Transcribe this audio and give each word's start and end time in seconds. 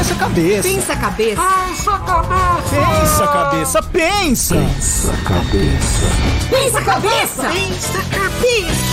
Pensa 0.00 0.14
a 0.14 0.16
cabeça. 0.16 0.62
Pensa 0.62 0.92
a 0.94 0.96
cabeça. 0.96 1.42
Pensa 1.68 1.92
a 1.92 3.28
cabeça. 3.28 3.82
Pensa. 3.82 4.54
Pensa 4.54 5.12
a 5.12 5.16
cabeça. 5.28 6.06
Pensa 6.48 6.78
a 6.78 6.84
cabeça. 6.84 7.50
Pensa 7.50 7.98
a 7.98 8.04
cabeça. 8.08 8.90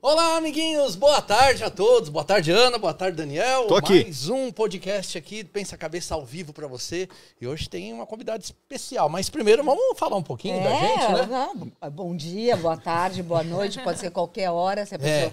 Olá, 0.00 0.36
amiguinhos, 0.36 0.94
boa 0.94 1.20
tarde 1.20 1.64
a 1.64 1.68
todos. 1.68 2.08
Boa 2.10 2.24
tarde, 2.24 2.52
Ana. 2.52 2.78
Boa 2.78 2.94
tarde, 2.94 3.16
Daniel. 3.16 3.66
Tô 3.66 3.74
aqui. 3.74 4.04
Mais 4.04 4.28
um 4.28 4.52
podcast 4.52 5.18
aqui, 5.18 5.42
do 5.42 5.50
Pensa 5.50 5.74
a 5.74 5.78
Cabeça 5.78 6.14
ao 6.14 6.24
vivo 6.24 6.52
pra 6.52 6.68
você. 6.68 7.08
E 7.40 7.46
hoje 7.48 7.68
tem 7.68 7.92
uma 7.92 8.06
convidada 8.06 8.40
especial. 8.40 9.08
Mas 9.08 9.28
primeiro 9.28 9.64
vamos 9.64 9.98
falar 9.98 10.16
um 10.16 10.22
pouquinho 10.22 10.62
da 10.62 10.70
gente, 10.70 11.12
né? 11.12 11.28
não, 11.28 11.90
bom 11.90 12.14
dia, 12.14 12.56
boa 12.56 12.76
tarde, 12.76 13.20
boa 13.20 13.42
noite, 13.42 13.82
pode 13.82 13.98
ser 13.98 14.12
qualquer 14.12 14.48
hora, 14.48 14.86
se 14.86 14.94
a 14.94 14.98
É. 15.02 15.32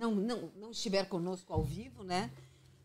não, 0.00 0.14
não, 0.14 0.50
não 0.56 0.70
estiver 0.70 1.06
conosco 1.08 1.52
ao 1.52 1.62
vivo, 1.62 2.02
né? 2.02 2.30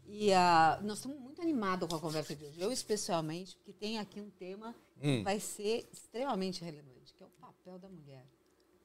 E 0.08 0.32
ah, 0.34 0.80
nós 0.84 0.98
estamos 0.98 1.20
muito 1.20 1.42
animados 1.42 1.88
com 1.90 1.96
a 1.96 2.00
conversa 2.00 2.36
de 2.36 2.46
hoje. 2.46 2.62
Eu, 2.62 2.72
especialmente, 2.72 3.56
porque 3.56 3.74
tem 3.74 3.98
aqui 3.98 4.20
um 4.20 4.30
tema 4.30 4.76
Hum. 5.02 5.18
que 5.18 5.24
vai 5.24 5.40
ser 5.42 5.86
extremamente 5.92 6.64
relevante, 6.64 7.14
que 7.18 7.22
é 7.22 7.26
o 7.26 7.30
papel 7.42 7.78
da 7.78 7.90
mulher, 7.90 8.26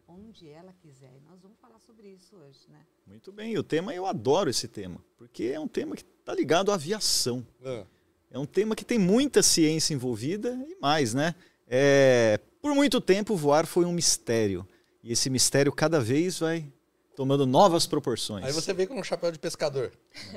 onde 0.09 0.49
ela 0.49 0.73
quiser. 0.83 1.13
E 1.17 1.21
nós 1.31 1.41
vamos 1.41 1.57
falar 1.61 1.79
sobre 1.79 2.09
isso 2.09 2.35
hoje, 2.37 2.59
né? 2.69 2.81
Muito 3.07 3.31
bem, 3.31 3.57
o 3.57 3.63
tema, 3.63 3.95
eu 3.95 4.07
adoro 4.07 4.51
esse 4.51 4.67
tema, 4.67 5.01
porque 5.17 5.45
é 5.45 5.61
um 5.61 5.69
tema 5.69 5.95
que 5.95 6.05
está 6.19 6.35
ligado 6.35 6.73
à 6.73 6.75
aviação. 6.75 7.47
Ah, 7.65 7.85
É 8.33 8.39
um 8.39 8.47
tema 8.47 8.75
que 8.75 8.85
tem 8.85 8.99
muita 8.99 9.41
ciência 9.43 9.95
envolvida 9.95 10.53
e 10.69 10.77
mais, 10.81 11.15
né? 11.15 11.35
É, 11.69 12.41
por 12.61 12.75
muito 12.75 13.01
tempo, 13.01 13.37
voar 13.37 13.67
foi 13.67 13.85
um 13.85 13.93
mistério. 13.93 14.67
E 15.03 15.13
esse 15.13 15.31
mistério 15.31 15.73
cada 15.73 16.01
vez 16.01 16.41
vai 16.41 16.67
tomando 17.21 17.45
novas 17.45 17.87
proporções. 17.87 18.43
Aí 18.47 18.51
você 18.51 18.73
veio 18.73 18.89
com 18.89 18.99
um 18.99 19.05
chapéu 19.05 19.31
de 19.31 19.39
pescador. 19.39 19.93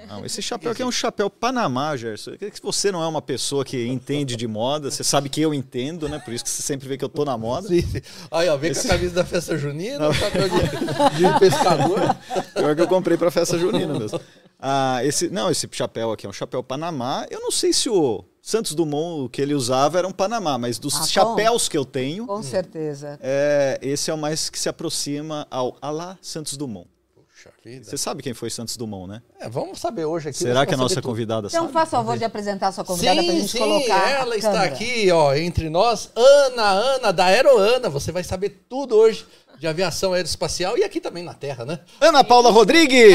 Não, 0.06 0.26
esse 0.26 0.42
chapéu 0.42 0.74
aqui 0.74 0.82
é 0.82 0.86
um 0.86 0.92
chapéu 0.92 1.30
Panamá, 1.30 1.96
Gerson. 1.96 2.32
Você 2.62 2.92
não 2.92 3.02
é 3.02 3.08
uma 3.08 3.22
pessoa 3.22 3.64
que 3.64 3.88
entende 3.88 4.36
de 4.36 4.46
moda, 4.50 4.92
você 4.92 5.02
sabe 5.02 5.30
que 5.30 5.40
eu 5.40 5.54
entendo, 5.54 6.10
né? 6.10 6.20
Por 6.20 6.34
isso 6.34 6.44
que 6.44 6.50
você 6.50 6.62
sempre 6.62 6.86
vê 6.90 6.98
que 6.98 7.06
eu 7.06 7.08
tô 7.08 7.24
na 7.24 7.38
moda. 7.38 7.70
Sim, 7.70 7.82
sim. 7.84 8.02
Aí, 8.30 8.50
ó, 8.50 8.58
veio 8.58 8.74
Esse- 8.74 8.86
com 8.86 8.94
a 8.94 8.98
camisa 8.98 9.16
da 9.16 9.24
festa 9.24 9.58
junina, 9.58 10.10
o 10.10 10.14
chapéu 10.14 10.50
de, 10.50 10.56
de 10.60 11.40
pescador. 11.40 12.18
Pior 12.54 12.76
que 12.76 12.82
eu 12.82 12.88
comprei 12.90 13.16
pra 13.16 13.32
festa 13.32 13.58
junina 13.58 13.98
mesmo. 13.98 14.20
Ah, 14.66 15.04
esse, 15.04 15.30
não, 15.30 15.52
esse 15.52 15.68
chapéu 15.74 16.14
aqui 16.14 16.26
é 16.26 16.30
um 16.30 16.34
chapéu 16.34 16.64
Panamá. 16.64 17.26
Eu 17.30 17.42
não 17.42 17.52
sei 17.52 17.74
se 17.74 17.90
o 17.90 18.24
Santos 18.42 18.74
Dumont, 18.74 19.26
o 19.26 19.30
que 19.30 19.42
ele 19.42 19.54
usava, 19.54 19.98
era 19.98 20.08
um 20.08 20.12
Panamá, 20.12 20.58
mas 20.58 20.80
dos 20.80 20.96
Ah, 20.96 21.00
com- 21.00 21.06
chapéus 21.08 21.68
que 21.68 21.78
eu 21.78 21.84
tenho, 21.84 22.26
Com 22.26 22.42
certeza. 22.42 23.20
é, 23.22 23.78
esse 23.82 24.10
é 24.10 24.14
o 24.14 24.18
mais 24.18 24.50
que 24.50 24.58
se 24.58 24.70
aproxima 24.70 25.46
ao 25.52 25.76
Alá 25.82 26.18
Santos 26.22 26.56
Dumont. 26.56 26.88
Puxa 27.14 27.50
vida. 27.66 27.84
Você 27.84 27.98
sabe 27.98 28.24
quem 28.24 28.34
foi 28.34 28.50
Santos 28.50 28.78
Dumont, 28.78 29.06
né? 29.10 29.22
É, 29.38 29.50
vamos 29.50 29.80
saber 29.82 30.06
hoje 30.06 30.30
aqui. 30.30 30.38
Será 30.38 30.66
que 30.66 30.74
a 30.74 30.78
nossa 30.78 30.96
tudo. 30.96 31.10
convidada 31.10 31.48
Então, 31.48 31.64
sabe? 31.64 31.74
faça 31.74 31.98
o 31.98 32.00
favor 32.00 32.18
de 32.18 32.24
apresentar 32.24 32.70
a 32.70 32.72
sua 32.72 32.86
convidada 32.86 33.22
para 33.22 33.34
a 33.34 33.36
gente 33.36 33.52
sim, 33.52 33.58
colocar. 33.58 34.10
ela 34.12 34.34
a 34.34 34.38
está 34.38 34.52
câmera. 34.54 34.74
aqui, 34.74 35.12
ó, 35.12 35.34
entre 35.36 35.70
nós. 35.70 36.10
Ana, 36.16 36.70
Ana, 36.70 37.12
da 37.12 37.26
Aeroana. 37.26 37.90
Você 37.90 38.14
vai 38.14 38.24
saber 38.24 38.64
tudo 38.70 38.96
hoje 38.96 39.26
de 39.60 39.68
aviação 39.68 40.14
aeroespacial 40.14 40.78
e 40.78 40.84
aqui 40.86 41.02
também 41.02 41.24
na 41.24 41.34
Terra, 41.34 41.66
né? 41.66 41.80
Ana 42.00 42.24
Paula 42.24 42.50
Rodrigues! 42.50 43.14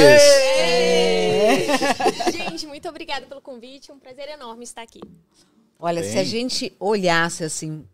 Gente, 2.32 2.66
muito 2.66 2.88
obrigada 2.88 3.26
pelo 3.26 3.40
convite. 3.40 3.90
Um 3.92 3.98
prazer 3.98 4.28
enorme 4.28 4.64
estar 4.64 4.82
aqui. 4.82 5.00
Olha, 5.78 6.00
Bem. 6.02 6.10
se 6.10 6.18
a 6.18 6.24
gente 6.24 6.74
olhasse 6.80 7.44
assim, 7.44 7.86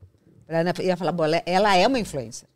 ia 0.83 0.97
falar, 0.97 1.13
bom, 1.13 1.25
ela- 1.25 1.43
ela 1.45 1.77
é 1.77 1.87
uma 1.87 1.99
influencer. 1.99 2.49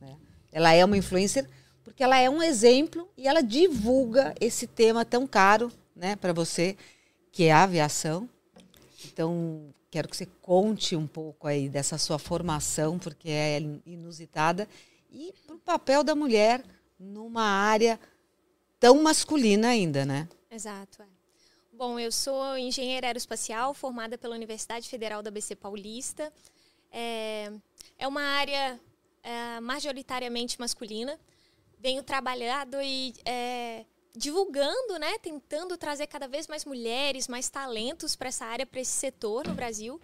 né? 0.00 0.16
Ela 0.52 0.72
é 0.72 0.84
uma 0.84 0.96
influencer 0.96 1.48
porque 1.82 2.02
ela 2.02 2.18
é 2.18 2.28
um 2.30 2.42
exemplo 2.42 3.08
e 3.16 3.26
ela 3.28 3.42
divulga 3.42 4.34
esse 4.40 4.66
tema 4.66 5.04
tão 5.04 5.26
caro 5.26 5.70
né, 5.94 6.16
para 6.16 6.32
você, 6.32 6.76
que 7.32 7.44
é 7.44 7.52
a 7.52 7.62
aviação. 7.64 8.28
Então, 9.06 9.72
quero 9.90 10.08
que 10.08 10.16
você 10.16 10.26
conte 10.42 10.96
um 10.96 11.06
pouco 11.06 11.46
aí 11.46 11.68
dessa 11.68 11.98
sua 11.98 12.18
formação, 12.18 12.98
porque 12.98 13.28
é 13.30 13.60
inusitada, 13.86 14.68
e 15.12 15.32
para 15.46 15.54
o 15.54 15.58
papel 15.58 16.02
da 16.02 16.14
mulher 16.16 16.64
numa 16.98 17.44
área 17.44 17.98
tão 18.84 19.02
masculina 19.02 19.68
ainda, 19.68 20.04
né? 20.04 20.28
Exato. 20.50 21.02
é. 21.02 21.06
Bom, 21.72 21.98
eu 21.98 22.12
sou 22.12 22.56
engenheira 22.58 23.06
aeroespacial 23.06 23.72
formada 23.72 24.18
pela 24.18 24.34
Universidade 24.34 24.88
Federal 24.88 25.22
da 25.22 25.30
BC 25.30 25.56
Paulista. 25.56 26.30
É, 26.92 27.50
é 27.98 28.06
uma 28.06 28.20
área 28.22 28.78
é, 29.22 29.58
majoritariamente 29.60 30.60
masculina. 30.60 31.18
Venho 31.80 32.02
trabalhado 32.02 32.76
e 32.82 33.14
é, 33.24 33.86
divulgando, 34.14 34.98
né, 34.98 35.18
tentando 35.18 35.76
trazer 35.78 36.06
cada 36.06 36.28
vez 36.28 36.46
mais 36.46 36.64
mulheres, 36.66 37.26
mais 37.26 37.48
talentos 37.48 38.14
para 38.14 38.28
essa 38.28 38.44
área, 38.44 38.66
para 38.66 38.80
esse 38.80 38.92
setor 38.92 39.46
no 39.48 39.54
Brasil, 39.54 39.98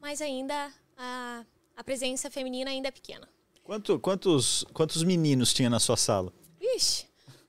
mas 0.00 0.22
ainda 0.22 0.72
a, 0.96 1.44
a 1.76 1.84
presença 1.84 2.30
feminina 2.30 2.70
ainda 2.70 2.88
é 2.88 2.92
pequena. 2.92 3.28
Quanto- 3.64 3.98
quantos, 3.98 4.64
quantos 4.72 5.02
meninos 5.02 5.52
tinha 5.52 5.68
na 5.68 5.78
sua 5.80 5.96
sala? 5.96 6.32
Ixi, 6.60 7.06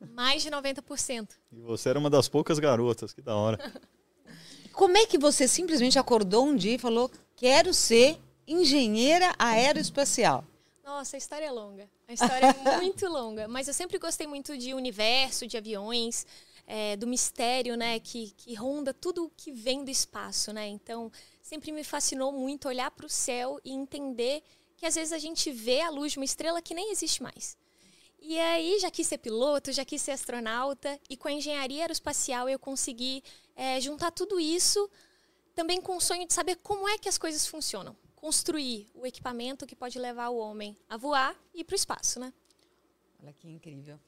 mais 0.10 0.42
de 0.42 0.50
90%. 0.50 1.30
E 1.52 1.62
você 1.62 1.90
era 1.90 2.00
uma 2.00 2.10
das 2.10 2.28
poucas 2.28 2.60
garotas, 2.60 3.14
que 3.14 3.22
da 3.22 3.36
hora. 3.36 3.58
Como 4.74 4.98
é 4.98 5.06
que 5.06 5.18
você 5.18 5.48
simplesmente 5.48 6.00
acordou 6.00 6.46
um 6.46 6.56
dia 6.56 6.76
e 6.76 6.80
falou: 6.80 7.12
quero 7.36 7.74
ser 7.74 8.18
engenheira 8.48 9.34
aeroespacial? 9.38 10.44
Nossa, 10.84 11.16
a 11.16 11.20
história 11.20 11.46
é 11.46 11.52
longa. 11.52 11.90
A 12.08 12.14
história 12.14 12.46
é 12.48 12.78
muito 12.82 13.08
longa. 13.08 13.48
Mas 13.48 13.68
eu 13.68 13.74
sempre 13.74 13.98
gostei 13.98 14.28
muito 14.28 14.58
de 14.58 14.74
universo, 14.74 15.48
de 15.48 15.58
aviões, 15.58 16.26
é, 16.66 16.96
do 16.96 17.08
mistério, 17.08 17.76
né? 17.76 18.00
Que, 18.00 18.32
que 18.32 18.54
ronda 18.54 18.94
tudo 18.94 19.26
o 19.26 19.30
que 19.30 19.52
vem 19.52 19.84
do 19.84 19.92
espaço, 19.92 20.52
né? 20.52 20.68
Então, 20.68 21.12
sempre 21.42 21.72
me 21.72 21.84
fascinou 21.84 22.32
muito 22.32 22.68
olhar 22.68 22.92
para 22.92 23.06
o 23.06 23.10
céu 23.10 23.60
e 23.64 23.72
entender 23.72 24.44
que 24.78 24.86
às 24.86 24.96
vezes 24.96 25.14
a 25.14 25.20
gente 25.20 25.52
vê 25.52 25.82
a 25.82 25.90
luz 25.90 26.14
de 26.14 26.18
uma 26.18 26.26
estrela 26.26 26.62
que 26.62 26.74
nem 26.74 26.92
existe 26.92 27.22
mais. 27.22 27.56
E 28.22 28.40
aí 28.40 28.80
já 28.80 28.92
quis 28.92 29.08
ser 29.08 29.18
piloto, 29.18 29.72
já 29.72 29.84
quis 29.84 30.02
ser 30.02 30.12
astronauta, 30.12 31.00
e 31.10 31.18
com 31.18 31.28
a 31.28 31.32
engenharia 31.32 31.82
aeroespacial 31.82 32.48
eu 32.48 32.60
consegui 32.60 33.24
é, 33.56 33.82
juntar 33.82 34.12
tudo 34.12 34.40
isso 34.40 34.90
também 35.56 35.82
com 35.82 35.98
o 35.98 36.02
sonho 36.02 36.28
de 36.28 36.34
saber 36.34 36.58
como 36.58 36.88
é 36.88 36.98
que 36.98 37.10
as 37.10 37.18
coisas 37.18 37.46
funcionam. 37.48 37.96
Construir 38.16 38.88
o 38.94 39.06
equipamento 39.06 39.66
que 39.66 39.76
pode 39.76 39.98
levar 39.98 40.30
o 40.30 40.38
homem 40.38 40.78
a 40.88 40.96
voar 40.96 41.36
e 41.54 41.64
para 41.64 41.74
o 41.74 41.76
espaço, 41.76 42.20
né? 42.20 42.32
Olha 43.22 43.34
que 43.34 43.48
incrível. 43.48 44.00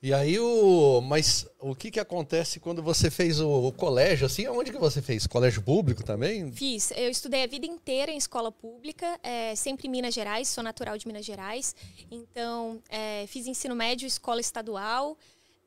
E 0.00 0.14
aí, 0.14 0.38
o. 0.38 1.00
Mas 1.00 1.44
o 1.58 1.74
que 1.74 1.90
que 1.90 1.98
acontece 1.98 2.60
quando 2.60 2.80
você 2.80 3.10
fez 3.10 3.40
o, 3.40 3.66
o 3.66 3.72
colégio, 3.72 4.26
assim? 4.26 4.46
Onde 4.46 4.70
que 4.70 4.78
você 4.78 5.02
fez? 5.02 5.26
Colégio 5.26 5.60
público 5.60 6.04
também? 6.04 6.52
Fiz. 6.52 6.92
Eu 6.92 7.10
estudei 7.10 7.42
a 7.42 7.46
vida 7.48 7.66
inteira 7.66 8.12
em 8.12 8.16
escola 8.16 8.52
pública, 8.52 9.18
é, 9.24 9.56
sempre 9.56 9.88
em 9.88 9.90
Minas 9.90 10.14
Gerais, 10.14 10.46
sou 10.46 10.62
natural 10.62 10.96
de 10.96 11.06
Minas 11.06 11.24
Gerais. 11.24 11.74
Então, 12.12 12.80
é, 12.88 13.26
fiz 13.26 13.48
ensino 13.48 13.74
médio, 13.74 14.06
escola 14.06 14.40
estadual. 14.40 15.18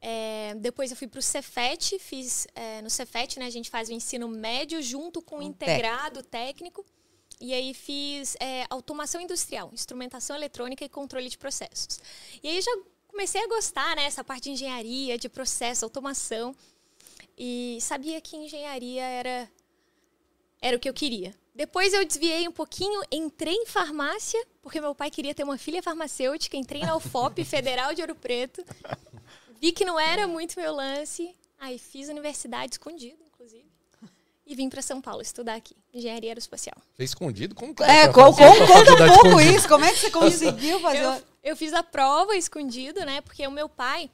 É, 0.01 0.55
depois 0.55 0.91
eu 0.91 0.97
fui 0.97 1.07
para 1.07 1.19
o 1.19 1.21
Cefet, 1.21 1.99
fiz 1.99 2.47
é, 2.55 2.81
no 2.81 2.89
Cefet, 2.89 3.37
né? 3.37 3.45
A 3.45 3.51
gente 3.51 3.69
faz 3.69 3.89
o 3.89 3.93
ensino 3.93 4.29
médio 4.29 4.81
junto 4.81 5.21
com 5.21 5.39
o 5.39 5.41
integrado 5.43 6.23
técnico. 6.23 6.85
E 7.41 7.53
aí 7.53 7.73
fiz 7.73 8.37
é, 8.39 8.65
automação 8.69 9.19
industrial, 9.19 9.71
instrumentação 9.73 10.35
eletrônica 10.35 10.85
e 10.85 10.89
controle 10.89 11.27
de 11.27 11.37
processos. 11.37 11.99
E 12.41 12.47
aí 12.47 12.61
já 12.61 12.71
comecei 13.11 13.43
a 13.43 13.47
gostar, 13.47 13.95
né? 13.95 14.05
Essa 14.05 14.23
parte 14.23 14.43
de 14.45 14.51
engenharia, 14.51 15.17
de 15.17 15.29
processo, 15.29 15.85
automação. 15.85 16.55
E 17.37 17.77
sabia 17.81 18.19
que 18.21 18.35
engenharia 18.35 19.03
era 19.03 19.49
era 20.61 20.77
o 20.77 20.79
que 20.79 20.87
eu 20.87 20.93
queria. 20.93 21.33
Depois 21.55 21.91
eu 21.93 22.05
desviei 22.05 22.47
um 22.47 22.51
pouquinho, 22.51 23.01
entrei 23.11 23.53
em 23.55 23.65
farmácia, 23.65 24.39
porque 24.61 24.79
meu 24.79 24.93
pai 24.93 25.09
queria 25.09 25.33
ter 25.33 25.43
uma 25.43 25.57
filha 25.57 25.81
farmacêutica, 25.81 26.55
entrei 26.55 26.81
na 26.81 26.95
UFOP 26.95 27.43
Federal 27.45 27.93
de 27.95 28.01
Ouro 28.01 28.15
Preto. 28.15 28.63
Vi 29.59 29.71
que 29.71 29.83
não 29.83 29.99
era 29.99 30.27
muito 30.27 30.59
meu 30.59 30.73
lance, 30.73 31.35
aí 31.59 31.77
fiz 31.79 32.09
universidade 32.09 32.73
escondido, 32.75 33.17
inclusive. 33.33 33.65
E 34.45 34.55
vim 34.55 34.69
para 34.69 34.81
São 34.81 35.01
Paulo 35.01 35.21
estudar 35.21 35.55
aqui, 35.55 35.75
engenharia 35.93 36.29
aeroespacial. 36.31 36.75
Fez 36.93 37.09
escondido? 37.11 37.55
Como 37.55 37.73
que 37.73 37.83
É, 37.83 38.03
pra 38.07 38.13
co- 38.13 38.33
fazer 38.33 38.57
co- 38.57 38.63
a 38.63 38.67
conta 38.67 38.91
um 38.93 38.97
pouco 39.07 39.27
escondida? 39.27 39.51
isso. 39.57 39.67
Como 39.67 39.85
é 39.85 39.91
que 39.93 39.99
você 39.99 40.11
conseguiu 40.11 40.79
fazer? 40.81 41.03
Eu, 41.03 41.23
eu 41.43 41.55
fiz 41.55 41.73
a 41.73 41.83
prova 41.83 42.35
escondido, 42.35 43.03
né? 43.05 43.21
Porque 43.21 43.45
o 43.45 43.51
meu 43.51 43.67
pai. 43.67 44.09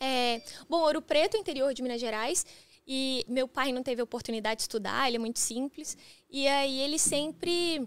É, 0.00 0.42
bom, 0.68 0.80
Ouro 0.80 1.02
Preto, 1.02 1.36
interior 1.36 1.72
de 1.74 1.82
Minas 1.82 2.00
Gerais. 2.00 2.46
E 2.86 3.24
meu 3.26 3.48
pai 3.48 3.72
não 3.72 3.82
teve 3.82 4.00
oportunidade 4.00 4.58
de 4.58 4.62
estudar, 4.62 5.08
ele 5.08 5.16
é 5.16 5.18
muito 5.18 5.40
simples. 5.40 5.96
E 6.30 6.46
aí 6.46 6.80
ele 6.80 6.98
sempre 6.98 7.86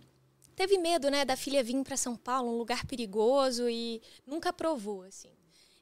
teve 0.56 0.78
medo, 0.78 1.10
né, 1.10 1.24
da 1.24 1.38
filha 1.38 1.64
vir 1.64 1.82
para 1.84 1.96
São 1.96 2.18
Paulo, 2.18 2.52
um 2.52 2.58
lugar 2.58 2.86
perigoso, 2.86 3.70
e 3.70 4.02
nunca 4.28 4.50
aprovou, 4.50 5.04
assim. 5.04 5.32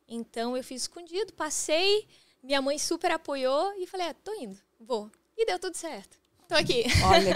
Então 0.07 0.55
eu 0.55 0.63
fiz 0.63 0.83
escondido, 0.83 1.33
passei, 1.33 2.07
minha 2.43 2.61
mãe 2.61 2.77
super 2.77 3.09
apoiou 3.09 3.73
e 3.79 3.87
falei, 3.87 4.07
ah, 4.07 4.13
tô 4.13 4.31
indo, 4.35 4.57
vou. 4.79 5.09
E 5.35 5.47
deu 5.47 5.57
tudo 5.57 5.75
certo. 5.75 6.19
Tô 6.47 6.55
aqui. 6.55 6.85
Olha. 7.03 7.33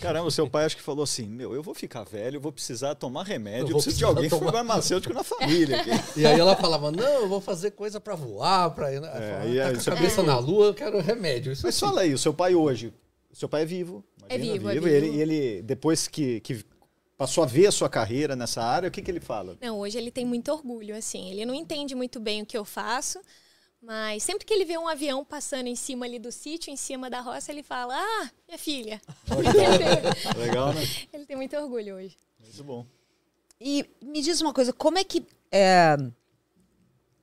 Caramba, 0.00 0.30
seu 0.30 0.48
pai 0.48 0.64
acho 0.64 0.76
que 0.76 0.82
falou 0.82 1.02
assim: 1.04 1.26
Meu, 1.26 1.54
eu 1.54 1.62
vou 1.62 1.74
ficar 1.74 2.04
velho, 2.04 2.36
eu 2.36 2.40
vou 2.40 2.50
precisar 2.52 2.94
tomar 2.94 3.24
remédio, 3.24 3.68
Eu 3.68 3.74
preciso 3.74 3.98
de 3.98 4.04
alguém 4.04 4.30
tomar- 4.30 4.50
farmacêutico 4.52 5.12
na 5.12 5.22
família. 5.22 5.80
aqui." 5.80 5.90
E 6.20 6.26
aí 6.26 6.38
ela 6.40 6.56
falava, 6.56 6.90
não, 6.90 7.04
eu 7.22 7.28
vou 7.28 7.40
fazer 7.40 7.72
coisa 7.72 8.00
pra 8.00 8.14
voar, 8.14 8.70
pra 8.70 8.92
ir. 8.92 9.02
É, 9.02 9.06
É, 9.44 9.48
e 9.48 9.60
aí 9.60 9.74
tá 9.74 9.80
a 9.80 9.84
cabeça 9.96 10.16
pegou- 10.22 10.24
na 10.24 10.38
lua, 10.38 10.66
eu 10.68 10.74
quero 10.74 10.98
remédio. 11.00 11.52
Isso 11.52 11.66
Mas 11.66 11.74
sim. 11.74 11.80
fala 11.86 12.00
aí, 12.00 12.14
o 12.14 12.18
seu 12.18 12.32
pai 12.32 12.54
hoje. 12.54 12.92
O 13.30 13.36
seu 13.36 13.48
pai 13.48 13.62
é 13.62 13.66
vivo. 13.66 14.02
É 14.28 14.36
imagina, 14.36 14.52
vivo, 14.54 14.68
é 14.68 14.72
E 14.72 14.74
vivo. 14.76 14.88
ele, 14.88 15.06
e 15.10 15.20
ele, 15.20 15.62
depois 15.62 16.08
que, 16.08 16.40
que 16.40 16.64
passou 17.18 17.44
a 17.44 17.46
ver 17.46 17.66
a 17.66 17.72
sua 17.72 17.88
carreira 17.90 18.34
nessa 18.34 18.62
área, 18.62 18.88
o 18.88 18.90
que, 18.90 19.02
que 19.02 19.10
ele 19.10 19.20
fala? 19.20 19.56
Não, 19.60 19.78
hoje 19.80 19.98
ele 19.98 20.10
tem 20.10 20.24
muito 20.24 20.50
orgulho, 20.50 20.96
assim. 20.96 21.30
Ele 21.30 21.44
não 21.44 21.54
entende 21.54 21.94
muito 21.94 22.18
bem 22.18 22.40
o 22.42 22.46
que 22.46 22.56
eu 22.56 22.64
faço, 22.64 23.20
mas 23.86 24.24
sempre 24.24 24.44
que 24.44 24.52
ele 24.52 24.64
vê 24.64 24.76
um 24.76 24.88
avião 24.88 25.24
passando 25.24 25.68
em 25.68 25.76
cima 25.76 26.06
ali 26.06 26.18
do 26.18 26.32
sítio, 26.32 26.72
em 26.72 26.76
cima 26.76 27.08
da 27.08 27.20
roça, 27.20 27.52
ele 27.52 27.62
fala: 27.62 27.94
Ah, 27.96 28.30
minha 28.48 28.58
filha. 28.58 29.00
Legal, 30.36 30.74
né? 30.74 30.80
ele 31.14 31.24
tem 31.24 31.36
muito 31.36 31.56
orgulho 31.56 31.94
hoje. 31.94 32.16
Muito 32.40 32.64
bom. 32.64 32.84
E 33.60 33.88
me 34.02 34.20
diz 34.20 34.40
uma 34.40 34.52
coisa, 34.52 34.72
como 34.72 34.98
é 34.98 35.04
que 35.04 35.24
é, 35.52 35.96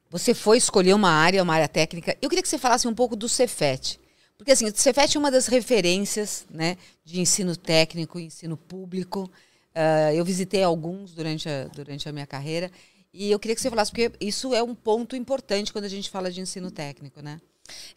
você 0.09 0.33
foi 0.33 0.57
escolher 0.57 0.93
uma 0.93 1.09
área, 1.09 1.43
uma 1.43 1.53
área 1.53 1.67
técnica? 1.67 2.17
Eu 2.21 2.29
queria 2.29 2.41
que 2.41 2.47
você 2.47 2.57
falasse 2.57 2.87
um 2.87 2.95
pouco 2.95 3.17
do 3.17 3.27
Cefet. 3.27 3.99
Porque 4.37 4.53
assim, 4.53 4.65
o 4.65 4.73
Cefet 4.73 5.17
é 5.17 5.19
uma 5.19 5.29
das 5.29 5.47
referências 5.47 6.45
né, 6.49 6.77
de 7.03 7.19
ensino 7.19 7.57
técnico, 7.57 8.17
ensino 8.17 8.55
público. 8.55 9.29
Ah, 9.75 10.13
eu 10.13 10.23
visitei 10.23 10.63
alguns 10.63 11.13
durante 11.13 11.49
a, 11.49 11.65
durante 11.65 12.07
a 12.07 12.13
minha 12.13 12.27
carreira. 12.27 12.71
E 13.13 13.29
eu 13.29 13.39
queria 13.39 13.55
que 13.55 13.61
você 13.61 13.69
falasse, 13.69 13.91
porque 13.91 14.11
isso 14.19 14.53
é 14.55 14.63
um 14.63 14.73
ponto 14.73 15.15
importante 15.15 15.71
quando 15.71 15.85
a 15.85 15.89
gente 15.89 16.09
fala 16.09 16.31
de 16.31 16.41
ensino 16.41 16.71
técnico, 16.71 17.21
né? 17.21 17.39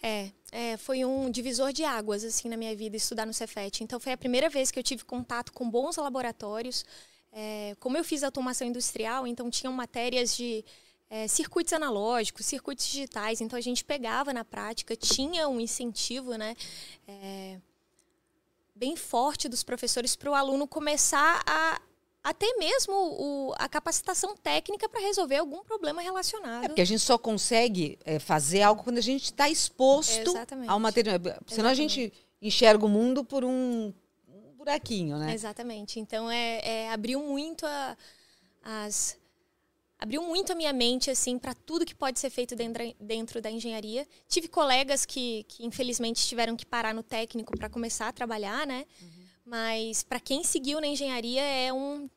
É, 0.03 0.31
é, 0.53 0.77
foi 0.77 1.05
um 1.05 1.31
divisor 1.31 1.73
de 1.73 1.85
águas 1.85 2.23
assim 2.23 2.49
na 2.49 2.57
minha 2.57 2.77
vida 2.77 2.97
estudar 2.97 3.27
no 3.27 3.33
Cefet. 3.33 3.83
Então 3.83 3.99
foi 3.99 4.13
a 4.13 4.17
primeira 4.17 4.49
vez 4.49 4.71
que 4.71 4.79
eu 4.79 4.83
tive 4.83 5.05
contato 5.05 5.53
com 5.53 5.69
bons 5.69 5.97
laboratórios. 5.97 6.85
É, 7.33 7.75
como 7.81 7.97
eu 7.97 8.05
fiz 8.05 8.23
automação 8.23 8.67
industrial, 8.67 9.27
então 9.27 9.51
tinham 9.51 9.73
matérias 9.73 10.37
de 10.37 10.65
é, 11.09 11.27
circuitos 11.27 11.73
analógicos, 11.73 12.45
circuitos 12.45 12.87
digitais. 12.87 13.41
Então 13.41 13.59
a 13.59 13.63
gente 13.63 13.85
pegava 13.85 14.33
na 14.33 14.45
prática, 14.45 14.95
tinha 14.95 15.49
um 15.49 15.59
incentivo, 15.61 16.37
né? 16.37 16.55
é, 17.09 17.59
bem 18.77 18.95
forte 18.95 19.49
dos 19.49 19.63
professores 19.63 20.15
para 20.15 20.31
o 20.31 20.35
aluno 20.35 20.69
começar 20.69 21.43
a 21.47 21.81
até 22.27 22.57
mesmo 22.57 22.93
o- 22.93 23.55
a 23.57 23.69
capacitação 23.69 24.37
técnica 24.37 24.89
para 24.89 25.01
resolver 25.01 25.37
algum 25.37 25.63
problema 25.63 26.03
relacionado. 26.03 26.65
É 26.65 26.69
porque 26.69 26.81
a 26.81 26.85
gente 26.85 26.99
só 26.99 27.17
consegue 27.17 27.97
é, 28.05 28.19
fazer 28.19 28.63
algo 28.63 28.83
quando 28.83 28.99
a 28.99 29.01
gente 29.01 29.27
está 29.27 29.49
exposto 29.49 30.31
Exatamente. 30.31 30.69
ao 30.69 30.81
material. 30.81 31.21
Senão 31.47 31.71
a 31.71 31.75
gente 31.75 32.13
enxerga 32.43 32.85
o 32.85 32.89
mundo 32.89 33.25
por 33.25 33.45
um, 33.45 33.95
um 34.29 34.53
buraquinho, 34.57 35.19
né? 35.19 35.33
Exatamente. 35.33 36.01
Então 36.01 36.29
é, 36.29 36.61
é, 36.65 36.91
abriu 36.93 37.21
muito 37.21 37.65
a, 37.65 37.97
as 38.61 39.17
abriu 39.97 40.21
muito 40.25 40.51
a 40.51 40.57
minha 40.57 40.73
mente 40.73 41.09
assim 41.13 41.39
para 41.39 41.55
tudo 41.55 41.87
que 41.87 41.95
pode 41.95 42.19
ser 42.19 42.29
feito 42.31 42.57
dentro, 42.57 42.83
dentro 42.99 43.41
da 43.41 43.53
engenharia. 43.53 44.05
Tive 44.29 44.49
colegas 44.49 45.07
que, 45.07 45.45
que 45.47 45.65
infelizmente 45.65 46.27
tiveram 46.27 46.57
que 46.57 46.67
parar 46.67 46.93
no 46.93 47.05
técnico 47.05 47.57
para 47.57 47.71
começar 47.71 48.09
a 48.09 48.13
trabalhar, 48.13 48.67
né? 48.67 48.85
Mas 49.45 50.03
para 50.03 50.19
quem 50.19 50.43
seguiu 50.43 50.81
na 50.81 50.89
engenharia 50.89 51.41
é 51.41 51.73
um 51.73 52.11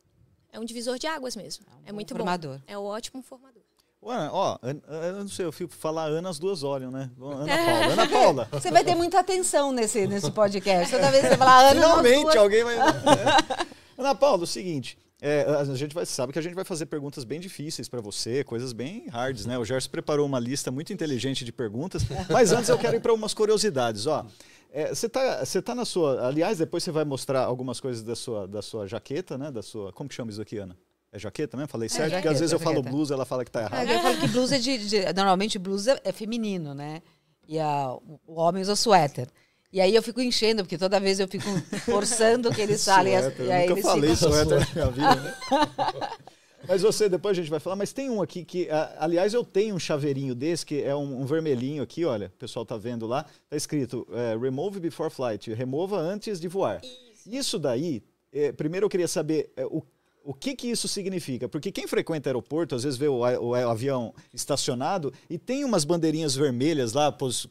é 0.51 0.59
um 0.59 0.65
divisor 0.65 0.97
de 0.97 1.07
águas 1.07 1.35
mesmo. 1.35 1.65
É, 1.85 1.91
muito 1.91 2.15
formador. 2.15 2.57
bom. 2.57 2.63
É 2.67 2.77
um 2.77 2.83
ótimo 2.83 3.21
formador. 3.21 3.61
Ó, 4.01 4.57
eu 4.63 5.13
não 5.13 5.27
sei, 5.27 5.45
eu 5.45 5.51
fico 5.51 5.73
falar 5.73 6.05
Ana, 6.05 6.29
as 6.29 6.39
duas 6.39 6.63
olham, 6.63 6.89
né? 6.89 7.09
Ana 7.21 7.45
Paula. 7.57 7.93
Ana 7.93 8.07
Paula. 8.09 8.49
Você 8.51 8.71
vai 8.71 8.83
ter 8.83 8.95
muita 8.95 9.19
atenção 9.19 9.71
nesse, 9.73 10.07
nesse 10.07 10.31
podcast. 10.31 10.93
Toda 10.95 11.11
vez 11.11 11.23
que 11.23 11.29
você 11.31 11.37
falar 11.37 11.71
Ana, 11.71 11.81
Finalmente 11.81 12.21
duas- 12.23 12.35
alguém 12.37 12.63
vai. 12.63 12.77
Ana 13.97 14.15
Paula, 14.15 14.43
o 14.43 14.47
seguinte. 14.47 14.97
é, 15.21 15.41
a 15.43 15.65
gente 15.75 15.93
vai, 15.93 16.05
sabe 16.05 16.31
que 16.31 16.39
a 16.39 16.41
gente 16.41 16.55
vai 16.55 16.63
fazer 16.63 16.85
perguntas 16.85 17.25
bem 17.25 17.41
difíceis 17.41 17.89
para 17.89 17.99
você, 17.99 18.41
coisas 18.45 18.71
bem 18.71 19.05
hards, 19.09 19.45
né? 19.45 19.57
O 19.57 19.65
Gerson 19.65 19.89
preparou 19.89 20.25
uma 20.25 20.39
lista 20.39 20.71
muito 20.71 20.93
inteligente 20.93 21.43
de 21.43 21.51
perguntas, 21.51 22.03
mas 22.29 22.53
antes 22.53 22.69
eu 22.69 22.77
quero 22.77 22.95
ir 22.95 23.01
para 23.01 23.13
umas 23.13 23.33
curiosidades. 23.33 24.07
Ó, 24.07 24.25
é, 24.71 24.94
você 24.94 25.07
tá, 25.10 25.44
você 25.45 25.62
tá 25.62 25.74
na 25.75 25.86
sua. 25.86 26.27
Aliás, 26.27 26.57
depois 26.57 26.83
você 26.83 26.92
vai 26.92 27.06
mostrar 27.06 27.44
algumas 27.44 27.80
coisas 27.80 28.04
da 28.04 28.16
sua, 28.16 28.48
da 28.48 28.62
sua 28.62 28.88
jaqueta, 28.88 29.38
né? 29.38 29.51
Da 29.51 29.62
sua. 29.62 29.92
Como 29.94 30.07
que 30.10 30.16
chama 30.16 30.31
isso 30.31 30.42
aqui, 30.42 30.57
Ana? 30.57 30.77
É 31.12 31.18
jaqueta, 31.18 31.57
né? 31.57 31.66
Falei 31.68 31.89
certo? 31.89 32.04
Porque 32.04 32.16
jaqueta, 32.18 32.33
às 32.33 32.39
vezes 32.39 32.54
eu 32.54 32.60
falo 32.60 32.81
blusa, 32.83 33.13
ela 33.16 33.25
fala 33.25 33.44
que 33.44 33.50
tá 33.51 33.62
errado. 33.63 33.89
Eu 33.89 34.00
falo 34.00 34.18
que 34.19 34.27
blusa 34.27 34.56
é 34.56 34.60
de, 34.60 34.77
de- 34.89 35.13
Normalmente 35.13 35.57
blusa 35.57 36.00
é 36.04 36.12
feminino, 36.12 36.74
né? 36.75 37.01
E 37.48 37.60
a, 37.60 37.92
o 38.27 38.36
homem 38.39 38.62
usa 38.62 38.75
suéter. 38.75 39.27
E 39.74 39.81
aí 39.81 39.94
eu 39.95 40.04
fico 40.04 40.21
enchendo, 40.21 40.63
porque 40.63 40.77
toda 40.77 41.00
vez 41.00 41.19
eu 41.19 41.27
fico 41.27 41.48
forçando 41.86 42.51
que 42.51 42.62
eles 42.62 42.83
falem. 42.86 43.18
Suéter, 43.19 43.45
e 43.45 43.51
aí 43.51 43.63
eu 43.68 43.75
nunca 43.75 43.80
eles 43.80 43.86
falei 43.92 44.16
ficam- 44.16 44.31
suéter 44.31 44.60
na 44.60 44.74
minha 44.75 44.92
vida, 44.92 45.16
né? 45.16 45.36
Mas 46.69 46.83
você, 46.83 47.10
depois 47.10 47.36
a 47.36 47.42
gente 47.42 47.50
vai 47.50 47.60
falar, 47.60 47.75
mas 47.75 47.92
tem 47.92 48.12
um 48.12 48.21
aqui 48.21 48.45
que, 48.45 48.68
aliás, 49.00 49.33
eu 49.33 49.44
tenho 49.44 49.74
um 49.74 49.80
chaveirinho 49.80 50.36
desse, 50.36 50.63
que 50.63 50.83
é 50.83 50.95
um, 50.95 51.21
um 51.21 51.25
vermelhinho 51.25 51.81
aqui, 51.81 52.06
olha, 52.06 52.27
o 52.27 52.38
pessoal 52.38 52.63
tá 52.63 52.77
vendo 52.77 53.07
lá, 53.07 53.25
tá 53.50 53.57
escrito 53.57 54.07
é, 54.12 54.38
Remove 54.38 54.80
Before 54.80 55.10
Flight, 55.10 55.51
remova 55.51 55.98
antes 55.98 56.39
de 56.39 56.48
voar. 56.48 56.80
Isso, 57.25 57.57
daí, 57.57 58.04
é, 58.31 58.51
primeiro 58.51 58.86
eu 58.86 58.89
queria 58.89 59.07
saber 59.07 59.51
é, 59.57 59.66
o, 59.66 59.81
o 60.24 60.31
que 60.31 60.56
que 60.56 60.68
isso 60.69 60.88
significa, 60.88 61.50
porque 61.50 61.71
quem 61.71 61.88
frequenta 61.88 62.30
aeroporto, 62.30 62.75
às 62.75 62.83
vezes 62.83 63.00
vê 63.00 63.07
o, 63.07 63.18
o 63.18 63.56
avião 63.56 64.13
estacionado 64.31 65.12
e 65.27 65.39
tem 65.39 65.66
umas 65.66 65.83
bandeirinhas 65.83 66.36
vermelhas 66.36 66.94
lá 66.94 67.12
pos- 67.12 67.48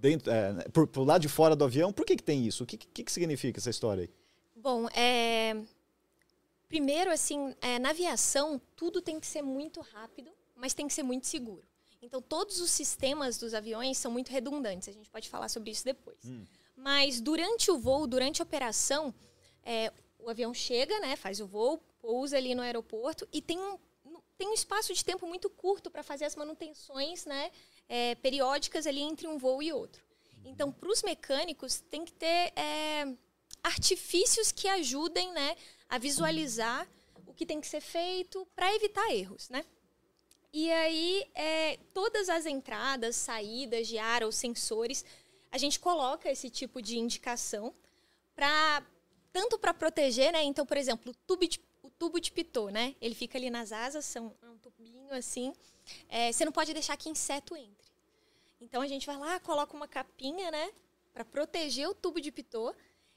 dentro, 0.00 0.32
é, 0.32 0.64
lado 0.96 1.20
de 1.20 1.28
fora 1.28 1.54
do 1.54 1.64
avião, 1.64 1.92
por 1.92 2.06
que 2.06 2.16
que 2.16 2.22
tem 2.22 2.46
isso? 2.46 2.64
O 2.64 2.66
que, 2.66 2.78
que, 2.78 3.04
que 3.04 3.12
significa 3.12 3.60
essa 3.60 3.68
história 3.68 4.04
aí? 4.04 4.10
Bom, 4.56 4.88
é... 4.96 5.56
primeiro, 6.72 7.10
assim, 7.10 7.54
é, 7.60 7.78
na 7.78 7.90
aviação, 7.90 8.58
tudo 8.74 9.02
tem 9.02 9.20
que 9.20 9.26
ser 9.26 9.42
muito 9.42 9.82
rápido, 9.82 10.32
mas 10.56 10.72
tem 10.72 10.88
que 10.88 10.94
ser 10.94 11.02
muito 11.02 11.26
seguro. 11.26 11.62
Então, 12.00 12.22
todos 12.22 12.62
os 12.62 12.70
sistemas 12.70 13.36
dos 13.36 13.52
aviões 13.52 13.98
são 13.98 14.10
muito 14.10 14.30
redundantes. 14.30 14.88
A 14.88 14.92
gente 14.92 15.10
pode 15.10 15.28
falar 15.28 15.50
sobre 15.50 15.70
isso 15.70 15.84
depois. 15.84 16.16
Mas 16.74 17.20
durante 17.20 17.70
o 17.70 17.78
voo, 17.78 18.06
durante 18.06 18.40
a 18.40 18.44
operação, 18.44 19.14
é, 19.62 19.92
o 20.18 20.30
avião 20.30 20.54
chega, 20.54 20.98
né, 21.00 21.14
faz 21.14 21.40
o 21.40 21.46
voo, 21.46 21.78
pousa 22.00 22.38
ali 22.38 22.54
no 22.54 22.62
aeroporto 22.62 23.28
e 23.30 23.42
tem 23.42 23.58
um, 23.60 23.78
tem 24.38 24.48
um 24.48 24.54
espaço 24.54 24.94
de 24.94 25.04
tempo 25.04 25.26
muito 25.26 25.50
curto 25.50 25.90
para 25.90 26.02
fazer 26.02 26.24
as 26.24 26.34
manutenções 26.34 27.26
né, 27.26 27.50
é, 27.86 28.14
periódicas 28.14 28.86
ali 28.86 29.02
entre 29.02 29.28
um 29.28 29.36
voo 29.36 29.62
e 29.62 29.70
outro. 29.74 30.02
Então, 30.42 30.72
para 30.72 30.90
os 30.90 31.02
mecânicos, 31.02 31.80
tem 31.80 32.02
que 32.02 32.12
ter 32.14 32.50
é, 32.56 33.14
artifícios 33.62 34.50
que 34.50 34.66
ajudem 34.68 35.32
né, 35.32 35.54
a 35.92 35.98
visualizar 35.98 36.88
o 37.26 37.34
que 37.34 37.44
tem 37.44 37.60
que 37.60 37.66
ser 37.66 37.82
feito 37.82 38.48
para 38.56 38.74
evitar 38.74 39.14
erros, 39.14 39.50
né? 39.50 39.62
E 40.50 40.72
aí, 40.72 41.30
é, 41.34 41.76
todas 41.92 42.30
as 42.30 42.46
entradas, 42.46 43.14
saídas 43.14 43.86
de 43.86 43.98
ar 43.98 44.24
ou 44.24 44.32
sensores, 44.32 45.04
a 45.50 45.58
gente 45.58 45.78
coloca 45.78 46.30
esse 46.30 46.48
tipo 46.48 46.80
de 46.80 46.98
indicação 46.98 47.74
para 48.34 48.82
tanto 49.34 49.58
para 49.58 49.74
proteger, 49.74 50.32
né? 50.32 50.42
Então, 50.42 50.64
por 50.64 50.78
exemplo, 50.78 51.12
o 51.12 51.14
tubo 51.26 51.46
de, 51.46 51.60
o 51.82 51.90
tubo 51.90 52.18
de 52.18 52.32
pitô, 52.32 52.70
né? 52.70 52.96
Ele 52.98 53.14
fica 53.14 53.36
ali 53.36 53.50
nas 53.50 53.70
asas, 53.70 54.06
são 54.06 54.34
é 54.42 54.46
um 54.46 54.56
tubinho 54.56 55.12
assim. 55.12 55.52
É, 56.08 56.32
você 56.32 56.46
não 56.46 56.52
pode 56.52 56.72
deixar 56.72 56.96
que 56.96 57.10
inseto 57.10 57.54
entre. 57.54 57.92
Então 58.62 58.80
a 58.80 58.86
gente 58.86 59.06
vai 59.06 59.18
lá, 59.18 59.38
coloca 59.40 59.76
uma 59.76 59.86
capinha, 59.86 60.50
né? 60.50 60.72
Para 61.12 61.22
proteger 61.22 61.86
o 61.86 61.94
tubo 61.94 62.18
de 62.18 62.32
pitô. 62.32 62.74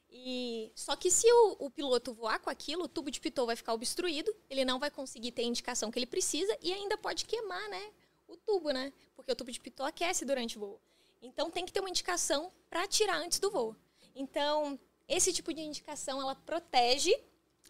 E 0.10 0.72
só 0.76 0.96
que 0.96 1.12
se 1.12 1.30
o, 1.32 1.56
o 1.60 1.70
piloto 1.70 2.14
voar 2.14 2.40
com 2.40 2.50
aquilo, 2.50 2.84
o 2.86 2.88
tubo 2.88 3.12
de 3.12 3.20
pitô 3.20 3.46
vai 3.46 3.56
ficar 3.56 3.74
obstruído, 3.74 4.34
ele 4.50 4.64
não 4.64 4.80
vai 4.80 4.90
conseguir 4.90 5.32
ter 5.32 5.42
a 5.42 5.46
indicação 5.46 5.92
que 5.92 6.00
ele 6.00 6.06
precisa 6.06 6.58
e 6.62 6.72
ainda 6.72 6.98
pode 6.98 7.26
queimar, 7.26 7.68
né? 7.70 7.92
O 8.28 8.38
tubo, 8.38 8.72
né? 8.72 8.94
Porque 9.16 9.32
o 9.32 9.36
tubo 9.36 9.52
de 9.52 9.60
pitô 9.60 9.84
aquece 9.84 10.24
durante 10.26 10.58
o 10.58 10.62
voo. 10.62 10.82
Então 11.22 11.52
tem 11.52 11.66
que 11.66 11.72
ter 11.74 11.80
uma 11.80 11.90
indicação 11.90 12.52
para 12.70 12.88
tirar 12.88 13.18
antes 13.18 13.40
do 13.40 13.50
voo. 13.52 13.76
Então, 14.16 14.80
esse 15.08 15.34
tipo 15.34 15.54
de 15.54 15.62
indicação 15.62 16.22
ela 16.22 16.36
protege 16.36 17.14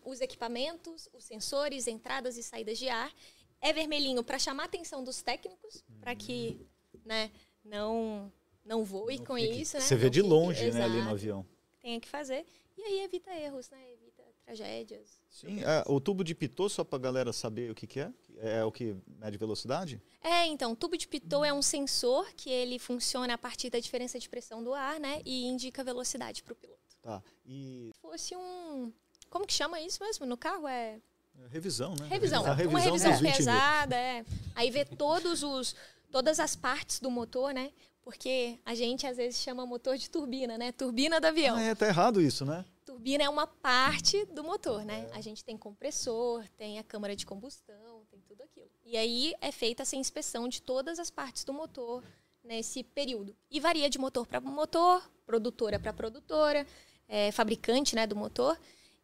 os 0.04 0.22
equipamentos, 0.22 1.10
os 1.13 1.24
sensores, 1.24 1.88
entradas 1.88 2.38
e 2.38 2.44
saídas 2.44 2.77
de 2.77 2.88
ar. 2.89 3.12
É 3.60 3.74
vermelhinho 3.74 4.24
para 4.24 4.38
chamar 4.38 4.63
a 4.63 4.65
atenção 4.68 5.04
dos 5.04 5.22
técnicos, 5.24 5.84
para 6.00 6.13
que, 6.15 6.60
né, 7.04 7.32
não 7.63 8.32
não 8.63 8.84
voe 8.84 9.20
com 9.20 9.38
isso, 9.38 9.77
né? 9.77 9.82
Você 9.84 9.96
vê 9.96 10.06
Não 10.06 10.12
de 10.12 10.20
fique- 10.22 10.30
longe, 10.30 10.72
né, 10.72 10.84
ali 10.84 11.01
no 11.01 11.10
avião. 11.12 11.46
Tenha 11.86 12.00
que 12.00 12.10
fazer. 12.10 12.44
E 12.75 12.82
aí 12.82 13.04
evita 13.04 13.32
erros, 13.32 13.70
né? 13.70 13.77
Evita 13.94 14.24
tragédias. 14.44 15.22
Sim, 15.30 15.63
é, 15.63 15.84
o 15.86 16.01
tubo 16.01 16.24
de 16.24 16.34
pitô, 16.34 16.68
só 16.68 16.84
pra 16.84 16.98
galera 16.98 17.32
saber 17.32 17.70
o 17.70 17.75
que, 17.75 17.86
que 17.86 18.00
é? 18.00 18.12
É 18.38 18.63
o 18.65 18.72
que 18.72 18.96
mede 19.20 19.38
velocidade? 19.38 20.01
É, 20.20 20.48
então, 20.48 20.72
o 20.72 20.75
tubo 20.75 20.98
de 20.98 21.08
Pitot 21.08 21.46
é 21.46 21.54
um 21.54 21.62
sensor 21.62 22.27
que 22.36 22.50
ele 22.50 22.80
funciona 22.80 23.36
a 23.36 23.38
partir 23.38 23.70
da 23.70 23.80
diferença 23.80 24.18
de 24.18 24.27
pressão 24.27 24.63
do 24.63 24.74
ar, 24.74 25.00
né? 25.00 25.22
E 25.24 25.46
indica 25.46 25.84
velocidade 25.84 26.42
para 26.42 26.54
o 26.54 26.56
piloto. 26.56 26.98
Tá. 27.04 27.22
E 27.46 27.92
Se 27.94 28.01
fosse 28.01 28.36
um. 28.36 28.92
Como 29.30 29.46
que 29.46 29.54
chama 29.54 29.80
isso 29.80 30.04
mesmo? 30.04 30.25
No 30.25 30.36
carro 30.36 30.68
é. 30.68 31.00
é, 31.38 31.48
revisão, 31.50 31.94
né? 32.00 32.08
Revisão. 32.08 32.42
Revisão, 32.42 32.70
uma 32.72 32.80
revisão 32.80 33.12
dos 33.12 33.20
20 33.20 33.22
mil. 33.22 33.38
pesada, 33.38 33.96
é. 33.96 34.25
Aí 34.56 34.72
vê 34.72 34.84
todos 34.84 35.44
os, 35.44 35.75
todas 36.12 36.39
as 36.39 36.56
partes 36.56 37.00
do 37.00 37.12
motor, 37.12 37.54
né? 37.54 37.72
Porque 38.05 38.59
a 38.63 38.75
gente 38.75 39.07
às 39.07 39.17
vezes 39.17 39.41
chama 39.41 39.65
motor 39.65 39.97
de 39.97 40.07
turbina, 40.12 40.59
né? 40.59 40.71
Turbina 40.71 41.19
do 41.19 41.25
avião. 41.25 41.57
Ah, 41.57 41.62
é, 41.62 41.74
tá 41.74 41.88
errado 41.88 42.21
isso, 42.21 42.45
né? 42.45 42.63
Turbina 42.85 43.24
é 43.24 43.29
uma 43.29 43.47
parte 43.47 44.24
do 44.25 44.43
motor, 44.43 44.85
né? 44.85 45.09
A 45.12 45.21
gente 45.21 45.43
tem 45.43 45.57
compressor, 45.57 46.47
tem 46.55 46.77
a 46.77 46.83
câmara 46.83 47.15
de 47.15 47.25
combustão, 47.25 48.05
tem 48.12 48.21
tudo 48.21 48.43
aquilo. 48.43 48.69
E 48.85 48.95
aí 48.95 49.33
é 49.41 49.51
feita 49.51 49.81
essa 49.81 49.95
inspeção 49.95 50.47
de 50.47 50.62
todas 50.62 51.00
as 51.00 51.09
partes 51.09 51.43
do 51.43 51.51
motor 51.51 52.03
nesse 52.43 52.83
período. 52.83 53.35
E 53.50 53.59
varia 53.59 53.89
de 53.89 53.97
motor 53.97 54.27
para 54.27 54.39
motor, 54.39 55.01
produtora 55.25 55.79
para 55.79 55.91
produtora, 55.91 56.65
é, 57.07 57.31
fabricante 57.31 57.95
né, 57.95 58.05
do 58.05 58.15
motor, 58.15 58.55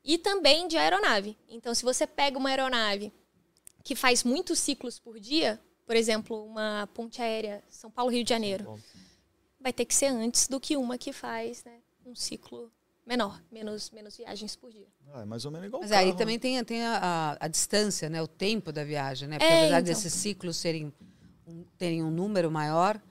e 0.03 0.19
também 0.19 0.67
de 0.67 0.77
aeronave. 0.77 1.35
Então, 1.49 1.73
se 1.73 1.83
você 1.83 2.05
pega 2.05 2.37
uma 2.37 2.49
aeronave 2.49 3.11
que 3.83 3.95
faz 3.95 4.23
muitos 4.23 4.59
ciclos 4.59 4.99
por 4.99 5.19
dia, 5.19 5.59
por 5.85 5.95
exemplo, 5.95 6.45
uma 6.45 6.87
ponte 6.93 7.21
aérea 7.21 7.63
São 7.69 7.89
Paulo-Rio 7.91 8.23
de 8.23 8.29
Janeiro, 8.29 8.79
vai 9.59 9.73
ter 9.73 9.85
que 9.85 9.93
ser 9.93 10.07
antes 10.07 10.47
do 10.47 10.59
que 10.59 10.75
uma 10.77 10.97
que 10.97 11.13
faz 11.13 11.63
né, 11.63 11.79
um 12.05 12.15
ciclo 12.15 12.71
menor, 13.05 13.41
menos, 13.51 13.91
menos 13.91 14.15
viagens 14.15 14.55
por 14.55 14.71
dia. 14.71 14.87
Ah, 15.13 15.21
é 15.21 15.25
mais 15.25 15.45
ou 15.45 15.51
menos 15.51 15.67
igual 15.67 15.81
Mas 15.81 15.91
carro, 15.91 16.01
aí 16.03 16.11
né? 16.11 16.17
também 16.17 16.39
tem, 16.39 16.63
tem 16.63 16.85
a, 16.85 16.97
a, 16.97 17.45
a 17.45 17.47
distância, 17.47 18.09
né? 18.09 18.21
O 18.21 18.27
tempo 18.27 18.71
da 18.71 18.83
viagem, 18.83 19.27
né? 19.27 19.37
Porque 19.37 19.51
É, 19.51 19.57
apesar 19.59 19.81
então. 19.81 19.93
desses 19.93 20.13
ciclos 20.13 20.57
serem 20.57 20.93
um, 21.45 21.63
terem 21.77 22.03
um 22.03 22.11
número 22.11 22.49
maior, 22.49 23.01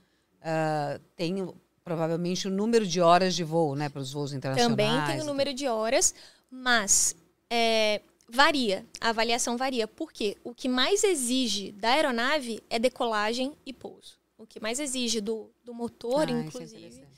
ah, 0.43 0.99
tem 1.17 1.47
provavelmente 1.85 2.47
o 2.47 2.51
número 2.51 2.87
de 2.87 3.01
horas 3.01 3.35
de 3.35 3.45
voo, 3.45 3.75
né? 3.75 3.89
Para 3.89 4.01
os 4.01 4.13
voos 4.13 4.33
internacionais. 4.33 4.71
Também 4.71 5.07
tem 5.07 5.21
o 5.21 5.25
número 5.25 5.53
de 5.53 5.67
horas, 5.67 6.15
mas 6.51 7.15
é, 7.51 8.01
varia, 8.31 8.87
a 9.01 9.09
avaliação 9.11 9.57
varia. 9.57 9.87
Porque 9.89 10.37
o 10.45 10.55
que 10.55 10.69
mais 10.69 11.03
exige 11.05 11.73
da 11.73 11.91
aeronave 11.91 12.63
é 12.71 12.79
decolagem 12.79 13.55
e 13.67 13.73
pouso. 13.73 14.19
O 14.39 14.47
que 14.47 14.59
mais 14.61 14.81
exige 14.81 15.21
do, 15.21 15.51
do 15.65 15.75
motor, 15.75 16.27
Ah, 16.29 16.33
é 16.33 16.41
inclusive, 16.41 16.77
interessante. 16.87 17.09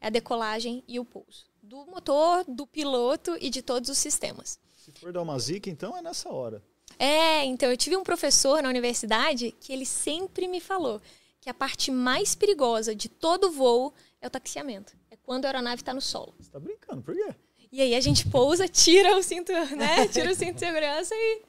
é 0.00 0.06
a 0.06 0.10
decolagem 0.10 0.82
e 0.88 0.98
o 0.98 1.04
pouso. 1.04 1.44
Do 1.62 1.84
motor, 1.86 2.44
do 2.48 2.66
piloto 2.66 3.36
e 3.40 3.50
de 3.50 3.60
todos 3.62 3.90
os 3.90 3.98
sistemas. 3.98 4.58
Se 4.74 4.90
for 4.92 5.12
dar 5.12 5.20
uma 5.22 5.38
zica, 5.38 5.68
então 5.68 5.96
é 5.96 6.00
nessa 6.00 6.30
hora. 6.30 6.62
É, 6.98 7.44
então 7.44 7.70
eu 7.70 7.76
tive 7.76 7.96
um 7.96 8.02
professor 8.02 8.62
na 8.62 8.68
universidade 8.68 9.52
que 9.60 9.72
ele 9.72 9.84
sempre 9.86 10.48
me 10.48 10.60
falou 10.60 11.00
que 11.40 11.48
a 11.48 11.54
parte 11.54 11.90
mais 11.90 12.34
perigosa 12.34 12.94
de 12.94 13.08
todo 13.08 13.50
voo 13.50 13.94
é 14.20 14.26
o 14.26 14.30
taxiamento. 14.30 14.94
É 15.10 15.16
quando 15.16 15.44
a 15.44 15.48
aeronave 15.48 15.82
está 15.82 15.94
no 15.94 16.00
solo. 16.00 16.34
Você 16.38 16.50
tá 16.50 16.58
brincando, 16.60 17.02
por 17.02 17.14
quê? 17.14 17.34
E 17.72 17.80
aí 17.80 17.94
a 17.94 18.00
gente 18.00 18.28
pousa, 18.28 18.66
tira 18.68 19.16
o 19.16 19.22
cinto, 19.22 19.52
né? 19.52 20.06
Tira 20.12 20.30
o 20.30 20.34
cinto 20.34 20.54
de 20.54 20.60
segurança 20.60 21.14
e. 21.14 21.42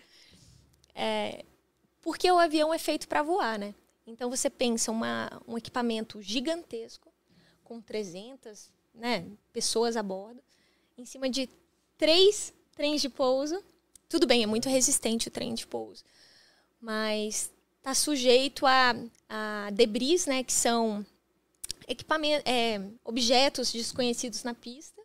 É, 0.93 1.45
porque 2.01 2.31
o 2.31 2.37
avião 2.37 2.73
é 2.73 2.77
feito 2.77 3.07
para 3.07 3.23
voar, 3.23 3.57
né? 3.57 3.73
Então 4.05 4.29
você 4.29 4.49
pensa 4.49 4.91
uma, 4.91 5.41
um 5.47 5.57
equipamento 5.57 6.21
gigantesco, 6.21 7.11
com 7.63 7.81
300 7.81 8.69
né, 8.93 9.25
pessoas 9.53 9.95
a 9.95 10.03
bordo, 10.03 10.41
em 10.97 11.05
cima 11.05 11.29
de 11.29 11.49
três 11.97 12.53
trens 12.75 13.01
de 13.01 13.09
pouso. 13.09 13.63
Tudo 14.09 14.27
bem, 14.27 14.43
é 14.43 14.45
muito 14.45 14.67
resistente 14.67 15.27
o 15.27 15.31
trem 15.31 15.53
de 15.53 15.65
pouso, 15.65 16.03
mas 16.79 17.51
está 17.77 17.95
sujeito 17.95 18.65
a, 18.65 18.95
a 19.29 19.69
debris, 19.71 20.25
né? 20.25 20.43
Que 20.43 20.53
são 20.53 21.05
equipamentos, 21.87 22.43
é, 22.45 22.81
objetos 23.03 23.71
desconhecidos 23.71 24.43
na 24.43 24.53
pista. 24.53 25.00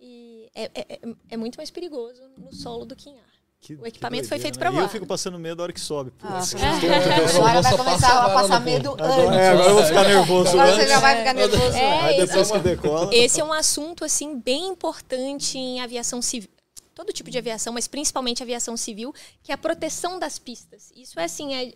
E 0.00 0.48
é, 0.54 0.64
é- 0.74 0.86
é- 0.94 0.98
é 1.30 1.36
muito 1.36 1.56
mais 1.56 1.70
perigoso 1.70 2.22
no 2.38 2.52
solo 2.54 2.84
do 2.84 2.96
que 2.96 3.10
em 3.10 3.18
ar. 3.18 3.30
Que- 3.60 3.74
O 3.74 3.86
equipamento 3.86 4.26
foi 4.26 4.38
feito 4.38 4.54
né? 4.54 4.58
pra 4.58 4.70
E 4.70 4.72
eu 4.74 4.80
voar. 4.80 4.88
fico 4.88 5.06
passando 5.06 5.38
medo 5.38 5.56
da 5.56 5.64
hora 5.64 5.72
que 5.72 5.80
sobe. 5.80 6.10
Putz, 6.12 6.32
Ah, 6.32 6.40
só 7.28 7.46
Agora 7.46 7.60
vai 7.60 7.76
começar 7.76 8.08
a 8.12 8.24
a 8.26 8.30
passar 8.30 8.60
medo 8.60 8.92
Agora, 8.92 9.12
antes. 9.12 9.36
é, 9.36 9.48
agora 9.50 9.68
eu 9.68 9.74
vou 9.74 9.84
ficar 9.84 10.08
nervoso. 10.08 10.48
Agora 10.52 10.70
antes. 10.70 10.82
você 10.84 10.88
já 10.88 10.98
vai 11.00 11.16
ficar 11.18 11.34
nervoso. 11.34 11.62
É, 11.76 12.00
Aí 12.00 12.16
esse, 12.16 12.26
depois 12.28 12.50
que 12.50 12.58
decola. 12.60 13.10
esse 13.14 13.40
é 13.40 13.44
um 13.44 13.52
assunto 13.52 14.02
assim 14.02 14.38
bem 14.40 14.68
importante 14.68 15.58
em 15.58 15.80
aviação 15.82 16.22
civil. 16.22 16.48
Todo 16.94 17.12
tipo 17.12 17.30
de 17.30 17.36
aviação, 17.36 17.72
mas 17.74 17.86
principalmente 17.86 18.42
aviação 18.42 18.76
civil, 18.78 19.12
que 19.42 19.52
é 19.52 19.54
a 19.54 19.58
proteção 19.58 20.18
das 20.18 20.38
pistas. 20.38 20.90
Isso 20.96 21.20
é 21.20 21.24
assim, 21.24 21.54
é, 21.54 21.74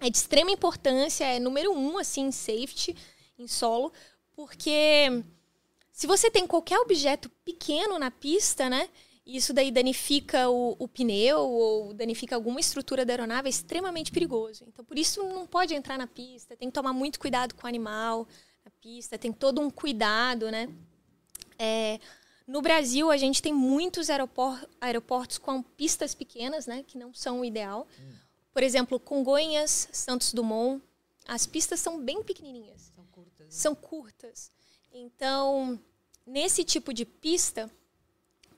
é 0.00 0.08
de 0.10 0.16
extrema 0.16 0.50
importância, 0.50 1.24
é 1.24 1.38
número 1.38 1.70
um 1.72 1.98
assim 1.98 2.22
em 2.28 2.32
safety 2.32 2.96
em 3.38 3.46
solo, 3.46 3.92
porque 4.34 5.22
se 5.94 6.08
você 6.08 6.28
tem 6.28 6.44
qualquer 6.44 6.78
objeto 6.80 7.30
pequeno 7.44 7.98
na 8.00 8.10
pista, 8.10 8.68
né? 8.68 8.88
Isso 9.24 9.54
daí 9.54 9.70
danifica 9.70 10.50
o, 10.50 10.74
o 10.78 10.88
pneu 10.88 11.38
ou 11.40 11.94
danifica 11.94 12.34
alguma 12.34 12.58
estrutura 12.58 13.06
da 13.06 13.12
aeronave, 13.12 13.46
é 13.46 13.50
extremamente 13.50 14.10
perigoso. 14.10 14.64
Então, 14.66 14.84
por 14.84 14.98
isso, 14.98 15.22
não 15.22 15.46
pode 15.46 15.72
entrar 15.72 15.96
na 15.96 16.06
pista, 16.08 16.56
tem 16.56 16.68
que 16.68 16.74
tomar 16.74 16.92
muito 16.92 17.18
cuidado 17.20 17.54
com 17.54 17.64
o 17.64 17.68
animal 17.68 18.26
na 18.64 18.70
pista, 18.82 19.16
tem 19.16 19.32
todo 19.32 19.60
um 19.60 19.70
cuidado, 19.70 20.50
né? 20.50 20.68
É, 21.58 22.00
no 22.46 22.60
Brasil, 22.60 23.08
a 23.10 23.16
gente 23.16 23.40
tem 23.40 23.54
muitos 23.54 24.10
aeropor- 24.10 24.66
aeroportos 24.80 25.38
com 25.38 25.62
pistas 25.62 26.12
pequenas, 26.14 26.66
né? 26.66 26.82
Que 26.86 26.98
não 26.98 27.14
são 27.14 27.40
o 27.40 27.44
ideal. 27.44 27.86
Por 28.52 28.62
exemplo, 28.64 28.98
Congonhas, 29.00 29.88
Santos 29.92 30.34
Dumont, 30.34 30.82
as 31.26 31.46
pistas 31.46 31.78
são 31.80 31.98
bem 32.00 32.22
pequenininhas 32.22 32.92
São 32.94 33.04
curtas. 33.06 33.46
né? 33.46 33.50
são 33.50 33.74
curtas. 33.74 34.50
Então, 34.96 35.78
nesse 36.24 36.62
tipo 36.62 36.94
de 36.94 37.04
pista, 37.04 37.68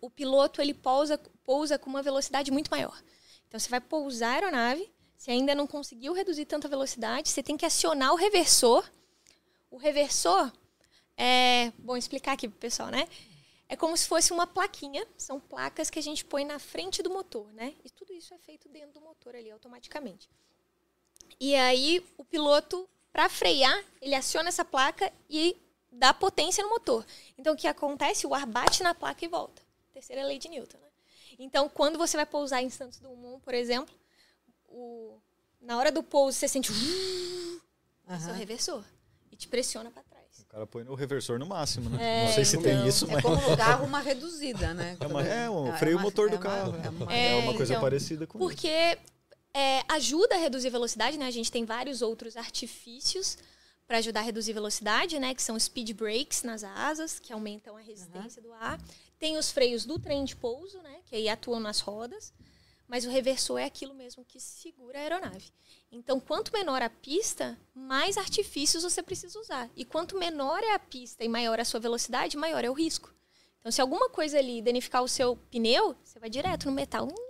o 0.02 0.10
piloto 0.10 0.60
ele 0.60 0.74
pousa, 0.74 1.16
pousa 1.42 1.78
com 1.78 1.88
uma 1.88 2.02
velocidade 2.02 2.50
muito 2.50 2.70
maior. 2.70 3.02
Então, 3.48 3.58
você 3.58 3.70
vai 3.70 3.80
pousar 3.80 4.28
a 4.28 4.34
aeronave, 4.34 4.92
se 5.16 5.30
ainda 5.30 5.54
não 5.54 5.66
conseguiu 5.66 6.12
reduzir 6.12 6.44
tanta 6.44 6.68
velocidade, 6.68 7.30
você 7.30 7.42
tem 7.42 7.56
que 7.56 7.64
acionar 7.64 8.12
o 8.12 8.16
reversor. 8.16 8.84
O 9.70 9.78
reversor 9.78 10.52
é, 11.16 11.72
bom 11.78 11.96
explicar 11.96 12.32
aqui 12.32 12.46
pro 12.46 12.58
pessoal, 12.58 12.90
né? 12.90 13.08
É 13.66 13.74
como 13.74 13.96
se 13.96 14.06
fosse 14.06 14.30
uma 14.30 14.46
plaquinha, 14.46 15.06
são 15.16 15.40
placas 15.40 15.88
que 15.88 15.98
a 15.98 16.02
gente 16.02 16.22
põe 16.22 16.44
na 16.44 16.58
frente 16.58 17.02
do 17.02 17.08
motor, 17.08 17.50
né? 17.54 17.74
E 17.82 17.88
tudo 17.88 18.12
isso 18.12 18.34
é 18.34 18.38
feito 18.38 18.68
dentro 18.68 18.92
do 18.92 19.00
motor 19.00 19.34
ali 19.34 19.50
automaticamente. 19.50 20.28
E 21.40 21.54
aí 21.56 22.04
o 22.18 22.24
piloto, 22.24 22.86
para 23.10 23.28
frear, 23.30 23.82
ele 24.02 24.14
aciona 24.14 24.50
essa 24.50 24.64
placa 24.64 25.10
e 25.28 25.56
dá 25.98 26.12
potência 26.14 26.62
no 26.62 26.70
motor. 26.70 27.04
Então 27.38 27.54
o 27.54 27.56
que 27.56 27.66
acontece? 27.66 28.26
O 28.26 28.34
ar 28.34 28.46
bate 28.46 28.82
na 28.82 28.94
placa 28.94 29.24
e 29.24 29.28
volta. 29.28 29.62
Terceira 29.92 30.24
lei 30.24 30.38
de 30.38 30.48
Newton. 30.48 30.78
Né? 30.78 30.88
Então 31.38 31.68
quando 31.68 31.98
você 31.98 32.16
vai 32.16 32.26
pousar 32.26 32.62
em 32.62 32.70
Santos 32.70 32.98
Dumont, 32.98 33.42
por 33.42 33.54
exemplo, 33.54 33.94
o- 34.68 35.18
na 35.60 35.76
hora 35.78 35.90
do 35.90 36.02
pouso 36.02 36.38
você 36.38 36.48
sente 36.48 36.70
o 36.70 36.74
é 38.08 38.12
o 38.12 38.14
Aham. 38.14 38.32
reversor 38.34 38.84
e 39.32 39.36
te 39.36 39.48
pressiona 39.48 39.90
para 39.90 40.02
trás. 40.04 40.16
O 40.40 40.44
cara 40.46 40.66
põe 40.66 40.84
o 40.84 40.94
reversor 40.94 41.38
no 41.38 41.46
máximo, 41.46 41.90
né? 41.90 42.22
É, 42.22 42.26
não 42.26 42.32
sei 42.34 42.44
se 42.44 42.58
tem 42.58 42.74
então. 42.74 42.86
isso, 42.88 43.04
É 43.06 43.14
mas. 43.14 43.22
como 43.22 43.36
no 43.50 43.56
carro 43.56 43.84
uma 43.84 44.00
reduzida, 44.00 44.72
né? 44.74 44.96
É, 45.00 45.06
uma, 45.06 45.22
é 45.26 45.50
um 45.50 45.74
É 45.74 45.78
freio 45.78 45.96
uma- 45.96 46.02
motor 46.04 46.28
do 46.28 46.36
é 46.36 46.38
uma- 46.38 46.42
carro. 46.42 46.76
é 46.76 46.88
uma- 46.88 47.12
É, 47.12 47.34
uma 47.36 47.52
É, 47.52 47.56
coisa 47.56 47.72
então, 47.72 47.82
parecida 47.82 48.26
com 48.26 48.38
isso. 48.38 48.46
Porque 48.46 48.68
é, 49.54 49.82
ajuda 49.88 50.34
a 50.36 50.38
reduzir 50.38 50.70
velocidade, 50.70 51.16
né? 51.18 51.26
A 51.26 51.30
gente 51.30 51.50
tem 51.50 51.64
vários 51.64 52.00
outros 52.02 52.36
artifícios 52.36 53.36
para 53.86 53.98
ajudar 53.98 54.20
a 54.20 54.24
reduzir 54.24 54.52
velocidade, 54.52 55.18
né? 55.18 55.34
Que 55.34 55.42
são 55.42 55.58
speed 55.58 55.92
brakes 55.92 56.42
nas 56.42 56.64
asas, 56.64 57.18
que 57.18 57.32
aumentam 57.32 57.76
a 57.76 57.80
resistência 57.80 58.42
do 58.42 58.52
ar. 58.52 58.80
Tem 59.18 59.36
os 59.36 59.50
freios 59.50 59.84
do 59.84 59.98
trem 59.98 60.24
de 60.24 60.34
pouso, 60.34 60.82
né? 60.82 61.00
Que 61.06 61.16
aí 61.16 61.28
atuam 61.28 61.60
nas 61.60 61.80
rodas. 61.80 62.32
Mas 62.88 63.04
o 63.04 63.10
reversor 63.10 63.58
é 63.58 63.64
aquilo 63.64 63.94
mesmo 63.94 64.24
que 64.24 64.38
segura 64.38 64.98
a 64.98 65.02
aeronave. 65.02 65.50
Então, 65.90 66.20
quanto 66.20 66.52
menor 66.52 66.82
a 66.82 66.90
pista, 66.90 67.58
mais 67.74 68.16
artifícios 68.16 68.82
você 68.82 69.02
precisa 69.02 69.38
usar. 69.40 69.68
E 69.74 69.84
quanto 69.84 70.18
menor 70.18 70.62
é 70.62 70.74
a 70.74 70.78
pista 70.78 71.24
e 71.24 71.28
maior 71.28 71.58
a 71.58 71.64
sua 71.64 71.80
velocidade, 71.80 72.36
maior 72.36 72.64
é 72.64 72.70
o 72.70 72.74
risco. 72.74 73.12
Então, 73.58 73.72
se 73.72 73.80
alguma 73.80 74.08
coisa 74.08 74.38
ali 74.38 74.62
danificar 74.62 75.02
o 75.02 75.08
seu 75.08 75.36
pneu, 75.50 75.96
você 76.04 76.20
vai 76.20 76.30
direto 76.30 76.66
no 76.66 76.72
metal. 76.72 77.06
Hum, 77.06 77.25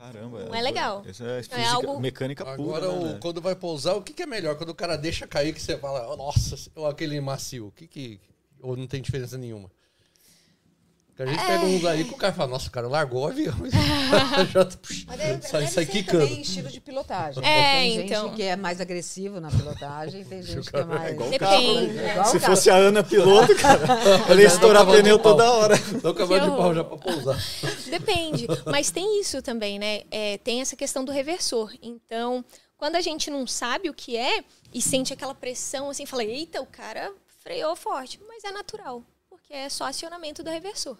Caramba. 0.00 0.44
Não 0.46 0.54
é 0.54 0.62
legal. 0.62 1.02
Isso 1.06 1.22
é, 1.22 1.40
é 1.40 1.42
física, 1.42 1.68
algo- 1.74 2.00
mecânica 2.00 2.42
pura. 2.56 2.86
Agora, 2.86 3.12
né, 3.12 3.18
quando 3.20 3.38
vai 3.40 3.54
pousar, 3.54 3.94
o 3.96 4.02
que, 4.02 4.14
que 4.14 4.22
é 4.22 4.26
melhor? 4.26 4.56
Quando 4.56 4.70
o 4.70 4.74
cara 4.74 4.96
deixa 4.96 5.26
cair, 5.26 5.52
que 5.52 5.60
você 5.60 5.76
fala, 5.76 6.08
"Oh, 6.10 6.16
nossa, 6.16 6.56
ou 6.74 6.86
aquele 6.86 7.20
macio, 7.20 7.66
o 7.66 7.70
que 7.72 7.86
que... 7.86 8.20
Ou 8.62 8.76
não 8.76 8.86
tem 8.86 9.02
diferença 9.02 9.36
nenhuma? 9.36 9.70
Porque 11.20 11.22
a 11.22 11.26
gente 11.26 11.46
pega 11.46 11.64
uns 11.66 11.84
aí 11.84 12.04
que 12.04 12.14
o 12.14 12.16
cara 12.16 12.32
fala, 12.32 12.50
nossa, 12.50 12.68
o 12.68 12.70
cara 12.70 12.88
largou 12.88 13.24
o 13.24 13.26
avião. 13.26 13.54
Já 14.50 14.64
Mas 15.06 15.18
deve, 15.18 15.42
sai, 15.42 15.60
deve 15.60 15.72
sai 15.72 15.84
quicando. 15.84 16.26
também 16.26 16.40
estilo 16.40 16.68
de 16.70 16.80
pilotagem. 16.80 17.44
É, 17.44 17.72
tem 17.72 18.06
então. 18.06 18.28
gente 18.28 18.36
que 18.36 18.42
é 18.42 18.56
mais 18.56 18.80
agressivo 18.80 19.38
na 19.38 19.50
pilotagem, 19.50 20.24
tem 20.24 20.40
gente 20.42 20.70
que 20.70 20.76
é 20.76 20.84
mais... 20.84 21.12
igual 21.12 21.28
o 21.28 21.30
Depende. 21.30 21.38
carro, 21.38 21.92
né? 21.92 22.08
É 22.08 22.10
igual 22.12 22.24
Se 22.24 22.40
fosse 22.40 22.70
a 22.70 22.74
Ana 22.74 23.04
piloto, 23.04 23.54
cara, 23.56 23.84
ela 24.30 24.40
ia 24.40 24.46
estourar 24.46 24.86
pneu 24.86 25.18
toda 25.18 25.50
hora. 25.50 25.74
Dá 26.02 26.10
o 26.10 26.14
cavalo 26.14 26.40
de 26.40 26.50
Que 26.50 26.56
pau 26.56 26.74
já 26.74 26.84
pra 26.84 26.96
pousar. 26.96 27.38
Depende. 27.90 28.46
Mas 28.64 28.90
tem 28.90 29.20
isso 29.20 29.42
também, 29.42 29.78
né? 29.78 30.02
É, 30.10 30.38
tem 30.38 30.62
essa 30.62 30.74
questão 30.74 31.04
do 31.04 31.12
reversor. 31.12 31.70
Então, 31.82 32.42
quando 32.78 32.96
a 32.96 33.02
gente 33.02 33.30
não 33.30 33.46
sabe 33.46 33.90
o 33.90 33.94
que 33.94 34.16
é 34.16 34.42
e 34.72 34.80
sente 34.80 35.12
aquela 35.12 35.34
pressão 35.34 35.90
assim, 35.90 36.06
fala, 36.06 36.24
eita, 36.24 36.62
o 36.62 36.66
cara 36.66 37.12
freou 37.42 37.76
forte. 37.76 38.18
Mas 38.26 38.42
é 38.42 38.50
natural, 38.50 39.02
porque 39.28 39.52
é 39.52 39.68
só 39.68 39.84
acionamento 39.84 40.42
do 40.42 40.48
reversor. 40.48 40.96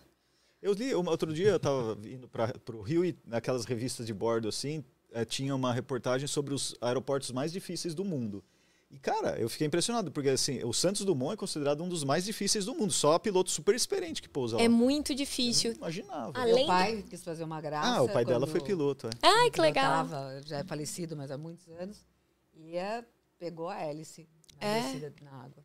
Eu 0.62 0.73
li, 0.75 0.95
um, 0.95 1.09
outro 1.09 1.33
dia 1.33 1.50
eu 1.50 1.57
estava 1.57 1.97
indo 2.07 2.29
para 2.29 2.52
o 2.75 2.83
Rio 2.83 3.05
e 3.05 3.17
naquelas 3.25 3.64
revistas 3.64 4.07
de 4.07 4.12
bordo 4.12 4.49
assim, 4.49 4.85
eh, 5.12 5.25
tinha 5.25 5.55
uma 5.55 5.73
reportagem 5.73 6.29
sobre 6.29 6.52
os 6.52 6.75
aeroportos 6.81 7.31
mais 7.31 7.50
difíceis 7.52 7.95
do 7.95 8.05
mundo. 8.05 8.45
E, 8.90 8.99
cara, 8.99 9.38
eu 9.38 9.49
fiquei 9.49 9.69
impressionado, 9.69 10.11
porque 10.11 10.31
assim, 10.31 10.64
o 10.64 10.73
Santos 10.73 11.05
Dumont 11.05 11.35
é 11.35 11.37
considerado 11.37 11.81
um 11.83 11.88
dos 11.88 12.02
mais 12.02 12.25
difíceis 12.25 12.64
do 12.64 12.75
mundo. 12.75 12.93
Só 12.93 13.19
piloto 13.21 13.49
super 13.49 13.73
experiente 13.75 14.21
que 14.21 14.29
pousa 14.29 14.57
lá. 14.57 14.62
É 14.62 14.69
muito 14.69 15.14
difícil. 15.14 15.71
Eu 15.71 15.75
não 15.75 15.83
imaginava. 15.83 16.33
Além 16.38 16.55
Meu 16.57 16.67
pai 16.67 17.05
quis 17.09 17.23
fazer 17.23 17.45
uma 17.45 17.61
graça. 17.61 17.88
Ah, 17.88 18.02
o 18.02 18.09
pai 18.09 18.25
dela 18.25 18.49
foi 18.49 18.61
piloto, 18.61 19.07
é. 19.07 19.11
Ai, 19.23 19.50
que 19.50 19.61
legal. 19.61 20.05
pilotava, 20.05 20.43
já 20.45 20.59
é 20.59 20.64
falecido, 20.64 21.17
mas 21.17 21.31
há 21.31 21.38
muitos 21.38 21.69
anos. 21.69 22.05
E 22.52 22.76
é, 22.76 23.05
pegou 23.38 23.69
a 23.69 23.81
hélice 23.81 24.29
na 24.61 24.67
É? 24.67 24.81
descida 24.83 25.14
na 25.23 25.45
água. 25.45 25.64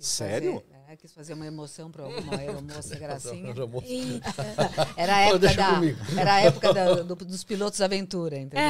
Quis 0.00 0.08
Sério? 0.08 0.54
fazer- 0.54 0.80
é, 0.92 0.96
quis 0.96 1.12
fazer 1.12 1.34
uma 1.34 1.46
emoção 1.46 1.90
para 1.90 2.04
alguma 2.04 2.36
aeromoça 2.40 2.98
gracinha. 2.98 3.52
Era 4.96 5.16
a 5.16 5.20
época, 5.20 5.38
da, 5.54 6.20
era 6.20 6.34
a 6.34 6.40
época 6.40 6.72
da- 6.74 6.94
do- 7.02 7.14
dos 7.16 7.44
pilotos 7.44 7.80
aventura, 7.80 8.38
entendeu? 8.38 8.64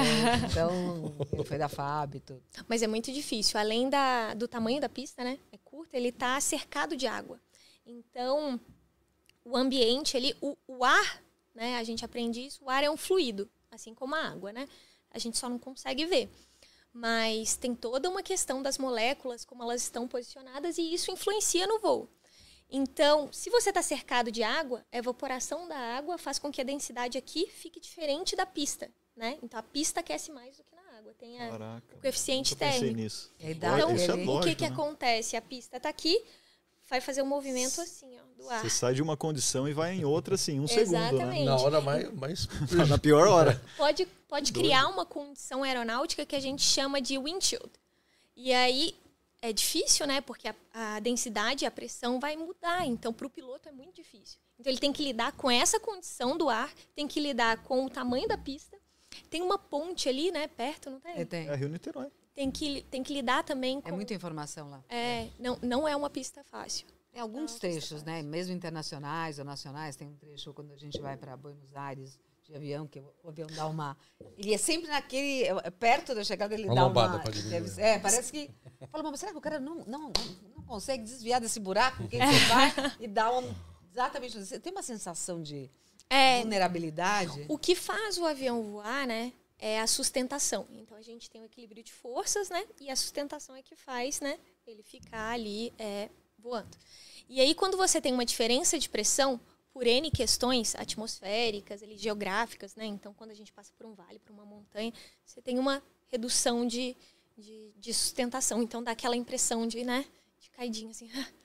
Então, 0.51 1.15
ele 1.33 1.45
foi 1.45 1.57
da 1.57 1.69
FAB 1.69 2.17
e 2.17 2.21
tudo. 2.21 2.43
Mas 2.69 2.83
é 2.83 2.87
muito 2.87 3.13
difícil. 3.13 3.59
Além 3.61 3.89
da, 3.89 4.35
do 4.35 4.49
tamanho 4.49 4.81
da 4.81 4.89
pista, 4.89 5.23
né? 5.25 5.39
É 5.53 5.59
curta, 5.65 5.97
ele 5.97 6.11
tá 6.13 6.41
cercado 6.41 6.97
de 6.97 7.07
água. 7.07 7.41
Então, 7.87 8.61
o 9.45 9.57
ambiente 9.57 10.17
ali, 10.17 10.35
o, 10.41 10.57
o 10.67 10.85
ar, 10.85 11.23
né? 11.55 11.77
A 11.79 11.85
gente 11.85 12.05
aprende 12.05 12.41
isso, 12.45 12.65
o 12.65 12.71
ar 12.71 12.83
é 12.85 12.91
um 12.91 12.97
fluido, 12.97 13.49
assim 13.71 13.95
como 13.95 14.15
a 14.15 14.29
água, 14.29 14.53
né? 14.53 14.69
A 15.13 15.19
gente 15.19 15.39
só 15.39 15.49
não 15.49 15.59
consegue 15.59 16.05
ver. 16.07 16.29
Mas 16.93 17.57
tem 17.57 17.75
toda 17.75 18.09
uma 18.09 18.23
questão 18.23 18.63
das 18.63 18.77
moléculas, 18.77 19.45
como 19.45 19.63
elas 19.63 19.83
estão 19.83 20.09
posicionadas, 20.09 20.77
e 20.77 20.93
isso 20.93 21.11
influencia 21.11 21.67
no 21.67 21.79
voo. 21.79 22.09
Então, 22.71 23.33
se 23.33 23.51
você 23.51 23.71
está 23.71 23.83
cercado 23.83 24.31
de 24.31 24.43
água, 24.43 24.85
a 24.93 24.99
evaporação 24.99 25.67
da 25.67 25.77
água 25.77 26.17
faz 26.17 26.39
com 26.39 26.53
que 26.53 26.61
a 26.61 26.65
densidade 26.65 27.19
aqui 27.19 27.47
fique 27.49 27.81
diferente 27.81 28.37
da 28.37 28.47
pista, 28.47 28.91
né? 29.17 29.39
Então, 29.43 29.59
a 29.59 29.63
pista 29.63 30.01
aquece 30.01 30.31
mais 30.31 30.57
do 30.57 30.65
que 30.65 30.75
na 30.77 30.99
água. 30.99 31.13
Tem 31.15 31.41
a, 31.41 31.51
Caraca. 31.51 31.97
o 31.97 32.01
coeficiente 32.01 32.55
térmico. 32.55 32.97
nisso. 32.97 33.33
E 33.41 33.47
Olha, 33.47 33.55
dá 33.57 33.93
isso 33.93 34.13
é 34.13 34.17
bom. 34.17 34.21
O 34.21 34.25
que, 34.41 34.47
Lógico, 34.47 34.57
que 34.57 34.69
né? 34.69 34.75
acontece? 34.75 35.37
A 35.37 35.43
pista 35.43 35.77
está 35.79 35.89
aqui, 35.89 36.25
vai 36.91 37.01
fazer 37.01 37.23
um 37.23 37.27
movimento 37.27 37.81
assim, 37.81 38.19
ó, 38.19 38.43
do 38.43 38.51
ar. 38.51 38.61
Você 38.61 38.69
sai 38.69 38.95
de 38.95 39.01
uma 39.01 39.17
condição 39.17 39.69
e 39.69 39.73
vai 39.73 39.95
em 39.95 40.05
outra, 40.05 40.35
assim, 40.35 40.59
um 40.59 40.67
segundo, 40.67 40.91
né? 40.91 41.09
Exatamente. 41.09 41.45
Na 41.45 41.57
hora 41.57 41.81
mais. 41.81 42.13
mais... 42.13 42.49
Na 42.89 42.99
pior 42.99 43.29
hora. 43.29 43.63
Pode, 43.77 44.07
pode 44.29 44.53
criar 44.53 44.89
uma 44.89 45.07
condição 45.07 45.63
aeronáutica 45.63 46.27
que 46.27 46.35
a 46.35 46.41
gente 46.41 46.63
chama 46.63 47.01
de 47.01 47.17
windshield. 47.17 47.71
E 48.37 48.53
aí 48.53 48.95
é 49.41 49.53
difícil, 49.53 50.05
né? 50.07 50.21
Porque 50.21 50.49
a, 50.49 50.55
a 50.75 51.01
densidade 51.01 51.65
e 51.65 51.67
a 51.67 51.71
pressão 51.71 52.19
vai 52.19 52.37
mudar. 52.37 52.85
Então, 52.85 53.13
para 53.13 53.27
o 53.27 53.31
piloto 53.31 53.69
é 53.69 53.73
muito 53.73 53.95
difícil. 53.95 54.39
Então, 54.59 54.71
ele 54.71 54.81
tem 54.81 54.93
que 54.93 55.05
lidar 55.05 55.33
com 55.33 55.49
essa 55.49 55.79
condição 55.79 56.37
do 56.37 56.49
ar, 56.51 56.71
tem 56.95 57.07
que 57.07 57.21
lidar 57.21 57.63
com 57.63 57.87
o 57.87 57.91
tamanho 57.91 58.27
da 58.27 58.37
pista. 58.37 58.77
Tem 59.31 59.43
uma 59.43 59.59
ponte 59.59 60.09
ali, 60.09 60.33
né? 60.33 60.49
Perto, 60.49 60.91
não 60.91 61.01
tem? 61.01 61.13
É, 61.13 61.25
tem. 61.25 61.49
É 61.49 61.55
Rio 61.55 61.69
Niterói. 61.69 62.09
Tem 62.41 62.51
que, 62.51 62.81
tem 62.91 63.03
que 63.03 63.13
lidar 63.13 63.45
também 63.45 63.83
com. 63.83 63.89
É 63.91 63.93
muita 63.93 64.15
informação 64.15 64.71
lá. 64.71 64.83
É, 64.89 65.29
não, 65.39 65.59
não 65.61 65.87
é 65.87 65.95
uma 65.95 66.09
pista 66.09 66.43
fácil. 66.43 66.87
Tem 67.13 67.21
alguns 67.21 67.53
Não, 67.53 67.59
trechos, 67.59 68.03
né? 68.03 68.23
Mesmo 68.23 68.55
internacionais 68.55 69.39
ou 69.39 69.45
nacionais, 69.45 69.95
tem 69.95 70.09
um 70.09 70.17
trecho 70.17 70.55
quando 70.55 70.73
a 70.73 70.77
gente 70.79 70.99
vai 71.03 71.19
para 71.19 71.37
Buenos 71.37 71.77
Aires 71.77 72.19
de 72.43 72.55
avião, 72.57 72.87
que 72.87 72.99
o 72.99 73.29
avião 73.29 73.47
dá 73.55 73.67
uma. 73.67 73.95
Ele 74.39 74.55
é 74.55 74.57
sempre 74.57 74.89
naquele. 74.89 75.45
é, 75.49 75.71
Perto 75.71 76.15
da 76.15 76.25
chegada, 76.25 76.55
ele 76.55 76.65
Uma 76.65 76.75
dá 76.77 76.87
lombada 76.87 77.17
uma. 77.19 77.25
diminuir. 77.31 77.61
deve- 77.61 77.83
É, 77.83 77.99
parece 77.99 78.33
que. 78.33 78.51
Fala, 78.91 79.03
mas 79.11 79.21
será 79.21 79.33
que 79.33 79.39
o 79.39 79.41
cara 79.43 79.61
não, 79.61 79.85
não, 79.85 80.11
não 80.57 80.63
consegue 80.65 81.03
desviar 81.05 81.43
desse 81.43 81.61
buraco? 81.61 81.99
Porque 81.99 82.17
você 82.17 82.47
vai 82.49 82.73
e 83.01 83.07
dá 83.07 83.39
um. 83.39 83.55
Exatamente. 83.93 84.43
Você 84.43 84.59
tem 84.59 84.73
uma 84.73 84.83
sensação 84.83 85.43
de 85.43 85.71
É, 86.09 86.41
vulnerabilidade. 86.41 87.45
O 87.51 87.59
que 87.59 87.75
faz 87.75 88.17
o 88.17 88.25
avião 88.25 88.63
voar, 88.63 89.07
né, 89.07 89.35
é 89.61 89.79
a 89.79 89.87
sustentação. 89.87 90.67
Então 90.71 90.97
a 90.97 91.03
gente 91.03 91.31
tem 91.31 91.43
o 91.43 91.45
equilíbrio 91.45 91.83
de 91.83 91.93
forças, 91.93 92.49
né, 92.49 92.67
e 92.81 92.91
a 92.91 92.97
sustentação 92.97 93.55
é 93.55 93.63
que 93.63 93.77
faz, 93.77 94.21
né, 94.21 94.39
ele 94.67 94.83
ficar 94.83 95.33
ali 95.33 95.73
é, 95.79 96.09
voando. 96.39 96.77
E 97.29 97.41
aí 97.41 97.55
quando 97.55 97.77
você 97.77 98.01
tem 98.01 98.13
uma 98.13 98.25
diferença 98.25 98.79
de 98.79 98.89
pressão 98.89 99.39
por 99.71 99.87
n 99.87 100.11
questões 100.11 100.75
atmosféricas, 100.75 101.83
ali, 101.83 101.97
geográficas, 101.97 102.75
né, 102.75 102.87
então 102.87 103.13
quando 103.13 103.31
a 103.31 103.35
gente 103.35 103.53
passa 103.53 103.73
por 103.77 103.87
um 103.87 103.95
vale, 103.95 104.19
por 104.19 104.33
uma 104.33 104.47
montanha, 104.47 104.93
você 105.25 105.43
tem 105.43 105.59
uma 105.59 105.83
redução 106.09 106.67
de, 106.67 106.97
de, 107.37 107.73
de 107.77 107.95
sustentação. 107.95 108.63
Então 108.63 108.83
dá 108.83 108.93
aquela 108.93 109.17
impressão 109.17 109.67
de, 109.67 109.85
né, 109.85 110.07
de 110.41 110.51
caidinha 110.51 110.91
assim. 110.91 111.11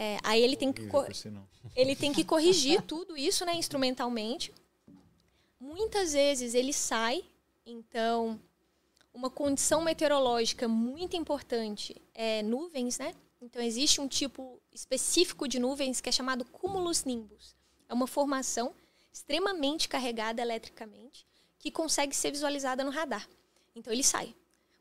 É, 0.00 0.16
aí 0.22 0.40
ele 0.40 0.56
tem 0.56 0.72
que 0.72 0.82
ele 1.74 1.96
tem 1.96 2.12
que 2.12 2.22
corrigir 2.22 2.80
tudo 2.82 3.16
isso, 3.16 3.44
né, 3.44 3.52
instrumentalmente. 3.56 4.54
Muitas 5.58 6.12
vezes 6.12 6.54
ele 6.54 6.72
sai, 6.72 7.24
então 7.70 8.40
uma 9.12 9.28
condição 9.30 9.82
meteorológica 9.82 10.66
muito 10.66 11.16
importante 11.16 12.00
é 12.14 12.42
nuvens, 12.42 12.98
né? 12.98 13.14
Então 13.40 13.62
existe 13.62 14.00
um 14.00 14.08
tipo 14.08 14.60
específico 14.72 15.46
de 15.46 15.58
nuvens 15.58 16.00
que 16.00 16.08
é 16.08 16.12
chamado 16.12 16.44
cumulus 16.44 17.04
nimbus. 17.04 17.54
É 17.88 17.94
uma 17.94 18.06
formação 18.06 18.74
extremamente 19.12 19.88
carregada 19.88 20.40
eletricamente 20.42 21.26
que 21.58 21.70
consegue 21.70 22.14
ser 22.14 22.30
visualizada 22.30 22.82
no 22.84 22.90
radar. 22.90 23.28
Então 23.74 23.92
ele 23.92 24.02
sai. 24.02 24.34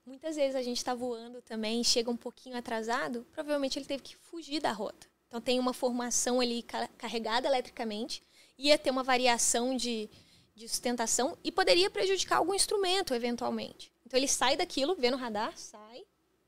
Muitas 0.05 0.37
vezes 0.37 0.55
a 0.55 0.61
gente 0.61 0.77
está 0.77 0.95
voando 0.95 1.41
também, 1.41 1.83
chega 1.83 2.09
um 2.09 2.15
pouquinho 2.15 2.55
atrasado, 2.55 3.25
provavelmente 3.33 3.77
ele 3.77 3.85
teve 3.85 4.01
que 4.03 4.15
fugir 4.15 4.61
da 4.61 4.71
rota. 4.71 5.07
Então 5.27 5.41
tem 5.41 5.59
uma 5.59 5.73
formação 5.73 6.39
ali 6.39 6.63
ca- 6.63 6.87
carregada 6.97 7.47
eletricamente, 7.47 8.23
ia 8.57 8.77
ter 8.77 8.89
uma 8.89 9.03
variação 9.03 9.75
de, 9.75 10.09
de 10.57 10.67
sustentação 10.67 11.37
e 11.43 11.51
poderia 11.51 11.87
prejudicar 11.89 12.37
algum 12.37 12.53
instrumento 12.53 13.13
eventualmente. 13.13 13.91
Então 14.05 14.17
ele 14.17 14.27
sai 14.27 14.57
daquilo, 14.57 14.95
vê 14.95 15.11
no 15.11 15.17
radar, 15.17 15.55
sai, 15.55 16.03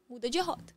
muda 0.09 0.27
de 0.29 0.39
rota. 0.39 0.73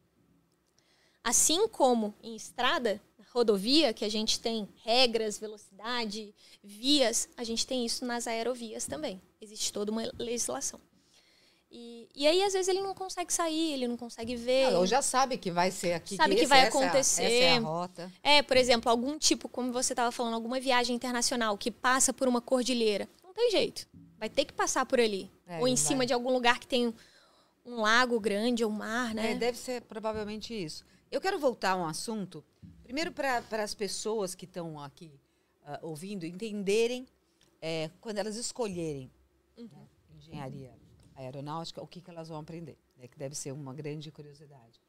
Assim 1.24 1.66
como 1.68 2.14
em 2.22 2.36
estrada, 2.36 3.00
rodovia, 3.32 3.94
que 3.94 4.04
a 4.04 4.08
gente 4.08 4.38
tem 4.38 4.68
regras, 4.84 5.38
velocidade, 5.38 6.34
vias, 6.62 7.28
a 7.36 7.42
gente 7.44 7.66
tem 7.66 7.86
isso 7.86 8.04
nas 8.04 8.26
aerovias 8.26 8.84
também. 8.86 9.22
Existe 9.40 9.72
toda 9.72 9.90
uma 9.90 10.02
legislação. 10.18 10.78
E, 11.70 12.06
e 12.14 12.26
aí, 12.26 12.42
às 12.42 12.52
vezes, 12.52 12.68
ele 12.68 12.82
não 12.82 12.92
consegue 12.92 13.32
sair, 13.32 13.72
ele 13.72 13.88
não 13.88 13.96
consegue 13.96 14.36
ver. 14.36 14.74
Ou 14.74 14.84
já 14.86 15.00
sabe 15.00 15.38
que 15.38 15.50
vai 15.50 15.70
ser 15.70 15.94
aqui. 15.94 16.16
Sabe 16.16 16.34
que 16.34 16.40
esse- 16.42 16.48
vai 16.48 16.66
essa- 16.66 16.68
acontecer. 16.78 17.22
Essa 17.22 17.32
é 17.32 17.56
a 17.56 17.60
rota. 17.60 18.12
É, 18.22 18.42
por 18.42 18.58
exemplo, 18.58 18.90
algum 18.90 19.18
tipo, 19.18 19.48
como 19.48 19.72
você 19.72 19.94
estava 19.94 20.12
falando, 20.12 20.34
alguma 20.34 20.60
viagem 20.60 20.94
internacional 20.94 21.56
que 21.56 21.70
passa 21.70 22.12
por 22.12 22.28
uma 22.28 22.42
cordilheira. 22.42 23.08
Não 23.32 23.34
tem 23.34 23.50
jeito. 23.50 23.88
Vai 24.18 24.28
ter 24.28 24.44
que 24.44 24.52
passar 24.52 24.84
por 24.84 25.00
ali. 25.00 25.30
É, 25.46 25.58
ou 25.58 25.66
em 25.66 25.74
cima 25.74 25.98
vai. 25.98 26.06
de 26.06 26.12
algum 26.12 26.30
lugar 26.30 26.58
que 26.58 26.66
tem 26.66 26.88
um, 26.88 26.94
um 27.64 27.80
lago 27.80 28.20
grande 28.20 28.62
ou 28.62 28.70
um 28.70 28.74
mar, 28.74 29.14
né? 29.14 29.32
É, 29.32 29.34
deve 29.34 29.56
ser 29.56 29.80
provavelmente 29.82 30.52
isso. 30.52 30.84
Eu 31.10 31.18
quero 31.20 31.38
voltar 31.38 31.72
a 31.72 31.76
um 31.76 31.86
assunto, 31.86 32.44
primeiro 32.84 33.10
para 33.10 33.42
as 33.62 33.74
pessoas 33.74 34.34
que 34.34 34.44
estão 34.44 34.78
aqui 34.78 35.18
ah, 35.64 35.78
ouvindo 35.82 36.26
entenderem, 36.26 37.06
é, 37.60 37.90
quando 38.00 38.18
elas 38.18 38.36
escolherem 38.36 39.10
Uhum. 39.56 39.68
né, 39.68 39.88
engenharia 40.16 40.74
aeronáutica, 41.14 41.82
o 41.82 41.86
que, 41.86 42.00
que 42.00 42.10
elas 42.10 42.28
vão 42.28 42.38
aprender, 42.38 42.78
né, 42.96 43.06
que 43.06 43.18
deve 43.18 43.34
ser 43.34 43.52
uma 43.52 43.74
grande 43.74 44.10
curiosidade. 44.10 44.80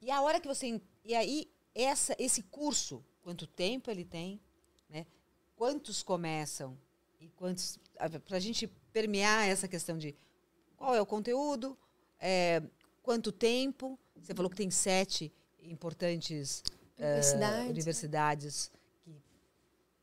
E 0.00 0.10
a 0.10 0.20
hora 0.22 0.40
que 0.40 0.48
você. 0.48 0.80
E 1.04 1.14
aí, 1.14 1.50
essa, 1.74 2.14
esse 2.18 2.42
curso, 2.44 3.04
quanto 3.22 3.46
tempo 3.46 3.90
ele 3.90 4.04
tem, 4.04 4.40
né, 4.88 5.06
quantos 5.54 6.02
começam 6.02 6.78
e 7.20 7.28
quantos. 7.30 7.78
Para 8.26 8.36
a 8.36 8.40
gente 8.40 8.66
permear 8.92 9.48
essa 9.48 9.68
questão 9.68 9.98
de 9.98 10.14
qual 10.76 10.94
é 10.94 11.00
o 11.00 11.06
conteúdo, 11.06 11.76
é, 12.18 12.62
quanto 13.02 13.30
tempo. 13.30 13.98
Você 14.16 14.34
falou 14.34 14.50
que 14.50 14.56
tem 14.56 14.70
sete 14.70 15.32
importantes 15.62 16.62
eh, 16.98 17.04
Universidades. 17.04 17.70
universidades 17.70 18.72
que 19.04 19.22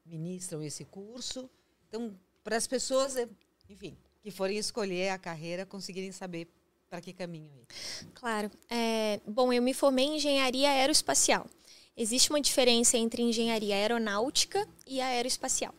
ministram 0.06 0.62
esse 0.64 0.84
curso. 0.86 1.50
Então, 1.88 2.18
para 2.44 2.58
as 2.58 2.66
pessoas, 2.66 3.16
eh, 3.16 3.28
enfim, 3.70 3.96
que 4.22 4.32
forem 4.32 4.58
escolher 4.58 5.10
a 5.10 5.18
carreira, 5.18 5.66
conseguirem 5.66 6.12
saber 6.12 6.48
para 6.90 7.02
que 7.02 7.14
caminho 7.14 7.52
ir. 7.56 8.08
Claro. 8.14 8.50
É, 8.70 9.20
bom, 9.28 9.54
eu 9.54 9.62
me 9.62 9.74
formei 9.74 10.06
em 10.06 10.16
engenharia 10.16 10.70
aeroespacial. 10.70 11.48
Existe 11.96 12.30
uma 12.30 12.42
diferença 12.42 12.98
entre 12.98 13.22
engenharia 13.22 13.76
aeronáutica 13.76 14.68
e 14.86 15.02
aeroespacial. 15.02 15.74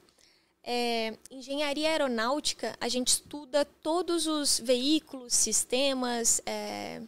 É, 0.70 1.16
engenharia 1.30 1.88
aeronáutica, 1.88 2.76
a 2.78 2.88
gente 2.88 3.08
estuda 3.08 3.64
todos 3.64 4.26
os 4.26 4.60
veículos, 4.60 5.32
sistemas, 5.32 6.42
é, 6.44 7.00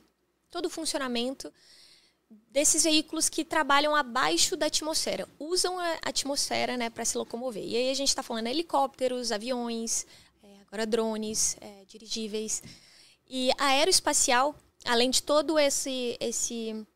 todo 0.51 0.65
o 0.65 0.71
funcionamento 0.71 1.53
desses 2.51 2.85
veículos 2.85 3.29
que 3.29 3.45
trabalham 3.45 3.95
abaixo 3.95 4.57
da 4.57 4.65
atmosfera, 4.65 5.29
usam 5.39 5.79
a 5.79 5.99
atmosfera 6.03 6.75
né, 6.79 6.89
para 6.89 7.05
se 7.05 7.19
locomover. 7.19 7.63
E 7.63 7.77
aí 7.77 7.91
a 7.91 7.95
gente 7.95 8.09
está 8.09 8.23
falando 8.23 8.47
helicópteros, 8.47 9.31
aviões, 9.31 10.07
é, 10.43 10.49
agora 10.67 10.87
drones, 10.87 11.59
é, 11.61 11.85
dirigíveis. 11.87 12.63
E 13.29 13.51
a 13.59 13.67
aeroespacial, 13.67 14.55
além 14.87 15.11
de 15.11 15.23
todo 15.23 15.59
esse, 15.59 16.17
esse, 16.19 16.87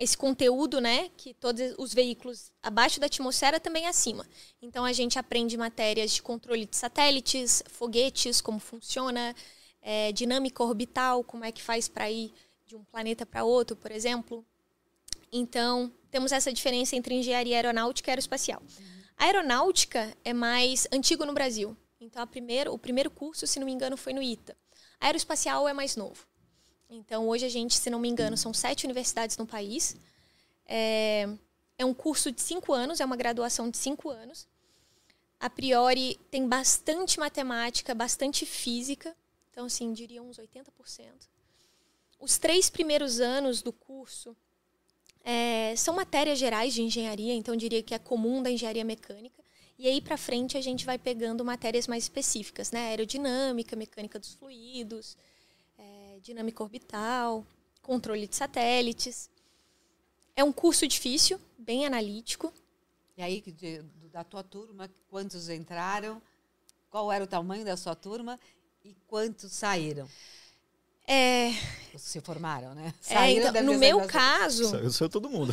esse 0.00 0.16
conteúdo, 0.16 0.80
né, 0.80 1.10
que 1.14 1.34
todos 1.34 1.74
os 1.76 1.92
veículos 1.92 2.50
abaixo 2.62 2.98
da 2.98 3.04
atmosfera 3.04 3.60
também 3.60 3.86
acima. 3.86 4.26
Então 4.62 4.82
a 4.82 4.94
gente 4.94 5.18
aprende 5.18 5.58
matérias 5.58 6.10
de 6.12 6.22
controle 6.22 6.64
de 6.64 6.74
satélites, 6.74 7.62
foguetes, 7.68 8.40
como 8.40 8.58
funciona, 8.58 9.36
é, 9.82 10.10
dinâmica 10.10 10.64
orbital, 10.64 11.22
como 11.22 11.44
é 11.44 11.52
que 11.52 11.62
faz 11.62 11.86
para 11.86 12.10
ir 12.10 12.32
de 12.66 12.76
um 12.76 12.82
planeta 12.84 13.26
para 13.26 13.44
outro, 13.44 13.76
por 13.76 13.90
exemplo. 13.90 14.42
Então, 15.30 15.92
temos 16.10 16.32
essa 16.32 16.52
diferença 16.52 16.96
entre 16.96 17.14
engenharia 17.14 17.56
aeronáutica 17.56 18.08
e 18.08 18.12
aeroespacial. 18.12 18.62
A 19.18 19.24
aeronáutica 19.26 20.16
é 20.24 20.32
mais 20.32 20.88
antigo 20.90 21.26
no 21.26 21.34
Brasil. 21.34 21.76
Então, 22.00 22.22
a 22.22 22.26
primeiro, 22.26 22.72
o 22.72 22.78
primeiro 22.78 23.10
curso, 23.10 23.46
se 23.46 23.60
não 23.60 23.66
me 23.66 23.72
engano, 23.72 23.96
foi 23.96 24.14
no 24.14 24.22
ITA. 24.22 24.56
A 24.98 25.06
aeroespacial 25.06 25.68
é 25.68 25.72
mais 25.74 25.94
novo. 25.94 26.29
Então, 26.90 27.28
hoje 27.28 27.46
a 27.46 27.48
gente, 27.48 27.78
se 27.78 27.88
não 27.88 28.00
me 28.00 28.08
engano, 28.08 28.36
são 28.36 28.52
sete 28.52 28.84
universidades 28.84 29.36
no 29.36 29.46
país. 29.46 29.96
É, 30.66 31.28
é 31.78 31.84
um 31.84 31.94
curso 31.94 32.32
de 32.32 32.42
cinco 32.42 32.72
anos, 32.72 33.00
é 33.00 33.04
uma 33.04 33.16
graduação 33.16 33.70
de 33.70 33.78
cinco 33.78 34.10
anos. 34.10 34.48
A 35.38 35.48
priori, 35.48 36.18
tem 36.30 36.48
bastante 36.48 37.20
matemática, 37.20 37.94
bastante 37.94 38.44
física. 38.44 39.16
Então, 39.50 39.66
assim, 39.66 39.92
diria 39.92 40.20
uns 40.20 40.36
80%. 40.38 40.64
Os 42.18 42.38
três 42.38 42.68
primeiros 42.68 43.20
anos 43.20 43.62
do 43.62 43.72
curso 43.72 44.36
é, 45.24 45.74
são 45.76 45.94
matérias 45.94 46.38
gerais 46.38 46.74
de 46.74 46.82
engenharia, 46.82 47.34
então 47.34 47.56
diria 47.56 47.82
que 47.82 47.94
é 47.94 47.98
comum 47.98 48.42
da 48.42 48.50
engenharia 48.50 48.84
mecânica. 48.84 49.42
E 49.78 49.88
aí 49.88 50.00
para 50.00 50.18
frente 50.18 50.58
a 50.58 50.60
gente 50.60 50.84
vai 50.84 50.98
pegando 50.98 51.42
matérias 51.42 51.86
mais 51.86 52.02
específicas, 52.02 52.70
né? 52.70 52.88
Aerodinâmica, 52.88 53.74
mecânica 53.74 54.18
dos 54.18 54.34
fluidos, 54.34 55.16
dinâmica 56.22 56.62
orbital, 56.62 57.44
controle 57.82 58.26
de 58.26 58.36
satélites. 58.36 59.30
É 60.36 60.44
um 60.44 60.52
curso 60.52 60.86
difícil, 60.86 61.40
bem 61.58 61.86
analítico. 61.86 62.52
E 63.16 63.22
aí, 63.22 63.40
de, 63.40 63.82
da 64.12 64.24
tua 64.24 64.42
turma, 64.42 64.88
quantos 65.08 65.48
entraram? 65.48 66.20
Qual 66.90 67.10
era 67.12 67.24
o 67.24 67.26
tamanho 67.26 67.64
da 67.64 67.76
sua 67.76 67.94
turma? 67.94 68.38
E 68.84 68.94
quantos 69.06 69.52
saíram? 69.52 70.08
É, 71.06 71.50
Se 71.96 72.20
formaram, 72.20 72.74
né? 72.74 72.94
é, 73.08 73.32
então, 73.32 73.62
no 73.64 73.76
meu 73.76 74.06
caso, 74.06 74.70
Saiu, 74.70 74.90
saiu 74.92 75.08
todo 75.08 75.28
mundo. 75.28 75.52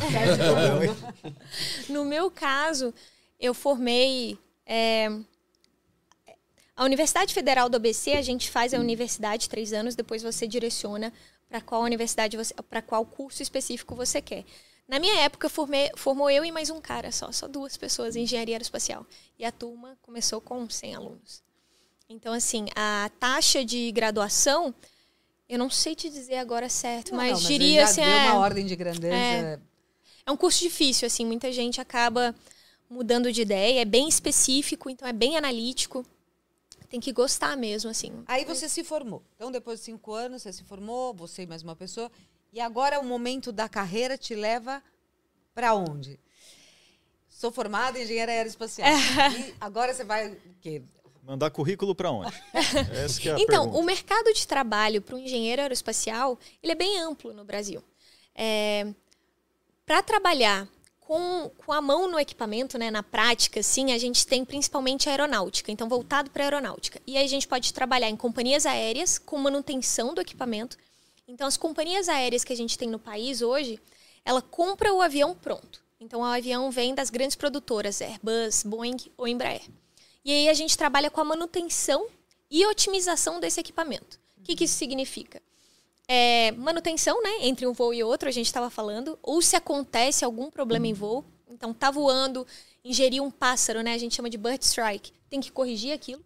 No 1.88 2.04
meu 2.04 2.30
caso, 2.30 2.94
eu 3.40 3.52
formei. 3.52 4.38
é, 4.64 5.08
a 6.78 6.84
Universidade 6.84 7.34
Federal 7.34 7.68
do 7.68 7.74
ABC, 7.76 8.12
a 8.12 8.22
gente 8.22 8.48
faz 8.48 8.72
a 8.72 8.78
universidade 8.78 9.48
três 9.48 9.72
anos, 9.72 9.96
depois 9.96 10.22
você 10.22 10.46
direciona 10.46 11.12
para 11.48 11.60
qual 11.60 11.82
universidade 11.82 12.36
você. 12.36 12.54
para 12.54 12.80
qual 12.80 13.04
curso 13.04 13.42
específico 13.42 13.96
você 13.96 14.22
quer. 14.22 14.44
Na 14.86 15.00
minha 15.00 15.18
época, 15.22 15.48
formei, 15.48 15.90
formou 15.96 16.30
eu 16.30 16.44
e 16.44 16.52
mais 16.52 16.70
um 16.70 16.80
cara 16.80 17.10
só, 17.10 17.32
só 17.32 17.48
duas 17.48 17.76
pessoas 17.76 18.14
em 18.14 18.22
engenharia 18.22 18.54
aeroespacial. 18.54 19.04
E 19.36 19.44
a 19.44 19.50
turma 19.50 19.98
começou 20.00 20.40
com 20.40 20.70
100 20.70 20.94
alunos. 20.94 21.42
Então, 22.08 22.32
assim, 22.32 22.66
a 22.76 23.10
taxa 23.18 23.64
de 23.64 23.90
graduação, 23.90 24.72
eu 25.48 25.58
não 25.58 25.68
sei 25.68 25.96
te 25.96 26.08
dizer 26.08 26.36
agora 26.36 26.68
certo, 26.68 27.10
Não, 27.10 27.16
mas, 27.18 27.42
não, 27.42 27.48
diria 27.48 27.80
já 27.80 27.86
assim. 27.88 28.00
deu 28.02 28.10
é- 28.10 28.30
uma 28.30 28.38
ordem 28.38 28.64
de 28.64 28.76
grandeza. 28.76 29.14
É. 29.14 29.58
é 30.26 30.30
um 30.30 30.36
curso 30.36 30.60
difícil, 30.60 31.06
assim, 31.06 31.26
muita 31.26 31.50
gente 31.50 31.80
acaba 31.80 32.32
mudando 32.88 33.32
de 33.32 33.42
ideia, 33.42 33.80
é 33.80 33.84
bem 33.84 34.08
específico, 34.08 34.88
então 34.88 35.08
é 35.08 35.12
bem 35.12 35.36
analítico. 35.36 36.06
Tem 36.88 36.98
que 37.00 37.12
gostar 37.12 37.56
mesmo, 37.56 37.90
assim. 37.90 38.24
Aí 38.26 38.44
você 38.44 38.68
se 38.68 38.82
formou. 38.82 39.22
Então, 39.36 39.50
depois 39.50 39.78
de 39.80 39.84
cinco 39.86 40.14
anos, 40.14 40.42
você 40.42 40.52
se 40.52 40.64
formou, 40.64 41.12
você 41.14 41.42
e 41.42 41.46
mais 41.46 41.62
uma 41.62 41.76
pessoa. 41.76 42.10
E 42.52 42.60
agora 42.60 42.98
o 42.98 43.04
momento 43.04 43.52
da 43.52 43.68
carreira 43.68 44.16
te 44.16 44.34
leva 44.34 44.82
para 45.54 45.74
onde? 45.74 46.18
Sou 47.28 47.52
formada 47.52 47.98
em 47.98 48.02
engenharia 48.04 48.34
aeroespacial. 48.36 48.88
e 49.38 49.54
agora 49.60 49.92
você 49.92 50.02
vai 50.02 50.28
o 50.32 50.38
quê? 50.60 50.82
Mandar 51.22 51.50
currículo 51.50 51.94
para 51.94 52.10
onde? 52.10 52.32
Essa 53.04 53.20
que 53.20 53.28
é 53.28 53.34
a 53.34 53.38
Então, 53.38 53.64
pergunta. 53.64 53.78
o 53.78 53.84
mercado 53.84 54.32
de 54.32 54.46
trabalho 54.46 55.02
para 55.02 55.14
um 55.14 55.18
engenheiro 55.18 55.60
aeroespacial, 55.60 56.38
ele 56.62 56.72
é 56.72 56.74
bem 56.74 56.98
amplo 56.98 57.34
no 57.34 57.44
Brasil. 57.44 57.84
para 59.84 60.02
trabalhar 60.02 60.66
com, 61.08 61.50
com 61.56 61.72
a 61.72 61.80
mão 61.80 62.06
no 62.06 62.20
equipamento, 62.20 62.76
né, 62.76 62.90
na 62.90 63.02
prática, 63.02 63.62
sim, 63.62 63.92
a 63.92 63.98
gente 63.98 64.26
tem 64.26 64.44
principalmente 64.44 65.08
aeronáutica, 65.08 65.72
então 65.72 65.88
voltado 65.88 66.30
para 66.30 66.42
a 66.42 66.46
aeronáutica. 66.46 67.00
E 67.06 67.16
aí 67.16 67.24
a 67.24 67.28
gente 67.28 67.48
pode 67.48 67.72
trabalhar 67.72 68.10
em 68.10 68.16
companhias 68.16 68.66
aéreas 68.66 69.16
com 69.16 69.38
manutenção 69.38 70.12
do 70.12 70.20
equipamento. 70.20 70.76
Então, 71.26 71.46
as 71.46 71.56
companhias 71.56 72.10
aéreas 72.10 72.44
que 72.44 72.52
a 72.52 72.56
gente 72.56 72.76
tem 72.76 72.90
no 72.90 72.98
país 72.98 73.40
hoje, 73.40 73.80
ela 74.22 74.42
compra 74.42 74.92
o 74.92 75.00
avião 75.00 75.34
pronto. 75.34 75.82
Então, 75.98 76.20
o 76.20 76.24
avião 76.24 76.70
vem 76.70 76.94
das 76.94 77.08
grandes 77.08 77.36
produtoras, 77.36 78.02
Airbus, 78.02 78.62
Boeing 78.62 79.10
ou 79.16 79.26
Embraer. 79.26 79.62
E 80.22 80.30
aí 80.30 80.48
a 80.50 80.54
gente 80.54 80.76
trabalha 80.76 81.10
com 81.10 81.22
a 81.22 81.24
manutenção 81.24 82.06
e 82.50 82.66
otimização 82.66 83.40
desse 83.40 83.58
equipamento. 83.58 84.20
O 84.36 84.42
que, 84.42 84.54
que 84.54 84.64
isso 84.64 84.76
significa? 84.76 85.40
É, 86.10 86.52
manutenção, 86.52 87.22
né? 87.22 87.30
Entre 87.42 87.66
um 87.66 87.72
voo 87.74 87.92
e 87.92 88.02
outro, 88.02 88.30
a 88.30 88.32
gente 88.32 88.46
estava 88.46 88.70
falando. 88.70 89.18
Ou 89.22 89.42
se 89.42 89.54
acontece 89.54 90.24
algum 90.24 90.50
problema 90.50 90.86
em 90.86 90.94
voo. 90.94 91.22
Então, 91.50 91.74
tá 91.74 91.90
voando, 91.90 92.46
ingeriu 92.82 93.22
um 93.22 93.30
pássaro, 93.30 93.82
né? 93.82 93.92
A 93.92 93.98
gente 93.98 94.14
chama 94.14 94.30
de 94.30 94.38
bird 94.38 94.64
strike. 94.64 95.12
Tem 95.28 95.40
que 95.40 95.52
corrigir 95.52 95.92
aquilo. 95.92 96.24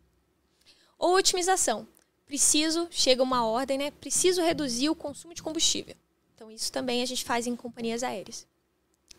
Ou 0.97 1.16
otimização. 1.16 1.87
Preciso, 2.27 2.87
chega 2.90 3.23
uma 3.23 3.45
ordem, 3.45 3.77
né? 3.77 3.90
Preciso 3.90 4.40
reduzir 4.40 4.88
o 4.88 4.95
consumo 4.95 5.35
de 5.35 5.42
combustível. 5.42 5.97
Então, 6.35 6.51
isso 6.51 6.71
também 6.71 7.03
a 7.03 7.07
gente 7.07 7.25
faz 7.25 7.47
em 7.47 7.57
companhias 7.57 8.05
aéreas. 8.05 8.47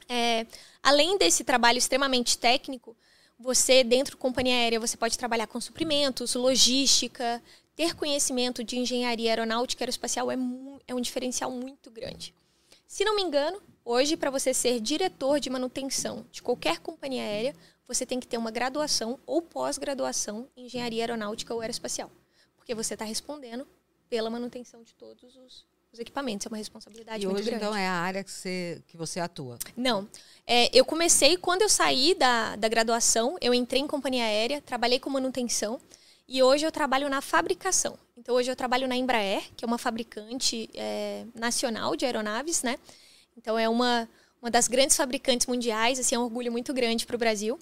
É, 0.08 0.47
além 0.82 1.17
desse 1.17 1.43
trabalho 1.43 1.78
extremamente 1.78 2.38
técnico, 2.38 2.95
você, 3.38 3.84
dentro 3.84 4.15
da 4.15 4.21
companhia 4.21 4.56
aérea, 4.56 4.80
você 4.80 4.95
pode 4.95 5.17
trabalhar 5.17 5.47
com 5.47 5.60
suprimentos, 5.60 6.36
logística, 6.36 7.41
ter 7.75 7.95
conhecimento 7.95 8.63
de 8.63 8.77
engenharia 8.77 9.31
aeronáutica 9.31 9.81
e 9.81 9.83
aeroespacial 9.83 10.31
é, 10.31 10.36
é 10.88 10.93
um 10.93 11.01
diferencial 11.01 11.51
muito 11.51 11.89
grande. 11.89 12.33
Se 12.88 13.03
não 13.03 13.15
me 13.15 13.21
engano, 13.23 13.62
hoje, 13.83 14.15
para 14.15 14.29
você 14.29 14.53
ser 14.53 14.79
diretor 14.79 15.39
de 15.39 15.49
manutenção 15.49 16.25
de 16.31 16.41
qualquer 16.41 16.79
companhia 16.79 17.23
aérea, 17.23 17.55
você 17.88 18.05
tem 18.05 18.19
que 18.19 18.27
ter 18.27 18.38
uma 18.38 18.51
graduação 18.51 19.19
ou 19.25 19.41
pós-graduação 19.41 20.47
em 20.55 20.65
engenharia 20.65 21.03
aeronáutica 21.03 21.53
ou 21.53 21.62
aeroespacial. 21.62 22.12
Porque 22.55 22.73
você 22.75 22.93
está 22.93 23.03
respondendo 23.03 23.67
pela 24.09 24.29
manutenção 24.29 24.83
de 24.83 24.93
todos 24.93 25.36
os, 25.36 25.65
os 25.91 25.99
equipamentos. 25.99 26.45
É 26.45 26.49
uma 26.49 26.57
responsabilidade 26.57 27.23
E 27.23 27.25
muito 27.25 27.39
hoje, 27.39 27.49
grande. 27.49 27.65
então, 27.65 27.75
é 27.75 27.88
a 27.88 27.93
área 27.93 28.23
que 28.23 28.31
você, 28.31 28.81
que 28.88 28.95
você 28.95 29.19
atua. 29.19 29.57
Não. 29.75 30.07
É, 30.45 30.69
eu 30.77 30.86
comecei, 30.86 31.36
quando 31.36 31.63
eu 31.63 31.69
saí 31.69 32.13
da, 32.15 32.55
da 32.55 32.67
graduação, 32.67 33.38
eu 33.41 33.53
entrei 33.53 33.81
em 33.81 33.88
companhia 33.88 34.23
aérea, 34.23 34.62
trabalhei 34.62 34.99
com 34.99 35.09
manutenção 35.09 35.81
e 36.27 36.41
hoje 36.41 36.65
eu 36.65 36.71
trabalho 36.71 37.09
na 37.09 37.21
fabricação. 37.21 37.97
Então, 38.17 38.36
hoje 38.36 38.49
eu 38.49 38.55
trabalho 38.55 38.88
na 38.88 38.95
Embraer, 38.95 39.43
que 39.55 39.65
é 39.65 39.67
uma 39.67 39.77
fabricante 39.77 40.69
é, 40.73 41.25
nacional 41.36 41.95
de 41.95 42.05
aeronaves, 42.05 42.63
né? 42.63 42.77
Então, 43.38 43.57
é 43.57 43.67
uma, 43.67 44.07
uma 44.41 44.51
das 44.51 44.67
grandes 44.67 44.95
fabricantes 44.95 45.47
mundiais, 45.47 45.99
assim, 45.99 46.15
é 46.15 46.19
um 46.19 46.23
orgulho 46.23 46.51
muito 46.51 46.73
grande 46.73 47.05
para 47.05 47.15
o 47.15 47.19
Brasil. 47.19 47.59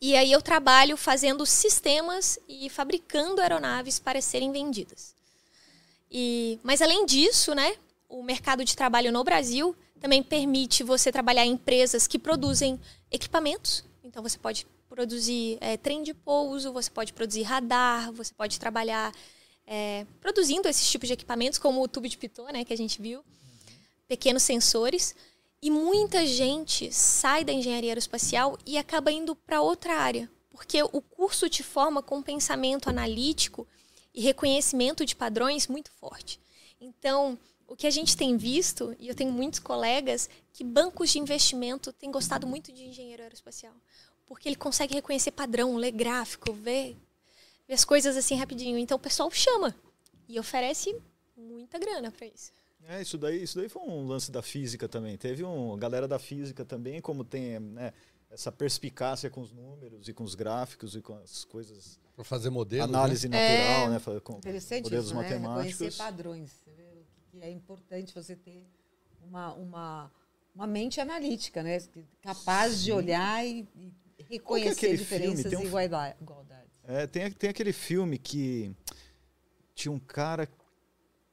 E 0.00 0.16
aí 0.16 0.30
eu 0.30 0.42
trabalho 0.42 0.96
fazendo 0.96 1.46
sistemas 1.46 2.38
e 2.48 2.68
fabricando 2.68 3.40
aeronaves 3.40 3.98
para 3.98 4.20
serem 4.20 4.52
vendidas. 4.52 5.14
E, 6.10 6.58
mas 6.62 6.82
além 6.82 7.06
disso, 7.06 7.54
né, 7.54 7.74
o 8.08 8.22
mercado 8.22 8.64
de 8.64 8.76
trabalho 8.76 9.10
no 9.10 9.24
Brasil 9.24 9.74
também 10.00 10.22
permite 10.22 10.82
você 10.82 11.10
trabalhar 11.10 11.46
em 11.46 11.52
empresas 11.52 12.06
que 12.06 12.18
produzem 12.18 12.78
equipamentos. 13.10 13.84
Então 14.02 14.22
você 14.22 14.38
pode 14.38 14.66
produzir 14.88 15.58
é, 15.60 15.76
trem 15.76 16.02
de 16.02 16.14
pouso, 16.14 16.72
você 16.72 16.90
pode 16.90 17.12
produzir 17.12 17.42
radar, 17.42 18.12
você 18.12 18.32
pode 18.32 18.58
trabalhar 18.58 19.12
é, 19.66 20.06
produzindo 20.20 20.68
esses 20.68 20.88
tipos 20.90 21.08
de 21.08 21.14
equipamentos, 21.14 21.58
como 21.58 21.82
o 21.82 21.88
tubo 21.88 22.08
de 22.08 22.18
pitot, 22.18 22.52
né, 22.52 22.64
que 22.64 22.72
a 22.72 22.76
gente 22.76 23.00
viu, 23.00 23.24
pequenos 24.06 24.42
sensores. 24.42 25.14
E 25.62 25.70
muita 25.70 26.26
gente 26.26 26.92
sai 26.92 27.42
da 27.42 27.52
engenharia 27.52 27.90
aeroespacial 27.90 28.58
e 28.66 28.76
acaba 28.76 29.10
indo 29.10 29.34
para 29.34 29.62
outra 29.62 29.94
área, 29.96 30.30
porque 30.50 30.82
o 30.82 31.00
curso 31.00 31.48
te 31.48 31.62
forma 31.62 32.02
com 32.02 32.22
pensamento 32.22 32.90
analítico 32.90 33.66
e 34.14 34.20
reconhecimento 34.20 35.06
de 35.06 35.16
padrões 35.16 35.66
muito 35.66 35.90
forte. 35.92 36.38
Então, 36.78 37.38
o 37.66 37.74
que 37.74 37.86
a 37.86 37.90
gente 37.90 38.16
tem 38.16 38.36
visto, 38.36 38.94
e 38.98 39.08
eu 39.08 39.14
tenho 39.14 39.32
muitos 39.32 39.58
colegas, 39.58 40.28
que 40.52 40.62
bancos 40.62 41.10
de 41.10 41.18
investimento 41.18 41.92
têm 41.92 42.10
gostado 42.10 42.46
muito 42.46 42.70
de 42.70 42.84
engenheiro 42.84 43.22
aeroespacial, 43.22 43.74
porque 44.26 44.48
ele 44.48 44.56
consegue 44.56 44.94
reconhecer 44.94 45.30
padrão, 45.32 45.76
ler 45.76 45.92
gráfico, 45.92 46.52
ver, 46.52 46.96
ver 47.68 47.74
as 47.74 47.84
coisas 47.84 48.16
assim 48.16 48.36
rapidinho. 48.36 48.78
Então, 48.78 48.96
o 48.96 49.00
pessoal 49.00 49.30
chama 49.30 49.74
e 50.28 50.38
oferece 50.38 50.96
muita 51.36 51.78
grana 51.78 52.10
para 52.10 52.26
isso. 52.26 52.52
É, 52.86 53.00
isso 53.00 53.16
daí, 53.16 53.42
isso 53.42 53.56
daí 53.58 53.68
foi 53.68 53.82
um 53.82 54.06
lance 54.06 54.30
da 54.30 54.42
física 54.42 54.88
também. 54.88 55.16
Teve 55.16 55.42
um 55.44 55.72
a 55.72 55.76
galera 55.78 56.06
da 56.06 56.18
física 56.18 56.64
também, 56.64 57.00
como 57.00 57.24
tem 57.24 57.58
né, 57.58 57.92
essa 58.30 58.52
perspicácia 58.52 59.30
com 59.30 59.40
os 59.40 59.52
números 59.52 60.06
e 60.08 60.12
com 60.12 60.22
os 60.22 60.34
gráficos 60.34 60.94
e 60.94 61.00
com 61.00 61.14
as 61.16 61.44
coisas. 61.44 61.98
Pra 62.14 62.24
fazer 62.24 62.50
modelo. 62.50 62.86
né? 62.86 62.96
análise 62.98 63.26
natural, 63.28 63.90
né? 63.90 63.98
fa- 63.98 64.20
Com 64.20 64.34
Interessante 64.36 64.84
modelos 64.84 65.06
isso, 65.06 65.14
né? 65.14 65.22
matemáticos. 65.22 65.72
Reconhecer 65.72 65.96
padrões. 65.98 66.52
Que 67.30 67.40
é 67.40 67.50
importante 67.50 68.14
você 68.14 68.36
ter 68.36 68.64
uma, 69.26 69.52
uma, 69.54 70.12
uma 70.54 70.66
mente 70.66 71.00
analítica, 71.00 71.62
né? 71.62 71.78
Capaz 72.22 72.82
de 72.84 72.92
olhar 72.92 73.44
e, 73.44 73.66
e 73.74 73.92
reconhecer 74.28 74.70
aquele 74.86 74.96
filme? 74.98 75.34
diferenças 75.36 75.50
Tem 75.50 75.58
um 75.58 75.62
e 75.62 75.66
igualdades. 76.20 76.74
É, 76.86 77.06
tem, 77.06 77.30
tem 77.30 77.50
aquele 77.50 77.72
filme 77.72 78.18
que 78.18 78.74
tinha 79.74 79.90
um 79.92 79.98
cara 79.98 80.48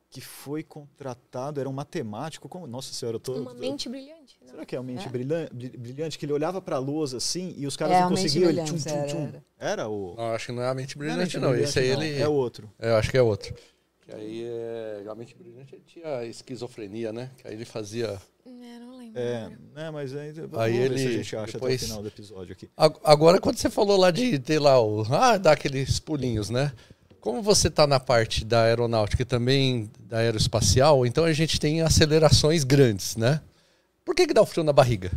que 0.09 0.19
foi 0.19 0.61
contratado, 0.61 1.59
era 1.59 1.69
um 1.69 1.73
matemático. 1.73 2.49
Como, 2.49 2.67
nossa 2.67 2.93
senhora, 2.93 3.15
eu 3.15 3.19
tô. 3.19 3.33
Uma 3.33 3.53
mente 3.53 3.87
brilhante. 3.87 4.37
Não. 4.41 4.47
Será 4.49 4.65
que 4.65 4.75
é 4.75 4.79
uma 4.79 4.85
mente 4.91 5.05
É? 5.07 5.09
brilhan- 5.09 5.47
bri- 5.53 5.77
brilhante? 5.77 6.17
Que 6.19 6.25
ele 6.25 6.33
olhava 6.33 6.61
pra 6.61 6.77
lousa 6.79 7.17
assim 7.17 7.53
e 7.57 7.65
os 7.65 7.77
caras 7.77 7.95
É, 7.95 8.01
não 8.01 8.09
conseguiam. 8.09 8.49
Ele, 8.49 8.61
brilhante, 8.61 8.71
tchum, 8.83 8.89
tchum, 8.89 8.97
era, 8.97 9.07
tchum. 9.07 9.27
era. 9.27 9.45
Era 9.57 9.89
o. 9.89 10.15
Não, 10.17 10.33
acho 10.33 10.45
que 10.47 10.51
não 10.51 10.61
é 10.63 10.67
a 10.67 10.73
mente 10.73 10.97
Não 10.97 11.05
é 11.05 11.07
brilhante, 11.09 11.37
Mente 11.37 11.39
não. 11.45 11.55
Esse 11.55 11.79
aí 11.79 11.95
Brilhante, 11.95 12.13
ele. 12.15 12.21
É 12.23 12.27
outro. 12.27 12.69
É, 12.79 12.89
eu 12.89 12.95
acho 12.97 13.09
que 13.09 13.17
é 13.17 13.21
outro. 13.21 13.55
Que 14.01 14.13
aí 14.13 14.43
é. 14.43 15.05
A 15.07 15.15
mente 15.15 15.33
brilhante 15.35 15.75
ele 15.75 15.83
tinha 15.85 16.25
esquizofrenia, 16.25 17.13
né? 17.13 17.31
Que 17.37 17.47
aí 17.47 17.53
ele 17.53 17.63
fazia. 17.65 18.21
É, 18.45 18.49
lembro. 18.49 18.90
É, 19.13 19.49
né, 19.75 19.91
mas 19.91 20.15
aí, 20.15 20.31
vamos 20.31 20.57
Aí 20.57 20.71
ver 20.73 20.97
se 20.97 21.05
a 21.05 21.09
ele 21.09 21.17
gente 21.23 21.35
acha 21.35 21.51
depois- 21.53 21.75
até 21.75 21.83
o 21.83 21.87
final 21.87 22.01
do 22.01 22.07
episódio 22.07 22.53
aqui. 22.53 22.69
Ag- 22.77 22.99
Agora, 23.03 23.39
quando 23.39 23.57
você 23.57 23.69
falou 23.69 23.97
lá 23.97 24.09
de 24.11 24.39
ter 24.39 24.59
lá 24.59 24.79
o. 24.81 25.05
Ah, 25.13 25.37
dar 25.37 25.51
aqueles 25.53 25.99
pulinhos, 25.99 26.49
né? 26.49 26.71
Como 27.19 27.41
você 27.41 27.67
está 27.67 27.85
na 27.85 27.99
parte 27.99 28.43
da 28.43 28.63
aeronáutica 28.63 29.21
e 29.21 29.25
também 29.25 29.89
da 29.99 30.17
aeroespacial, 30.19 31.05
então 31.05 31.23
a 31.25 31.33
gente 31.33 31.59
tem 31.59 31.81
acelerações 31.81 32.63
grandes, 32.63 33.15
né? 33.15 33.41
Por 34.03 34.15
que, 34.15 34.25
que 34.27 34.33
dá 34.33 34.41
o 34.41 34.45
frio 34.45 34.63
na 34.63 34.73
barriga? 34.73 35.11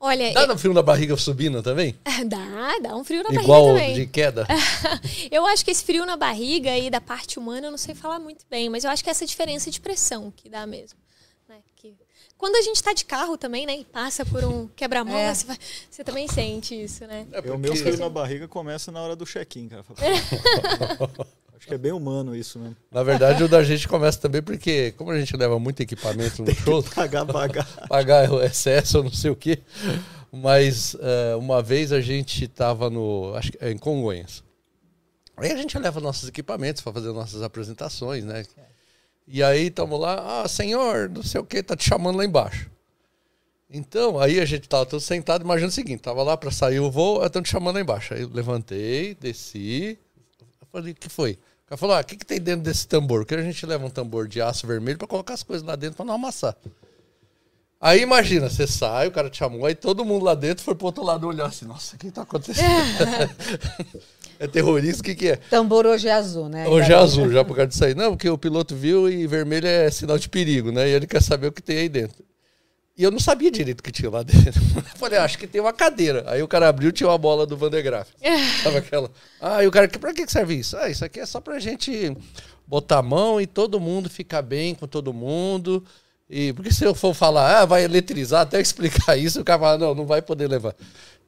Olha, 0.00 0.32
Dá 0.32 0.46
no 0.46 0.56
frio 0.56 0.72
na 0.72 0.80
barriga 0.82 1.16
subindo 1.16 1.60
também? 1.60 1.96
dá, 2.28 2.78
dá 2.80 2.94
um 2.96 3.02
frio 3.02 3.24
na 3.24 3.30
Igual 3.42 3.66
barriga 3.74 3.80
também. 3.80 3.94
de 3.96 4.06
queda? 4.06 4.46
Eu 5.30 5.44
acho 5.46 5.64
que 5.64 5.72
esse 5.72 5.82
frio 5.82 6.06
na 6.06 6.16
barriga 6.16 6.76
e 6.78 6.88
da 6.88 7.00
parte 7.00 7.36
humana 7.36 7.66
eu 7.66 7.70
não 7.72 7.78
sei 7.78 7.96
falar 7.96 8.20
muito 8.20 8.44
bem, 8.48 8.70
mas 8.70 8.84
eu 8.84 8.90
acho 8.90 9.02
que 9.02 9.10
é 9.10 9.12
essa 9.12 9.26
diferença 9.26 9.68
de 9.72 9.80
pressão 9.80 10.32
que 10.36 10.48
dá 10.48 10.64
mesmo. 10.68 10.96
Né? 12.38 12.40
Quando 12.40 12.56
a 12.56 12.62
gente 12.62 12.82
tá 12.82 12.92
de 12.92 13.04
carro 13.04 13.36
também, 13.36 13.66
né, 13.66 13.76
e 13.78 13.84
passa 13.84 14.24
por 14.24 14.44
um 14.44 14.68
quebra-mola, 14.68 15.18
É. 15.18 15.34
você, 15.34 15.46
você 15.90 16.04
também 16.04 16.28
sente 16.28 16.74
isso, 16.80 17.04
né? 17.06 17.26
É 17.32 17.48
É, 17.48 17.52
o 17.52 17.58
meu 17.58 17.74
frio 17.74 17.98
na 17.98 18.08
barriga 18.08 18.46
começa 18.46 18.92
na 18.92 19.00
hora 19.00 19.16
do 19.16 19.24
check-in, 19.26 19.68
cara. 19.68 19.84
Acho 21.58 21.66
que 21.66 21.74
é 21.74 21.78
bem 21.78 21.90
humano 21.90 22.36
isso 22.36 22.56
mesmo. 22.58 22.76
Na 22.90 23.02
verdade, 23.02 23.42
o 23.42 23.48
da 23.48 23.64
gente 23.64 23.88
começa 23.88 24.18
também 24.20 24.40
porque, 24.40 24.92
como 24.92 25.10
a 25.10 25.18
gente 25.18 25.36
leva 25.36 25.58
muito 25.58 25.80
equipamento 25.80 26.44
no 26.44 26.54
show, 26.54 26.82
Pagar, 26.84 27.26
pagar. 27.26 27.66
pagar 27.88 28.30
o 28.30 28.40
excesso, 28.40 28.98
ou 28.98 29.04
não 29.04 29.12
sei 29.12 29.32
o 29.32 29.36
quê. 29.36 29.58
Mas 30.30 30.94
eh, 31.00 31.34
uma 31.36 31.60
vez 31.60 31.90
a 31.90 32.00
gente 32.00 32.44
estava 32.44 32.88
no. 32.88 33.34
Acho 33.34 33.50
que 33.50 33.58
é 33.60 33.72
em 33.72 33.78
Congonhas. 33.78 34.44
Aí 35.36 35.50
a 35.50 35.56
gente 35.56 35.76
leva 35.78 35.98
nossos 36.00 36.28
equipamentos 36.28 36.80
para 36.82 36.92
fazer 36.92 37.12
nossas 37.12 37.42
apresentações, 37.42 38.24
né? 38.24 38.44
E 39.30 39.42
aí 39.42 39.66
estamos 39.66 40.00
lá, 40.00 40.42
ah, 40.42 40.48
senhor, 40.48 41.10
não 41.10 41.22
sei 41.22 41.38
o 41.38 41.44
que, 41.44 41.62
tá 41.62 41.76
te 41.76 41.86
chamando 41.86 42.16
lá 42.16 42.24
embaixo. 42.24 42.70
Então, 43.68 44.18
aí 44.18 44.40
a 44.40 44.46
gente 44.46 44.66
tava 44.66 44.86
todo 44.86 45.00
sentado, 45.00 45.44
imagina 45.44 45.68
o 45.68 45.72
seguinte, 45.72 46.00
tava 46.00 46.22
lá 46.22 46.34
para 46.34 46.50
sair 46.50 46.80
o 46.80 46.90
voo, 46.90 47.22
estão 47.22 47.42
te 47.42 47.50
chamando 47.50 47.74
lá 47.74 47.82
embaixo. 47.82 48.14
Aí 48.14 48.22
eu 48.22 48.30
levantei, 48.32 49.14
desci, 49.16 49.98
eu 50.40 50.66
falei, 50.72 50.92
o 50.92 50.94
que 50.94 51.10
foi? 51.10 51.32
O 51.32 51.68
cara 51.68 51.76
falou, 51.76 51.96
ah, 51.96 52.00
o 52.00 52.04
que, 52.04 52.16
que 52.16 52.24
tem 52.24 52.40
dentro 52.40 52.62
desse 52.62 52.88
tambor? 52.88 53.20
Porque 53.20 53.34
a 53.34 53.42
gente 53.42 53.66
leva 53.66 53.84
um 53.84 53.90
tambor 53.90 54.26
de 54.26 54.40
aço 54.40 54.66
vermelho 54.66 54.96
para 54.96 55.06
colocar 55.06 55.34
as 55.34 55.42
coisas 55.42 55.66
lá 55.66 55.76
dentro 55.76 55.98
para 55.98 56.06
não 56.06 56.14
amassar. 56.14 56.56
Aí 57.78 58.00
imagina, 58.00 58.48
você 58.48 58.66
sai, 58.66 59.08
o 59.08 59.12
cara 59.12 59.28
te 59.28 59.36
chamou, 59.36 59.66
aí 59.66 59.74
todo 59.74 60.06
mundo 60.06 60.24
lá 60.24 60.34
dentro 60.34 60.64
foi 60.64 60.74
pro 60.74 60.86
outro 60.86 61.04
lado 61.04 61.28
olhar 61.28 61.46
assim, 61.46 61.66
nossa, 61.66 61.96
o 61.96 61.98
que 61.98 62.10
tá 62.10 62.22
acontecendo? 62.22 62.66
é 64.38 64.46
terrorista, 64.46 65.00
o 65.02 65.04
que 65.04 65.14
que 65.14 65.28
é? 65.28 65.36
Tambor 65.36 65.86
hoje 65.86 66.08
é 66.08 66.12
azul, 66.12 66.48
né? 66.48 66.66
Hoje 66.68 66.90
é 66.92 66.94
Ainda- 66.94 67.04
azul, 67.04 67.30
já 67.30 67.44
por 67.44 67.54
causa 67.56 67.68
disso 67.68 67.84
aí. 67.84 67.94
Não, 67.94 68.10
porque 68.12 68.28
o 68.28 68.38
piloto 68.38 68.74
viu 68.76 69.08
e 69.10 69.26
vermelho 69.26 69.66
é 69.66 69.90
sinal 69.90 70.18
de 70.18 70.28
perigo, 70.28 70.70
né? 70.72 70.88
E 70.88 70.92
ele 70.92 71.06
quer 71.06 71.22
saber 71.22 71.48
o 71.48 71.52
que 71.52 71.62
tem 71.62 71.78
aí 71.78 71.88
dentro. 71.88 72.24
E 72.96 73.02
eu 73.04 73.10
não 73.12 73.20
sabia 73.20 73.48
direito 73.50 73.78
o 73.78 73.82
que 73.82 73.92
tinha 73.92 74.10
lá 74.10 74.22
dentro. 74.24 74.60
Eu 74.74 74.82
falei, 74.98 75.18
ah, 75.18 75.24
acho 75.24 75.38
que 75.38 75.46
tem 75.46 75.60
uma 75.60 75.72
cadeira. 75.72 76.24
Aí 76.26 76.42
o 76.42 76.48
cara 76.48 76.68
abriu, 76.68 76.90
tinha 76.90 77.08
uma 77.08 77.18
bola 77.18 77.46
do 77.46 77.56
Van 77.56 77.70
de 77.70 77.80
Graaf. 77.80 78.08
Sabe 78.62 78.76
aquela? 78.78 79.10
Ah, 79.40 79.62
e 79.62 79.66
o 79.66 79.70
cara, 79.70 79.88
pra 79.88 80.12
que 80.12 80.26
serve 80.28 80.54
isso? 80.54 80.76
Ah, 80.76 80.88
isso 80.90 81.04
aqui 81.04 81.20
é 81.20 81.26
só 81.26 81.40
pra 81.40 81.58
gente 81.60 82.16
botar 82.66 82.98
a 82.98 83.02
mão 83.02 83.40
e 83.40 83.46
todo 83.46 83.78
mundo 83.78 84.10
ficar 84.10 84.42
bem 84.42 84.74
com 84.74 84.86
todo 84.86 85.12
mundo. 85.12 85.84
E 86.28 86.52
porque 86.52 86.72
se 86.72 86.84
eu 86.84 86.94
for 86.94 87.14
falar, 87.14 87.60
ah, 87.60 87.64
vai 87.64 87.84
eletrizar, 87.84 88.42
até 88.42 88.60
explicar 88.60 89.16
isso, 89.16 89.40
o 89.40 89.44
cara 89.44 89.60
fala, 89.60 89.78
não, 89.78 89.94
não 89.94 90.04
vai 90.04 90.20
poder 90.20 90.48
levar. 90.48 90.74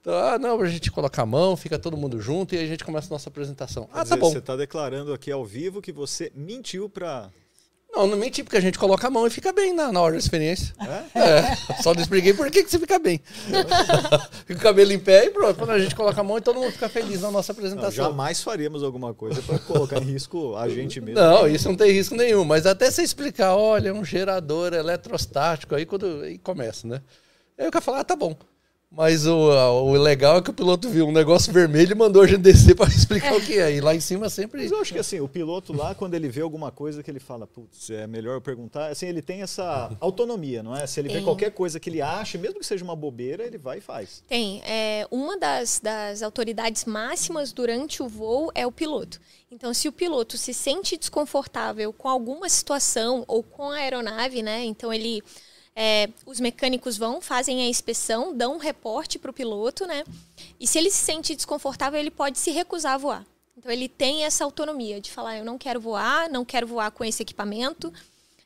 Então, 0.00 0.14
ah, 0.14 0.38
não, 0.38 0.56
pra 0.56 0.66
gente 0.66 0.90
colocar 0.90 1.22
a 1.22 1.26
mão, 1.26 1.56
fica 1.56 1.78
todo 1.78 1.96
mundo 1.96 2.20
junto 2.20 2.54
e 2.54 2.58
a 2.58 2.66
gente 2.66 2.82
começa 2.84 3.08
a 3.08 3.10
nossa 3.10 3.28
apresentação. 3.28 3.84
Quer 3.84 3.98
Ah, 3.98 4.02
dizer, 4.02 4.14
tá 4.14 4.20
bom. 4.20 4.30
Você 4.30 4.38
está 4.38 4.56
declarando 4.56 5.12
aqui 5.12 5.30
ao 5.30 5.44
vivo 5.44 5.82
que 5.82 5.92
você 5.92 6.32
mentiu 6.34 6.88
pra. 6.88 7.28
Não, 7.92 8.06
não 8.06 8.16
menti, 8.16 8.44
porque 8.44 8.56
a 8.56 8.60
gente 8.60 8.78
coloca 8.78 9.08
a 9.08 9.10
mão 9.10 9.26
e 9.26 9.30
fica 9.30 9.52
bem 9.52 9.74
na, 9.74 9.90
na 9.90 10.00
hora 10.00 10.12
da 10.12 10.18
experiência. 10.18 10.72
É? 11.14 11.18
É, 11.20 11.56
só 11.82 11.92
não 11.92 12.00
expliquei 12.00 12.32
por 12.32 12.48
que, 12.48 12.62
que 12.62 12.70
você 12.70 12.78
fica 12.78 13.00
bem. 13.00 13.20
fica 14.46 14.58
o 14.60 14.62
cabelo 14.62 14.92
em 14.92 14.98
pé 14.98 15.26
e 15.26 15.30
pronto. 15.30 15.56
Quando 15.58 15.70
a 15.70 15.78
gente 15.78 15.94
coloca 15.96 16.20
a 16.20 16.24
mão 16.24 16.38
e 16.38 16.40
todo 16.40 16.54
mundo 16.60 16.70
fica 16.72 16.88
feliz 16.88 17.20
na 17.20 17.32
nossa 17.32 17.52
Não, 17.52 17.58
apresentação. 17.58 18.04
jamais 18.06 18.42
faríamos 18.42 18.84
alguma 18.84 19.12
coisa 19.12 19.42
para 19.42 19.58
colocar 19.58 19.98
em 20.00 20.04
risco 20.04 20.54
a 20.56 20.68
gente 20.68 21.00
mesmo. 21.00 21.20
Não, 21.20 21.48
isso 21.48 21.68
não 21.68 21.76
tem 21.76 21.90
risco 21.90 22.14
nenhum. 22.14 22.44
Mas 22.44 22.64
até 22.64 22.88
você 22.90 23.02
explicar, 23.02 23.56
olha, 23.56 23.88
é 23.88 23.92
um 23.92 24.04
gerador 24.04 24.72
eletrostático, 24.72 25.74
aí 25.74 25.84
quando 25.84 26.22
aí 26.22 26.38
começa, 26.38 26.86
né? 26.86 27.02
Aí 27.58 27.66
o 27.66 27.70
cara 27.72 27.82
fala, 27.84 28.00
ah, 28.00 28.04
tá 28.04 28.14
bom. 28.14 28.36
Mas 28.92 29.24
o, 29.24 29.36
o 29.36 29.92
legal 29.92 30.38
é 30.38 30.42
que 30.42 30.50
o 30.50 30.52
piloto 30.52 30.88
viu 30.88 31.06
um 31.06 31.12
negócio 31.12 31.52
vermelho 31.52 31.92
e 31.92 31.94
mandou 31.94 32.22
a 32.22 32.26
gente 32.26 32.40
descer 32.40 32.74
para 32.74 32.88
explicar 32.90 33.36
o 33.36 33.40
que 33.40 33.56
é. 33.56 33.76
E 33.76 33.80
lá 33.80 33.94
em 33.94 34.00
cima 34.00 34.28
sempre. 34.28 34.62
Mas 34.62 34.72
eu 34.72 34.80
acho 34.80 34.92
que 34.92 34.98
assim, 34.98 35.20
o 35.20 35.28
piloto 35.28 35.72
lá, 35.72 35.94
quando 35.94 36.14
ele 36.14 36.28
vê 36.28 36.40
alguma 36.40 36.72
coisa 36.72 37.00
que 37.00 37.08
ele 37.08 37.20
fala, 37.20 37.46
putz, 37.46 37.88
é 37.90 38.08
melhor 38.08 38.34
eu 38.34 38.40
perguntar, 38.40 38.88
assim, 38.88 39.06
ele 39.06 39.22
tem 39.22 39.42
essa 39.42 39.96
autonomia, 40.00 40.60
não 40.60 40.76
é? 40.76 40.88
Se 40.88 40.98
ele 40.98 41.08
vê 41.08 41.14
Tem. 41.16 41.24
qualquer 41.24 41.52
coisa 41.52 41.78
que 41.78 41.88
ele 41.88 42.02
acha, 42.02 42.36
mesmo 42.36 42.58
que 42.58 42.66
seja 42.66 42.82
uma 42.82 42.96
bobeira, 42.96 43.44
ele 43.44 43.58
vai 43.58 43.78
e 43.78 43.80
faz. 43.80 44.24
Tem. 44.26 44.60
É, 44.64 45.06
uma 45.08 45.38
das, 45.38 45.78
das 45.78 46.20
autoridades 46.20 46.84
máximas 46.84 47.52
durante 47.52 48.02
o 48.02 48.08
voo 48.08 48.50
é 48.56 48.66
o 48.66 48.72
piloto. 48.72 49.20
Então, 49.52 49.72
se 49.72 49.86
o 49.86 49.92
piloto 49.92 50.36
se 50.36 50.52
sente 50.52 50.96
desconfortável 50.96 51.92
com 51.92 52.08
alguma 52.08 52.48
situação 52.48 53.24
ou 53.28 53.42
com 53.42 53.70
a 53.70 53.76
aeronave, 53.76 54.42
né? 54.42 54.64
Então 54.64 54.92
ele. 54.92 55.22
É, 55.74 56.10
os 56.26 56.40
mecânicos 56.40 56.96
vão, 56.96 57.20
fazem 57.20 57.60
a 57.62 57.68
inspeção, 57.68 58.36
dão 58.36 58.54
um 58.54 58.58
reporte 58.58 59.18
para 59.18 59.30
o 59.30 59.34
piloto, 59.34 59.86
né? 59.86 60.04
E 60.58 60.66
se 60.66 60.78
ele 60.78 60.90
se 60.90 61.04
sente 61.04 61.34
desconfortável, 61.34 61.98
ele 61.98 62.10
pode 62.10 62.38
se 62.38 62.50
recusar 62.50 62.94
a 62.94 62.98
voar. 62.98 63.26
Então 63.56 63.70
ele 63.70 63.88
tem 63.88 64.24
essa 64.24 64.44
autonomia 64.44 65.00
de 65.00 65.10
falar, 65.10 65.38
eu 65.38 65.44
não 65.44 65.58
quero 65.58 65.80
voar, 65.80 66.30
não 66.30 66.44
quero 66.44 66.66
voar 66.66 66.90
com 66.90 67.04
esse 67.04 67.22
equipamento, 67.22 67.92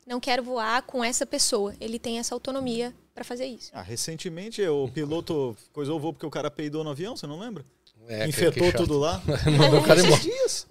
não 0.06 0.20
quero 0.20 0.42
voar 0.42 0.82
com 0.82 1.04
essa 1.04 1.24
pessoa. 1.24 1.74
Ele 1.80 1.98
tem 1.98 2.18
essa 2.18 2.34
autonomia 2.34 2.94
para 3.14 3.24
fazer 3.24 3.46
isso. 3.46 3.70
Ah, 3.72 3.82
recentemente 3.82 4.60
o 4.66 4.88
piloto 4.88 5.56
coisou 5.72 5.96
o 5.96 6.00
voo 6.00 6.12
porque 6.12 6.26
o 6.26 6.30
cara 6.30 6.50
peidou 6.50 6.82
no 6.82 6.90
avião, 6.90 7.16
você 7.16 7.26
não 7.26 7.38
lembra? 7.38 7.64
É, 8.08 8.28
Infetou 8.28 8.72
tudo 8.72 8.98
lá. 8.98 9.22
Mandou 9.58 9.80
o 9.80 9.82
cara 9.82 10.00
embora. 10.00 10.20
dias. 10.20 10.66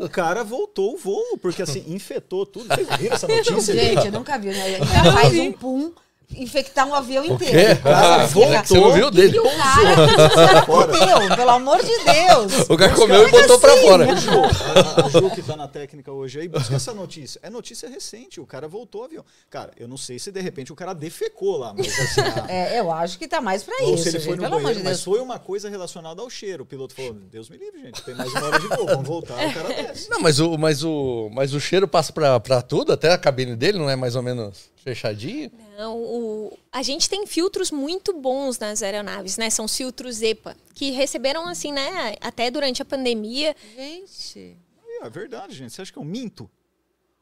o 0.00 0.08
cara 0.08 0.42
voltou 0.42 0.94
o 0.94 0.96
voo, 0.96 1.38
porque 1.40 1.62
assim, 1.62 1.84
infetou 1.86 2.44
tudo. 2.44 2.66
Vocês 2.68 2.88
viram 2.98 3.14
essa 3.14 3.28
notícia? 3.28 3.74
Gente, 3.74 4.06
eu 4.06 4.12
nunca 4.12 4.38
vi. 4.38 4.48
Né? 4.48 4.78
Faz 5.12 5.34
um 5.38 5.52
pum, 5.52 5.92
infectar 6.36 6.86
um 6.86 6.94
avião 6.94 7.22
O 7.24 7.26
inteiro. 7.34 7.76
quê? 7.76 7.82
cara 7.82 8.22
Ah, 8.22 8.26
voltou. 8.26 8.64
Você 8.64 8.80
não 8.80 8.92
viu 8.92 9.10
dele? 9.10 9.36
E 9.36 9.40
o 9.40 9.44
cara 9.44 10.62
comeu, 10.66 11.36
pelo 11.36 11.50
amor 11.50 11.78
de 11.82 11.98
Deus. 12.04 12.68
O 12.68 12.76
cara 12.76 12.94
comeu 12.94 13.28
e 13.28 13.30
botou 13.30 13.58
pra 13.58 13.76
fora. 13.78 14.16
Ju, 14.16 14.30
a, 14.30 15.06
a 15.06 15.08
Ju 15.08 15.30
que 15.30 15.42
tá 15.42 15.56
na 15.56 15.68
técnica 15.68 16.10
hoje 16.12 16.40
aí, 16.40 16.48
busca 16.48 16.74
essa 16.76 16.92
notícia. 16.92 17.40
É 17.42 17.50
notícia 17.50 17.88
recente, 17.88 18.40
o 18.40 18.46
cara 18.46 18.66
voltou 18.68 19.02
ao 19.02 19.06
avião. 19.06 19.24
Cara, 19.50 19.70
eu 19.76 19.86
não 19.88 19.96
sei 19.96 20.18
se 20.18 20.30
de 20.32 20.40
repente 20.40 20.72
o 20.72 20.76
cara 20.76 20.92
defecou 20.94 21.56
lá, 21.58 21.72
mas 21.76 21.86
assim, 21.98 22.20
a- 22.20 22.46
É, 22.52 22.78
eu 22.80 22.90
acho 22.92 23.18
que 23.18 23.26
tá 23.28 23.40
mais 23.40 23.62
pra 23.62 23.74
ou 23.82 23.94
isso, 23.94 24.04
se 24.04 24.08
ele 24.10 24.18
gente, 24.18 24.26
foi 24.26 24.36
no 24.36 24.42
pelo 24.42 24.54
amor 24.54 24.62
banheiro, 24.62 24.80
de 24.80 24.84
mas 24.84 24.98
Deus. 24.98 25.04
foi 25.04 25.20
uma 25.20 25.38
coisa 25.38 25.68
relacionada 25.68 26.20
ao 26.22 26.30
cheiro. 26.30 26.62
O 26.62 26.66
piloto 26.66 26.94
falou, 26.94 27.14
Deus 27.14 27.48
me 27.48 27.56
livre, 27.56 27.80
gente, 27.82 28.02
tem 28.02 28.14
mais 28.14 28.30
uma 28.32 28.46
hora 28.46 28.58
de 28.60 28.68
voo, 28.68 28.86
vamos 28.86 29.06
voltar, 29.06 29.34
o 29.34 29.52
cara 29.52 29.68
desce. 29.68 30.08
Não, 30.10 30.20
mas 30.20 30.38
o, 30.40 30.56
mas 30.58 30.82
o, 30.84 31.30
mas 31.32 31.54
o 31.54 31.60
cheiro 31.60 31.86
passa 31.88 32.12
pra, 32.12 32.38
pra 32.40 32.62
tudo, 32.62 32.92
até 32.92 33.12
a 33.12 33.18
cabine 33.18 33.56
dele 33.56 33.78
não 33.78 33.88
é 33.90 33.96
mais 33.96 34.16
ou 34.16 34.22
menos 34.22 34.72
fechadinho? 34.84 35.50
Não, 35.78 35.96
o- 35.98 36.58
a 36.70 36.82
gente 36.82 37.08
tem 37.08 37.26
filtros 37.26 37.70
muito 37.70 38.12
bons 38.12 38.58
nas 38.58 38.82
aeronaves, 38.82 39.36
né? 39.38 39.50
São 39.50 39.64
os 39.64 39.76
filtros 39.76 40.22
EPA, 40.22 40.54
que 40.74 40.90
receberam, 40.90 41.48
assim, 41.48 41.72
né, 41.72 42.14
até 42.20 42.50
durante 42.50 42.82
a 42.82 42.84
pandemia. 42.84 43.56
Gente. 43.74 44.56
É 45.02 45.10
verdade, 45.10 45.54
gente, 45.54 45.72
você 45.72 45.82
acha 45.82 45.92
que 45.92 45.98
eu 45.98 46.04
minto? 46.04 46.48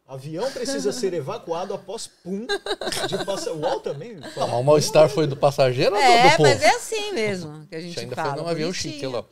Avião 0.06 0.50
precisa 0.50 0.92
ser 0.92 1.14
evacuado 1.14 1.72
após 1.72 2.06
pum 2.06 2.46
de 3.08 3.24
passa... 3.24 3.52
O 3.52 3.60
UOL 3.60 3.80
também 3.80 4.20
fala. 4.34 4.48
Não, 4.48 4.60
o 4.60 4.64
mal-estar 4.64 5.08
foi 5.08 5.26
do 5.26 5.36
passageiro 5.36 5.94
ou 5.94 6.00
do, 6.00 6.06
É, 6.06 6.30
povo? 6.36 6.42
mas 6.42 6.60
é 6.60 6.68
assim 6.74 7.12
mesmo 7.12 7.66
que 7.68 7.74
a 7.76 7.80
gente 7.80 7.98
ainda 7.98 8.14
fala. 8.16 8.34
foi 8.34 8.42
num 8.42 8.48
avião 8.48 8.72
chique, 8.74 9.06
lá. 9.06 9.24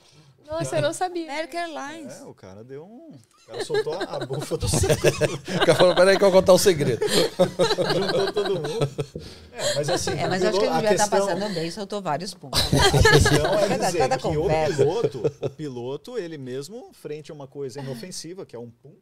Nossa, 0.50 0.76
eu 0.76 0.82
não 0.82 0.92
sabia. 0.92 1.30
American 1.30 1.60
Airlines. 1.60 2.20
É, 2.20 2.24
o 2.24 2.34
cara 2.34 2.64
deu 2.64 2.84
um... 2.84 3.10
O 3.10 3.52
cara 3.52 3.64
soltou 3.64 3.94
a 3.94 4.26
bufa 4.26 4.56
do 4.56 4.68
céu. 4.68 4.90
O 5.62 5.66
cara 5.66 5.74
falou, 5.74 5.94
peraí 5.94 6.16
que 6.18 6.24
eu 6.24 6.30
vou 6.30 6.40
contar 6.40 6.52
o 6.52 6.58
segredo. 6.58 7.00
Juntou 7.94 8.32
todo 8.32 8.54
mundo. 8.54 8.88
É, 9.52 9.74
mas 9.74 9.88
assim, 9.90 10.10
É, 10.12 10.28
mas 10.28 10.42
o 10.42 10.44
eu 10.44 10.50
acho 10.50 10.58
que 10.60 10.64
ele 10.66 10.72
a 10.74 10.80
devia 10.80 10.92
estar 10.94 11.08
questão- 11.08 11.26
passando 11.38 11.54
bem, 11.54 11.70
soltou 11.70 12.00
vários 12.02 12.34
pontos. 12.34 12.60
A 12.72 13.12
questão 13.12 13.58
é 13.58 13.68
Cada- 13.68 13.86
dizer 13.86 13.98
cada 13.98 14.18
que 14.18 14.26
o 14.28 14.34
conversa. 14.42 14.76
piloto, 14.76 15.22
o 15.40 15.50
piloto, 15.50 16.18
ele 16.18 16.38
mesmo, 16.38 16.90
frente 16.92 17.30
a 17.30 17.34
uma 17.34 17.46
coisa 17.46 17.80
inofensiva, 17.80 18.46
que 18.46 18.54
é 18.54 18.58
um 18.58 18.70
pum, 18.70 18.94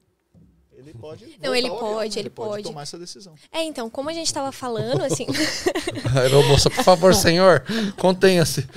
ele 0.79 0.95
pode. 0.95 1.39
Não, 1.43 1.55
ele 1.55 1.69
pode, 1.69 2.15
né? 2.15 2.23
ele 2.23 2.31
pode. 2.31 2.63
tomar 2.63 2.83
essa 2.83 2.97
decisão. 2.97 3.35
É, 3.51 3.65
então, 3.65 3.91
como 3.91 4.09
a 4.09 4.13
gente 4.13 4.27
estava 4.27 4.53
falando, 4.53 5.03
assim, 5.03 5.27
A 6.15 6.21
aeromoça, 6.21 6.71
por 6.71 6.85
favor, 6.85 7.15
senhor, 7.15 7.65
contenha-se. 7.99 8.69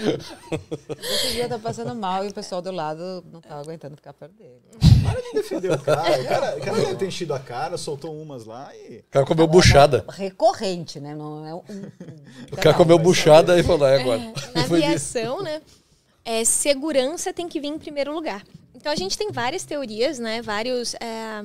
Esse 0.99 1.33
dia 1.33 1.47
tá 1.47 1.59
passando 1.59 1.93
mal 1.93 2.25
e 2.25 2.29
o 2.29 2.33
pessoal 2.33 2.61
do 2.61 2.71
lado 2.71 3.23
não 3.31 3.39
tá 3.39 3.59
aguentando 3.59 3.95
ficar 3.95 4.13
perto 4.13 4.33
dele. 4.33 4.61
Para 5.03 5.21
de 5.21 5.33
defender 5.33 5.71
o 5.71 5.79
cara. 5.79 6.21
O 6.21 6.25
cara, 6.25 6.57
o 6.57 6.61
cara 6.61 6.95
ter 6.95 7.07
enchido 7.07 7.33
a 7.33 7.39
cara, 7.39 7.77
soltou 7.77 8.19
umas 8.19 8.45
lá 8.45 8.71
e. 8.75 8.97
O 8.97 9.11
cara 9.11 9.25
comeu 9.25 9.47
buchada. 9.47 10.03
Recorrente, 10.09 10.99
né? 10.99 11.13
Não 11.13 11.45
é 11.45 11.53
um. 11.53 11.61
O 12.51 12.57
cara 12.57 12.75
comeu 12.75 12.97
buchada 12.97 13.59
e 13.59 13.63
falou, 13.63 13.87
é 13.87 14.01
agora. 14.01 14.19
na 14.55 14.67
Foi 14.67 14.81
disso. 14.81 15.17
aviação, 15.19 15.43
né, 15.43 15.61
é, 16.25 16.43
segurança 16.43 17.33
tem 17.33 17.47
que 17.47 17.59
vir 17.59 17.67
em 17.67 17.79
primeiro 17.79 18.13
lugar. 18.13 18.43
Então 18.75 18.91
a 18.91 18.95
gente 18.95 19.17
tem 19.17 19.31
várias 19.31 19.63
teorias, 19.63 20.17
né, 20.19 20.41
vários, 20.41 20.95
é, 20.95 21.43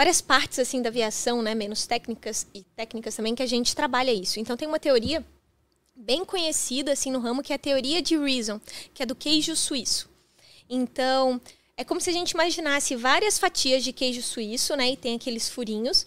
várias 0.00 0.22
partes 0.22 0.58
assim 0.58 0.80
da 0.80 0.88
aviação, 0.88 1.42
né, 1.42 1.54
menos 1.54 1.86
técnicas 1.86 2.46
e 2.54 2.62
técnicas 2.74 3.14
também 3.14 3.34
que 3.34 3.42
a 3.42 3.46
gente 3.46 3.76
trabalha 3.76 4.10
isso. 4.10 4.40
Então 4.40 4.56
tem 4.56 4.66
uma 4.66 4.78
teoria 4.78 5.22
bem 5.94 6.24
conhecida 6.24 6.92
assim 6.92 7.10
no 7.10 7.20
ramo 7.20 7.42
que 7.42 7.52
é 7.52 7.56
a 7.56 7.58
teoria 7.58 8.00
de 8.00 8.16
Reason, 8.16 8.58
que 8.94 9.02
é 9.02 9.06
do 9.06 9.14
queijo 9.14 9.54
suíço. 9.54 10.08
Então 10.70 11.38
é 11.76 11.84
como 11.84 12.00
se 12.00 12.08
a 12.08 12.14
gente 12.14 12.30
imaginasse 12.30 12.96
várias 12.96 13.38
fatias 13.38 13.84
de 13.84 13.92
queijo 13.92 14.22
suíço, 14.22 14.74
né, 14.74 14.92
e 14.92 14.96
tem 14.96 15.16
aqueles 15.16 15.50
furinhos. 15.50 16.06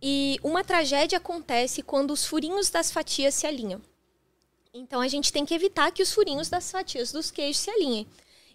E 0.00 0.38
uma 0.40 0.62
tragédia 0.62 1.18
acontece 1.18 1.82
quando 1.82 2.12
os 2.12 2.24
furinhos 2.24 2.70
das 2.70 2.92
fatias 2.92 3.34
se 3.34 3.48
alinham. 3.48 3.82
Então 4.72 5.00
a 5.00 5.08
gente 5.08 5.32
tem 5.32 5.44
que 5.44 5.54
evitar 5.54 5.90
que 5.90 6.04
os 6.04 6.12
furinhos 6.12 6.48
das 6.48 6.70
fatias 6.70 7.10
dos 7.10 7.32
queijos 7.32 7.58
se 7.58 7.68
alinhem. 7.68 8.06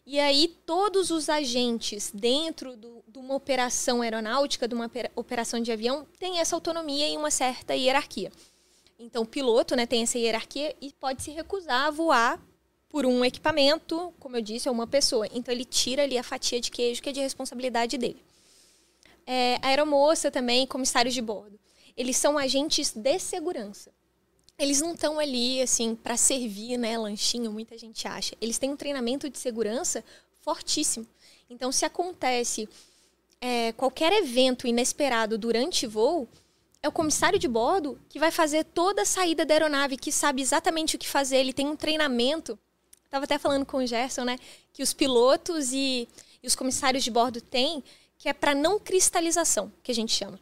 E 0.05 0.19
aí 0.19 0.49
todos 0.65 1.11
os 1.11 1.29
agentes 1.29 2.11
dentro 2.13 2.75
do- 2.75 3.03
de 3.07 3.17
uma 3.19 3.35
operação 3.35 4.01
aeronáutica, 4.01 4.67
de 4.67 4.75
uma 4.75 4.87
opera- 4.87 5.11
operação 5.15 5.61
de 5.61 5.71
avião, 5.71 6.05
têm 6.19 6.39
essa 6.39 6.55
autonomia 6.55 7.07
e 7.07 7.15
uma 7.15 7.31
certa 7.31 7.73
hierarquia. 7.73 8.31
Então 8.99 9.23
o 9.23 9.25
piloto 9.25 9.75
né, 9.75 9.85
tem 9.85 10.03
essa 10.03 10.17
hierarquia 10.17 10.75
e 10.81 10.91
pode 10.93 11.23
se 11.23 11.31
recusar 11.31 11.87
a 11.87 11.91
voar 11.91 12.41
por 12.89 13.05
um 13.05 13.23
equipamento, 13.23 14.13
como 14.19 14.35
eu 14.37 14.41
disse, 14.41 14.67
ou 14.67 14.75
uma 14.75 14.85
pessoa. 14.85 15.27
Então 15.33 15.53
ele 15.53 15.65
tira 15.65 16.03
ali 16.03 16.17
a 16.17 16.23
fatia 16.23 16.59
de 16.59 16.69
queijo 16.69 17.01
que 17.01 17.09
é 17.09 17.11
de 17.13 17.21
responsabilidade 17.21 17.97
dele. 17.97 18.21
É, 19.25 19.57
aeromoça 19.61 20.29
também, 20.29 20.67
comissários 20.67 21.13
de 21.13 21.21
bordo. 21.21 21.57
Eles 21.95 22.17
são 22.17 22.37
agentes 22.37 22.91
de 22.91 23.19
segurança 23.19 23.91
eles 24.57 24.81
não 24.81 24.93
estão 24.93 25.19
ali 25.19 25.61
assim 25.61 25.95
para 25.95 26.15
servir, 26.15 26.77
né, 26.77 26.97
lanchinho, 26.97 27.51
muita 27.51 27.77
gente 27.77 28.07
acha. 28.07 28.35
Eles 28.39 28.57
têm 28.57 28.71
um 28.71 28.77
treinamento 28.77 29.29
de 29.29 29.37
segurança 29.37 30.03
fortíssimo. 30.41 31.07
Então, 31.49 31.71
se 31.71 31.85
acontece 31.85 32.67
é, 33.41 33.71
qualquer 33.73 34.11
evento 34.13 34.67
inesperado 34.67 35.37
durante 35.37 35.87
voo, 35.87 36.27
é 36.81 36.87
o 36.87 36.91
comissário 36.91 37.39
de 37.39 37.47
bordo 37.47 37.99
que 38.09 38.19
vai 38.19 38.31
fazer 38.31 38.65
toda 38.65 39.03
a 39.03 39.05
saída 39.05 39.45
da 39.45 39.53
aeronave, 39.53 39.97
que 39.97 40.11
sabe 40.11 40.41
exatamente 40.41 40.95
o 40.95 40.99
que 40.99 41.07
fazer. 41.07 41.37
Ele 41.37 41.53
tem 41.53 41.67
um 41.67 41.75
treinamento. 41.75 42.59
Estava 43.05 43.25
até 43.25 43.37
falando 43.37 43.65
com 43.65 43.77
o 43.77 43.87
Gerson, 43.87 44.23
né, 44.23 44.37
que 44.73 44.83
os 44.83 44.93
pilotos 44.93 45.71
e, 45.71 46.07
e 46.41 46.47
os 46.47 46.55
comissários 46.55 47.03
de 47.03 47.11
bordo 47.11 47.39
têm, 47.39 47.83
que 48.17 48.27
é 48.27 48.33
para 48.33 48.55
não 48.55 48.79
cristalização, 48.79 49.71
que 49.81 49.91
a 49.91 49.95
gente 49.95 50.13
chama. 50.13 50.39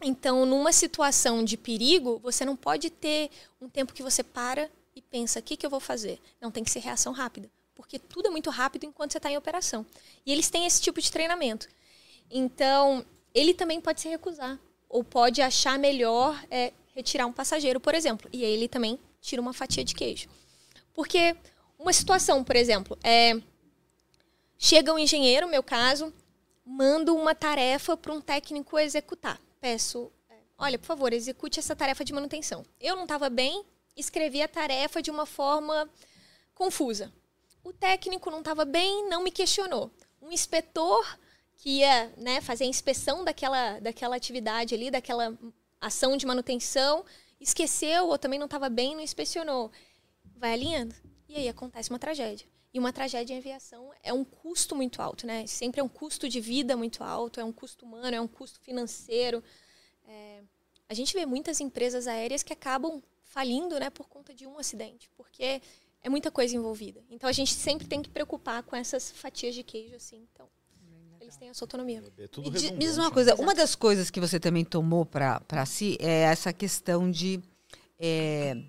Então, 0.00 0.46
numa 0.46 0.72
situação 0.72 1.44
de 1.44 1.56
perigo, 1.56 2.20
você 2.22 2.44
não 2.44 2.56
pode 2.56 2.90
ter 2.90 3.30
um 3.60 3.68
tempo 3.68 3.92
que 3.92 4.02
você 4.02 4.22
para 4.22 4.70
e 4.94 5.02
pensa: 5.02 5.40
o 5.40 5.42
que, 5.42 5.56
que 5.56 5.66
eu 5.66 5.70
vou 5.70 5.80
fazer? 5.80 6.20
Não, 6.40 6.50
tem 6.50 6.62
que 6.62 6.70
ser 6.70 6.80
reação 6.80 7.12
rápida. 7.12 7.50
Porque 7.74 7.98
tudo 7.98 8.28
é 8.28 8.30
muito 8.30 8.50
rápido 8.50 8.84
enquanto 8.84 9.12
você 9.12 9.18
está 9.18 9.30
em 9.30 9.36
operação. 9.36 9.86
E 10.26 10.32
eles 10.32 10.50
têm 10.50 10.66
esse 10.66 10.80
tipo 10.80 11.00
de 11.00 11.10
treinamento. 11.10 11.68
Então, 12.30 13.04
ele 13.34 13.54
também 13.54 13.80
pode 13.80 14.00
se 14.00 14.08
recusar. 14.08 14.58
Ou 14.88 15.04
pode 15.04 15.40
achar 15.42 15.78
melhor 15.78 16.42
é, 16.50 16.72
retirar 16.94 17.26
um 17.26 17.32
passageiro, 17.32 17.78
por 17.78 17.94
exemplo. 17.94 18.28
E 18.32 18.44
aí 18.44 18.50
ele 18.50 18.68
também 18.68 18.98
tira 19.20 19.40
uma 19.40 19.52
fatia 19.52 19.84
de 19.84 19.94
queijo. 19.94 20.28
Porque 20.92 21.36
uma 21.78 21.92
situação, 21.92 22.42
por 22.42 22.56
exemplo, 22.56 22.98
é. 23.02 23.40
Chega 24.60 24.92
um 24.92 24.98
engenheiro, 24.98 25.46
no 25.46 25.52
meu 25.52 25.62
caso, 25.62 26.12
mando 26.66 27.14
uma 27.14 27.32
tarefa 27.32 27.96
para 27.96 28.12
um 28.12 28.20
técnico 28.20 28.76
executar. 28.76 29.40
Peço, 29.60 30.12
é, 30.30 30.34
olha, 30.56 30.78
por 30.78 30.86
favor, 30.86 31.12
execute 31.12 31.58
essa 31.58 31.74
tarefa 31.74 32.04
de 32.04 32.12
manutenção. 32.12 32.64
Eu 32.80 32.96
não 32.96 33.02
estava 33.02 33.28
bem, 33.28 33.64
escrevi 33.96 34.40
a 34.40 34.48
tarefa 34.48 35.02
de 35.02 35.10
uma 35.10 35.26
forma 35.26 35.88
confusa. 36.54 37.12
O 37.64 37.72
técnico 37.72 38.30
não 38.30 38.38
estava 38.38 38.64
bem, 38.64 39.08
não 39.08 39.22
me 39.22 39.30
questionou. 39.30 39.90
Um 40.22 40.30
inspetor 40.30 41.18
que 41.56 41.80
ia 41.80 42.12
né, 42.16 42.40
fazer 42.40 42.64
a 42.64 42.68
inspeção 42.68 43.24
daquela, 43.24 43.80
daquela 43.80 44.16
atividade 44.16 44.74
ali, 44.74 44.90
daquela 44.90 45.36
ação 45.80 46.16
de 46.16 46.24
manutenção, 46.24 47.04
esqueceu 47.40 48.06
ou 48.06 48.18
também 48.18 48.38
não 48.38 48.46
estava 48.46 48.68
bem, 48.68 48.94
não 48.94 49.02
inspecionou. 49.02 49.70
Vai 50.36 50.52
alinhando. 50.52 50.94
E 51.28 51.34
aí 51.36 51.48
acontece 51.48 51.90
uma 51.90 51.98
tragédia. 51.98 52.46
E 52.72 52.78
uma 52.78 52.92
tragédia 52.92 53.34
em 53.34 53.38
aviação 53.38 53.90
é 54.02 54.12
um 54.12 54.24
custo 54.24 54.76
muito 54.76 55.00
alto, 55.00 55.26
né? 55.26 55.46
Sempre 55.46 55.80
é 55.80 55.84
um 55.84 55.88
custo 55.88 56.28
de 56.28 56.40
vida 56.40 56.76
muito 56.76 57.02
alto, 57.02 57.40
é 57.40 57.44
um 57.44 57.52
custo 57.52 57.84
humano, 57.86 58.14
é 58.14 58.20
um 58.20 58.28
custo 58.28 58.60
financeiro. 58.60 59.42
É, 60.06 60.42
a 60.88 60.94
gente 60.94 61.14
vê 61.14 61.24
muitas 61.24 61.60
empresas 61.60 62.06
aéreas 62.06 62.42
que 62.42 62.52
acabam 62.52 63.02
falindo, 63.24 63.78
né, 63.78 63.90
por 63.90 64.08
conta 64.08 64.34
de 64.34 64.46
um 64.46 64.58
acidente, 64.58 65.10
porque 65.16 65.60
é 66.02 66.08
muita 66.08 66.30
coisa 66.30 66.56
envolvida. 66.56 67.02
Então 67.10 67.28
a 67.28 67.32
gente 67.32 67.52
sempre 67.54 67.86
tem 67.86 68.02
que 68.02 68.08
preocupar 68.08 68.62
com 68.62 68.74
essas 68.76 69.10
fatias 69.10 69.54
de 69.54 69.62
queijo, 69.62 69.94
assim. 69.96 70.26
Então 70.32 70.48
eles 71.20 71.36
têm 71.36 71.48
essa 71.48 71.64
autonomia. 71.64 72.02
É 72.18 72.26
tudo 72.28 72.50
Me 72.50 72.58
diz- 72.58 72.96
uma 72.96 73.08
né? 73.08 73.14
coisa, 73.14 73.34
uma 73.34 73.54
das 73.54 73.74
coisas 73.74 74.10
que 74.10 74.20
você 74.20 74.38
também 74.40 74.64
tomou 74.64 75.04
para 75.04 75.66
si 75.66 75.96
é 76.00 76.22
essa 76.22 76.52
questão 76.52 77.10
de 77.10 77.40
é, 77.98 78.62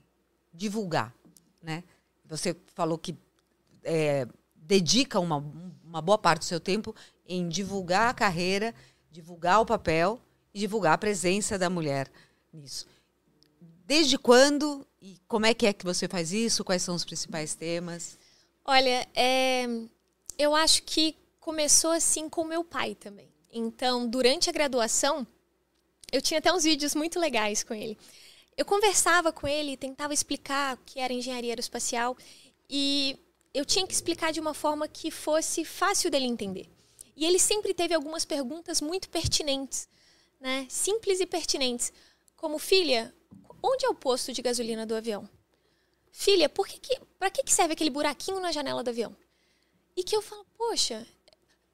divulgar, 0.53 1.13
né? 1.61 1.83
Você 2.25 2.55
falou 2.75 2.97
que 2.97 3.15
é, 3.83 4.27
dedica 4.55 5.19
uma, 5.19 5.37
uma 5.83 6.01
boa 6.01 6.17
parte 6.17 6.41
do 6.41 6.45
seu 6.45 6.59
tempo 6.59 6.95
em 7.27 7.47
divulgar 7.47 8.09
a 8.09 8.13
carreira, 8.13 8.73
divulgar 9.11 9.61
o 9.61 9.65
papel 9.65 10.19
e 10.53 10.59
divulgar 10.59 10.93
a 10.93 10.97
presença 10.97 11.57
da 11.57 11.69
mulher 11.69 12.11
nisso. 12.53 12.87
Desde 13.85 14.17
quando 14.17 14.85
e 15.01 15.17
como 15.27 15.45
é 15.45 15.53
que 15.53 15.65
é 15.65 15.73
que 15.73 15.85
você 15.85 16.07
faz 16.07 16.31
isso? 16.31 16.63
Quais 16.63 16.81
são 16.81 16.95
os 16.95 17.05
principais 17.05 17.55
temas? 17.55 18.17
Olha, 18.65 19.07
é, 19.15 19.65
eu 20.37 20.53
acho 20.53 20.83
que 20.83 21.15
começou 21.39 21.91
assim 21.91 22.29
com 22.29 22.43
meu 22.43 22.63
pai 22.63 22.95
também. 22.95 23.29
Então, 23.51 24.07
durante 24.07 24.49
a 24.49 24.53
graduação, 24.53 25.25
eu 26.11 26.21
tinha 26.21 26.39
até 26.39 26.53
uns 26.53 26.63
vídeos 26.63 26.93
muito 26.93 27.19
legais 27.19 27.63
com 27.63 27.73
ele. 27.73 27.97
Eu 28.57 28.65
conversava 28.65 29.31
com 29.31 29.47
ele, 29.47 29.77
tentava 29.77 30.13
explicar 30.13 30.75
o 30.75 30.79
que 30.85 30.99
era 30.99 31.13
engenharia 31.13 31.51
aeroespacial 31.51 32.15
e 32.69 33.17
eu 33.53 33.65
tinha 33.65 33.85
que 33.87 33.93
explicar 33.93 34.31
de 34.31 34.39
uma 34.39 34.53
forma 34.53 34.87
que 34.87 35.09
fosse 35.09 35.65
fácil 35.65 36.11
dele 36.11 36.25
entender. 36.25 36.69
E 37.15 37.25
ele 37.25 37.39
sempre 37.39 37.73
teve 37.73 37.93
algumas 37.93 38.23
perguntas 38.23 38.79
muito 38.79 39.09
pertinentes, 39.09 39.89
né? 40.39 40.65
Simples 40.69 41.19
e 41.19 41.25
pertinentes, 41.25 41.91
como 42.37 42.57
filha, 42.57 43.13
onde 43.61 43.85
é 43.85 43.89
o 43.89 43.95
posto 43.95 44.31
de 44.31 44.41
gasolina 44.41 44.85
do 44.85 44.95
avião? 44.95 45.29
Filha, 46.11 46.47
por 46.47 46.67
que 46.67 46.79
que, 46.79 46.99
para 47.17 47.29
que, 47.29 47.43
que 47.43 47.53
serve 47.53 47.73
aquele 47.73 47.89
buraquinho 47.89 48.39
na 48.39 48.51
janela 48.51 48.83
do 48.83 48.89
avião? 48.89 49.15
E 49.95 50.03
que 50.03 50.15
eu 50.15 50.21
falo, 50.21 50.45
poxa, 50.57 51.05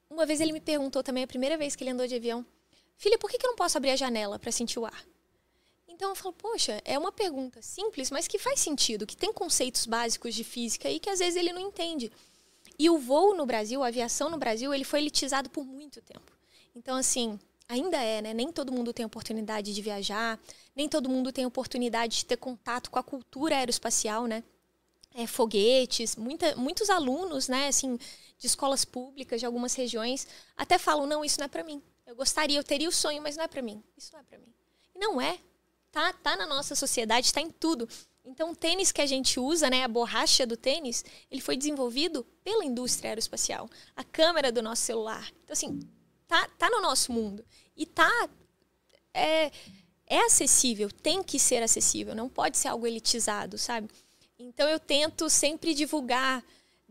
uma 0.09 0.25
vez 0.25 0.41
ele 0.41 0.51
me 0.51 0.61
perguntou 0.61 1.03
também, 1.03 1.23
a 1.23 1.27
primeira 1.27 1.57
vez 1.57 1.75
que 1.75 1.83
ele 1.83 1.91
andou 1.91 2.07
de 2.07 2.15
avião, 2.15 2.45
filha, 2.97 3.17
por 3.17 3.29
que, 3.29 3.37
que 3.37 3.45
eu 3.45 3.51
não 3.51 3.55
posso 3.55 3.77
abrir 3.77 3.91
a 3.91 3.95
janela 3.95 4.39
para 4.39 4.51
sentir 4.51 4.79
o 4.79 4.85
ar? 4.85 5.05
Então 5.95 6.09
eu 6.09 6.15
falo, 6.15 6.33
poxa, 6.33 6.81
é 6.83 6.99
uma 6.99 7.11
pergunta 7.11 7.61
simples, 7.61 8.11
mas 8.11 8.27
que 8.27 8.37
faz 8.37 8.59
sentido, 8.59 9.07
que 9.07 9.15
tem 9.15 9.31
conceitos 9.31 9.85
básicos 9.85 10.35
de 10.35 10.43
física 10.43 10.89
e 10.89 10.99
que 10.99 11.09
às 11.09 11.19
vezes 11.19 11.37
ele 11.37 11.53
não 11.53 11.61
entende. 11.61 12.11
E 12.77 12.89
o 12.89 12.97
voo 12.97 13.33
no 13.33 13.45
Brasil, 13.45 13.81
a 13.81 13.87
aviação 13.87 14.29
no 14.29 14.37
Brasil, 14.37 14.73
ele 14.73 14.83
foi 14.83 14.99
elitizado 14.99 15.49
por 15.49 15.63
muito 15.63 16.01
tempo. 16.01 16.33
Então, 16.75 16.97
assim, 16.97 17.39
ainda 17.69 17.95
é, 17.95 18.21
né? 18.21 18.33
Nem 18.33 18.51
todo 18.51 18.73
mundo 18.73 18.91
tem 18.91 19.05
oportunidade 19.05 19.73
de 19.73 19.81
viajar, 19.81 20.37
nem 20.75 20.89
todo 20.89 21.07
mundo 21.07 21.31
tem 21.31 21.45
oportunidade 21.45 22.17
de 22.17 22.25
ter 22.25 22.35
contato 22.35 22.91
com 22.91 22.99
a 22.99 23.03
cultura 23.03 23.55
aeroespacial, 23.55 24.27
né? 24.27 24.43
É, 25.13 25.25
foguetes, 25.25 26.17
muita, 26.17 26.57
muitos 26.57 26.89
alunos, 26.89 27.47
né, 27.47 27.69
assim, 27.69 27.97
de 28.37 28.47
escolas 28.47 28.83
públicas 28.83 29.39
de 29.39 29.45
algumas 29.45 29.73
regiões, 29.73 30.27
até 30.57 30.77
falam, 30.77 31.07
não, 31.07 31.23
isso 31.23 31.39
não 31.39 31.45
é 31.45 31.47
para 31.47 31.63
mim. 31.63 31.81
Eu 32.05 32.17
gostaria, 32.17 32.59
eu 32.59 32.63
teria 32.65 32.89
o 32.89 32.91
sonho, 32.91 33.21
mas 33.21 33.37
não 33.37 33.45
é 33.45 33.47
para 33.47 33.61
mim. 33.61 33.81
Isso 33.97 34.11
não 34.11 34.19
é 34.19 34.23
para 34.23 34.37
mim. 34.37 34.53
E 34.93 34.99
não 34.99 35.21
é. 35.21 35.39
Tá, 35.95 36.11
tá 36.11 36.35
na 36.35 36.45
nossa 36.45 36.75
sociedade, 36.75 37.27
está 37.27 37.39
em 37.39 37.49
tudo. 37.49 37.87
Então, 38.25 38.51
o 38.51 38.55
tênis 38.55 38.91
que 38.91 38.99
a 38.99 39.05
gente 39.05 39.39
usa, 39.39 39.69
né, 39.69 39.85
a 39.85 39.87
borracha 39.87 40.45
do 40.45 40.57
tênis, 40.57 41.05
ele 41.31 41.39
foi 41.39 41.55
desenvolvido 41.55 42.25
pela 42.43 42.65
indústria 42.65 43.11
aeroespacial. 43.11 43.69
A 43.95 44.03
câmera 44.03 44.51
do 44.51 44.61
nosso 44.61 44.81
celular. 44.81 45.31
Então, 45.45 45.53
assim, 45.53 45.79
tá, 46.27 46.49
tá 46.57 46.69
no 46.69 46.81
nosso 46.81 47.13
mundo. 47.13 47.45
E 47.77 47.85
tá. 47.85 48.11
É, 49.13 49.49
é 50.05 50.19
acessível, 50.25 50.91
tem 50.91 51.23
que 51.23 51.39
ser 51.39 51.63
acessível, 51.63 52.13
não 52.13 52.27
pode 52.27 52.57
ser 52.57 52.67
algo 52.67 52.85
elitizado, 52.85 53.57
sabe? 53.57 53.89
Então, 54.37 54.67
eu 54.67 54.81
tento 54.81 55.29
sempre 55.29 55.73
divulgar 55.73 56.43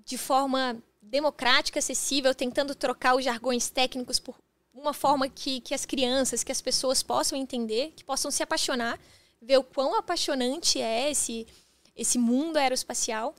de 0.02 0.16
forma 0.16 0.82
democrática, 1.02 1.78
acessível, 1.78 2.34
tentando 2.34 2.74
trocar 2.74 3.16
os 3.16 3.22
jargões 3.22 3.68
técnicos 3.68 4.18
por 4.18 4.38
uma 4.74 4.92
forma 4.92 5.28
que, 5.28 5.60
que 5.60 5.72
as 5.72 5.86
crianças, 5.86 6.42
que 6.42 6.50
as 6.50 6.60
pessoas 6.60 7.02
possam 7.02 7.38
entender, 7.38 7.92
que 7.96 8.04
possam 8.04 8.30
se 8.30 8.42
apaixonar, 8.42 8.98
ver 9.40 9.58
o 9.58 9.64
quão 9.64 9.94
apaixonante 9.94 10.80
é 10.80 11.10
esse, 11.10 11.46
esse 11.94 12.18
mundo 12.18 12.56
aeroespacial 12.56 13.34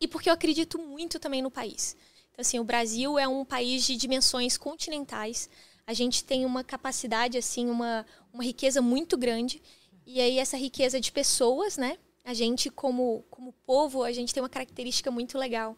e 0.00 0.08
porque 0.08 0.28
eu 0.28 0.34
acredito 0.34 0.78
muito 0.78 1.18
também 1.18 1.42
no 1.42 1.50
país. 1.50 1.96
Então, 2.32 2.40
assim, 2.40 2.58
o 2.58 2.64
Brasil 2.64 3.18
é 3.18 3.28
um 3.28 3.44
país 3.44 3.84
de 3.84 3.96
dimensões 3.96 4.56
continentais. 4.56 5.48
A 5.86 5.92
gente 5.92 6.24
tem 6.24 6.44
uma 6.44 6.62
capacidade, 6.62 7.38
assim, 7.38 7.68
uma, 7.68 8.06
uma 8.32 8.44
riqueza 8.44 8.82
muito 8.82 9.16
grande. 9.16 9.62
E 10.06 10.20
aí, 10.20 10.38
essa 10.38 10.56
riqueza 10.56 11.00
de 11.00 11.10
pessoas, 11.10 11.76
né? 11.76 11.98
A 12.24 12.34
gente, 12.34 12.70
como, 12.70 13.24
como 13.30 13.52
povo, 13.64 14.02
a 14.02 14.12
gente 14.12 14.34
tem 14.34 14.42
uma 14.42 14.48
característica 14.48 15.10
muito 15.10 15.38
legal. 15.38 15.76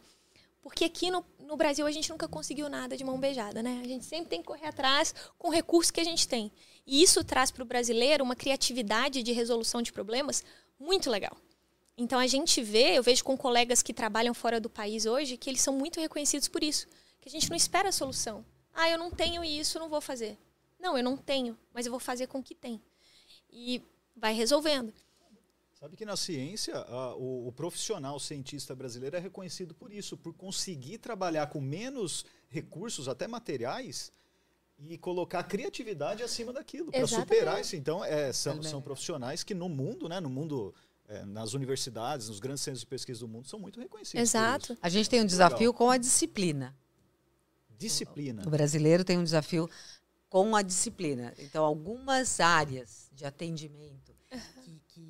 Porque 0.68 0.84
aqui 0.84 1.10
no, 1.10 1.24
no 1.40 1.56
Brasil 1.56 1.86
a 1.86 1.90
gente 1.90 2.10
nunca 2.10 2.28
conseguiu 2.28 2.68
nada 2.68 2.94
de 2.94 3.02
mão 3.02 3.18
beijada, 3.18 3.62
né? 3.62 3.80
A 3.82 3.88
gente 3.88 4.04
sempre 4.04 4.28
tem 4.28 4.40
que 4.40 4.46
correr 4.46 4.66
atrás 4.66 5.14
com 5.38 5.48
o 5.48 5.50
recurso 5.50 5.90
que 5.90 6.00
a 6.00 6.04
gente 6.04 6.28
tem. 6.28 6.52
E 6.86 7.02
isso 7.02 7.24
traz 7.24 7.50
para 7.50 7.62
o 7.62 7.66
brasileiro 7.66 8.22
uma 8.22 8.36
criatividade 8.36 9.22
de 9.22 9.32
resolução 9.32 9.80
de 9.80 9.90
problemas 9.90 10.44
muito 10.78 11.10
legal. 11.10 11.34
Então 11.96 12.18
a 12.18 12.26
gente 12.26 12.62
vê, 12.62 12.98
eu 12.98 13.02
vejo 13.02 13.24
com 13.24 13.34
colegas 13.34 13.82
que 13.82 13.94
trabalham 13.94 14.34
fora 14.34 14.60
do 14.60 14.68
país 14.68 15.06
hoje, 15.06 15.38
que 15.38 15.48
eles 15.48 15.62
são 15.62 15.72
muito 15.72 16.00
reconhecidos 16.00 16.48
por 16.48 16.62
isso. 16.62 16.86
Que 17.18 17.30
a 17.30 17.32
gente 17.32 17.48
não 17.48 17.56
espera 17.56 17.88
a 17.88 17.92
solução. 17.92 18.44
Ah, 18.74 18.90
eu 18.90 18.98
não 18.98 19.10
tenho 19.10 19.42
isso, 19.42 19.78
não 19.78 19.88
vou 19.88 20.02
fazer. 20.02 20.36
Não, 20.78 20.98
eu 20.98 21.02
não 21.02 21.16
tenho, 21.16 21.58
mas 21.72 21.86
eu 21.86 21.90
vou 21.90 21.98
fazer 21.98 22.26
com 22.26 22.40
o 22.40 22.42
que 22.42 22.54
tem. 22.54 22.80
E 23.50 23.82
vai 24.14 24.34
resolvendo. 24.34 24.92
Sabe 25.78 25.96
que 25.96 26.04
na 26.04 26.16
ciência, 26.16 26.76
a, 26.76 27.14
o, 27.14 27.46
o, 27.46 27.52
profissional 27.52 28.18
cientista 28.18 28.74
brasileiro 28.74 29.16
é 29.16 29.20
reconhecido 29.20 29.72
por 29.72 29.92
isso, 29.92 30.16
por 30.16 30.34
conseguir 30.34 30.98
trabalhar 30.98 31.46
com 31.46 31.60
menos 31.60 32.24
recursos, 32.48 33.06
até 33.06 33.28
materiais, 33.28 34.10
e 34.80 34.98
colocar 34.98 35.44
criatividade 35.44 36.20
acima 36.22 36.52
daquilo, 36.52 36.90
para 36.90 37.06
superar 37.06 37.60
isso. 37.60 37.76
Então, 37.76 38.04
é, 38.04 38.32
são, 38.32 38.60
são 38.60 38.82
profissionais 38.82 39.44
que 39.44 39.54
no 39.54 39.68
mundo, 39.68 40.08
né, 40.08 40.18
no 40.18 40.28
mundo 40.28 40.74
é, 41.08 41.24
nas 41.24 41.54
universidades, 41.54 42.28
nos 42.28 42.40
grandes 42.40 42.62
centros 42.62 42.80
de 42.80 42.86
pesquisa 42.86 43.20
do 43.20 43.28
mundo, 43.28 43.46
são 43.46 43.60
muito 43.60 43.80
reconhecidos. 43.80 44.20
Exato. 44.20 44.76
A 44.82 44.88
gente 44.88 45.08
tem 45.08 45.22
um 45.22 45.26
desafio 45.26 45.58
Legal. 45.58 45.74
com 45.74 45.90
a 45.90 45.96
disciplina. 45.96 46.76
Disciplina. 47.78 48.42
O 48.44 48.50
brasileiro 48.50 49.04
tem 49.04 49.16
um 49.16 49.24
desafio 49.24 49.70
com 50.28 50.56
a 50.56 50.62
disciplina. 50.62 51.32
Então, 51.38 51.64
algumas 51.64 52.40
áreas 52.40 53.08
de 53.12 53.24
atendimento 53.24 54.07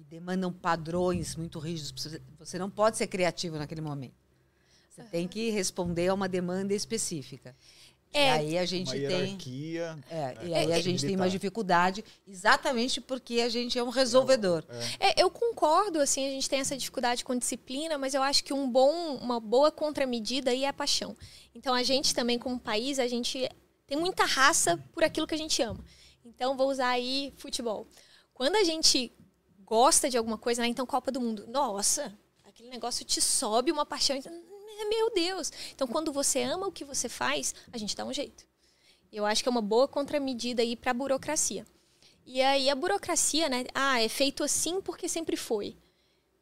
demandam 0.09 0.53
padrões 0.53 1.37
muito 1.37 1.59
rígidos, 1.59 2.19
você 2.39 2.59
não 2.59 2.71
pode 2.71 2.97
ser 2.97 3.07
criativo 3.07 3.59
naquele 3.59 3.81
momento. 3.81 4.15
Você 4.89 5.03
tem 5.05 5.29
que 5.29 5.51
responder 5.51 6.09
a 6.09 6.15
uma 6.15 6.29
demanda 6.29 6.75
específica. 6.75 7.55
É, 8.13 8.27
e 8.27 8.31
aí 8.31 8.59
a 8.59 8.65
gente 8.65 8.89
uma 8.89 9.09
tem. 9.09 9.39
É, 10.11 10.47
e 10.47 10.55
aí 10.55 10.73
a 10.73 10.81
gente 10.81 11.05
tem 11.05 11.15
uma 11.15 11.29
dificuldade, 11.29 12.03
exatamente 12.27 13.03
porque 13.03 13.41
a 13.41 13.51
gente 13.51 13.79
é 13.79 13.83
um 13.83 13.91
resolvedor. 13.91 14.65
É. 14.99 15.11
é. 15.11 15.23
eu 15.23 15.31
concordo, 15.31 16.01
assim, 16.01 16.27
a 16.27 16.31
gente 16.31 16.49
tem 16.49 16.61
essa 16.61 16.77
dificuldade 16.77 17.23
com 17.23 17.37
disciplina, 17.37 17.99
mas 17.99 18.15
eu 18.15 18.23
acho 18.23 18.43
que 18.43 18.53
um 18.53 18.69
bom, 18.69 19.17
uma 19.17 19.39
boa 19.39 19.71
contramedida 19.71 20.51
aí 20.51 20.65
é 20.65 20.69
a 20.69 20.73
paixão. 20.73 21.15
Então 21.55 21.75
a 21.75 21.83
gente 21.83 22.15
também, 22.15 22.39
como 22.39 22.59
país, 22.59 22.99
a 22.99 23.07
gente 23.07 23.49
tem 23.87 23.99
muita 23.99 24.25
raça 24.25 24.83
por 24.93 25.05
aquilo 25.05 25.27
que 25.27 25.35
a 25.35 25.39
gente 25.39 25.61
ama. 25.61 25.85
Então 26.25 26.57
vou 26.57 26.71
usar 26.71 26.89
aí 26.89 27.35
futebol. 27.37 27.87
Quando 28.33 28.57
a 28.57 28.65
gente 28.65 29.13
gosta 29.69 30.09
de 30.09 30.17
alguma 30.17 30.39
coisa, 30.39 30.63
né? 30.63 30.69
Então 30.69 30.87
Copa 30.87 31.13
do 31.13 31.21
Mundo, 31.21 31.47
nossa, 31.47 32.19
aquele 32.43 32.71
negócio 32.71 33.05
te 33.05 33.21
sobe 33.21 33.71
uma 33.71 33.85
paixão. 33.85 34.17
Então, 34.17 34.33
é, 34.33 34.85
meu 34.87 35.13
Deus. 35.13 35.53
Então, 35.75 35.87
quando 35.87 36.11
você 36.11 36.43
ama 36.43 36.67
o 36.67 36.73
que 36.73 36.87
você 36.87 37.07
faz, 37.07 37.55
a 37.71 37.77
gente 37.77 37.95
dá 37.95 38.03
um 38.03 38.13
jeito. 38.13 38.47
Eu 39.13 39.27
acho 39.27 39.43
que 39.43 39.49
é 39.49 39.51
uma 39.51 39.61
boa 39.61 39.87
contramedida 39.87 40.63
aí 40.63 40.75
para 40.75 40.93
a 40.93 40.95
burocracia. 40.95 41.67
E 42.25 42.41
aí 42.41 42.71
a 42.71 42.75
burocracia, 42.75 43.51
né? 43.51 43.67
Ah, 43.75 44.01
é 44.01 44.09
feito 44.09 44.43
assim 44.43 44.81
porque 44.81 45.07
sempre 45.07 45.37
foi, 45.37 45.77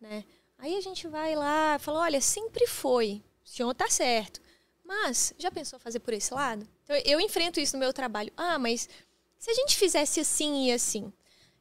né? 0.01 0.25
Aí 0.57 0.77
a 0.77 0.81
gente 0.81 1.09
vai 1.09 1.35
lá, 1.35 1.79
fala, 1.81 2.01
olha, 2.01 2.21
sempre 2.21 2.65
foi. 2.69 3.25
O 3.45 3.49
senhor 3.49 3.75
tá 3.75 3.91
certo. 3.91 4.41
Mas 4.85 5.35
já 5.37 5.51
pensou 5.51 5.81
fazer 5.81 5.99
por 5.99 6.15
esse 6.15 6.33
lado? 6.33 6.67
Então, 6.85 6.95
eu 7.05 7.21
enfrento 7.21 7.59
isso 7.59 7.75
no 7.75 7.81
meu 7.81 7.93
trabalho. 7.93 8.33
Ah, 8.37 8.57
mas 8.57 8.89
se 9.37 9.51
a 9.51 9.55
gente 9.55 9.77
fizesse 9.77 10.21
assim 10.21 10.67
e 10.67 10.73
assim. 10.73 11.13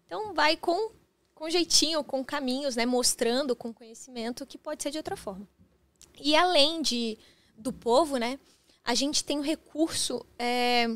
Então 0.05 0.31
vai 0.33 0.55
com 0.55 0.91
com 1.35 1.49
jeitinho, 1.49 2.03
com 2.03 2.23
caminhos, 2.23 2.77
né, 2.77 2.85
mostrando 2.85 3.55
com 3.55 3.73
conhecimento 3.73 4.45
que 4.45 4.57
pode 4.57 4.81
ser 4.81 4.89
de 4.89 4.97
outra 4.97 5.17
forma. 5.17 5.47
E 6.19 6.35
além 6.35 6.81
de, 6.81 7.17
do 7.57 7.73
povo, 7.73 8.17
né, 8.17 8.39
a 8.83 8.95
gente 8.95 9.23
tem 9.23 9.37
um 9.37 9.41
recurso, 9.41 10.25
é, 10.39 10.87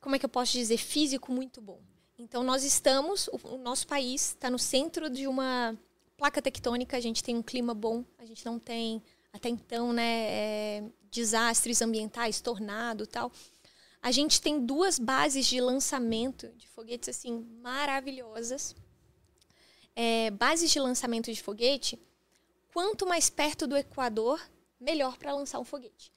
como 0.00 0.14
é 0.14 0.18
que 0.18 0.26
eu 0.26 0.28
posso 0.28 0.52
dizer, 0.52 0.76
físico 0.76 1.32
muito 1.32 1.60
bom. 1.62 1.80
Então, 2.18 2.42
nós 2.42 2.62
estamos, 2.62 3.28
o, 3.28 3.54
o 3.54 3.58
nosso 3.58 3.86
país 3.86 4.30
está 4.30 4.50
no 4.50 4.58
centro 4.58 5.08
de 5.08 5.26
uma 5.26 5.76
placa 6.16 6.42
tectônica, 6.42 6.96
a 6.96 7.00
gente 7.00 7.22
tem 7.22 7.36
um 7.36 7.42
clima 7.42 7.72
bom, 7.72 8.04
a 8.18 8.26
gente 8.26 8.44
não 8.44 8.58
tem, 8.58 9.00
até 9.32 9.48
então, 9.48 9.92
né, 9.92 10.26
é, 10.28 10.84
desastres 11.10 11.80
ambientais, 11.80 12.40
tornado 12.40 13.06
tal. 13.06 13.32
A 14.00 14.10
gente 14.12 14.40
tem 14.40 14.64
duas 14.64 14.98
bases 14.98 15.46
de 15.46 15.60
lançamento 15.60 16.48
de 16.56 16.68
foguetes, 16.68 17.08
assim, 17.08 17.46
maravilhosas. 17.60 18.74
É, 19.94 20.30
bases 20.30 20.70
de 20.70 20.78
lançamento 20.78 21.32
de 21.32 21.42
foguete 21.42 21.98
quanto 22.72 23.06
mais 23.06 23.28
perto 23.28 23.66
do 23.66 23.76
Equador, 23.76 24.40
melhor 24.78 25.16
para 25.16 25.34
lançar 25.34 25.58
um 25.58 25.64
foguete. 25.64 26.12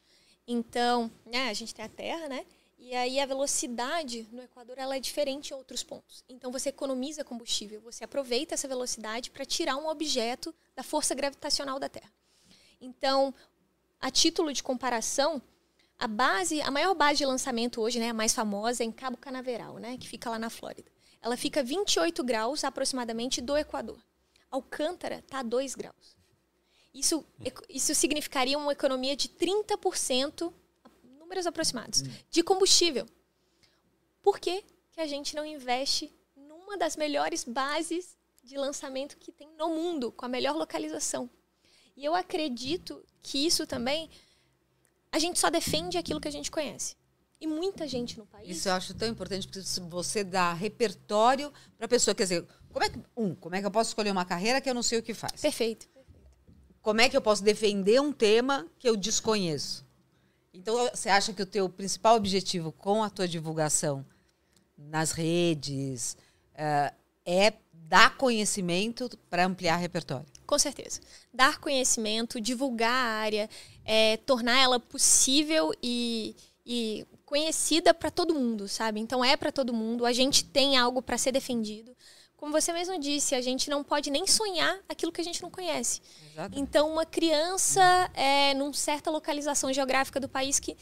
Então, 0.47 1.11
né, 1.25 1.49
a 1.49 1.53
gente 1.53 1.73
tem 1.73 1.83
a 1.83 1.89
Terra, 1.89 2.27
né? 2.27 2.45
E 2.77 2.95
aí 2.95 3.19
a 3.19 3.25
velocidade 3.27 4.27
no 4.31 4.41
Equador 4.41 4.77
ela 4.77 4.97
é 4.97 4.99
diferente 4.99 5.51
em 5.51 5.53
outros 5.53 5.83
pontos. 5.83 6.23
Então 6.27 6.51
você 6.51 6.69
economiza 6.69 7.23
combustível, 7.23 7.79
você 7.79 8.03
aproveita 8.03 8.55
essa 8.55 8.67
velocidade 8.67 9.29
para 9.29 9.45
tirar 9.45 9.77
um 9.77 9.87
objeto 9.87 10.53
da 10.75 10.81
força 10.81 11.13
gravitacional 11.13 11.79
da 11.79 11.87
Terra. 11.87 12.11
Então, 12.81 13.33
a 13.99 14.09
título 14.09 14.51
de 14.51 14.63
comparação, 14.63 15.39
a 16.01 16.07
base, 16.07 16.59
a 16.63 16.71
maior 16.71 16.95
base 16.95 17.19
de 17.19 17.25
lançamento 17.27 17.79
hoje, 17.79 17.99
né, 17.99 18.09
a 18.09 18.13
mais 18.13 18.33
famosa 18.33 18.83
é 18.83 18.87
em 18.87 18.91
Cabo 18.91 19.17
Canaveral, 19.17 19.77
né, 19.77 19.97
que 19.99 20.07
fica 20.07 20.31
lá 20.31 20.39
na 20.39 20.49
Flórida. 20.49 20.91
Ela 21.21 21.37
fica 21.37 21.63
28 21.63 22.23
graus 22.23 22.63
aproximadamente 22.63 23.39
do 23.39 23.55
Equador. 23.55 23.99
Alcântara 24.49 25.19
está 25.19 25.39
a 25.39 25.43
2 25.43 25.75
graus. 25.75 26.17
Isso, 26.91 27.23
isso 27.69 27.93
significaria 27.93 28.57
uma 28.57 28.71
economia 28.71 29.15
de 29.15 29.29
30%, 29.29 30.51
números 31.19 31.45
aproximados, 31.45 32.01
de 32.31 32.41
combustível. 32.41 33.05
Por 34.23 34.39
que, 34.39 34.63
que 34.91 35.01
a 35.01 35.05
gente 35.05 35.35
não 35.35 35.45
investe 35.45 36.11
numa 36.35 36.77
das 36.77 36.95
melhores 36.95 37.43
bases 37.43 38.17
de 38.43 38.57
lançamento 38.57 39.17
que 39.17 39.31
tem 39.31 39.51
no 39.55 39.69
mundo, 39.69 40.11
com 40.11 40.25
a 40.25 40.29
melhor 40.29 40.55
localização? 40.55 41.29
E 41.95 42.03
eu 42.03 42.15
acredito 42.15 43.05
que 43.21 43.45
isso 43.45 43.67
também. 43.67 44.09
A 45.11 45.19
gente 45.19 45.39
só 45.39 45.49
defende 45.49 45.97
aquilo 45.97 46.21
que 46.21 46.27
a 46.27 46.31
gente 46.31 46.49
conhece. 46.49 46.95
E 47.39 47.47
muita 47.47 47.87
gente 47.87 48.17
no 48.17 48.25
país. 48.25 48.49
Isso 48.49 48.69
eu 48.69 48.73
acho 48.73 48.93
tão 48.93 49.07
importante, 49.07 49.47
porque 49.47 49.61
você 49.89 50.23
dá 50.23 50.53
repertório 50.53 51.51
para 51.75 51.85
a 51.85 51.89
pessoa. 51.89 52.13
Quer 52.13 52.23
dizer, 52.23 52.47
como 52.71 52.85
é 52.85 52.89
que, 52.89 52.99
um, 53.17 53.33
como 53.33 53.55
é 53.55 53.59
que 53.59 53.65
eu 53.65 53.71
posso 53.71 53.89
escolher 53.89 54.11
uma 54.11 54.25
carreira 54.25 54.61
que 54.61 54.69
eu 54.69 54.75
não 54.75 54.83
sei 54.83 54.99
o 54.99 55.03
que 55.03 55.13
faz? 55.13 55.41
Perfeito 55.41 55.89
como 56.81 56.99
é 56.99 57.07
que 57.07 57.15
eu 57.15 57.21
posso 57.21 57.43
defender 57.43 58.01
um 58.01 58.11
tema 58.11 58.67
que 58.79 58.89
eu 58.89 58.97
desconheço? 58.97 59.85
Então, 60.53 60.89
você 60.93 61.09
acha 61.09 61.31
que 61.31 61.41
o 61.41 61.45
teu 61.45 61.69
principal 61.69 62.15
objetivo 62.15 62.71
com 62.71 63.03
a 63.03 63.09
tua 63.09 63.27
divulgação 63.27 64.05
nas 64.77 65.11
redes 65.11 66.17
uh, 66.53 66.93
é 67.25 67.53
dar 67.71 68.17
conhecimento 68.17 69.09
para 69.29 69.45
ampliar 69.45 69.77
repertório? 69.77 70.25
Com 70.45 70.59
certeza. 70.59 70.99
Dar 71.33 71.59
conhecimento, 71.59 72.41
divulgar 72.41 72.91
a 72.91 73.21
área, 73.21 73.49
é, 73.85 74.17
tornar 74.17 74.59
ela 74.59 74.79
possível 74.79 75.73
e, 75.81 76.35
e 76.65 77.05
conhecida 77.25 77.93
para 77.93 78.11
todo 78.11 78.33
mundo, 78.33 78.67
sabe? 78.67 78.99
Então 78.99 79.23
é 79.23 79.35
para 79.35 79.51
todo 79.51 79.73
mundo. 79.73 80.05
A 80.05 80.13
gente 80.13 80.43
tem 80.43 80.77
algo 80.77 81.01
para 81.01 81.17
ser 81.17 81.31
defendido 81.31 81.95
como 82.41 82.51
você 82.51 82.73
mesmo 82.73 82.97
disse, 82.97 83.35
a 83.35 83.41
gente 83.41 83.69
não 83.69 83.83
pode 83.83 84.09
nem 84.09 84.25
sonhar 84.25 84.79
aquilo 84.89 85.11
que 85.11 85.21
a 85.21 85.23
gente 85.23 85.43
não 85.43 85.51
conhece. 85.51 86.01
Exatamente. 86.31 86.59
Então, 86.59 86.91
uma 86.91 87.05
criança 87.05 88.09
é, 88.15 88.55
numa 88.55 88.73
certa 88.73 89.11
localização 89.11 89.71
geográfica 89.71 90.19
do 90.19 90.27
país 90.27 90.59
que 90.59 90.75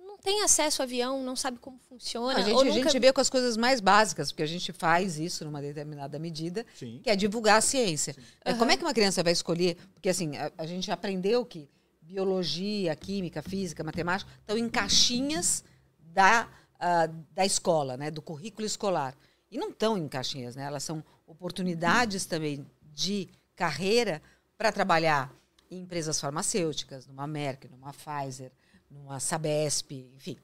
não 0.00 0.18
tem 0.18 0.42
acesso 0.42 0.82
a 0.82 0.84
avião, 0.84 1.22
não 1.22 1.36
sabe 1.36 1.58
como 1.60 1.78
funciona. 1.88 2.40
A 2.40 2.42
gente, 2.42 2.56
nunca... 2.56 2.68
a 2.68 2.90
gente 2.90 2.98
vê 2.98 3.12
com 3.12 3.20
as 3.20 3.30
coisas 3.30 3.56
mais 3.56 3.80
básicas, 3.80 4.32
porque 4.32 4.42
a 4.42 4.48
gente 4.48 4.72
faz 4.72 5.16
isso 5.16 5.44
numa 5.44 5.62
determinada 5.62 6.18
medida, 6.18 6.66
Sim. 6.74 7.00
que 7.04 7.08
é 7.08 7.14
divulgar 7.14 7.58
a 7.58 7.60
ciência. 7.60 8.16
Uhum. 8.44 8.58
Como 8.58 8.72
é 8.72 8.76
que 8.76 8.82
uma 8.82 8.92
criança 8.92 9.22
vai 9.22 9.32
escolher? 9.32 9.76
Porque 9.94 10.08
assim, 10.08 10.36
a, 10.36 10.50
a 10.58 10.66
gente 10.66 10.90
aprendeu 10.90 11.46
que 11.46 11.68
biologia, 12.06 12.94
química, 12.94 13.42
física, 13.42 13.82
matemática 13.82 14.30
estão 14.40 14.56
em 14.56 14.68
caixinhas 14.68 15.64
da, 15.98 16.48
uh, 16.76 17.24
da 17.32 17.44
escola, 17.44 17.96
né, 17.96 18.10
do 18.10 18.22
currículo 18.22 18.64
escolar 18.64 19.14
e 19.50 19.58
não 19.58 19.70
estão 19.70 19.96
em 19.96 20.08
caixinhas, 20.08 20.56
né? 20.56 20.64
Elas 20.64 20.82
são 20.82 21.04
oportunidades 21.26 22.26
também 22.26 22.66
de 22.92 23.28
carreira 23.54 24.22
para 24.56 24.72
trabalhar 24.72 25.32
em 25.70 25.80
empresas 25.80 26.20
farmacêuticas, 26.20 27.06
numa 27.06 27.26
Merck, 27.26 27.68
numa 27.68 27.92
Pfizer, 27.92 28.52
numa 28.90 29.20
Sabesp, 29.20 29.92
enfim. 30.14 30.36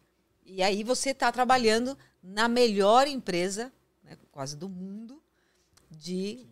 E 0.45 0.63
aí 0.63 0.83
você 0.83 1.11
está 1.11 1.31
trabalhando 1.31 1.97
na 2.23 2.49
melhor 2.49 3.07
empresa, 3.07 3.73
né, 4.03 4.17
quase 4.31 4.57
do 4.57 4.69
mundo, 4.69 5.23
de 5.91 6.47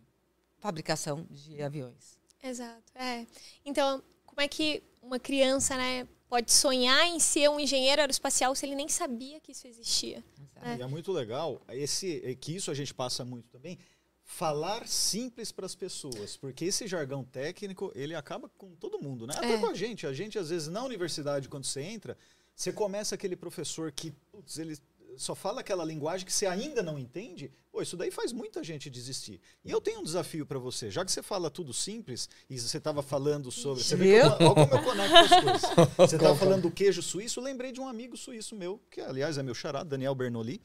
fabricação 0.58 1.26
de 1.30 1.62
aviões. 1.62 2.18
Exato. 2.42 2.82
É. 2.94 3.26
Então, 3.64 4.02
como 4.40 4.44
é 4.46 4.48
que 4.48 4.82
uma 5.02 5.18
criança, 5.18 5.76
né, 5.76 6.08
pode 6.26 6.50
sonhar 6.50 7.06
em 7.06 7.20
ser 7.20 7.50
um 7.50 7.60
engenheiro 7.60 8.00
aeroespacial 8.00 8.54
se 8.54 8.64
ele 8.64 8.74
nem 8.74 8.88
sabia 8.88 9.38
que 9.38 9.52
isso 9.52 9.66
existia? 9.66 10.24
É. 10.62 10.76
E 10.76 10.82
é 10.82 10.86
muito 10.86 11.12
legal 11.12 11.60
esse, 11.68 12.22
é 12.24 12.34
que 12.34 12.56
isso 12.56 12.70
a 12.70 12.74
gente 12.74 12.94
passa 12.94 13.22
muito 13.22 13.50
também. 13.50 13.78
Falar 14.24 14.86
simples 14.88 15.52
para 15.52 15.66
as 15.66 15.74
pessoas, 15.74 16.38
porque 16.38 16.64
esse 16.64 16.86
jargão 16.86 17.22
técnico 17.22 17.92
ele 17.94 18.14
acaba 18.14 18.48
com 18.48 18.74
todo 18.76 18.98
mundo, 18.98 19.26
né? 19.26 19.34
Até 19.36 19.54
É. 19.54 19.58
com 19.58 19.66
a 19.66 19.74
gente. 19.74 20.06
A 20.06 20.12
gente, 20.14 20.38
às 20.38 20.48
vezes, 20.48 20.68
na 20.68 20.82
universidade, 20.84 21.46
quando 21.48 21.64
você 21.64 21.82
entra, 21.82 22.16
você 22.54 22.72
começa 22.72 23.16
aquele 23.16 23.36
professor 23.36 23.92
que 23.92 24.10
putz, 24.32 24.56
ele 24.58 24.78
só 25.16 25.34
fala 25.34 25.60
aquela 25.60 25.84
linguagem 25.84 26.26
que 26.26 26.32
você 26.32 26.46
ainda 26.46 26.82
não 26.82 26.98
entende. 26.98 27.50
Pô, 27.70 27.80
isso 27.82 27.96
daí 27.96 28.10
faz 28.10 28.32
muita 28.32 28.62
gente 28.64 28.90
desistir. 28.90 29.40
E 29.64 29.70
eu 29.70 29.80
tenho 29.80 30.00
um 30.00 30.02
desafio 30.02 30.44
para 30.44 30.58
você. 30.58 30.90
Já 30.90 31.04
que 31.04 31.12
você 31.12 31.22
fala 31.22 31.50
tudo 31.50 31.72
simples, 31.72 32.28
e 32.48 32.58
você 32.58 32.78
estava 32.78 33.02
falando 33.02 33.50
sobre. 33.50 33.82
Você 33.82 33.96
vê 33.96 34.20
como, 34.22 34.32
olha 34.32 34.66
como 34.66 34.74
eu 34.74 34.82
conecto 34.82 35.16
as 35.16 35.42
coisas. 35.42 35.90
Você 35.96 36.16
estava 36.16 36.36
falando 36.36 36.62
do 36.62 36.70
queijo 36.70 37.02
suíço, 37.02 37.40
eu 37.40 37.44
lembrei 37.44 37.72
de 37.72 37.80
um 37.80 37.86
amigo 37.86 38.16
suíço 38.16 38.56
meu, 38.56 38.80
que 38.90 39.00
aliás 39.00 39.38
é 39.38 39.42
meu 39.42 39.54
xará, 39.54 39.82
Daniel 39.82 40.14
Bernoulli. 40.14 40.60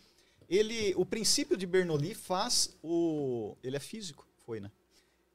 Ele, 0.50 0.94
o 0.96 1.06
princípio 1.06 1.58
de 1.58 1.66
Bernoulli 1.66 2.14
faz 2.14 2.76
o. 2.84 3.56
Ele 3.64 3.76
é 3.76 3.80
físico, 3.80 4.28
foi, 4.46 4.60
né? 4.60 4.72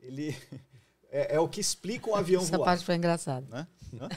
Ele 0.00 0.36
é, 1.10 1.36
é 1.36 1.40
o 1.40 1.48
que 1.48 1.60
explica 1.60 2.08
um 2.10 2.14
avião 2.14 2.42
Essa 2.42 2.56
voar. 2.56 2.66
parte 2.66 2.84
foi 2.84 2.94
engraçada. 2.94 3.46
Né? 3.48 3.66
Hã? 4.00 4.08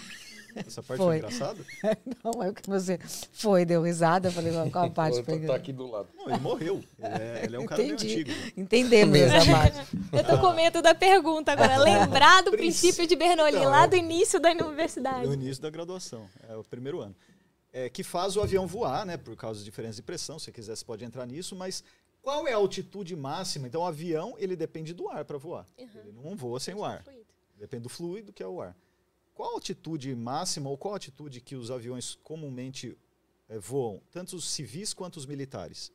Essa 0.55 0.83
parte 0.83 0.97
Foi. 0.97 1.07
foi, 1.07 1.17
engraçada? 1.17 1.65
Não, 2.23 2.43
é 2.43 2.49
o 2.49 2.53
que 2.53 2.69
você 2.69 2.99
foi, 3.31 3.65
deu 3.65 3.81
risada, 3.81 4.27
eu 4.27 4.31
falei, 4.31 4.53
qual 4.71 4.85
a 4.85 4.89
parte 4.89 5.23
foi 5.23 5.39
Tá 5.39 5.55
aqui 5.55 5.73
do 5.73 5.89
lado. 5.89 6.09
Não, 6.15 6.29
ele 6.29 6.39
morreu. 6.39 6.83
Ele 6.99 7.07
é, 7.07 7.41
ele 7.43 7.55
é 7.55 7.59
um 7.59 7.65
cara 7.65 7.81
meio 7.81 7.95
Entendi. 7.95 8.21
antigo. 8.21 8.31
Entendemos 8.55 9.17
essa 9.17 9.51
parte. 9.51 9.97
Eu 10.11 10.23
tô 10.23 10.39
com 10.39 10.53
medo 10.53 10.81
da 10.81 10.93
pergunta 10.95 11.51
agora. 11.51 11.77
Lembrar 11.83 12.41
do 12.43 12.51
Princ- 12.51 12.63
princípio 12.63 13.07
de 13.07 13.15
Bernoulli, 13.15 13.57
Então, 13.57 13.69
lá 13.71 13.85
do 13.85 13.95
início 13.95 14.39
da 14.39 14.51
universidade. 14.51 15.25
No 15.27 15.33
início 15.33 15.61
da 15.61 15.69
graduação, 15.69 16.27
é 16.47 16.55
o 16.55 16.63
primeiro 16.63 16.99
ano. 17.01 17.15
É, 17.71 17.89
que 17.89 18.03
faz 18.03 18.37
o 18.37 18.41
avião 18.41 18.67
voar, 18.67 19.05
né? 19.05 19.17
Por 19.17 19.35
causa 19.35 19.59
de 19.59 19.65
diferença 19.65 19.95
de 19.95 20.03
pressão. 20.03 20.37
Se 20.37 20.51
quiser, 20.51 20.75
você 20.75 20.85
pode 20.85 21.03
entrar 21.03 21.25
nisso, 21.25 21.55
mas 21.55 21.83
qual 22.21 22.47
é 22.47 22.53
a 22.53 22.57
altitude 22.57 23.15
máxima? 23.15 23.67
Então, 23.67 23.81
o 23.81 23.85
avião 23.85 24.35
ele 24.37 24.55
depende 24.55 24.93
do 24.93 25.09
ar 25.09 25.25
para 25.25 25.37
voar. 25.37 25.65
Ele 25.77 25.89
não 26.23 26.35
voa 26.35 26.59
sem 26.59 26.75
o 26.75 26.85
ar. 26.85 27.03
Fluido. 27.03 27.23
Depende 27.57 27.83
do 27.83 27.89
fluido 27.89 28.31
que 28.31 28.43
é 28.43 28.47
o 28.47 28.61
ar. 28.61 28.75
Qual 29.33 29.49
a 29.49 29.53
altitude 29.53 30.15
máxima 30.15 30.69
ou 30.69 30.77
qual 30.77 30.93
a 30.93 30.95
altitude 30.95 31.41
que 31.41 31.55
os 31.55 31.71
aviões 31.71 32.15
comumente 32.23 32.97
eh, 33.49 33.57
voam, 33.57 34.01
tanto 34.11 34.35
os 34.35 34.45
civis 34.45 34.93
quanto 34.93 35.17
os 35.17 35.25
militares? 35.25 35.91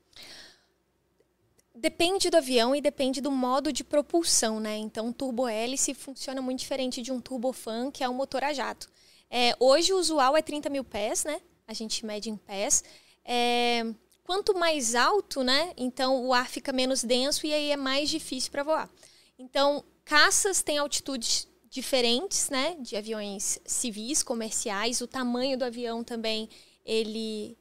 Depende 1.75 2.29
do 2.29 2.37
avião 2.37 2.75
e 2.75 2.81
depende 2.81 3.21
do 3.21 3.31
modo 3.31 3.73
de 3.73 3.85
propulsão, 3.85 4.59
né? 4.59 4.77
Então, 4.77 5.13
turbohélice 5.13 5.95
funciona 5.95 6.43
muito 6.43 6.59
diferente 6.59 7.01
de 7.01 7.13
um 7.13 7.21
turbofan, 7.21 7.93
que 7.93 8.03
é 8.03 8.09
um 8.09 8.15
motor 8.15 8.43
a 8.43 8.53
jato. 8.53 8.91
É, 9.31 9.55
hoje, 9.61 9.93
o 9.93 9.99
usual 9.99 10.37
é 10.37 10.43
30 10.43 10.69
mil 10.69 10.83
pés, 10.83 11.23
né? 11.23 11.41
A 11.69 11.73
gente 11.73 12.05
mede 12.05 12.31
em 12.31 12.37
pés. 12.37 12.83
É, 13.25 13.85
quanto 14.25 14.59
mais 14.59 14.97
alto, 14.97 15.45
né? 15.45 15.73
Então, 15.77 16.27
o 16.27 16.35
ar 16.35 16.49
fica 16.49 16.73
menos 16.73 17.05
denso 17.05 17.47
e 17.47 17.55
aí 17.55 17.71
é 17.71 17.77
mais 17.77 18.11
difícil 18.11 18.51
para 18.51 18.65
voar. 18.65 18.91
Então, 19.39 19.85
caças 20.05 20.63
têm 20.63 20.79
altitudes 20.79 21.47
diferentes, 21.81 22.51
né? 22.51 22.77
De 22.81 22.97
aviões 22.97 23.61
civis, 23.65 24.23
comerciais. 24.23 25.01
O 25.01 25.07
tamanho 25.07 25.57
do 25.57 25.65
avião 25.65 26.03
também, 26.03 26.49
ele... 26.85 27.57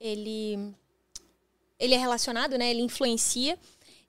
ele 0.00 0.74
ele 1.80 1.94
é 1.94 1.98
relacionado, 1.98 2.58
né? 2.58 2.70
Ele 2.70 2.82
influencia. 2.82 3.56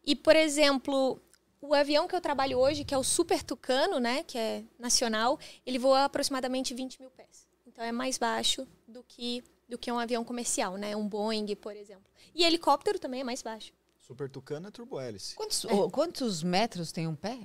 E, 0.03 0.15
por 0.15 0.35
exemplo, 0.35 1.21
o 1.61 1.75
avião 1.75 2.07
que 2.07 2.15
eu 2.15 2.21
trabalho 2.21 2.57
hoje, 2.57 2.83
que 2.83 2.95
é 2.95 2.97
o 2.97 3.03
Super 3.03 3.43
Tucano, 3.43 3.99
né? 3.99 4.23
Que 4.23 4.37
é 4.37 4.63
nacional, 4.79 5.37
ele 5.65 5.77
voa 5.77 6.05
aproximadamente 6.05 6.73
20 6.73 6.99
mil 6.99 7.11
pés. 7.11 7.47
Então 7.67 7.83
é 7.83 7.91
mais 7.91 8.17
baixo 8.17 8.67
do 8.87 9.03
que 9.03 9.43
do 9.67 9.77
que 9.77 9.91
um 9.91 9.99
avião 9.99 10.23
comercial, 10.25 10.77
né? 10.77 10.95
Um 10.95 11.07
Boeing, 11.07 11.55
por 11.55 11.75
exemplo. 11.75 12.09
E 12.33 12.43
helicóptero 12.43 12.97
também 12.97 13.21
é 13.21 13.23
mais 13.23 13.43
baixo. 13.43 13.71
Super 13.99 14.27
Tucano 14.27 14.67
é 14.67 14.71
turbohélice. 14.71 15.35
Quantos, 15.35 15.63
ô, 15.65 15.91
quantos 15.91 16.41
metros 16.41 16.91
tem 16.91 17.07
um 17.07 17.15
pé? 17.15 17.37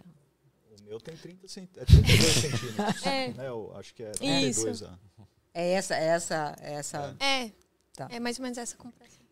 O 0.84 0.88
meu 0.88 1.00
tem 1.00 1.16
30 1.16 1.48
cent... 1.48 1.70
é 1.78 1.84
32 1.84 2.32
centímetros. 2.34 3.06
É. 3.06 3.28
Né? 3.28 3.48
Eu 3.48 3.72
acho 3.76 3.94
que 3.94 4.02
é 4.02 4.10
32. 4.10 4.76
Isso. 4.76 4.86
ah. 4.86 5.24
É 5.54 5.70
essa, 5.72 5.96
é 5.96 6.04
essa, 6.04 6.56
é 6.60 6.72
essa. 6.74 7.16
É. 7.20 7.50
Tá. 7.96 8.08
É 8.10 8.20
mais 8.20 8.38
ou 8.38 8.42
menos 8.42 8.58
essa 8.58 8.76
comparação. 8.76 9.24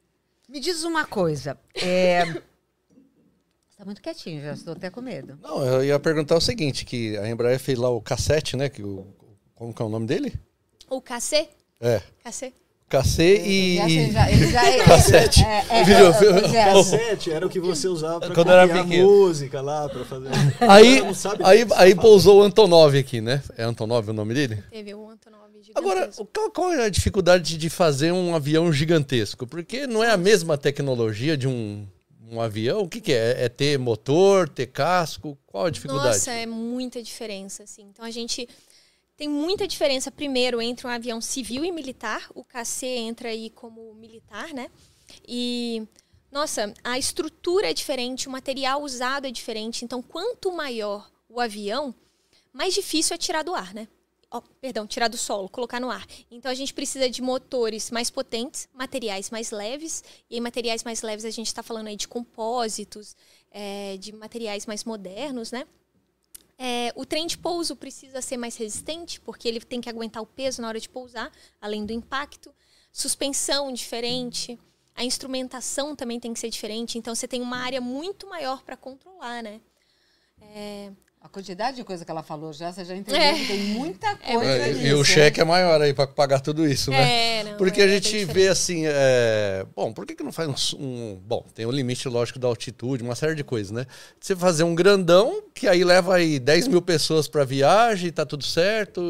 Me 0.49 0.61
diz 0.61 0.83
uma 0.85 1.05
coisa. 1.05 1.59
É... 1.75 2.25
Você 2.25 3.77
tá 3.77 3.85
muito 3.85 4.01
quietinho, 4.01 4.41
já 4.41 4.53
estou 4.53 4.73
até 4.73 4.89
com 4.89 5.03
medo. 5.03 5.39
Não, 5.43 5.65
eu 5.65 5.85
ia 5.85 5.99
perguntar 5.99 6.37
o 6.37 6.41
seguinte, 6.41 6.85
que 6.85 7.17
a 7.19 7.29
Embraer 7.29 7.59
fez 7.59 7.79
lá 7.79 7.91
o 7.91 8.01
cassete, 8.01 8.57
né? 8.57 8.69
Que 8.69 8.83
o, 8.83 9.07
como 9.55 9.75
que 9.75 9.83
é 9.83 9.85
o 9.85 9.89
nome 9.89 10.07
dele? 10.07 10.33
O 10.89 11.03
KC? 11.03 11.49
É, 11.81 12.01
KC? 12.25 12.53
KC 12.93 13.43
e... 13.47 13.77
Já, 13.77 13.89
ele 13.89 14.13
já, 14.13 14.31
ele 14.31 14.47
já, 14.53 14.85
Cassete. 14.85 15.43
É, 15.43 15.65
é, 15.71 15.81
é, 15.81 16.13
pois 16.13 16.55
é. 16.55 16.65
Cassete 16.65 17.33
era 17.33 17.47
o 17.47 17.49
que 17.49 17.59
você 17.59 17.89
usava 17.89 18.21
para 18.21 18.35
Quando 18.35 18.51
era 18.51 18.69
pequeno. 18.69 19.09
música 19.09 19.63
lá, 19.63 19.89
para 19.89 20.05
fazer. 20.05 20.29
Aí, 20.61 21.01
aí, 21.43 21.67
aí 21.77 21.95
pousou 21.95 22.41
o 22.41 22.43
Antonov 22.43 22.95
aqui, 22.97 23.23
né? 23.23 23.43
É 23.57 23.65
Antonov 23.65 24.11
o 24.11 24.13
nome 24.13 24.35
dele? 24.35 24.63
Teve 24.71 24.95
o 24.95 25.09
Antonov 25.09 25.51
gigantesco. 25.63 25.79
Agora, 25.79 26.11
qual, 26.35 26.51
qual 26.51 26.73
é 26.73 26.85
a 26.85 26.89
dificuldade 26.91 27.57
de 27.57 27.71
fazer 27.71 28.13
um 28.13 28.35
avião 28.35 28.71
gigantesco? 28.71 29.47
Porque 29.47 29.87
não 29.87 30.05
é 30.05 30.11
a 30.11 30.17
mesma 30.19 30.59
tecnologia 30.59 31.35
de 31.35 31.49
um, 31.49 31.87
um 32.31 32.43
avião? 32.43 32.81
O 32.81 32.89
que, 32.89 33.01
que 33.01 33.13
é? 33.13 33.45
É 33.45 33.49
ter 33.49 33.79
motor, 33.79 34.49
ter 34.49 34.67
casco? 34.67 35.39
Qual 35.47 35.65
a 35.65 35.71
dificuldade? 35.71 36.09
Nossa, 36.09 36.33
é 36.33 36.45
muita 36.45 37.03
diferença, 37.03 37.63
assim. 37.63 37.87
Então 37.91 38.05
a 38.05 38.11
gente 38.11 38.47
tem 39.17 39.29
muita 39.29 39.69
diferença, 39.69 40.11
primeiro, 40.11 40.61
entre 40.61 40.87
um 40.87 40.91
avião 40.91 41.21
civil 41.21 41.65
e 41.65 41.71
militar. 41.71 42.29
O 42.35 42.45
KC 42.45 42.87
entra 42.87 43.29
aí 43.29 43.51
como 43.51 43.95
militar, 43.95 44.53
né? 44.53 44.71
E, 45.27 45.87
nossa, 46.31 46.73
a 46.83 46.99
estrutura 46.99 47.71
é 47.71 47.75
diferente, 47.75 48.29
o 48.29 48.31
material 48.31 48.83
usado 48.83 49.27
é 49.27 49.31
diferente. 49.31 49.85
Então, 49.85 50.03
quanto 50.03 50.53
maior 50.53 51.11
o 51.29 51.41
avião, 51.41 51.95
mais 52.53 52.75
difícil 52.75 53.15
é 53.15 53.19
tirar 53.19 53.43
do 53.43 53.55
ar, 53.55 53.73
né? 53.75 53.89
Ó, 54.31 54.41
perdão, 54.63 54.87
tirar 54.87 55.09
do 55.09 55.19
solo, 55.19 55.49
colocar 55.49 55.79
no 55.79 55.91
ar. 55.91 56.07
Então 56.31 56.51
a 56.51 56.55
gente 56.55 56.73
precisa 56.73 57.09
de 57.09 57.21
motores 57.21 57.91
mais 57.91 58.09
potentes, 58.09 58.67
materiais 58.73 59.29
mais 59.29 59.51
leves. 59.51 60.03
E 60.31 60.39
em 60.39 60.41
materiais 60.41 60.83
mais 60.83 61.03
leves 61.03 61.27
a 61.27 61.31
gente 61.31 61.49
está 61.49 61.63
falando 61.63 61.89
aí 61.89 61.97
de 61.97 62.09
compósitos, 62.09 63.15
é, 63.51 63.99
de 63.99 64.11
materiais 64.15 64.65
mais 64.65 64.85
modernos, 64.85 65.53
né? 65.53 65.67
É, 66.65 66.93
o 66.95 67.05
trem 67.05 67.27
de 67.27 67.37
pouso 67.37 67.75
precisa 67.75 68.23
ser 68.23 68.37
mais 68.37 68.57
resistente, 68.57 69.21
porque 69.21 69.49
ele 69.49 69.59
tem 69.59 69.81
que 69.81 69.91
aguentar 69.91 70.23
o 70.23 70.27
peso 70.27 70.63
na 70.63 70.69
hora 70.69 70.79
de 70.79 70.89
pousar, 70.89 71.33
além 71.61 71.85
do 71.85 71.93
impacto. 71.93 72.55
Suspensão 72.93 73.73
diferente. 73.73 74.57
A 74.95 75.03
instrumentação 75.03 75.97
também 75.97 76.21
tem 76.21 76.33
que 76.33 76.39
ser 76.39 76.51
diferente. 76.51 76.97
Então 76.97 77.17
você 77.17 77.27
tem 77.27 77.43
uma 77.43 77.57
área 77.57 77.81
muito 77.81 78.29
maior 78.29 78.63
para 78.63 78.77
controlar, 78.77 79.43
né? 79.43 79.61
A 81.25 81.29
quantidade 81.29 81.77
de 81.77 81.85
coisa 81.85 82.05
que 82.05 82.11
ela 82.11 82.23
falou 82.25 82.53
já, 82.53 82.73
você 82.73 82.85
já 82.85 82.97
entendeu 82.97 83.23
É. 83.23 83.33
que 83.35 83.47
tem 83.47 83.59
muita 83.69 84.17
coisa 84.17 84.45
É, 84.45 84.73
nisso. 84.73 84.87
e 84.87 84.93
o 84.95 84.99
né? 84.99 85.05
cheque 85.05 85.41
é 85.41 85.45
maior 85.45 85.81
aí 85.81 85.95
para 85.95 86.07
pagar 86.09 86.41
tudo 86.41 86.67
isso, 86.67 86.91
né? 86.91 87.39
É, 87.39 87.45
não, 87.45 87.57
Porque 87.57 87.81
é 87.81 87.85
a 87.85 87.89
gente 87.89 88.25
vê 88.25 88.49
assim, 88.49 88.83
é... 88.87 89.65
bom, 89.75 89.93
por 89.93 90.05
que, 90.05 90.17
que 90.17 90.23
não 90.25 90.33
faz 90.33 90.75
um, 90.75 90.85
um- 90.85 91.21
Bom, 91.25 91.47
tem 91.55 91.65
o 91.65 91.71
limite, 91.71 92.09
lógico, 92.09 92.41
da 92.41 92.49
altitude, 92.49 93.05
uma 93.05 93.15
série 93.15 93.37
de 93.37 93.45
coisas, 93.45 93.71
né? 93.71 93.87
Você 94.21 94.35
fazer 94.35 94.65
um 94.65 94.75
grandão, 94.75 95.45
que 95.55 95.69
aí 95.69 95.85
leva 95.85 96.17
aí 96.17 96.41
10 96.41 96.67
mil 96.67 96.83
pessoas 96.83 97.29
para 97.29 97.45
viagem, 97.45 98.11
tá 98.11 98.27
tudo 98.27 98.45
certo, 98.45 99.01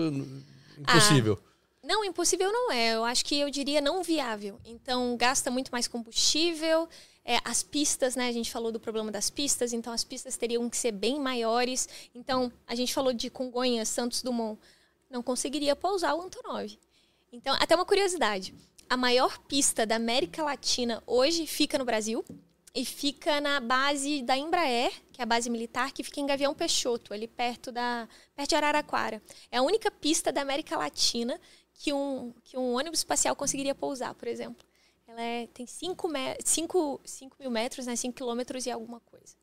impossível. 0.78 1.38
Não, 1.82 2.04
impossível 2.04 2.52
não 2.52 2.70
é. 2.70 2.94
Eu 2.94 3.04
acho 3.04 3.24
que 3.24 3.40
eu 3.40 3.50
diria 3.50 3.80
não 3.80 4.02
viável. 4.02 4.58
Então, 4.64 5.16
gasta 5.16 5.50
muito 5.50 5.70
mais 5.72 5.88
combustível. 5.88 6.88
É, 7.25 7.39
as 7.45 7.62
pistas, 7.62 8.16
né? 8.16 8.29
A 8.29 8.33
gente 8.33 8.51
falou 8.51 8.73
do 8.73 8.81
problema 8.81 9.11
das 9.12 9.31
pistas, 9.31 9.73
então 9.73 9.93
as 9.93 10.03
pistas 10.03 10.37
teriam 10.37 10.68
que 10.68 10.77
ser 10.77 10.93
bem 10.93 11.20
maiores. 11.20 11.89
Então, 12.14 12.53
a 12.66 12.75
gente 12.75 12.93
falou 12.93 13.12
de 13.12 13.31
Congonhas, 13.31 13.89
Santos 13.89 14.23
Dumont. 14.23 14.61
Não 15.09 15.23
conseguiria 15.23 15.77
pousar 15.77 16.14
o 16.14 16.23
Antonov. 16.23 16.79
Então, 17.33 17.55
até 17.61 17.75
uma 17.75 17.85
curiosidade. 17.85 18.55
A 18.89 18.97
maior 18.97 19.39
pista 19.39 19.87
da 19.87 19.97
América 19.97 20.43
Latina 20.43 21.03
hoje 21.07 21.47
fica 21.47 21.79
no 21.79 21.85
Brasil 21.85 22.25
e 22.75 22.85
fica 22.85 23.41
na 23.41 23.61
base 23.61 24.23
da 24.23 24.37
Embraer, 24.37 24.93
que 25.12 25.20
é 25.20 25.25
a 25.25 25.27
base 25.27 25.49
militar, 25.49 25.93
que 25.93 26.03
fica 26.03 26.20
em 26.20 26.27
Gavião 26.27 26.55
Peixoto, 26.55 27.12
ali 27.12 27.29
perto, 27.29 27.70
da, 27.70 28.09
perto 28.35 28.51
de 28.51 28.55
Araraquara. 28.57 29.23
É 29.51 29.59
a 29.59 29.62
única 29.62 29.91
pista 29.91 30.33
da 30.33 30.43
América 30.43 30.77
Latina 30.77 31.39
que 31.75 31.93
um, 31.93 32.33
que 32.45 32.57
um 32.57 32.75
ônibus 32.75 33.01
espacial 33.01 33.37
conseguiria 33.37 33.75
pousar, 33.75 34.14
por 34.14 34.29
exemplo. 34.29 34.66
Ela 35.12 35.22
é- 35.22 35.46
tem 35.48 35.66
5 35.66 36.08
mil 36.08 37.50
metros, 37.50 37.86
né, 37.86 37.94
5 37.94 38.14
quilômetros 38.16 38.64
e 38.64 38.70
alguma 38.70 38.98
coisa. 39.00 39.34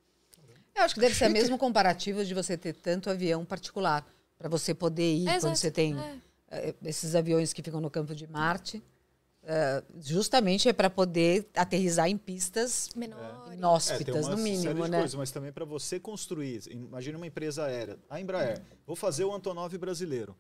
Eu 0.75 0.83
acho 0.83 0.95
que 0.95 0.99
deve 1.01 1.13
ser 1.13 1.27
o 1.27 1.31
mesmo 1.31 1.57
comparativo 1.57 2.23
de 2.25 2.33
você 2.33 2.57
ter 2.57 2.73
tanto 2.73 3.09
avião 3.09 3.45
particular 3.45 4.05
para 4.37 4.49
você 4.49 4.73
poder 4.73 5.13
ir 5.15 5.25
quando 5.25 5.35
Exato, 5.35 5.55
você 5.57 5.69
tem 5.71 5.99
é. 5.99 6.17
eh, 6.49 6.75
esses 6.85 7.13
aviões 7.15 7.51
que 7.53 7.61
ficam 7.61 7.79
no 7.81 7.89
campo 7.89 8.15
de 8.15 8.25
Marte. 8.27 8.81
eh, 9.43 9.83
justamente 10.01 10.67
é 10.69 10.73
para 10.73 10.89
poder 10.89 11.47
aterrizar 11.55 12.07
em 12.09 12.17
pistas 12.17 12.89
Menores. 12.95 13.25
É, 13.25 13.43
tem 13.45 13.53
inóspitas, 13.53 14.25
uma 14.25 14.31
no 14.31 14.37
série 14.37 14.49
mínimo, 14.57 14.83
de 14.85 14.89
né? 14.91 14.97
coisas, 14.99 15.15
mas 15.15 15.31
também 15.31 15.51
para 15.51 15.65
você 15.65 15.99
construir, 15.99 16.61
imagina 16.69 17.17
uma 17.17 17.25
empresa 17.27 17.65
aérea, 17.65 17.97
a 18.09 18.19
Embraer, 18.19 18.61
vou 18.87 18.95
fazer 18.95 19.23
o 19.25 19.33
Antonov 19.33 19.75
brasileiro. 19.77 20.35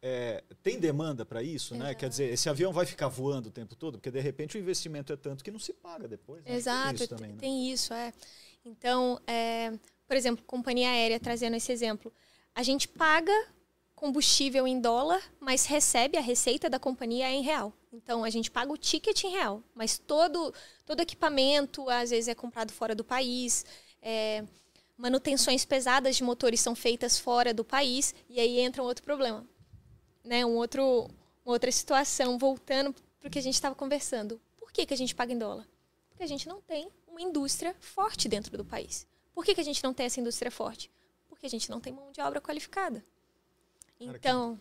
É, 0.00 0.44
tem 0.62 0.78
demanda 0.78 1.24
para 1.26 1.42
isso, 1.42 1.74
né? 1.74 1.94
Quer 1.94 2.08
dizer, 2.08 2.32
esse 2.32 2.48
avião 2.48 2.72
vai 2.72 2.86
ficar 2.86 3.08
voando 3.08 3.48
o 3.48 3.52
tempo 3.52 3.74
todo, 3.74 3.98
porque 3.98 4.10
de 4.10 4.20
repente 4.20 4.56
o 4.56 4.60
investimento 4.60 5.12
é 5.12 5.16
tanto 5.16 5.42
que 5.42 5.50
não 5.50 5.58
se 5.58 5.72
paga 5.72 6.06
depois. 6.06 6.40
né? 6.44 6.50
Tem 6.50 6.56
Exato, 6.56 6.94
isso 6.94 7.08
tem, 7.08 7.16
também, 7.16 7.32
né? 7.32 7.38
tem 7.40 7.70
isso, 7.70 7.92
é. 7.92 8.12
Então, 8.64 9.20
é, 9.26 9.72
por 10.06 10.16
exemplo, 10.16 10.44
companhia 10.44 10.90
aérea, 10.90 11.18
trazendo 11.18 11.56
esse 11.56 11.72
exemplo, 11.72 12.12
a 12.54 12.62
gente 12.62 12.86
paga 12.86 13.32
combustível 13.94 14.68
em 14.68 14.80
dólar, 14.80 15.20
mas 15.40 15.66
recebe 15.66 16.16
a 16.16 16.20
receita 16.20 16.70
da 16.70 16.78
companhia 16.78 17.28
em 17.30 17.42
real. 17.42 17.72
Então, 17.92 18.22
a 18.22 18.30
gente 18.30 18.48
paga 18.50 18.70
o 18.70 18.76
ticket 18.76 19.24
em 19.24 19.30
real, 19.30 19.60
mas 19.74 19.98
todo, 19.98 20.54
todo 20.86 21.00
equipamento, 21.00 21.88
às 21.90 22.10
vezes, 22.10 22.28
é 22.28 22.34
comprado 22.34 22.72
fora 22.72 22.94
do 22.94 23.02
país. 23.02 23.64
é, 24.00 24.44
manutenções 24.96 25.64
pesadas 25.64 26.16
de 26.16 26.24
motores 26.24 26.60
são 26.60 26.74
feitas 26.74 27.18
fora 27.18 27.54
do 27.54 27.64
país, 27.64 28.14
e 28.28 28.40
aí 28.40 28.58
entra 28.58 28.82
um 28.82 28.86
outro 28.86 29.04
problema. 29.04 29.46
Né? 30.28 30.44
Um 30.44 30.56
outro, 30.56 31.08
uma 31.44 31.54
outra 31.54 31.72
situação, 31.72 32.36
voltando 32.38 32.94
para 33.18 33.28
o 33.28 33.30
que 33.30 33.38
a 33.38 33.42
gente 33.42 33.54
estava 33.54 33.74
conversando. 33.74 34.38
Por 34.58 34.70
que, 34.70 34.84
que 34.84 34.92
a 34.92 34.96
gente 34.96 35.14
paga 35.14 35.32
em 35.32 35.38
dólar? 35.38 35.66
Porque 36.10 36.22
a 36.22 36.26
gente 36.26 36.46
não 36.46 36.60
tem 36.60 36.90
uma 37.06 37.22
indústria 37.22 37.74
forte 37.80 38.28
dentro 38.28 38.54
do 38.56 38.64
país. 38.64 39.06
Por 39.32 39.42
que, 39.42 39.54
que 39.54 39.60
a 39.60 39.64
gente 39.64 39.82
não 39.82 39.94
tem 39.94 40.04
essa 40.04 40.20
indústria 40.20 40.50
forte? 40.50 40.90
Porque 41.28 41.46
a 41.46 41.48
gente 41.48 41.70
não 41.70 41.80
tem 41.80 41.94
mão 41.94 42.12
de 42.12 42.20
obra 42.20 42.42
qualificada. 42.42 43.02
Então, 43.98 44.58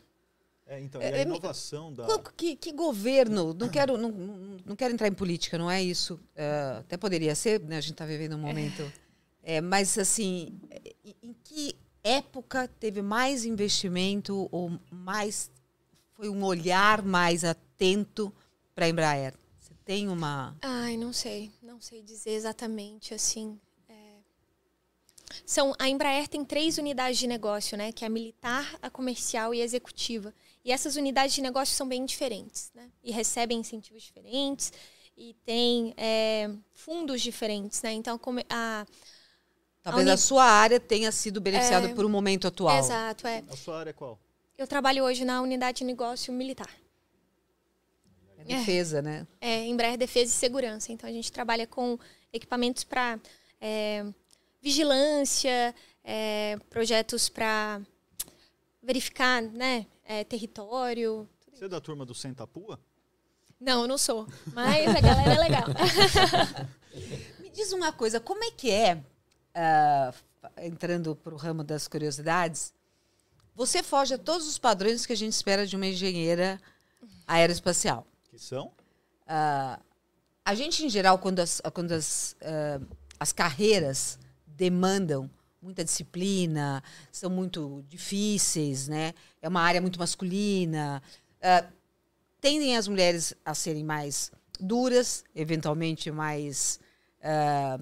É, 0.65 0.79
então, 0.79 1.01
É, 1.01 1.09
e 1.09 1.13
a 1.13 1.17
é, 1.17 1.21
inovação 1.23 1.93
da. 1.93 2.05
Qu- 2.05 2.31
Que, 2.35 2.55
que 2.55 2.71
governo? 2.71 3.53
Não 3.53 3.67
quero, 3.69 3.97
não, 3.97 4.09
não 4.65 4.75
quero 4.75 4.93
entrar 4.93 5.07
em 5.09 5.13
política, 5.13 5.57
não 5.57 5.69
é 5.69 5.83
isso. 5.83 6.17
É, 6.33 6.77
até 6.79 6.95
poderia 6.95 7.35
ser, 7.35 7.59
né? 7.59 7.77
A 7.77 7.81
gente 7.81 7.91
está 7.91 8.05
vivendo 8.05 8.35
um 8.35 8.39
momento. 8.39 8.89
É, 9.43 9.59
mas, 9.59 9.97
assim, 9.97 10.57
em 11.21 11.33
que 11.43 11.75
época 12.03 12.67
teve 12.79 13.01
mais 13.01 13.43
investimento 13.45 14.47
ou 14.51 14.79
mais. 14.89 15.51
Foi 16.17 16.29
um 16.29 16.43
olhar 16.43 17.03
mais 17.03 17.43
atento 17.43 18.33
para 18.73 18.85
a 18.85 18.89
Embraer? 18.89 19.33
Você 19.59 19.73
tem 19.85 20.09
uma. 20.09 20.57
ai, 20.61 20.97
não 20.97 21.13
sei, 21.13 21.51
não 21.61 21.79
sei 21.79 22.01
dizer 22.01 22.31
exatamente 22.31 23.13
assim. 23.13 23.59
é. 23.87 23.93
São 25.45 25.75
a 25.77 25.87
Embraer 25.87 26.27
tem 26.27 26.43
três 26.43 26.77
unidades 26.77 27.19
de 27.19 27.27
negócio, 27.27 27.77
né? 27.77 27.91
Que 27.91 28.03
é 28.03 28.07
a 28.07 28.09
militar, 28.09 28.77
a 28.81 28.89
comercial 28.89 29.53
e 29.53 29.61
a 29.61 29.63
executiva. 29.63 30.33
E 30.65 30.71
essas 30.71 30.95
unidades 30.95 31.35
de 31.35 31.41
negócio 31.41 31.75
são 31.75 31.87
bem 31.87 32.03
diferentes, 32.05 32.71
né? 32.73 32.89
E 33.03 33.11
recebem 33.11 33.59
incentivos 33.59 34.01
diferentes 34.03 34.73
e 35.15 35.35
tem 35.45 35.93
é, 35.97 36.49
fundos 36.73 37.21
diferentes, 37.21 37.81
né? 37.83 37.93
Então 37.93 38.19
a, 38.49 38.85
Talvez 39.83 40.03
uni- 40.05 40.11
a 40.13 40.17
sua 40.17 40.43
área 40.45 40.79
tenha 40.79 41.11
sido 41.11 41.39
beneficiada 41.39 41.87
É, 41.89 41.93
por 41.93 42.05
um 42.05 42.09
momento 42.09 42.47
atual. 42.47 42.79
exato 42.79 43.27
é. 43.27 43.43
A 43.49 43.55
sua 43.55 43.79
área 43.79 43.91
é 43.91 43.93
qual? 43.93 44.19
Eu 44.57 44.65
trabalho 44.65 45.03
hoje 45.03 45.23
na 45.23 45.39
unidade 45.39 45.79
de 45.79 45.83
negócio 45.83 46.33
militar. 46.33 46.69
É 48.39 48.43
defesa, 48.43 49.03
né? 49.03 49.27
É, 49.39 49.63
Embraer 49.65 49.97
Defesa 49.97 50.31
e 50.31 50.35
Segurança. 50.35 50.91
Então 50.91 51.07
a 51.07 51.13
gente 51.13 51.31
trabalha 51.31 51.67
com 51.67 51.99
equipamentos 52.33 52.83
para 52.83 53.19
vigilância, 54.59 55.75
é, 56.03 56.57
projetos 56.71 57.29
para 57.29 57.79
verificar 58.81 59.43
né, 59.43 59.85
é, 60.03 60.23
território. 60.23 61.29
Você 61.53 61.65
é 61.65 61.69
da 61.69 61.79
turma 61.79 62.03
do 62.03 62.15
Sentapua? 62.15 62.79
Não, 63.59 63.83
eu 63.83 63.87
não 63.87 63.97
sou, 63.97 64.27
mas 64.53 64.87
a 64.87 65.01
galera 65.01 65.33
é 65.33 65.39
legal. 65.39 65.65
Me 67.39 67.49
diz 67.51 67.71
uma 67.73 67.91
coisa, 67.91 68.19
como 68.19 68.43
é 68.43 68.51
que 68.51 68.71
é, 68.71 69.03
ah, 69.53 70.13
entrando 70.61 71.15
para 71.15 71.33
o 71.33 71.37
ramo 71.37 71.63
das 71.63 71.87
curiosidades, 71.87 72.73
você 73.57 73.81
foge 73.81 74.13
a 74.13 74.19
todos 74.19 74.47
os 74.47 74.59
padrões 74.59 75.03
que 75.03 75.13
a 75.13 75.17
gente 75.17 75.33
espera 75.33 75.65
de 75.65 75.75
uma 75.75 75.87
engenheira 75.87 76.61
aeroespacial. 77.25 78.05
Que 78.29 78.37
são? 78.37 78.71
Ah, 79.25 79.79
a 80.45 80.53
gente, 80.53 80.85
em 80.85 80.89
geral, 80.89 81.17
quando 81.17 81.39
as, 81.39 81.59
quando 81.73 81.91
as, 81.91 82.35
ah, 82.39 82.79
as 83.19 83.31
carreiras 83.33 84.19
demandam 84.45 85.27
muita 85.59 85.83
disciplina, 85.83 86.83
são 87.11 87.31
muito 87.31 87.83
difíceis, 87.89 88.87
né? 88.87 89.15
É 89.41 89.47
uma 89.49 89.61
área 89.61 89.81
muito 89.81 89.97
masculina. 89.97 91.01
ah, 91.41 91.65
tendem 92.39 92.77
as 92.77 92.87
mulheres 92.87 93.33
a 93.43 93.55
serem 93.55 93.83
mais 93.83 94.31
duras, 94.59 95.23
eventualmente 95.33 96.11
mais 96.11 96.79
ah, 97.23 97.79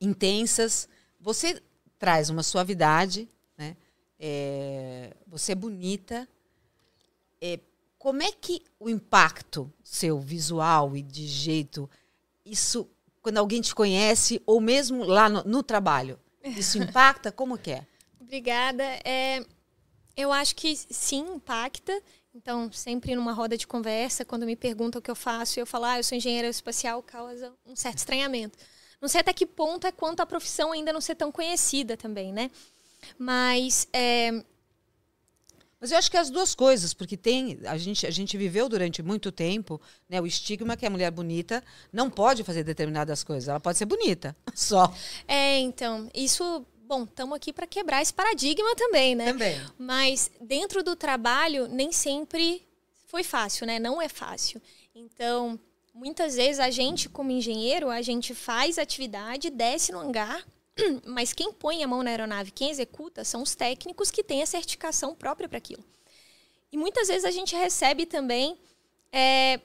intensas. 0.00 0.88
Você 1.20 1.62
traz 1.96 2.28
uma 2.28 2.42
suavidade? 2.42 3.28
É, 4.24 5.12
você 5.26 5.50
é 5.50 5.54
bonita. 5.56 6.28
É, 7.40 7.58
como 7.98 8.22
é 8.22 8.30
que 8.30 8.62
o 8.78 8.88
impacto 8.88 9.72
seu 9.82 10.20
visual 10.20 10.96
e 10.96 11.02
de 11.02 11.26
jeito, 11.26 11.90
isso, 12.46 12.88
quando 13.20 13.38
alguém 13.38 13.60
te 13.60 13.74
conhece, 13.74 14.40
ou 14.46 14.60
mesmo 14.60 15.02
lá 15.02 15.28
no, 15.28 15.42
no 15.42 15.60
trabalho, 15.60 16.20
isso 16.44 16.78
impacta? 16.82 17.32
Como 17.32 17.58
que 17.58 17.72
é? 17.72 17.86
Obrigada. 18.20 18.84
É, 19.04 19.44
eu 20.16 20.30
acho 20.32 20.54
que 20.54 20.76
sim, 20.76 21.26
impacta. 21.34 22.00
Então, 22.32 22.70
sempre 22.70 23.16
numa 23.16 23.32
roda 23.32 23.58
de 23.58 23.66
conversa, 23.66 24.24
quando 24.24 24.46
me 24.46 24.54
perguntam 24.54 25.00
o 25.00 25.02
que 25.02 25.10
eu 25.10 25.16
faço, 25.16 25.58
eu 25.58 25.66
falo, 25.66 25.86
ah, 25.86 25.98
eu 25.98 26.04
sou 26.04 26.16
engenheira 26.16 26.48
espacial, 26.48 27.02
causa 27.02 27.52
um 27.66 27.74
certo 27.74 27.98
estranhamento. 27.98 28.56
Não 29.00 29.08
sei 29.08 29.20
até 29.20 29.32
que 29.32 29.44
ponto 29.44 29.84
é 29.84 29.90
quanto 29.90 30.20
a 30.20 30.26
profissão 30.26 30.70
ainda 30.70 30.92
não 30.92 31.00
ser 31.00 31.16
tão 31.16 31.32
conhecida 31.32 31.96
também, 31.96 32.32
né? 32.32 32.52
Mas 33.18 33.86
é, 33.92 34.44
Mas 35.80 35.90
eu 35.90 35.98
acho 35.98 36.10
que 36.10 36.16
é 36.16 36.20
as 36.20 36.30
duas 36.30 36.54
coisas, 36.54 36.94
porque 36.94 37.16
tem 37.16 37.58
a 37.64 37.76
gente, 37.76 38.06
a 38.06 38.10
gente 38.10 38.36
viveu 38.36 38.68
durante 38.68 39.02
muito 39.02 39.32
tempo 39.32 39.80
né, 40.08 40.20
o 40.20 40.26
estigma 40.26 40.76
que 40.76 40.86
a 40.86 40.90
mulher 40.90 41.10
bonita 41.10 41.62
não 41.92 42.08
pode 42.08 42.44
fazer 42.44 42.62
determinadas 42.62 43.24
coisas. 43.24 43.48
Ela 43.48 43.60
pode 43.60 43.78
ser 43.78 43.86
bonita, 43.86 44.36
só. 44.54 44.94
é, 45.26 45.58
então, 45.58 46.08
isso, 46.14 46.64
bom, 46.86 47.04
estamos 47.04 47.34
aqui 47.34 47.52
para 47.52 47.66
quebrar 47.66 48.00
esse 48.00 48.14
paradigma 48.14 48.76
também, 48.76 49.14
né? 49.14 49.32
Também. 49.32 49.60
Mas 49.76 50.30
dentro 50.40 50.84
do 50.84 50.94
trabalho, 50.94 51.66
nem 51.66 51.90
sempre 51.90 52.64
foi 53.06 53.22
fácil, 53.22 53.66
né? 53.66 53.78
Não 53.78 54.00
é 54.00 54.08
fácil. 54.08 54.62
Então, 54.94 55.58
muitas 55.92 56.36
vezes 56.36 56.58
a 56.58 56.70
gente, 56.70 57.08
como 57.08 57.30
engenheiro, 57.30 57.90
a 57.90 58.00
gente 58.00 58.34
faz 58.34 58.78
atividade, 58.78 59.50
desce 59.50 59.92
no 59.92 59.98
hangar, 59.98 60.42
mas 61.06 61.32
quem 61.32 61.52
põe 61.52 61.82
a 61.82 61.88
mão 61.88 62.02
na 62.02 62.10
aeronave, 62.10 62.50
quem 62.50 62.70
executa, 62.70 63.24
são 63.24 63.42
os 63.42 63.54
técnicos 63.54 64.10
que 64.10 64.22
têm 64.24 64.42
a 64.42 64.46
certificação 64.46 65.14
própria 65.14 65.48
para 65.48 65.58
aquilo. 65.58 65.84
E 66.70 66.76
muitas 66.76 67.08
vezes 67.08 67.24
a 67.24 67.30
gente 67.30 67.54
recebe 67.54 68.06
também 68.06 68.58
é, 69.12 69.60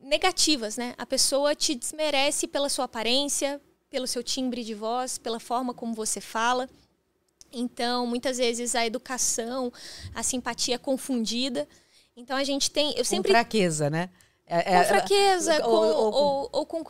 negativas, 0.00 0.76
né? 0.76 0.94
A 0.96 1.06
pessoa 1.06 1.54
te 1.54 1.74
desmerece 1.74 2.46
pela 2.46 2.68
sua 2.68 2.84
aparência, 2.86 3.60
pelo 3.90 4.06
seu 4.06 4.22
timbre 4.22 4.64
de 4.64 4.74
voz, 4.74 5.18
pela 5.18 5.38
forma 5.40 5.72
como 5.74 5.94
você 5.94 6.20
fala. 6.20 6.68
Então, 7.52 8.06
muitas 8.06 8.38
vezes 8.38 8.74
a 8.74 8.84
educação, 8.84 9.72
a 10.14 10.22
simpatia 10.22 10.74
é 10.74 10.78
confundida. 10.78 11.68
Então 12.16 12.36
a 12.36 12.44
gente 12.44 12.70
tem, 12.70 12.92
eu 12.96 13.04
sempre 13.04 13.32
Com 13.32 13.38
fraqueza, 13.38 13.88
né? 13.90 14.10
É- 14.46 14.62
com 14.62 14.70
é- 14.70 14.84
fraqueza, 14.84 15.60
com, 15.60 15.70
ou- 15.70 16.12
ou, 16.14 16.48
ou 16.52 16.66
com- 16.66 16.84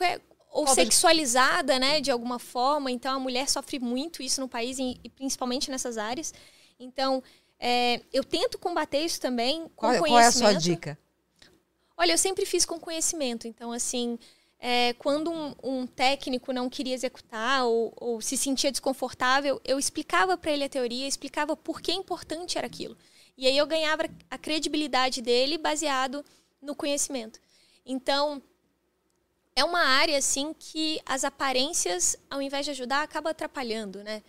ou, 0.55 0.69
sexualizada, 0.69 1.79
né, 1.79 2.01
de 2.01 2.11
alguma 2.11 2.39
forma. 2.39 2.91
Então 2.91 3.15
a 3.15 3.19
mulher 3.19 3.49
sofre 3.49 3.79
muito 3.79 4.23
isso 4.23 4.41
no 4.41 4.49
país 4.49 4.79
e, 4.79 4.99
e 5.03 5.09
principalmente 5.09 5.71
nessas 5.71 5.99
áreas. 5.99 6.33
Então 6.79 7.23
é, 7.59 8.01
eu 8.13 8.23
tento 8.23 8.59
combater 8.59 9.01
isso 9.05 9.21
também 9.21 9.63
com 9.75 9.89
Qual, 9.89 9.99
conhecimento. 9.99 10.09
qual 10.11 10.21
é 10.21 10.27
a 10.27 10.33
sua 10.33 10.53
dica? 10.55 10.99
Olha, 11.97 12.13
eu 12.13 12.19
sempre 12.19 12.45
fiz 12.45 12.65
com 12.65 12.79
conhecimento. 12.79 13.47
Então, 13.47 13.73
assim, 13.73 14.19
é, 14.59 14.93
quando 14.95 15.31
um, 15.31 15.55
um 15.63 15.87
técnico 15.87 16.53
não 16.53 16.69
queria 16.69 16.95
executar 16.95 17.65
ou, 17.65 17.93
ou 17.97 18.21
se 18.21 18.37
sentia 18.37 18.71
desconfortável, 18.71 19.61
eu 19.65 19.79
explicava 19.79 20.37
para 20.37 20.51
ele 20.51 20.65
a 20.65 20.69
teoria, 20.69 21.07
explicava 21.07 21.57
por 21.57 21.81
que 21.81 21.93
importante 21.93 22.59
era 22.59 22.67
aquilo. 22.67 22.97
E 23.37 23.47
aí 23.47 23.57
eu 23.57 23.67
ganhava 23.67 24.05
a 24.31 24.39
credibilidade 24.39 25.21
dele 25.23 25.59
baseado 25.59 26.25
no 26.61 26.75
conhecimento. 26.75 27.41
Então, 27.85 28.43
é 29.57 29.65
uma 29.65 29.81
área, 29.81 30.19
assim, 30.19 30.55
que 30.59 31.01
as 31.07 31.25
aparências, 31.25 32.17
ao 32.29 32.43
invés 32.43 32.65
de 32.65 32.73
ajudar, 32.73 33.03
acaba 33.03 33.31
atrapalhando, 33.31 34.03
né? 34.03 34.23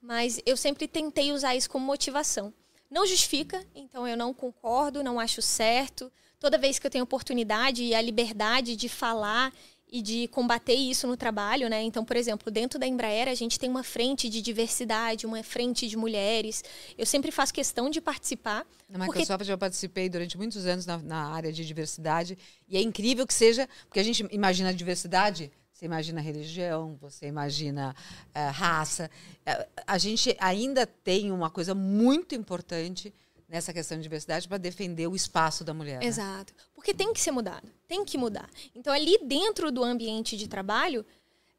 Mas 0.00 0.40
eu 0.44 0.56
sempre 0.56 0.88
tentei 0.88 1.32
usar 1.32 1.54
isso 1.54 1.70
como 1.70 1.86
motivação. 1.86 2.52
Não 2.90 3.06
justifica, 3.06 3.64
então 3.74 4.06
eu 4.06 4.16
não 4.16 4.34
concordo, 4.34 5.02
não 5.02 5.20
acho 5.20 5.40
certo. 5.40 6.12
Toda 6.40 6.58
vez 6.58 6.78
que 6.78 6.86
eu 6.86 6.90
tenho 6.90 7.04
oportunidade 7.04 7.84
e 7.84 7.94
a 7.94 8.02
liberdade 8.02 8.74
de 8.74 8.88
falar 8.88 9.52
e 9.92 10.00
de 10.00 10.26
combater 10.28 10.72
isso 10.72 11.06
no 11.06 11.18
trabalho, 11.18 11.68
né? 11.68 11.82
Então, 11.82 12.02
por 12.02 12.16
exemplo, 12.16 12.50
dentro 12.50 12.78
da 12.78 12.86
Embraer 12.86 13.28
a 13.28 13.34
gente 13.34 13.60
tem 13.60 13.68
uma 13.68 13.82
frente 13.82 14.26
de 14.30 14.40
diversidade, 14.40 15.26
uma 15.26 15.42
frente 15.42 15.86
de 15.86 15.98
mulheres. 15.98 16.64
Eu 16.96 17.04
sempre 17.04 17.30
faço 17.30 17.52
questão 17.52 17.90
de 17.90 18.00
participar. 18.00 18.66
Na 18.88 18.98
Microsoft 19.00 19.38
porque... 19.38 19.52
eu 19.52 19.58
participei 19.58 20.08
durante 20.08 20.38
muitos 20.38 20.64
anos 20.64 20.86
na, 20.86 20.96
na, 20.96 21.26
área 21.26 21.52
de 21.52 21.62
diversidade 21.62 22.38
e 22.66 22.78
é 22.78 22.80
incrível 22.80 23.26
que 23.26 23.34
seja, 23.34 23.68
porque 23.86 24.00
a 24.00 24.02
gente 24.02 24.26
imagina 24.30 24.70
a 24.70 24.72
diversidade, 24.72 25.52
você 25.70 25.84
imagina 25.84 26.22
religião, 26.22 26.96
você 26.98 27.26
imagina 27.26 27.94
uh, 28.28 28.50
raça. 28.50 29.10
Uh, 29.46 29.82
a 29.86 29.98
gente 29.98 30.34
ainda 30.40 30.86
tem 30.86 31.30
uma 31.30 31.50
coisa 31.50 31.74
muito 31.74 32.34
importante 32.34 33.12
nessa 33.52 33.70
questão 33.70 33.98
de 33.98 34.02
diversidade 34.02 34.48
para 34.48 34.56
defender 34.56 35.06
o 35.06 35.14
espaço 35.14 35.62
da 35.62 35.74
mulher. 35.74 36.00
Né? 36.00 36.06
Exato. 36.06 36.54
Porque 36.74 36.94
tem 36.94 37.12
que 37.12 37.20
ser 37.20 37.32
mudado, 37.32 37.70
tem 37.86 38.02
que 38.02 38.16
mudar. 38.16 38.48
Então, 38.74 38.90
ali 38.90 39.18
dentro 39.22 39.70
do 39.70 39.84
ambiente 39.84 40.38
de 40.38 40.48
trabalho, 40.48 41.04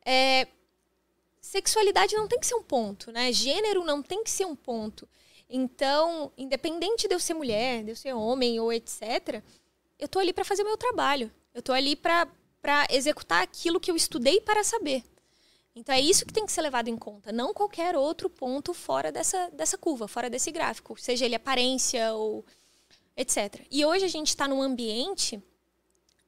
é, 0.03 0.47
sexualidade 1.39 2.15
não 2.15 2.27
tem 2.27 2.39
que 2.39 2.47
ser 2.47 2.55
um 2.55 2.63
ponto, 2.63 3.11
né? 3.11 3.31
Gênero 3.31 3.85
não 3.85 4.01
tem 4.01 4.23
que 4.23 4.31
ser 4.31 4.43
um 4.43 4.55
ponto. 4.55 5.07
Então, 5.47 6.31
independente 6.35 7.07
de 7.07 7.13
eu 7.13 7.19
ser 7.19 7.35
mulher, 7.35 7.83
de 7.83 7.91
eu 7.91 7.95
ser 7.95 8.13
homem 8.13 8.59
ou 8.59 8.73
etc., 8.73 9.43
eu 9.99 10.07
tô 10.07 10.17
ali 10.17 10.33
para 10.33 10.43
fazer 10.43 10.63
o 10.63 10.65
meu 10.65 10.77
trabalho. 10.77 11.31
Eu 11.53 11.61
tô 11.61 11.73
ali 11.73 11.95
para 11.95 12.27
executar 12.89 13.43
aquilo 13.43 13.79
que 13.79 13.91
eu 13.91 13.95
estudei 13.95 14.41
para 14.41 14.63
saber. 14.63 15.03
Então 15.75 15.93
é 15.93 15.99
isso 15.99 16.25
que 16.25 16.33
tem 16.33 16.45
que 16.45 16.51
ser 16.51 16.61
levado 16.61 16.87
em 16.87 16.97
conta, 16.97 17.31
não 17.31 17.53
qualquer 17.53 17.95
outro 17.95 18.29
ponto 18.29 18.73
fora 18.73 19.11
dessa, 19.11 19.49
dessa 19.51 19.77
curva, 19.77 20.07
fora 20.07 20.29
desse 20.29 20.51
gráfico, 20.51 20.99
seja 20.99 21.25
ele 21.25 21.35
aparência 21.35 22.13
ou 22.13 22.45
etc. 23.17 23.65
E 23.71 23.83
hoje 23.83 24.05
a 24.05 24.09
gente 24.09 24.27
está 24.27 24.47
num 24.47 24.61
ambiente, 24.61 25.41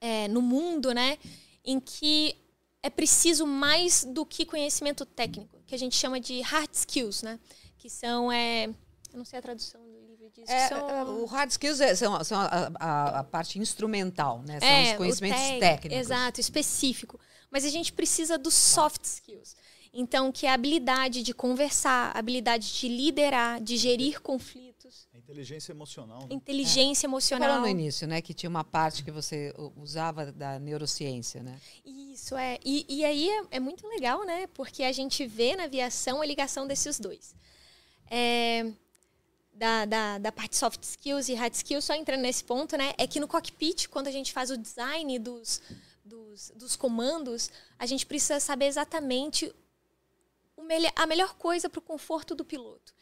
é, 0.02 0.28
no 0.28 0.42
mundo, 0.42 0.94
né, 0.94 1.20
em 1.64 1.80
que 1.80 2.36
é 2.82 2.90
preciso 2.90 3.46
mais 3.46 4.04
do 4.04 4.26
que 4.26 4.46
conhecimento 4.46 5.06
técnico, 5.06 5.60
que 5.66 5.76
a 5.76 5.80
gente 5.80 5.96
chama 5.96 6.20
de 6.20 6.42
hard 6.42 6.74
skills, 6.74 7.22
né, 7.22 7.40
que 7.78 7.90
são, 7.90 8.32
é, 8.32 8.66
eu 8.66 9.18
não 9.18 9.26
sei 9.26 9.38
a 9.38 9.42
tradução 9.44 9.80
do 9.82 10.02
livro 10.08 10.28
disso. 10.32 10.52
É, 10.52 10.70
são... 10.70 10.90
É, 10.90 11.04
o 11.04 11.26
hard 11.26 11.52
skills 11.52 11.82
é, 11.82 11.94
são, 11.94 12.24
são 12.24 12.40
a, 12.40 12.72
a, 12.80 13.20
a, 13.20 13.24
parte 13.24 13.60
instrumental, 13.60 14.42
né, 14.42 14.60
são 14.60 14.68
é, 14.68 14.92
os 14.92 14.98
conhecimentos 14.98 15.60
técnicos. 15.60 16.00
Exato, 16.00 16.42
específico 16.42 17.20
mas 17.56 17.64
a 17.64 17.70
gente 17.70 17.94
precisa 17.94 18.38
dos 18.38 18.54
soft 18.54 19.02
skills. 19.06 19.56
Então, 19.94 20.30
que 20.30 20.46
é 20.46 20.50
a 20.50 20.56
habilidade 20.56 21.24
de 21.24 21.34
conversar, 21.34 22.12
a 22.14 22.20
habilidade 22.20 22.74
de 22.78 22.90
liderar, 22.90 23.62
de 23.62 23.78
gerir 23.78 24.22
conflitos. 24.22 25.08
A 25.14 25.18
inteligência 25.18 25.72
emocional. 25.72 26.20
Né? 26.24 26.28
Inteligência 26.32 27.06
é. 27.06 27.08
emocional. 27.08 27.48
Falando 27.48 27.64
no 27.64 27.70
início, 27.70 28.06
né, 28.06 28.22
que 28.22 28.34
tinha 28.34 28.50
uma 28.50 28.66
parte 28.66 29.06
que 29.06 29.10
você 29.10 29.54
usava 29.78 30.34
da 30.34 30.60
neurociência, 30.60 31.42
né? 31.42 31.58
Isso, 31.86 32.36
é. 32.36 32.60
E, 32.66 32.86
e 32.90 33.06
aí 33.06 33.30
é, 33.30 33.44
é 33.52 33.60
muito 33.62 33.88
legal, 33.88 34.26
né? 34.26 34.48
Porque 34.48 34.84
a 34.84 34.92
gente 34.92 35.26
vê 35.26 35.56
na 35.56 35.64
aviação 35.64 36.22
a 36.22 36.26
ligação 36.26 36.68
desses 36.68 37.00
dois. 37.00 37.34
É, 38.12 38.70
da, 39.54 39.86
da, 39.86 40.18
da 40.18 40.32
parte 40.34 40.58
soft 40.58 40.84
skills 40.84 41.30
e 41.30 41.36
hard 41.36 41.54
skills, 41.54 41.86
só 41.86 41.94
entrando 41.96 42.20
nesse 42.20 42.44
ponto, 42.44 42.76
né? 42.76 42.94
É 42.98 43.08
que 43.08 43.18
no 43.18 43.30
cockpit, 43.30 43.88
quando 43.88 44.08
a 44.08 44.12
gente 44.12 44.34
faz 44.34 44.52
o 44.52 44.58
design 44.58 45.18
dos, 45.20 45.62
dos, 46.06 46.52
dos 46.56 46.76
comandos, 46.76 47.50
a 47.78 47.86
gente 47.86 48.06
precisa 48.06 48.40
saber 48.40 48.66
exatamente 48.66 49.54
a 50.96 51.06
melhor 51.06 51.36
coisa 51.36 51.70
para 51.70 51.80
o 51.80 51.82
conforto 51.82 52.36
do 52.36 52.46
piloto. 52.46 52.94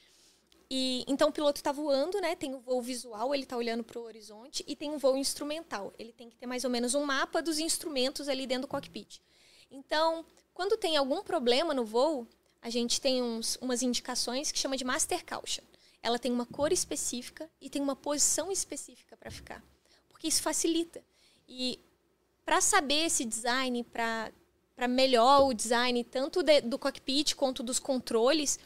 E, 0.69 1.03
então 1.07 1.29
o 1.29 1.31
piloto 1.31 1.59
está 1.59 1.71
voando, 1.71 2.19
né? 2.19 2.35
Tem 2.35 2.55
o 2.55 2.59
voo 2.59 2.81
visual, 2.81 3.33
ele 3.33 3.43
está 3.43 3.55
olhando 3.55 3.83
para 3.83 3.99
o 3.99 4.03
horizonte, 4.03 4.63
e 4.65 4.75
tem 4.75 4.89
um 4.89 4.97
voo 4.97 5.15
instrumental. 5.17 5.93
Ele 5.99 6.11
tem 6.11 6.29
que 6.29 6.35
ter 6.35 6.47
mais 6.47 6.63
ou 6.63 6.69
menos 6.69 6.95
um 6.95 7.03
mapa 7.03 7.41
dos 7.41 7.59
instrumentos 7.59 8.27
ali 8.27 8.47
dentro 8.47 8.63
do 8.63 8.71
cockpit. 8.71 9.21
Então, 9.69 10.25
quando 10.53 10.77
tem 10.77 10.97
algum 10.97 11.21
problema 11.21 11.73
no 11.73 11.85
voo, 11.85 12.27
a 12.61 12.69
gente 12.69 12.99
tem 12.99 13.21
uns, 13.21 13.57
umas 13.57 13.81
indicações 13.81 14.51
que 14.51 14.57
chama 14.57 14.77
de 14.77 14.83
master 14.83 15.23
caution. 15.25 15.63
Ela 16.01 16.17
tem 16.17 16.31
uma 16.31 16.45
cor 16.45 16.71
específica 16.71 17.49
e 17.61 17.69
tem 17.69 17.81
uma 17.81 17.95
posição 17.95 18.51
específica 18.51 19.15
para 19.15 19.29
ficar, 19.29 19.63
porque 20.09 20.27
isso 20.27 20.41
facilita. 20.41 21.03
E 21.47 21.79
para 22.45 22.61
saber 22.61 23.05
esse 23.05 23.25
design, 23.25 23.83
para 23.83 24.31
melhor 24.87 25.47
o 25.47 25.53
design, 25.53 26.03
tanto 26.03 26.43
de, 26.43 26.61
do 26.61 26.77
cockpit 26.77 27.35
quanto 27.35 27.63
dos 27.63 27.79
controles, 27.79 28.59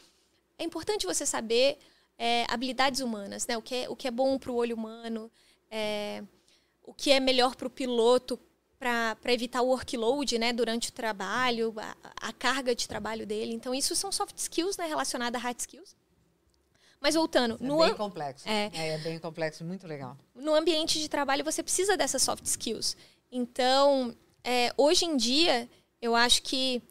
é 0.58 0.64
importante 0.64 1.06
você 1.06 1.24
saber 1.24 1.78
é, 2.18 2.44
habilidades 2.48 3.00
humanas, 3.00 3.46
né? 3.46 3.56
O 3.56 3.62
que 3.62 3.74
é, 3.74 3.88
o 3.88 3.94
que 3.94 4.08
é 4.08 4.10
bom 4.10 4.38
para 4.38 4.50
o 4.50 4.56
olho 4.56 4.74
humano, 4.74 5.30
é, 5.70 6.22
o 6.82 6.92
que 6.92 7.12
é 7.12 7.20
melhor 7.20 7.54
para 7.54 7.66
o 7.66 7.70
piloto 7.70 8.38
para 8.78 9.32
evitar 9.32 9.60
o 9.60 9.66
workload 9.66 10.38
né, 10.38 10.52
durante 10.52 10.90
o 10.90 10.92
trabalho, 10.92 11.74
a, 11.76 12.28
a, 12.28 12.32
carga 12.32 12.74
de 12.74 12.86
trabalho 12.86 13.26
dele. 13.26 13.52
Então, 13.52 13.74
isso 13.74 13.94
são 13.96 14.12
soft 14.12 14.38
skills 14.38 14.76
né, 14.76 14.86
relacionadas 14.86 15.40
a 15.40 15.42
hard 15.42 15.58
skills. 15.58 15.96
Mas 17.00 17.14
voltando. 17.14 17.58
É 17.60 17.66
no 17.66 17.78
bem 17.78 17.94
complexo. 17.94 18.48
É, 18.48 18.70
é, 18.72 18.88
é 18.94 18.98
bem 18.98 19.18
complexo, 19.18 19.64
muito 19.64 19.86
legal. 19.86 20.16
No 20.34 20.54
ambiente 20.54 20.98
de 21.00 21.08
trabalho, 21.08 21.44
você 21.44 21.62
precisa 21.62 21.96
dessas 21.96 22.22
soft 22.22 22.44
skills. 22.44 22.96
Então, 23.30 24.16
é, 24.42 24.72
hoje 24.76 25.04
em 25.04 25.16
dia, 25.16 25.68
eu 26.00 26.14
acho 26.14 26.42
que 26.42 26.82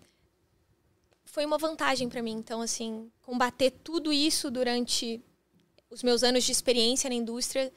foi 1.25 1.45
uma 1.45 1.57
vantagem 1.57 2.09
para 2.09 2.21
mim. 2.21 2.33
Então, 2.33 2.61
assim, 2.61 3.11
combater 3.21 3.71
tudo 3.71 4.11
isso 4.11 4.49
durante 4.49 5.21
os 5.89 6.03
meus 6.03 6.23
anos 6.23 6.43
de 6.43 6.51
experiência 6.51 7.09
na 7.09 7.15
indústria 7.15 7.71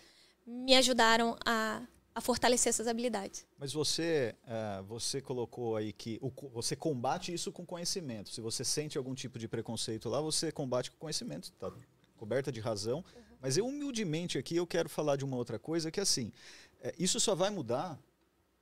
me 0.47 0.75
ajudaram 0.75 1.37
a, 1.45 1.83
a 2.15 2.21
fortalecer 2.21 2.71
essas 2.71 2.87
habilidades. 2.87 3.47
Mas 3.59 3.73
você, 3.73 4.35
uh, 4.45 4.83
você 4.85 5.21
colocou 5.21 5.77
aí 5.77 5.93
que 5.93 6.19
o, 6.21 6.31
você 6.51 6.75
combate 6.75 7.33
isso 7.33 7.53
com 7.53 7.65
conhecimento. 7.65 8.31
Se 8.31 8.41
você 8.41 8.65
sente 8.65 8.99
algum 8.99 9.15
tipo 9.15 9.39
de 9.39 9.47
preconceito 9.47 10.09
lá, 10.09 10.21
você 10.21 10.51
combate 10.51 10.91
com 10.91 10.99
conhecimento, 10.99 11.53
tá 11.53 11.71
coberta 12.17 12.51
de 12.51 12.61
razão. 12.61 12.99
Uhum. 12.99 13.23
Mas 13.41 13.57
eu 13.57 13.67
humildemente 13.67 14.37
aqui 14.37 14.57
eu 14.57 14.67
quero 14.67 14.89
falar 14.89 15.17
de 15.17 15.25
uma 15.25 15.37
outra 15.37 15.59
coisa 15.59 15.91
que 15.91 16.01
assim, 16.01 16.33
é, 16.81 16.95
isso 16.99 17.19
só 17.21 17.35
vai 17.35 17.51
mudar 17.51 17.99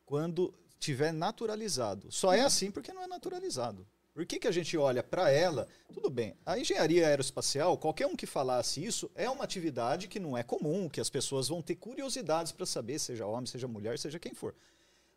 quando 0.09 0.55
tiver 0.79 1.13
naturalizado. 1.13 2.11
Só 2.11 2.33
é 2.33 2.41
assim 2.41 2.71
porque 2.71 2.95
não 2.95 3.03
é 3.03 3.07
naturalizado. 3.07 3.87
Por 4.15 4.25
que, 4.25 4.39
que 4.39 4.49
a 4.49 4.51
gente 4.51 4.75
olha 4.77 5.03
para 5.03 5.31
ela? 5.31 5.69
Tudo 5.93 6.09
bem, 6.09 6.35
a 6.47 6.59
engenharia 6.59 7.07
aeroespacial, 7.07 7.77
qualquer 7.77 8.07
um 8.07 8.17
que 8.17 8.25
falasse 8.25 8.83
isso, 8.83 9.11
é 9.15 9.29
uma 9.29 9.45
atividade 9.45 10.09
que 10.09 10.19
não 10.19 10.37
é 10.37 10.43
comum, 10.43 10.89
que 10.89 10.99
as 10.99 11.11
pessoas 11.11 11.49
vão 11.49 11.61
ter 11.61 11.77
curiosidades 11.77 12.53
para 12.53 12.65
saber, 12.65 12.99
seja 12.99 13.27
homem, 13.27 13.45
seja 13.47 13.69
mulher, 13.69 13.99
seja 13.99 14.19
quem 14.19 14.33
for. 14.33 14.55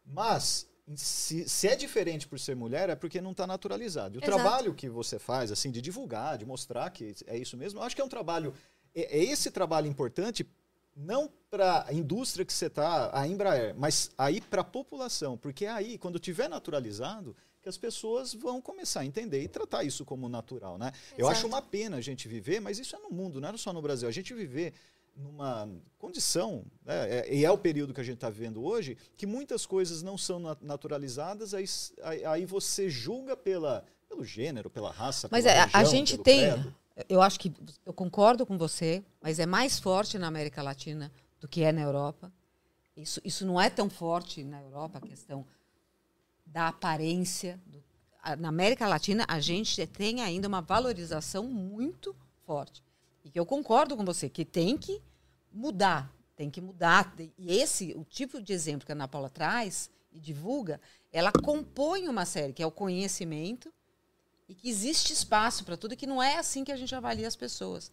Mas, 0.05 0.67
se, 0.93 1.47
se 1.47 1.69
é 1.69 1.75
diferente 1.75 2.27
por 2.27 2.37
ser 2.37 2.55
mulher, 2.55 2.89
é 2.89 2.95
porque 2.95 3.21
não 3.21 3.31
está 3.31 3.47
naturalizado. 3.47 4.17
E 4.17 4.19
o 4.19 4.23
Exato. 4.23 4.37
trabalho 4.37 4.73
que 4.73 4.89
você 4.89 5.17
faz, 5.17 5.53
assim, 5.53 5.71
de 5.71 5.81
divulgar, 5.81 6.37
de 6.37 6.45
mostrar 6.45 6.89
que 6.89 7.15
é 7.27 7.37
isso 7.37 7.55
mesmo, 7.55 7.79
eu 7.79 7.83
acho 7.83 7.95
que 7.95 8.01
é 8.01 8.05
um 8.05 8.09
trabalho. 8.09 8.53
É, 8.93 9.19
é 9.19 9.23
esse 9.23 9.49
trabalho 9.51 9.87
importante 9.87 10.45
não 10.95 11.29
para 11.49 11.85
a 11.87 11.93
indústria 11.93 12.45
que 12.45 12.53
você 12.53 12.67
está, 12.67 13.09
a 13.13 13.27
Embraer, 13.27 13.75
mas 13.77 14.11
aí 14.17 14.39
para 14.39 14.61
a 14.61 14.63
população, 14.63 15.37
porque 15.37 15.65
aí, 15.65 15.97
quando 15.97 16.19
tiver 16.19 16.49
naturalizado, 16.49 17.35
que 17.61 17.69
as 17.69 17.77
pessoas 17.77 18.33
vão 18.33 18.59
começar 18.61 19.01
a 19.01 19.05
entender 19.05 19.43
e 19.43 19.47
tratar 19.47 19.83
isso 19.83 20.03
como 20.03 20.27
natural, 20.27 20.77
né? 20.77 20.91
Eu 21.15 21.27
acho 21.27 21.45
uma 21.45 21.61
pena 21.61 21.97
a 21.97 22.01
gente 22.01 22.27
viver, 22.27 22.59
mas 22.59 22.79
isso 22.79 22.95
é 22.95 22.99
no 22.99 23.11
mundo, 23.11 23.39
não 23.39 23.49
é 23.49 23.57
só 23.57 23.71
no 23.71 23.81
Brasil. 23.81 24.09
A 24.09 24.11
gente 24.11 24.33
viver 24.33 24.73
numa 25.15 25.69
condição, 25.99 26.65
né? 26.83 27.19
é, 27.19 27.35
e 27.35 27.45
é 27.45 27.51
o 27.51 27.57
período 27.57 27.93
que 27.93 28.01
a 28.01 28.03
gente 28.03 28.15
está 28.15 28.29
vivendo 28.29 28.63
hoje, 28.63 28.97
que 29.15 29.27
muitas 29.27 29.65
coisas 29.65 30.01
não 30.01 30.17
são 30.17 30.39
naturalizadas, 30.61 31.53
aí, 31.53 31.65
aí 32.25 32.45
você 32.45 32.89
julga 32.89 33.35
pela, 33.37 33.85
pelo 34.09 34.23
gênero, 34.23 34.69
pela 34.69 34.89
raça, 34.89 35.27
mas 35.29 35.43
pela 35.43 35.61
a, 35.61 35.65
região, 35.65 35.81
a 35.81 35.83
gente 35.83 36.17
tem, 36.17 36.51
credo 36.51 36.75
eu 37.07 37.21
acho 37.21 37.39
que 37.39 37.53
eu 37.85 37.93
concordo 37.93 38.45
com 38.45 38.57
você, 38.57 39.03
mas 39.21 39.39
é 39.39 39.45
mais 39.45 39.79
forte 39.79 40.17
na 40.17 40.27
América 40.27 40.61
Latina 40.61 41.11
do 41.39 41.47
que 41.47 41.63
é 41.63 41.71
na 41.71 41.81
Europa. 41.81 42.31
Isso, 42.95 43.21
isso 43.23 43.45
não 43.45 43.59
é 43.59 43.69
tão 43.69 43.89
forte 43.89 44.43
na 44.43 44.61
Europa, 44.61 44.97
a 44.97 45.01
questão 45.01 45.45
da 46.45 46.67
aparência. 46.67 47.59
Do, 47.65 47.83
na 48.37 48.49
América 48.49 48.87
Latina, 48.87 49.25
a 49.27 49.39
gente 49.39 49.85
tem 49.87 50.21
ainda 50.21 50.47
uma 50.47 50.61
valorização 50.61 51.43
muito 51.45 52.15
forte. 52.45 52.83
E 53.23 53.31
eu 53.33 53.45
concordo 53.45 53.95
com 53.95 54.05
você, 54.05 54.29
que 54.29 54.45
tem 54.45 54.77
que 54.77 55.01
mudar, 55.51 56.13
tem 56.35 56.49
que 56.49 56.61
mudar. 56.61 57.13
E 57.37 57.57
esse, 57.57 57.93
o 57.95 58.03
tipo 58.03 58.41
de 58.41 58.53
exemplo 58.53 58.85
que 58.85 58.91
a 58.91 58.95
Ana 58.95 59.07
Paula 59.07 59.29
traz 59.29 59.89
e 60.11 60.19
divulga, 60.19 60.79
ela 61.11 61.31
compõe 61.31 62.07
uma 62.07 62.25
série, 62.25 62.53
que 62.53 62.61
é 62.61 62.65
o 62.65 62.71
conhecimento, 62.71 63.73
e 64.51 64.53
que 64.53 64.69
existe 64.69 65.13
espaço 65.13 65.63
para 65.63 65.77
tudo, 65.77 65.93
e 65.93 65.95
que 65.95 66.05
não 66.05 66.21
é 66.21 66.35
assim 66.35 66.65
que 66.65 66.73
a 66.73 66.75
gente 66.75 66.93
avalia 66.93 67.25
as 67.25 67.37
pessoas. 67.37 67.89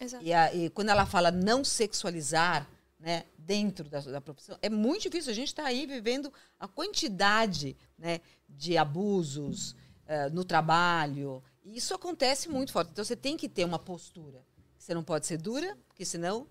Exato. 0.00 0.24
E, 0.24 0.32
a, 0.32 0.52
e 0.52 0.68
quando 0.68 0.88
ela 0.88 1.06
fala 1.06 1.30
não 1.30 1.62
sexualizar 1.62 2.68
né, 2.98 3.24
dentro 3.38 3.88
da, 3.88 4.00
da 4.00 4.20
profissão, 4.20 4.58
é 4.60 4.68
muito 4.68 5.02
difícil. 5.02 5.30
A 5.30 5.34
gente 5.34 5.46
está 5.46 5.64
aí 5.64 5.86
vivendo 5.86 6.32
a 6.58 6.66
quantidade 6.66 7.76
né, 7.96 8.20
de 8.48 8.76
abusos 8.76 9.76
uh, 10.08 10.28
no 10.32 10.44
trabalho. 10.44 11.40
E 11.64 11.76
isso 11.76 11.94
acontece 11.94 12.48
muito 12.48 12.72
forte. 12.72 12.90
Então 12.90 13.04
você 13.04 13.14
tem 13.14 13.36
que 13.36 13.48
ter 13.48 13.64
uma 13.64 13.78
postura. 13.78 14.44
Você 14.76 14.92
não 14.92 15.04
pode 15.04 15.24
ser 15.24 15.38
dura, 15.38 15.78
porque 15.86 16.04
senão 16.04 16.48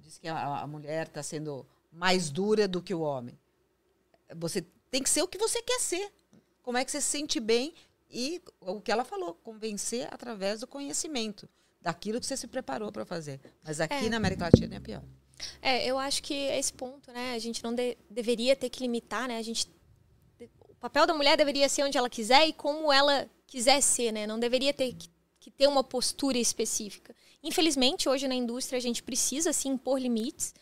diz 0.00 0.18
que 0.18 0.26
a, 0.26 0.62
a 0.62 0.66
mulher 0.66 1.06
está 1.06 1.22
sendo 1.22 1.64
mais 1.92 2.30
dura 2.30 2.66
do 2.66 2.82
que 2.82 2.92
o 2.92 3.00
homem. 3.00 3.38
Você 4.34 4.66
tem 4.90 5.04
que 5.04 5.08
ser 5.08 5.22
o 5.22 5.28
que 5.28 5.38
você 5.38 5.62
quer 5.62 5.78
ser. 5.78 6.12
Como 6.64 6.76
é 6.76 6.84
que 6.84 6.90
você 6.90 7.00
se 7.00 7.06
sente 7.06 7.38
bem 7.38 7.74
e 8.12 8.42
o 8.60 8.80
que 8.80 8.92
ela 8.92 9.04
falou, 9.04 9.34
convencer 9.34 10.06
através 10.12 10.60
do 10.60 10.66
conhecimento, 10.66 11.48
daquilo 11.80 12.20
que 12.20 12.26
você 12.26 12.36
se 12.36 12.46
preparou 12.46 12.92
para 12.92 13.04
fazer. 13.04 13.40
Mas 13.64 13.80
aqui 13.80 14.06
É. 14.06 14.08
na 14.10 14.18
América 14.18 14.44
Latina 14.44 14.76
é 14.76 14.80
pior. 14.80 15.02
É, 15.60 15.84
eu 15.86 15.98
acho 15.98 16.22
que 16.22 16.34
esse 16.34 16.72
ponto, 16.72 17.10
né, 17.10 17.32
a 17.34 17.38
gente 17.38 17.64
não 17.64 17.74
de- 17.74 17.96
deveria 18.10 18.54
ter 18.54 18.68
que 18.70 18.80
limitar, 18.80 19.26
né? 19.26 19.38
A 19.38 19.42
gente 19.42 19.66
o 20.68 20.74
papel 20.82 21.06
da 21.06 21.14
mulher 21.14 21.36
deveria 21.36 21.68
ser 21.68 21.84
onde 21.84 21.96
ela 21.96 22.10
quiser 22.10 22.46
e 22.48 22.52
como 22.52 22.92
ela 22.92 23.30
quiser 23.46 23.80
ser, 23.80 24.10
né? 24.12 24.26
Não 24.26 24.38
deveria 24.38 24.74
ter 24.74 24.92
que, 24.92 25.08
que 25.38 25.50
ter 25.50 25.68
uma 25.68 25.82
postura 25.84 26.38
específica. 26.38 27.14
Infelizmente, 27.42 28.08
hoje 28.08 28.26
na 28.28 28.34
indústria 28.34 28.78
a 28.78 28.82
gente 28.82 29.00
precisa 29.02 29.52
sim 29.52 29.70
impor 29.70 29.98
limites 30.00 30.52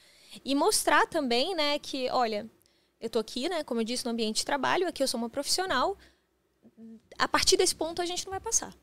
e 0.45 0.55
mostrar 0.55 1.07
também, 1.07 1.55
né, 1.55 1.79
que, 1.79 2.09
olha, 2.11 2.49
eu 3.01 3.09
tô 3.09 3.19
aqui, 3.19 3.49
né, 3.49 3.65
como 3.65 3.81
eu 3.81 3.85
disse, 3.85 4.05
no 4.05 4.11
ambiente 4.11 4.37
de 4.39 4.45
trabalho, 4.45 4.87
aqui 4.87 5.03
eu 5.03 5.09
sou 5.09 5.19
uma 5.19 5.31
profissional. 5.31 5.97
A 7.19 7.29
partir 7.29 7.57
desse 7.57 7.75
ponto 7.75 8.01
a 8.01 8.07
gente 8.07 8.25
não 8.25 8.31
vai 8.31 8.41
passar. 8.41 8.75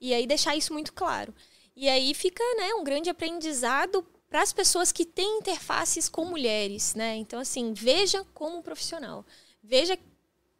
E 0.00 0.12
aí 0.12 0.26
deixar 0.26 0.56
isso 0.56 0.72
muito 0.72 0.92
claro. 0.92 1.34
E 1.74 1.88
aí 1.88 2.12
fica, 2.14 2.42
né, 2.56 2.74
um 2.74 2.84
grande 2.84 3.08
aprendizado 3.08 4.04
para 4.28 4.42
as 4.42 4.52
pessoas 4.52 4.92
que 4.92 5.04
têm 5.04 5.38
interfaces 5.38 6.08
com 6.08 6.24
mulheres, 6.24 6.94
né? 6.94 7.16
Então 7.16 7.38
assim, 7.38 7.72
veja 7.72 8.24
como 8.34 8.62
profissional. 8.62 9.24
Veja, 9.62 9.98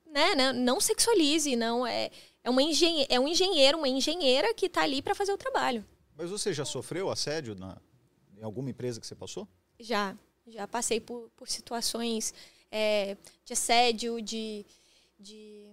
né, 0.06 0.34
né, 0.34 0.52
não 0.52 0.80
sexualize, 0.80 1.56
não 1.56 1.86
é 1.86 2.10
é 2.44 2.50
uma 2.50 2.62
engenhe 2.62 3.06
é 3.08 3.18
um 3.20 3.28
engenheiro, 3.28 3.78
uma 3.78 3.88
engenheira 3.88 4.52
que 4.54 4.66
está 4.66 4.82
ali 4.82 5.00
para 5.00 5.14
fazer 5.14 5.32
o 5.32 5.38
trabalho. 5.38 5.84
Mas 6.16 6.30
você 6.30 6.52
já 6.52 6.64
sofreu 6.64 7.10
assédio 7.10 7.54
na, 7.54 7.80
em 8.36 8.42
alguma 8.42 8.70
empresa 8.70 9.00
que 9.00 9.06
você 9.06 9.14
passou? 9.14 9.48
Já, 9.78 10.16
já 10.46 10.66
passei 10.68 11.00
por, 11.00 11.30
por 11.36 11.48
situações 11.48 12.34
é, 12.70 13.16
de 13.44 13.52
assédio, 13.52 14.20
de, 14.20 14.64
de 15.18 15.68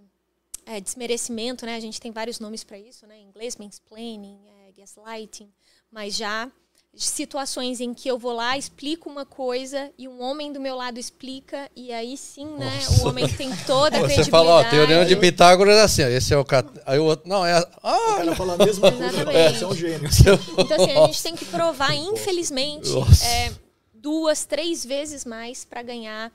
é, 0.70 0.80
desmerecimento, 0.80 1.65
né? 1.65 1.76
A 1.76 1.80
gente 1.80 1.99
tem 1.99 2.11
vários 2.11 2.39
nomes 2.39 2.63
para 2.63 2.78
isso, 2.78 3.07
né? 3.07 3.17
Em 3.17 3.26
inglês, 3.26 3.57
mansplaining, 3.57 4.39
é, 4.67 4.72
gaslighting, 4.80 5.49
mas 5.91 6.15
já 6.15 6.47
situações 6.95 7.80
em 7.80 7.93
que 7.93 8.09
eu 8.09 8.17
vou 8.17 8.34
lá, 8.34 8.57
explico 8.57 9.09
uma 9.09 9.26
coisa 9.26 9.91
e 9.97 10.07
um 10.07 10.22
homem 10.22 10.51
do 10.51 10.59
meu 10.59 10.76
lado 10.76 10.99
explica 10.99 11.70
e 11.76 11.91
aí 11.91 12.15
sim, 12.17 12.45
né? 12.57 12.72
Nossa. 12.76 13.03
O 13.03 13.07
homem 13.09 13.28
tem 13.28 13.49
toda 13.65 13.97
a 13.97 14.01
Você 14.01 14.15
credibilidade. 14.15 14.30
fala, 14.30 14.49
ó, 14.49 14.63
teorema 14.63 15.05
de 15.05 15.15
Pitágoras 15.15 15.78
é 15.78 15.82
assim, 15.84 16.03
ó, 16.03 16.07
esse 16.07 16.34
é 16.34 16.38
o 16.38 16.43
cat... 16.43 16.67
Aí 16.86 16.99
o 16.99 17.05
outro, 17.05 17.30
não, 17.30 17.45
é... 17.45 17.57
Ah, 17.84 18.15
cara 18.17 18.36
fala 18.36 18.53
a 18.55 18.57
mesma 18.57 18.91
coisa, 18.91 19.05
Exatamente. 19.05 19.57
você 19.57 19.63
é 19.63 19.67
um 19.67 19.76
gênio. 19.76 20.09
Então, 20.57 20.84
assim, 20.84 20.91
a 20.91 21.05
gente 21.05 21.24
tem 21.24 21.36
que 21.36 21.45
provar, 21.45 21.95
infelizmente, 21.95 22.89
é, 23.24 23.51
duas, 23.93 24.45
três 24.45 24.84
vezes 24.84 25.26
mais 25.26 25.63
para 25.63 25.82
ganhar 25.84 26.32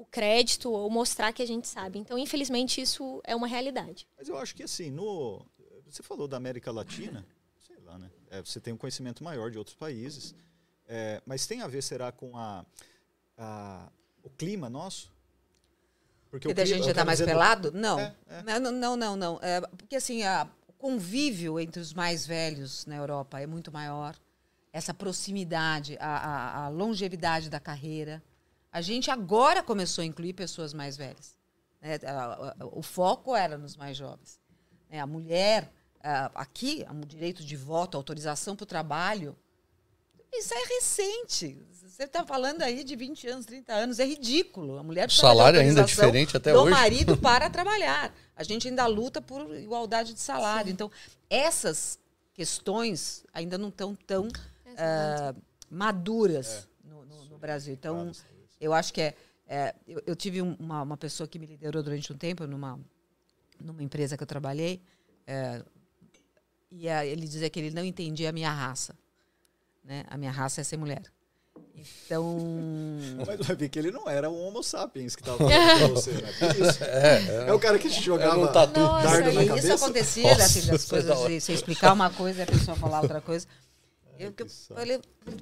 o 0.00 0.04
crédito 0.06 0.70
ou 0.70 0.88
mostrar 0.90 1.32
que 1.32 1.42
a 1.42 1.46
gente 1.46 1.66
sabe. 1.66 1.98
Então, 1.98 2.16
infelizmente, 2.18 2.80
isso 2.80 3.20
é 3.24 3.34
uma 3.34 3.46
realidade. 3.46 4.06
Mas 4.16 4.28
eu 4.28 4.36
acho 4.38 4.54
que 4.54 4.62
assim, 4.62 4.90
no. 4.90 5.44
Você 5.86 6.02
falou 6.02 6.28
da 6.28 6.36
América 6.36 6.70
Latina, 6.70 7.26
sei 7.66 7.76
lá, 7.84 7.98
né? 7.98 8.10
É, 8.30 8.40
você 8.42 8.60
tem 8.60 8.72
um 8.72 8.76
conhecimento 8.76 9.24
maior 9.24 9.50
de 9.50 9.58
outros 9.58 9.74
países. 9.74 10.34
é, 10.86 11.20
mas 11.26 11.46
tem 11.46 11.60
a 11.62 11.66
ver, 11.66 11.82
será, 11.82 12.10
com 12.12 12.36
a, 12.36 12.64
a- 13.36 13.88
o 14.22 14.30
clima 14.30 14.68
nosso? 14.70 15.10
Porque 16.30 16.48
E 16.48 16.54
da 16.54 16.62
clima- 16.62 16.76
gente 16.78 16.86
já 16.86 16.92
tá 16.92 16.94
quero 17.00 17.06
mais 17.06 17.18
dizer 17.18 17.30
do- 17.30 17.34
pelado? 17.34 17.72
Não. 17.72 17.98
É, 17.98 18.14
é. 18.28 18.60
Não, 18.60 18.70
não, 18.72 18.96
não, 18.96 19.16
não. 19.16 19.38
É, 19.42 19.60
porque 19.60 19.96
assim, 19.96 20.22
a- 20.24 20.46
o 20.66 20.72
convívio 20.74 21.58
entre 21.58 21.80
os 21.80 21.92
mais 21.94 22.26
velhos 22.26 22.84
na 22.86 22.96
Europa 22.96 23.40
é 23.40 23.46
muito 23.46 23.72
maior. 23.72 24.14
Essa 24.72 24.92
proximidade, 24.94 25.96
a, 25.98 26.06
a- 26.16 26.64
a 26.64 26.68
longevidade 26.68 27.48
da 27.50 27.58
carreira. 27.58 28.22
A 28.72 28.80
gente 28.80 29.10
agora 29.10 29.62
começou 29.62 30.02
a 30.02 30.04
incluir 30.04 30.32
pessoas 30.34 30.72
mais 30.74 30.96
velhas. 30.96 31.36
né? 31.80 31.98
O 32.72 32.82
foco 32.82 33.34
era 33.34 33.56
nos 33.56 33.76
mais 33.76 33.96
jovens. 33.96 34.38
né? 34.90 35.00
A 35.00 35.06
mulher, 35.06 35.72
aqui, 36.34 36.84
o 36.90 37.06
direito 37.06 37.42
de 37.44 37.56
voto, 37.56 37.96
autorização 37.96 38.54
para 38.54 38.64
o 38.64 38.66
trabalho, 38.66 39.36
isso 40.32 40.52
é 40.52 40.64
recente. 40.74 41.56
Você 41.82 42.04
está 42.04 42.24
falando 42.24 42.62
aí 42.62 42.84
de 42.84 42.94
20 42.94 43.26
anos, 43.28 43.46
30 43.46 43.72
anos, 43.72 43.98
é 43.98 44.04
ridículo. 44.04 44.78
A 44.78 44.82
mulher 44.82 45.04
o 45.04 45.06
precisa 45.06 45.26
de 45.26 45.36
salário 45.36 45.60
ainda 45.60 45.80
é 45.80 45.84
diferente 45.84 46.36
até 46.36 46.52
do 46.52 46.60
hoje. 46.60 46.70
marido 46.70 47.16
para 47.18 47.48
trabalhar. 47.50 48.14
A 48.36 48.42
gente 48.44 48.68
ainda 48.68 48.86
luta 48.86 49.20
por 49.22 49.52
igualdade 49.56 50.12
de 50.14 50.20
salário. 50.20 50.70
Então, 50.70 50.90
essas 51.30 51.98
questões 52.34 53.24
ainda 53.32 53.56
não 53.58 53.68
estão 53.68 53.96
tão 53.96 54.28
ah, 54.76 55.34
maduras 55.68 56.68
no, 56.84 57.04
no- 57.04 57.24
no 57.24 57.38
Brasil. 57.38 57.72
Então, 57.74 58.12
eu 58.60 58.72
acho 58.74 58.92
que 58.92 59.00
é. 59.00 59.14
é, 59.46 59.74
eu, 59.86 60.02
eu 60.06 60.16
tive 60.16 60.42
um- 60.42 60.54
uma, 60.58 60.82
uma 60.82 60.96
pessoa 60.96 61.26
que 61.26 61.38
me 61.38 61.46
liderou 61.46 61.82
durante 61.82 62.12
um 62.12 62.16
tempo 62.16 62.46
numa, 62.46 62.78
numa 63.60 63.82
empresa 63.82 64.16
que 64.16 64.22
eu 64.22 64.26
trabalhei. 64.26 64.80
é, 65.26 65.62
e 66.70 66.88
a- 66.88 67.04
ele 67.06 67.26
dizia 67.26 67.48
que 67.48 67.58
ele 67.58 67.70
não 67.70 67.84
entendia 67.84 68.28
a 68.28 68.32
minha 68.32 68.50
raça. 68.50 68.94
Né? 69.84 70.04
A 70.08 70.18
minha 70.18 70.30
raça 70.30 70.60
é 70.60 70.64
ser 70.64 70.76
mulher. 70.76 71.02
Então. 71.74 72.36
Mas 73.26 73.46
vai 73.46 73.56
ver 73.56 73.68
que 73.68 73.78
ele 73.78 73.90
não 73.90 74.08
era 74.08 74.28
um 74.28 74.38
homo 74.38 74.62
sapiens 74.62 75.16
que 75.16 75.22
estava 75.22 75.38
falando 75.48 75.78
pra 75.78 75.86
você, 75.88 76.12
né? 76.12 76.32
Por 76.38 76.66
isso. 76.66 76.78
É, 76.84 77.52
o 77.52 77.58
cara 77.58 77.78
que 77.78 77.88
te 77.88 78.02
jogava 78.02 78.36
Era 78.36 78.40
um 78.48 78.52
tatu. 78.52 78.80
Nossa, 78.80 79.06
dardo 79.08 79.32
na 79.32 79.46
cabeça. 79.46 79.74
isso 79.74 79.84
acontecia, 79.84 80.22
Nossa, 80.24 80.38
né, 80.38 80.48
filho, 80.48 80.66
das 80.72 80.82
isso 80.82 80.94
é 80.96 81.02
da 81.02 81.14
coisas 81.14 81.28
de 81.32 81.40
você 81.40 81.52
explicar 81.54 81.92
uma 81.94 82.10
coisa 82.10 82.40
e 82.40 82.42
a 82.42 82.46
pessoa 82.46 82.76
falar 82.76 83.00
outra 83.00 83.20
coisa. 83.20 83.46
Eu, 84.18 84.32
que 84.32 84.42
eu 84.42 84.46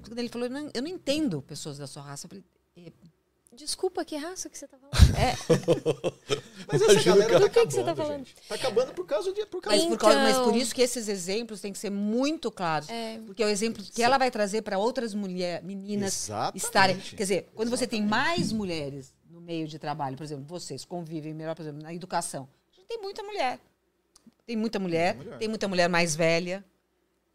quando 0.06 0.18
ele 0.18 0.28
falou, 0.28 0.46
eu 0.46 0.50
não, 0.52 0.70
eu 0.74 0.82
não 0.82 0.88
entendo 0.88 1.40
pessoas 1.42 1.78
da 1.78 1.86
sua 1.86 2.02
raça. 2.02 2.26
Eu 2.26 2.28
falei, 2.28 2.44
"É, 2.44 2.55
Desculpa, 3.54 4.04
que 4.04 4.16
raça 4.16 4.50
que 4.50 4.58
você 4.58 4.68
tá 4.68 4.76
falando? 4.76 4.92
Mas 6.70 6.82
essa 6.82 7.02
galera 7.02 7.32
tá 7.32 7.38
Do 7.38 7.48
que 7.50 7.66
que 7.66 7.72
você 7.72 7.76
tá 7.82 7.92
acabando, 7.92 8.06
falando? 8.06 8.26
gente. 8.26 8.34
Tá 8.48 8.54
acabando 8.54 8.92
por 8.92 9.06
causa 9.06 9.32
de... 9.32 9.46
Por 9.46 9.62
causa 9.62 9.78
mas, 9.78 9.88
por 9.88 9.98
causa- 9.98 10.18
mas 10.18 10.30
Então- 10.32 10.44
por 10.44 10.56
isso 10.56 10.74
que 10.74 10.82
esses 10.82 11.08
exemplos 11.08 11.60
têm 11.62 11.72
que 11.72 11.78
ser 11.78 11.88
muito 11.88 12.50
claros. 12.50 12.90
É. 12.90 13.18
Porque 13.24 13.42
é 13.42 13.46
o 13.46 13.48
exemplo 13.48 13.82
que 13.82 14.02
ela 14.02 14.18
vai 14.18 14.30
trazer 14.30 14.60
para 14.60 14.76
outras 14.78 15.14
mulheres, 15.14 15.64
meninas 15.64 16.24
Exatamente. 16.24 16.56
estarem. 16.64 16.96
Quer 16.98 17.16
dizer, 17.16 17.50
quando 17.54 17.70
você 17.70 17.86
tem 17.86 18.02
mais 18.02 18.52
mulheres 18.52 19.14
no 19.30 19.40
meio 19.40 19.66
de 19.66 19.78
trabalho, 19.78 20.18
por 20.18 20.24
exemplo, 20.24 20.44
vocês 20.46 20.84
convivem 20.84 21.32
melhor, 21.32 21.54
por 21.54 21.62
exemplo, 21.62 21.82
na 21.82 21.94
educação. 21.94 22.46
A 22.72 22.76
gente 22.76 22.88
tem 22.88 23.00
muita 23.00 23.22
mulher. 23.22 23.58
Tem 24.44 24.54
muita 24.56 24.78
mulher, 24.78 25.14
Muita 25.14 25.24
mulher. 25.24 25.38
tem 25.38 25.48
muita 25.48 25.68
mulher 25.68 25.88
mais 25.88 26.14
velha. 26.14 26.62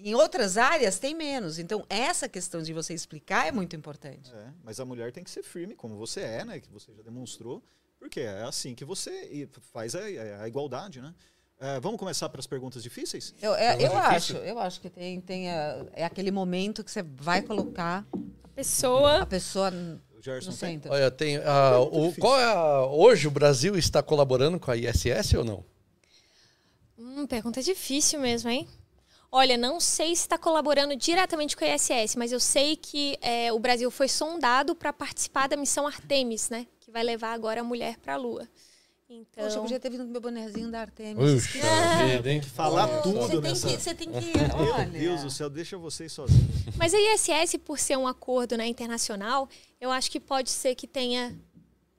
Em 0.04 0.16
outras 0.16 0.58
áreas 0.58 0.97
tem 0.99 1.14
menos. 1.16 1.60
Então, 1.60 1.86
essa 1.89 2.28
questão 2.28 2.62
de 2.62 2.74
você 2.74 2.93
explicar 2.93 3.47
é 3.47 3.52
muito 3.52 3.76
importante. 3.76 4.32
É, 4.34 4.47
mas 4.64 4.80
a 4.80 4.86
mulher 4.86 5.12
tem 5.12 5.24
que 5.24 5.30
ser 5.30 5.43
firme, 5.43 5.76
como 5.76 5.95
você 5.95 6.22
é, 6.22 6.43
né? 6.45 6.60
Que 6.60 6.70
você 6.72 6.91
já 6.93 7.02
demonstrou. 7.04 7.62
Porque 7.99 8.20
é 8.22 8.41
assim 8.43 8.74
que 8.74 8.84
você 8.84 9.47
faz 9.72 9.93
a, 9.93 9.99
a 10.41 10.47
igualdade, 10.47 11.02
né? 11.02 11.14
É, 11.60 11.80
vamos 11.80 11.99
começar 11.99 12.28
para 12.30 12.39
as 12.39 12.47
perguntas 12.47 12.82
difíceis? 12.82 13.36
Eu, 13.39 13.54
é- 13.54 13.78
eu 13.80 13.95
acho, 13.95 14.38
eu 14.38 14.58
acho 14.58 14.82
que 14.82 14.89
tem, 14.89 15.22
tem 15.22 15.52
a- 15.52 15.86
é 15.93 16.04
aquele 16.04 16.32
momento 16.32 16.84
que 16.84 16.89
você 16.89 17.04
vai 17.04 17.43
colocar 17.43 18.04
A 18.43 18.47
pessoa. 18.56 19.22
a 19.22 19.26
pessoa 19.28 19.70
n- 19.70 19.99
O 20.18 20.22
Gerson 20.24 20.49
no 20.49 20.56
centro. 20.58 20.91
Olha, 20.91 21.12
tem. 21.12 21.38
ah, 21.38 21.80
o, 21.80 22.12
qual 22.16 22.39
é 22.39 22.45
a, 22.45 22.86
hoje 22.88 23.28
o 23.28 23.32
Brasil 23.32 23.78
está 23.78 24.02
colaborando 24.02 24.60
com 24.60 24.72
a 24.72 24.76
ISS 24.76 25.36
ou 25.38 25.43
não? 25.43 25.64
Hum, 26.97 27.28
pergunta 27.28 27.62
difícil 27.62 28.20
mesmo, 28.20 28.49
hein? 28.49 28.68
Olha, 29.32 29.57
não 29.57 29.79
sei 29.79 30.13
se 30.15 30.23
está 30.23 30.38
colaborando 30.38 30.93
diretamente 30.93 31.55
com 31.55 31.63
a 31.63 31.73
ISS, 31.73 32.17
mas 32.17 32.34
eu 32.34 32.39
sei 32.39 32.75
que 32.75 33.17
é, 33.21 33.51
o 33.53 33.59
Brasil 33.59 33.89
foi 33.89 34.09
sondado 34.09 34.75
para 34.75 34.91
participar 34.91 35.47
da 35.47 35.55
missão 35.55 35.88
Artemis, 35.88 36.49
né? 36.49 36.67
Que 36.82 36.91
vai 36.91 37.01
levar 37.01 37.32
agora 37.32 37.61
a 37.61 37.63
mulher 37.63 37.97
para 37.97 38.15
a 38.15 38.17
Lua. 38.17 38.45
Então, 39.09 39.43
Poxa, 39.43 39.57
eu 39.57 39.61
podia 39.61 39.79
ter 39.79 39.89
vindo 39.89 40.05
com 40.05 40.11
meu 40.11 40.19
bonezinho 40.19 40.69
da 40.69 40.82
Artemis. 40.82 41.47
Puxa 41.47 41.59
vida, 42.05 42.29
hein? 42.29 42.41
Falar 42.41 43.01
tudo 43.01 43.19
Você 43.19 43.32
tem, 43.32 43.41
nessa... 43.41 43.67
que, 43.67 43.82
você 43.82 43.95
tem 43.95 44.09
que. 44.09 44.38
Meu 44.63 44.73
Olha. 44.73 44.86
Deus 44.86 45.23
do 45.23 45.29
céu, 45.29 45.49
deixa 45.49 45.77
vocês 45.77 46.11
sozinhos. 46.11 46.75
mas 46.77 46.93
a 46.93 46.97
ISS, 46.97 47.57
por 47.57 47.77
ser 47.77 47.97
um 47.97 48.07
acordo 48.07 48.55
né, 48.55 48.67
internacional, 48.67 49.49
eu 49.79 49.91
acho 49.91 50.09
que 50.11 50.19
pode 50.19 50.49
ser 50.49 50.75
que 50.75 50.88
tenha, 50.88 51.38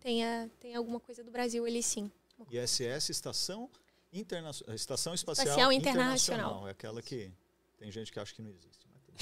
tenha, 0.01 0.51
tenha 0.59 0.79
alguma 0.79 1.01
coisa 1.01 1.23
do 1.23 1.31
Brasil 1.31 1.65
ali 1.65 1.83
sim. 1.83 2.11
ISS, 2.51 3.11
Estação, 3.11 3.71
Interna... 4.13 4.51
Estação 4.75 5.15
Espacial, 5.15 5.47
Espacial 5.47 5.73
Internacional. 5.73 6.15
Internacional. 6.17 6.69
É 6.69 6.71
aquela 6.73 7.01
que 7.03 7.31
tem 7.79 7.91
gente 7.91 8.13
que 8.13 8.21
acha 8.21 8.35
que 8.35 8.43
não 8.43 8.51
existe. 8.51 8.87
mas 8.93 9.03
tem. 9.03 9.13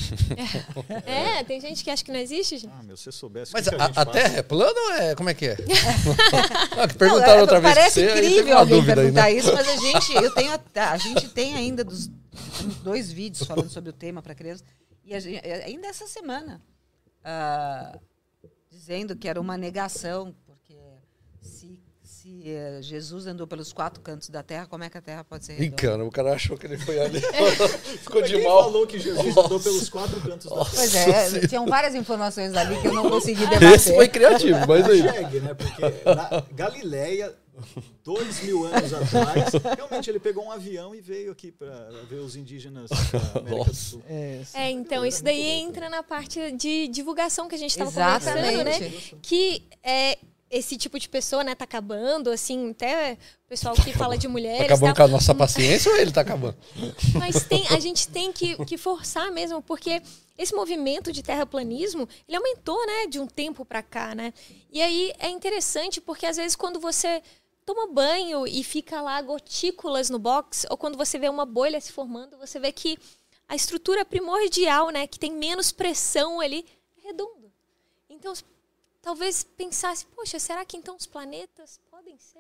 É, 1.07 1.45
tem 1.45 1.61
gente 1.61 1.83
que 1.85 1.91
acha 1.91 2.05
que 2.05 2.11
não 2.13 2.19
existe, 2.19 2.59
gente. 2.59 2.73
Ah, 2.77 2.83
meu, 2.83 2.97
se 2.97 3.05
você 3.05 3.13
soubesse 3.13 3.53
Mas 3.53 3.69
que, 3.69 3.75
que 3.75 3.81
a, 3.81 3.85
a 3.85 3.87
gente 3.89 3.99
a 3.99 4.05
passa- 4.05 4.19
Terra 4.19 4.37
é 4.39 4.43
plana 4.43 4.81
ou 4.81 4.93
é. 4.95 5.15
Como 5.15 5.29
é 5.31 5.35
que 5.35 5.47
é? 5.47 5.57
Ah, 6.77 6.87
que 6.89 6.95
Não, 6.95 6.99
perguntaram 6.99 7.39
é, 7.39 7.41
outra 7.43 7.61
vez 7.61 7.75
Parece 7.75 8.01
você, 8.01 8.13
incrível 8.13 8.55
uma 8.55 8.61
alguém 8.61 8.77
dúvida 8.77 8.93
aí, 9.01 9.07
perguntar 9.07 9.23
né? 9.23 9.33
isso, 9.33 9.53
mas 9.53 9.69
a 9.69 9.77
gente, 9.77 10.13
eu 10.15 10.35
tenho, 10.35 10.53
a, 10.53 10.91
a 10.93 10.97
gente 10.97 11.29
tem 11.31 11.55
ainda 11.55 11.85
dos, 11.85 12.09
dois 12.83 13.13
vídeos 13.13 13.47
falando 13.47 13.69
sobre 13.71 13.91
o 13.91 13.93
tema 13.93 14.23
para 14.23 14.35
crianças. 14.35 14.65
E 15.05 15.15
a 15.15 15.21
gente- 15.21 15.45
ainda 15.47 15.87
essa 15.89 16.07
semana, 16.07 16.61
ah, 17.25 17.99
dizendo 18.71 19.17
que 19.17 19.29
era 19.29 19.41
uma 19.41 19.57
negação, 19.57 20.35
porque 20.47 20.77
se, 21.41 21.79
se 22.31 22.49
eh, 22.49 22.79
Jesus 22.81 23.27
andou 23.27 23.47
pelos 23.47 23.73
quatro 23.73 24.01
cantos 24.01 24.29
da 24.29 24.43
terra, 24.43 24.67
como 24.67 24.85
é 24.85 24.91
que 24.91 24.97
a 24.97 25.03
terra 25.03 25.25
pode 25.25 25.45
ser 25.45 25.55
redonda? 25.55 25.77
cara, 25.77 26.05
o 26.05 26.11
cara 26.11 26.33
achou 26.35 26.57
que 26.57 26.67
ele 26.67 26.79
foi 26.79 27.01
ali. 27.01 27.21
Ficou 28.03 28.23
de 28.23 28.41
mal. 28.43 28.65
falou 28.65 28.87
que 28.87 28.99
Jesus 28.99 29.37
andou 29.37 29.59
pelos 29.61 29.89
quatro 29.89 30.21
cantos 30.21 30.49
da 30.49 30.65
terra? 30.65 30.71
Pois 30.75 30.95
é, 30.95 31.47
tinham 31.47 31.67
várias 31.67 31.95
informações 31.95 32.55
ali 32.55 32.81
que 32.81 32.87
eu 32.87 32.95
não 32.95 33.11
consegui 33.11 33.43
Esse 33.51 33.59
debater. 33.59 33.95
foi 33.95 34.09
criativo, 34.09 34.59
mas 34.67 34.89
aí. 34.89 35.01
Hashtag, 35.01 35.41
né? 35.41 35.55
Porque 35.55 35.83
na 36.05 36.45
Galileia, 36.53 37.35
dois 38.05 38.43
mil 38.43 38.65
anos 38.67 38.93
atrás. 38.93 39.53
Realmente, 39.77 40.11
ele 40.11 40.21
pegou 40.21 40.45
um 40.45 40.53
avião 40.53 40.95
e 40.95 41.01
veio 41.01 41.33
aqui 41.33 41.51
para 41.51 41.91
ver 42.09 42.17
os 42.17 42.37
indígenas 42.37 42.89
da 42.91 43.19
América 43.19 43.41
do 43.41 43.57
Nossa. 43.57 43.75
Sul. 43.75 44.03
É, 44.09 44.43
É, 44.55 44.71
então, 44.71 45.05
isso 45.05 45.23
daí 45.23 45.43
entra 45.43 45.89
na 45.89 46.03
parte 46.03 46.53
de 46.53 46.89
divulgação 46.89 47.49
que 47.49 47.55
a 47.55 47.59
gente 47.59 47.71
estava 47.71 47.91
conversando, 47.91 48.65
né? 48.65 48.93
Que 49.21 49.63
é, 49.83 50.19
esse 50.51 50.77
tipo 50.77 50.99
de 50.99 51.09
pessoa, 51.09 51.45
né, 51.45 51.55
tá 51.55 51.65
acabando, 51.65 52.29
assim, 52.31 52.71
até 52.71 53.17
o 53.45 53.49
pessoal 53.49 53.75
que 53.75 53.93
fala 53.93 54.19
de 54.19 54.27
Tá 54.27 54.33
mulheres. 54.33 54.63
acabando 54.63 54.91
tá- 54.91 54.97
com 54.97 55.03
a 55.05 55.09
nossa 55.09 55.33
paciência 55.35 55.93
ou 55.93 55.97
ele 55.99 56.11
tá 56.11 56.23
acabando? 56.23 56.57
Mas 57.15 57.45
tem, 57.45 57.67
a 57.69 57.79
gente 57.79 58.09
tem 58.09 58.33
que, 58.33 58.57
que 58.65 58.77
forçar 58.77 59.31
mesmo, 59.31 59.63
porque 59.63 60.03
esse 60.37 60.53
movimento 60.55 61.13
de 61.13 61.23
terraplanismo, 61.23 62.09
ele 62.27 62.37
aumentou, 62.37 62.85
né, 62.85 63.07
de 63.07 63.21
um 63.21 63.27
tempo 63.29 63.65
para 63.65 63.81
cá, 63.83 64.13
né? 64.15 64.35
E 64.73 64.83
aí 64.83 65.13
é 65.21 65.29
interessante 65.29 66.01
porque 66.01 66.27
às 66.27 66.37
vezes 66.37 66.57
quando 66.57 66.81
você 66.81 67.23
toma 67.65 67.87
banho 67.93 68.45
e 68.47 68.65
fica 68.65 69.01
lá 69.01 69.23
gotículas 69.23 70.11
no 70.11 70.19
box, 70.19 70.67
ou 70.69 70.77
quando 70.77 70.97
você 70.99 71.17
vê 71.19 71.29
uma 71.29 71.47
bolha 71.47 71.81
se 71.81 71.93
formando, 71.93 72.37
você 72.39 72.59
vê 72.59 72.73
que 72.73 72.99
a 73.49 73.55
estrutura 73.55 74.05
primordial, 74.05 74.91
né, 74.91 75.07
que 75.07 75.19
tem 75.19 75.31
menos 75.33 75.71
pressão 75.71 76.41
ali, 76.41 76.65
é 76.99 77.07
redonda. 77.09 77.49
Então, 78.09 78.33
talvez 79.03 79.43
pensasse, 79.43 80.07
poxa, 80.15 80.39
será 80.39 80.65
que 80.65 80.77
então 80.77 80.97
os 80.97 81.07
planetas 81.07 81.81
podem 81.91 82.17
ser, 82.19 82.39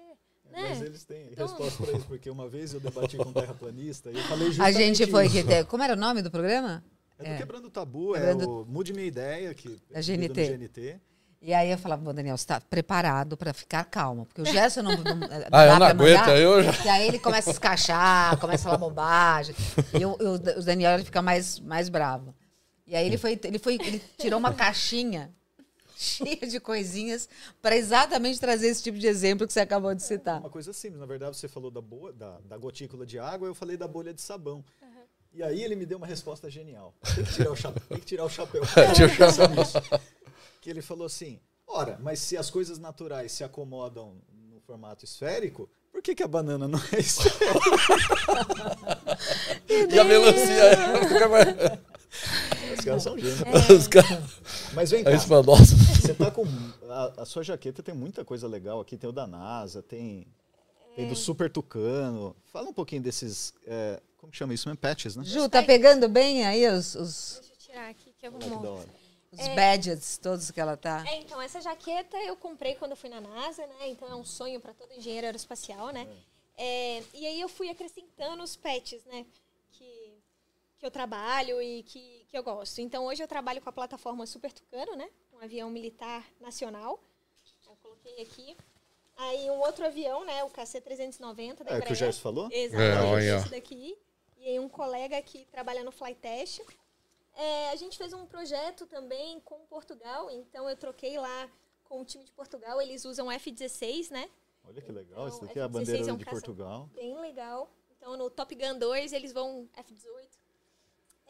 né? 0.51 0.69
Mas 0.71 0.83
eles 0.83 1.05
têm 1.05 1.29
Então- 1.33 1.47
resposta 1.47 1.83
para 1.85 1.97
isso, 1.97 2.07
porque 2.07 2.29
uma 2.31 2.49
vez 2.49 2.75
eu 2.75 2.81
debati 2.81 3.17
com 3.17 3.29
um 3.29 3.33
terraplanista 3.33 4.11
e 4.11 4.17
eu 4.17 4.23
falei 4.25 4.49
A 4.61 4.71
gente 4.71 5.07
foi 5.07 5.27
isso. 5.27 5.47
que 5.47 5.65
Como 5.65 5.83
era 5.83 5.95
o 5.95 5.97
nome 5.97 6.23
do 6.23 6.31
programa? 6.31 6.83
É 7.19 7.23
do 7.25 7.29
É. 7.31 7.37
Quebrando 7.37 7.67
o 7.67 7.71
Tabu, 7.71 8.15
Quebrando- 8.15 8.45
é 8.45 8.47
o 8.47 8.65
Mude 8.67 8.93
Minha 8.93 9.07
Ideia, 9.07 9.55
que 9.55 9.69
Da 9.91 9.99
é 9.99 10.03
GNT. 10.03 10.47
GNT. 10.57 11.01
E 11.43 11.55
aí 11.55 11.71
eu 11.71 11.79
falava, 11.79 12.03
bom, 12.03 12.13
Daniel, 12.13 12.37
você 12.37 12.47
tá 12.47 12.61
preparado 12.61 13.35
para 13.35 13.55
ficar 13.55 13.83
calmo. 13.85 14.27
Porque 14.27 14.43
o 14.43 14.45
Gerson 14.79 14.83
não, 14.83 14.93
não, 14.93 15.27
Ah, 15.51 15.51
dá 15.51 15.65
eu 15.67 15.71
não 15.71 15.79
pra 15.79 15.89
aguento, 15.89 16.19
mandar, 16.21 16.39
eu 16.39 16.63
já. 16.63 16.85
E 16.85 16.89
aí 16.91 17.09
ele 17.09 17.19
começa 17.19 17.49
a 17.49 17.53
escachar, 17.53 18.39
começa 18.39 18.63
a 18.63 18.65
falar 18.65 18.77
bobagem. 18.79 19.55
E 19.99 20.05
o, 20.05 20.11
o, 20.13 20.35
o 20.35 20.63
Daniel 20.63 20.93
ele 20.95 21.05
fica 21.05 21.23
mais, 21.23 21.59
mais 21.61 21.89
bravo. 21.89 22.35
E 22.87 22.95
aí 22.95 23.07
ele 23.07 23.17
foi, 23.17 23.39
ele 23.45 23.59
foi, 23.59 23.75
ele 23.77 24.03
tirou 24.19 24.39
uma 24.39 24.53
caixinha 24.53 25.33
cheia 26.01 26.47
de 26.47 26.59
coisinhas 26.59 27.29
para 27.61 27.77
exatamente 27.77 28.41
trazer 28.41 28.69
esse 28.69 28.83
tipo 28.83 28.99
de 28.99 29.07
exemplo 29.07 29.47
que 29.47 29.53
você 29.53 29.61
acabou 29.61 29.95
de 29.95 30.03
citar. 30.03 30.41
Uma 30.41 30.49
coisa 30.49 30.73
simples, 30.73 30.99
na 30.99 31.05
verdade 31.05 31.37
você 31.37 31.47
falou 31.47 31.71
da, 31.71 31.83
boa, 31.83 32.11
da, 32.11 32.41
da 32.41 32.57
gotícula 32.57 33.05
de 33.05 33.19
água, 33.19 33.47
eu 33.47 33.55
falei 33.55 33.77
da 33.77 33.87
bolha 33.87 34.15
de 34.15 34.23
sabão. 34.23 34.65
E 35.33 35.43
aí 35.43 35.63
ele 35.63 35.77
me 35.77 35.87
deu 35.87 35.99
uma 35.99 36.07
resposta 36.07 36.51
genial. 36.51 36.95
Tem 37.15 37.25
que 37.25 37.35
tirar 37.35 37.53
o 37.53 37.57
chapéu. 37.57 37.83
Tem 37.89 37.99
que 37.99 38.07
tirar 38.07 38.25
o 38.25 38.31
chapéu. 38.31 38.63
Que 40.61 40.71
ele 40.71 40.83
falou 40.83 41.07
assim: 41.07 41.39
ora, 41.67 41.99
mas 42.03 42.19
se 42.19 42.37
as 42.37 42.51
coisas 42.51 42.79
naturais 42.79 43.31
se 43.31 43.45
acomodam 43.45 44.17
no 44.33 44.59
formato 44.61 45.05
esférico, 45.05 45.71
por 45.93 46.03
que, 46.03 46.17
que 46.17 46.23
a 46.25 46.29
banana 46.29 46.67
não 46.67 46.81
é 46.93 46.99
esférica? 46.99 47.45
E 49.69 49.99
a 49.99 50.05
melancia 50.05 51.05
fica 51.09 51.29
mais. 51.29 51.47
Os 52.81 52.85
caras 52.85 53.03
são 53.03 53.19
gênios. 53.19 53.69
Os 53.71 53.89
caras. 53.89 54.73
Mas 54.73 54.91
vem 54.91 55.05
cá, 55.05 55.11
Aí 55.11 55.19
você 55.19 55.27
fala, 55.27 55.43
nossa. 55.43 55.77
você 55.77 56.15
tá 56.15 56.31
com. 56.31 56.45
A, 56.89 57.23
a 57.23 57.25
sua 57.25 57.43
jaqueta 57.43 57.83
tem 57.83 57.95
muita 57.95 58.25
coisa 58.25 58.49
legal 58.49 58.81
aqui. 58.81 58.97
Tem 58.97 59.09
o 59.09 59.13
da 59.13 59.27
NASA, 59.27 59.83
tem, 59.83 60.27
tem 60.97 61.09
do 61.09 61.15
Super 61.17 61.51
Tucano. 61.51 62.35
Fala 62.53 62.69
um 62.69 62.73
pouquinho 62.73 63.03
desses. 63.03 63.55
é, 63.67 64.01
como 64.19 64.31
que 64.33 64.37
chama 64.39 64.53
isso? 64.53 64.75
Patches, 64.77 65.17
né? 65.17 65.25
Ju, 65.25 65.49
tá 65.49 65.63
pegando 65.63 66.09
bem 66.09 66.45
aí 66.45 66.67
os, 66.69 66.95
os, 66.95 67.41
Deixa 67.41 67.53
eu 67.53 67.59
tirar 67.59 67.91
aqui 67.91 68.13
que 68.19 68.27
eu 68.27 68.33
Olha 68.33 68.41
que 68.43 68.51
da 68.51 68.57
vou 68.57 68.79
hora. 68.79 68.89
os 69.33 69.49
badges 69.55 70.19
todos 70.19 70.51
que 70.51 70.61
ela 70.61 70.77
tá. 70.77 71.05
É, 71.07 71.21
então, 71.21 71.41
essa 71.41 71.61
jaqueta 71.61 72.17
eu 72.19 72.37
comprei 72.37 72.75
quando 72.75 72.91
eu 72.91 72.97
fui 72.97 73.09
na 73.09 73.21
NASA, 73.21 73.67
né? 73.67 73.89
Então 73.89 74.09
é 74.09 74.15
um 74.15 74.25
sonho 74.25 74.61
para 74.61 74.75
todo 74.75 74.93
engenheiro 74.93 75.27
aeroespacial, 75.27 75.91
né? 75.91 76.07
É, 76.57 77.03
e 77.15 77.27
aí 77.27 77.41
eu 77.41 77.49
fui 77.49 77.71
acrescentando 77.71 78.43
os 78.43 78.57
patches, 78.57 79.01
né? 79.07 79.25
Que, 80.81 80.87
eu 80.87 80.91
trabalho 80.91 81.61
e 81.61 81.83
que, 81.83 82.27
que 82.29 82.37
eu 82.37 82.43
gosto. 82.43 82.81
Então 82.81 83.05
hoje 83.05 83.23
eu 83.23 83.29
trabalho 83.29 83.61
com 83.61 83.69
a 83.69 83.73
plataforma 83.73 84.27
Super 84.27 84.53
Tucano, 84.53 84.97
né? 84.97 85.09
Um 85.33 85.39
avião 85.39 85.71
militar 85.71 86.27
nacional. 86.41 86.99
Eu 87.69 87.77
coloquei 87.77 88.23
aqui. 88.23 88.57
Aí 89.17 89.51
um 89.51 89.61
outro 89.61 89.85
avião, 89.85 90.25
né? 90.25 90.43
O 90.43 90.51
KC-390 90.51 91.63
da 91.63 91.75
É 91.75 91.79
o 91.79 91.83
que 91.83 91.93
o. 91.93 91.95
Gerson 91.95 92.21
falou? 92.21 92.49
Exatamente, 92.51 93.27
É, 93.27 93.37
esse 93.37 93.51
daqui. 93.51 93.99
E 94.39 94.49
aí 94.49 94.59
um 94.59 94.69
colega 94.69 95.21
que 95.21 95.45
trabalha 95.45 95.85
no 95.85 95.93
Flytest. 95.93 96.63
É, 97.35 97.71
a 97.71 97.77
gente 97.77 97.99
fez 97.99 98.13
um 98.15 98.25
projeto 98.27 98.87
também 98.87 99.39
com 99.41 99.59
Portugal, 99.67 100.31
então 100.31 100.69
eu 100.69 100.77
troquei 100.77 101.19
lá 101.19 101.49
com 101.85 102.01
o 102.01 102.05
time 102.05 102.25
de 102.25 102.33
Portugal, 102.33 102.81
eles 102.81 103.05
usam 103.05 103.31
F-16, 103.31 104.11
né? 104.11 104.29
Olha 104.65 104.81
que 104.81 104.91
legal. 104.91 105.29
Isso 105.29 105.37
Então, 105.37 105.49
daqui 105.49 105.59
é 105.59 105.63
a 105.63 105.67
F-16 105.67 105.73
bandeira 105.73 106.11
é 106.11 106.13
um 106.13 106.17
de 106.17 106.25
Portugal. 106.25 106.91
Bem 106.95 107.21
legal. 107.21 107.71
Então 107.91 108.17
no 108.17 108.31
Top 108.31 108.55
Gun 108.55 108.79
2 108.79 109.13
eles 109.13 109.33
vão 109.33 109.69
F-18. 109.77 110.40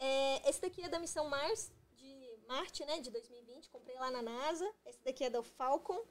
É, 0.03 0.49
esse 0.49 0.59
daqui 0.59 0.81
é 0.83 0.89
da 0.89 0.97
missão 0.97 1.29
Mars, 1.29 1.71
de 1.95 2.39
Marte, 2.47 2.83
né, 2.85 2.99
de 2.99 3.11
2020, 3.11 3.69
comprei 3.69 3.95
lá 3.97 4.09
na 4.09 4.23
NASA. 4.23 4.67
Esse 4.83 4.99
daqui 5.03 5.23
é 5.23 5.29
do 5.29 5.43
Falcon, 5.43 6.03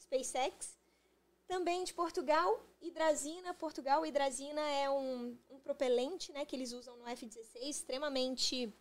SpaceX. 0.00 0.76
Também 1.46 1.84
de 1.84 1.94
Portugal, 1.94 2.60
hidrazina. 2.82 3.54
Portugal, 3.54 4.04
hidrazina 4.04 4.60
é 4.60 4.90
um, 4.90 5.38
um 5.48 5.60
propelente 5.60 6.32
né, 6.32 6.44
que 6.44 6.56
eles 6.56 6.72
usam 6.72 6.96
no 6.96 7.06
F-16, 7.06 7.60
extremamente 7.62 8.74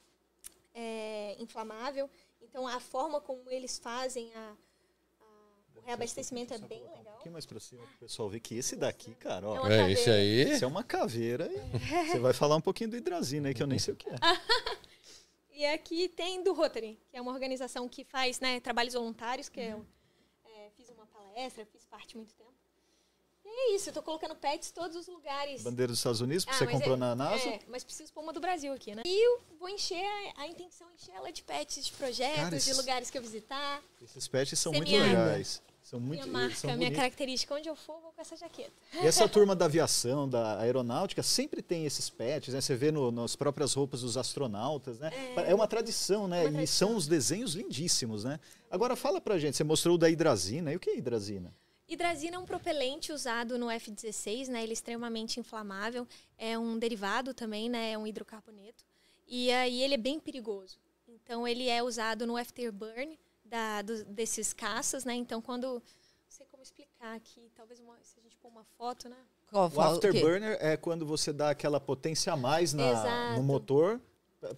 é, 0.73 1.35
inflamável. 1.37 2.09
Então, 2.41 2.67
a 2.67 2.79
forma 2.79 3.21
como 3.21 3.51
eles 3.51 3.77
fazem 3.77 4.33
a, 4.33 4.57
reabastecimento 5.85 6.53
é 6.53 6.57
bem 6.57 6.81
Um 6.83 6.89
legal. 6.97 7.13
pouquinho 7.13 7.33
mais 7.33 7.45
pra 7.45 7.59
cima 7.59 7.81
pro 7.85 7.97
pessoal 8.07 8.29
ver 8.29 8.39
que 8.39 8.55
esse 8.55 8.75
daqui, 8.75 9.13
cara, 9.15 9.47
ó. 9.47 9.55
É 9.55 9.59
uma 9.59 9.73
É, 9.73 9.91
esse 9.91 10.05
caveira. 10.05 10.21
aí. 10.21 10.51
Esse 10.53 10.63
é 10.63 10.67
uma 10.67 10.83
caveira 10.83 11.49
e 11.51 11.57
você 12.11 12.19
vai 12.19 12.33
falar 12.33 12.55
um 12.55 12.61
pouquinho 12.61 12.89
do 12.89 12.97
hidrazina 12.97 13.47
aí, 13.49 13.53
que 13.53 13.61
eu 13.63 13.67
nem 13.67 13.79
sei 13.79 13.93
o 13.93 13.97
que 13.97 14.09
é. 14.09 14.15
E 15.57 15.65
aqui 15.67 16.09
tem 16.09 16.43
do 16.43 16.51
Rotary, 16.53 16.99
que 17.09 17.15
é 17.15 17.21
uma 17.21 17.31
organização 17.31 17.87
que 17.87 18.03
faz 18.03 18.41
né, 18.41 18.59
trabalhos 18.59 18.93
voluntários, 18.93 19.47
que 19.47 19.61
eu 19.61 19.85
é, 20.43 20.69
fiz 20.75 20.89
uma 20.89 21.05
palestra, 21.05 21.65
fiz 21.65 21.85
parte 21.85 22.13
há 22.13 22.17
muito 22.17 22.33
tempo. 22.33 22.51
E 23.45 23.47
é 23.47 23.75
isso, 23.75 23.87
eu 23.89 23.93
tô 23.93 24.03
colocando 24.03 24.35
pets 24.35 24.71
em 24.71 24.73
todos 24.73 24.97
os 24.97 25.07
lugares. 25.07 25.63
Bandeira 25.63 25.91
dos 25.93 25.99
Estados 25.99 26.19
Unidos, 26.19 26.43
que 26.43 26.51
Ah, 26.51 26.55
você 26.55 26.65
mas 26.65 26.73
comprou 26.73 26.95
é- 26.95 26.99
na 26.99 27.15
NASA. 27.15 27.47
É, 27.47 27.59
mas 27.69 27.85
preciso 27.85 28.11
pôr 28.11 28.19
uma 28.21 28.33
do 28.33 28.41
Brasil 28.41 28.73
aqui, 28.73 28.93
né? 28.93 29.03
E 29.05 29.25
eu 29.27 29.41
vou 29.57 29.69
encher, 29.69 30.03
a, 30.35 30.41
a 30.41 30.47
intenção 30.47 30.89
é 30.89 30.93
encher 30.95 31.13
ela 31.15 31.31
de 31.31 31.41
pets, 31.41 31.85
de 31.85 31.91
projetos, 31.93 32.35
Cara, 32.43 32.59
de 32.59 32.73
lugares 32.73 33.09
que 33.09 33.17
eu 33.17 33.21
visitar. 33.21 33.81
Esses 34.01 34.27
patches 34.27 34.59
são 34.59 34.73
muito 34.73 34.91
legais. 34.91 35.61
São 35.95 36.01
muito 36.01 36.27
minha 36.27 36.33
marca, 36.33 36.55
são 36.55 36.75
minha 36.77 36.91
característica, 36.91 37.55
onde 37.55 37.69
eu 37.69 37.75
for, 37.75 37.99
vou 38.01 38.11
com 38.11 38.21
essa 38.21 38.35
jaqueta. 38.35 38.73
E 39.01 39.07
essa 39.07 39.29
turma 39.29 39.55
da 39.55 39.65
aviação, 39.65 40.27
da 40.27 40.59
aeronáutica, 40.59 41.23
sempre 41.23 41.61
tem 41.61 41.85
esses 41.85 42.09
patches, 42.09 42.53
né? 42.53 42.59
Você 42.59 42.75
vê 42.75 42.91
no, 42.91 43.11
nas 43.11 43.35
próprias 43.35 43.73
roupas 43.73 44.01
dos 44.01 44.17
astronautas, 44.17 44.99
né? 44.99 45.09
É, 45.47 45.55
uma 45.55 45.67
tradição, 45.67 46.27
né? 46.27 46.41
uma 46.41 46.49
E 46.49 46.51
tradição. 46.53 46.89
são 46.89 46.97
os 46.97 47.07
desenhos 47.07 47.53
lindíssimos, 47.55 48.25
né? 48.25 48.39
Agora 48.69 48.95
fala 48.95 49.21
pra 49.21 49.37
gente, 49.39 49.55
você 49.55 49.63
mostrou 49.63 49.95
o 49.95 49.97
da 49.97 50.09
hidrazina. 50.09 50.73
E 50.73 50.75
o 50.75 50.79
que 50.79 50.89
é 50.89 50.97
hidrazina? 50.97 51.53
Hidrazina 51.87 52.35
é 52.35 52.39
um 52.39 52.45
propelente 52.45 53.13
usado 53.13 53.57
no 53.57 53.69
F-16, 53.69 54.47
né? 54.49 54.63
Ele 54.63 54.71
é 54.71 54.73
extremamente 54.73 55.39
inflamável. 55.39 56.05
É 56.37 56.57
um 56.57 56.77
derivado 56.77 57.33
também, 57.33 57.69
né? 57.69 57.91
É 57.91 57.97
um 57.97 58.05
hidrocarboneto. 58.05 58.83
E 59.27 59.51
aí 59.51 59.81
ele 59.81 59.93
é 59.93 59.97
bem 59.97 60.19
perigoso. 60.19 60.77
Então 61.07 61.47
ele 61.47 61.69
é 61.69 61.81
usado 61.81 62.25
no 62.27 62.35
afterburn 62.35 63.17
da, 63.45 63.81
do- 63.81 64.03
desses 64.05 64.51
caças, 64.53 65.05
né? 65.05 65.13
Então 65.13 65.41
quando... 65.41 65.67
Não 65.75 65.81
sei 66.27 66.45
como 66.51 66.61
explicar 66.63 67.15
aqui. 67.15 67.49
Talvez 67.55 67.79
uma- 67.79 67.97
se 68.01 68.19
a 68.19 68.21
gente 68.21 68.35
pôr 68.37 68.49
uma 68.49 68.63
foto, 68.77 69.07
né? 69.07 69.15
Qual, 69.49 69.71
O 69.73 69.79
afterburner 69.81 70.57
é 70.59 70.75
quando 70.75 71.05
você 71.05 71.31
dá 71.31 71.51
aquela 71.51 71.79
potência 71.79 72.33
a 72.33 72.35
mais 72.35 72.73
na, 72.73 73.35
no 73.37 73.43
motor. 73.43 74.01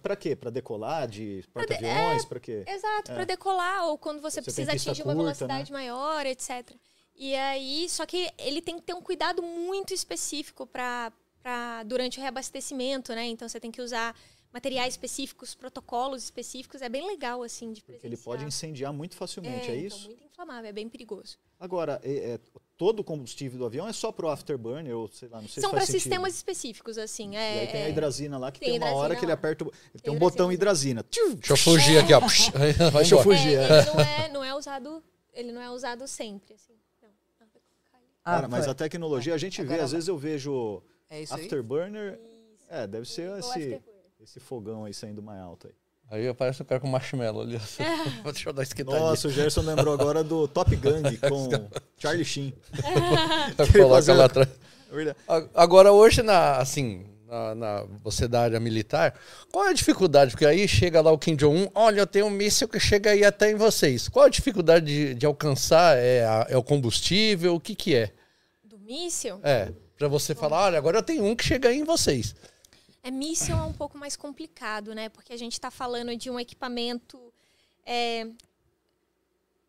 Pra 0.02 0.16
quê? 0.16 0.34
Pra 0.34 0.50
decolar 0.50 1.06
de 1.06 1.44
porta-aviões? 1.52 2.24
Pra 2.24 2.40
quê? 2.40 2.64
Exato, 2.66 3.12
É. 3.12 3.14
para 3.14 3.24
decolar 3.24 3.86
ou 3.86 3.96
quando 3.96 4.20
você, 4.20 4.40
Você 4.40 4.44
precisa 4.44 4.72
atingir 4.72 5.02
uma 5.02 5.14
curta, 5.14 5.22
velocidade 5.22 5.72
maior, 5.72 6.26
etc. 6.26 6.74
E 7.14 7.34
aí, 7.34 7.88
só 7.88 8.04
que 8.04 8.30
ele 8.38 8.60
tem 8.60 8.76
que 8.76 8.82
ter 8.82 8.94
um 8.94 9.00
cuidado 9.02 9.42
muito 9.42 9.94
específico 9.94 10.66
para 10.66 11.12
durante 11.86 12.18
o 12.18 12.20
reabastecimento, 12.20 13.14
né? 13.14 13.24
Então 13.26 13.48
você 13.48 13.58
tem 13.60 13.70
que 13.70 13.80
usar 13.80 14.14
materiais 14.52 14.94
específicos, 14.94 15.54
protocolos 15.54 16.24
específicos, 16.24 16.80
é 16.82 16.88
bem 16.88 17.06
legal 17.06 17.42
assim 17.42 17.72
de 17.72 17.82
Porque 17.82 18.06
ele 18.06 18.16
pode 18.16 18.44
incendiar 18.44 18.92
muito 18.92 19.14
facilmente, 19.16 19.70
é, 19.70 19.76
então, 19.76 19.86
isso? 19.86 20.06
muito 20.08 20.24
inflamável, 20.24 20.68
é 20.68 20.72
bem 20.72 20.88
perigoso. 20.88 21.36
Agora, 21.60 22.00
é- 22.04 22.34
é, 22.34 22.40
todo 22.76 23.00
o 23.00 23.04
combustível 23.04 23.58
do 23.58 23.66
avião 23.66 23.86
é 23.88 23.92
só 23.92 24.10
pro 24.12 24.28
afterburner, 24.28 24.96
ou 24.96 25.08
sei 25.08 25.28
lá, 25.28 25.40
não 25.42 25.48
sei 25.48 25.60
São 25.60 25.70
se 25.70 25.76
para 25.76 25.86
sistemas 25.86 26.34
específicos, 26.34 26.96
assim. 26.96 27.32
E 27.32 27.36
É, 27.36 27.60
aí 27.60 27.66
tem 27.66 27.82
a 27.82 27.88
hidrazina 27.88 28.38
lá, 28.38 28.50
que 28.52 28.60
tem, 28.60 28.70
tem 28.70 28.78
uma 28.78 28.86
hora 28.92 29.14
hidrazina 29.14 29.16
que 29.18 29.24
ele 29.24 29.32
lá. 29.32 29.34
aperta, 29.34 29.64
o- 29.64 29.66
ele 29.68 29.74
tem, 29.94 30.00
Tem 30.02 30.12
um 30.12 30.18
botão 30.18 30.52
hidrazina. 30.52 31.04
Deixa 31.10 31.52
eu 31.52 31.56
fugir 31.56 31.98
aqui, 31.98 32.12
ó. 32.14 32.20
Vai 32.20 33.02
Deixa 33.02 33.14
eu 33.16 33.22
fugir. 33.22 33.58
É, 33.58 33.62
é. 33.68 33.80
ele 33.82 33.90
não 33.90 34.00
é, 34.00 34.28
não 34.28 34.44
é 34.44 34.54
usado, 34.54 35.02
ele 35.32 35.52
não 35.52 35.60
é 35.60 35.70
usado 35.70 36.06
sempre, 36.06 36.54
assim. 36.54 36.74
Não. 37.02 37.08
Ah, 37.40 37.44
vai 37.52 37.60
colocar 37.60 37.96
ali. 37.98 38.06
Ah, 38.24 38.34
Cara, 38.36 38.48
mas 38.48 38.68
a 38.68 38.74
tecnologia, 38.74 39.34
a 39.34 39.38
gente 39.38 39.60
vê, 39.60 39.68
Agora 39.74 39.84
às 39.84 39.92
vezes 39.92 40.08
eu 40.08 40.16
vejo 40.16 40.80
É 41.10 41.22
afterburner. 41.24 42.14
Isso. 42.54 42.66
É, 42.70 42.86
deve 42.86 43.08
ser 43.08 43.36
esse. 43.40 43.80
Esse 44.22 44.40
fogão 44.40 44.84
aí 44.84 44.92
saindo 44.94 45.22
mais 45.22 45.40
alto 45.40 45.68
aí. 45.68 45.74
Aí 46.10 46.26
aparece 46.28 46.62
o 46.62 46.64
cara 46.64 46.80
com 46.80 46.88
marshmallow 46.88 47.42
ali. 47.42 47.58
Deixa 48.24 48.48
eu 48.48 48.52
dar 48.52 48.62
esquentadinha. 48.62 49.02
Nossa, 49.10 49.28
o 49.28 49.30
Gerson 49.30 49.60
lembrou 49.60 49.92
agora 49.92 50.24
do 50.24 50.48
Top 50.48 50.74
Gun 50.74 51.02
com 51.28 51.68
Charlie 51.98 52.24
Sheen. 52.24 52.54
Coloca 53.72 54.14
lá 54.14 54.24
atrás. 54.24 54.48
É 54.90 55.14
Agora, 55.54 55.92
hoje, 55.92 56.22
na, 56.22 56.56
assim, 56.56 57.04
na, 57.26 57.54
na- 57.54 57.84
você 58.02 58.26
da 58.26 58.40
área 58.40 58.58
militar, 58.58 59.14
qual 59.52 59.66
é 59.66 59.68
a 59.68 59.74
dificuldade? 59.74 60.30
Porque 60.30 60.46
aí 60.46 60.66
chega 60.66 61.02
lá 61.02 61.12
o 61.12 61.18
Kim 61.18 61.36
Jong-un, 61.36 61.68
olha, 61.74 62.00
eu 62.00 62.06
tenho 62.06 62.24
um 62.24 62.30
míssil 62.30 62.66
que 62.68 62.80
chega 62.80 63.10
aí 63.10 63.22
até 63.22 63.50
em 63.50 63.54
vocês. 63.56 64.08
Qual 64.08 64.24
a 64.24 64.30
dificuldade 64.30 64.86
de, 64.86 65.14
de 65.14 65.26
alcançar? 65.26 65.98
É, 65.98 66.24
a- 66.24 66.46
é 66.48 66.56
o 66.56 66.62
combustível? 66.62 67.54
O 67.54 67.60
que 67.60 67.74
que 67.74 67.94
é? 67.94 68.12
Do 68.64 68.78
míssil, 68.78 69.40
É, 69.42 69.70
pra 69.98 70.08
você 70.08 70.34
falar, 70.34 70.64
olha, 70.64 70.78
agora 70.78 70.96
eu 70.98 71.02
tenho 71.02 71.22
um 71.22 71.36
que 71.36 71.44
chega 71.44 71.68
aí 71.68 71.78
em 71.80 71.84
vocês. 71.84 72.34
É 73.08 73.10
míssil 73.10 73.56
é 73.56 73.62
um 73.62 73.72
pouco 73.72 73.96
mais 73.96 74.16
complicado, 74.16 74.94
né? 74.94 75.08
Porque 75.08 75.32
a 75.32 75.36
gente 75.36 75.54
está 75.54 75.70
falando 75.70 76.14
de 76.14 76.30
um 76.30 76.38
equipamento. 76.38 77.32
é, 77.84 78.30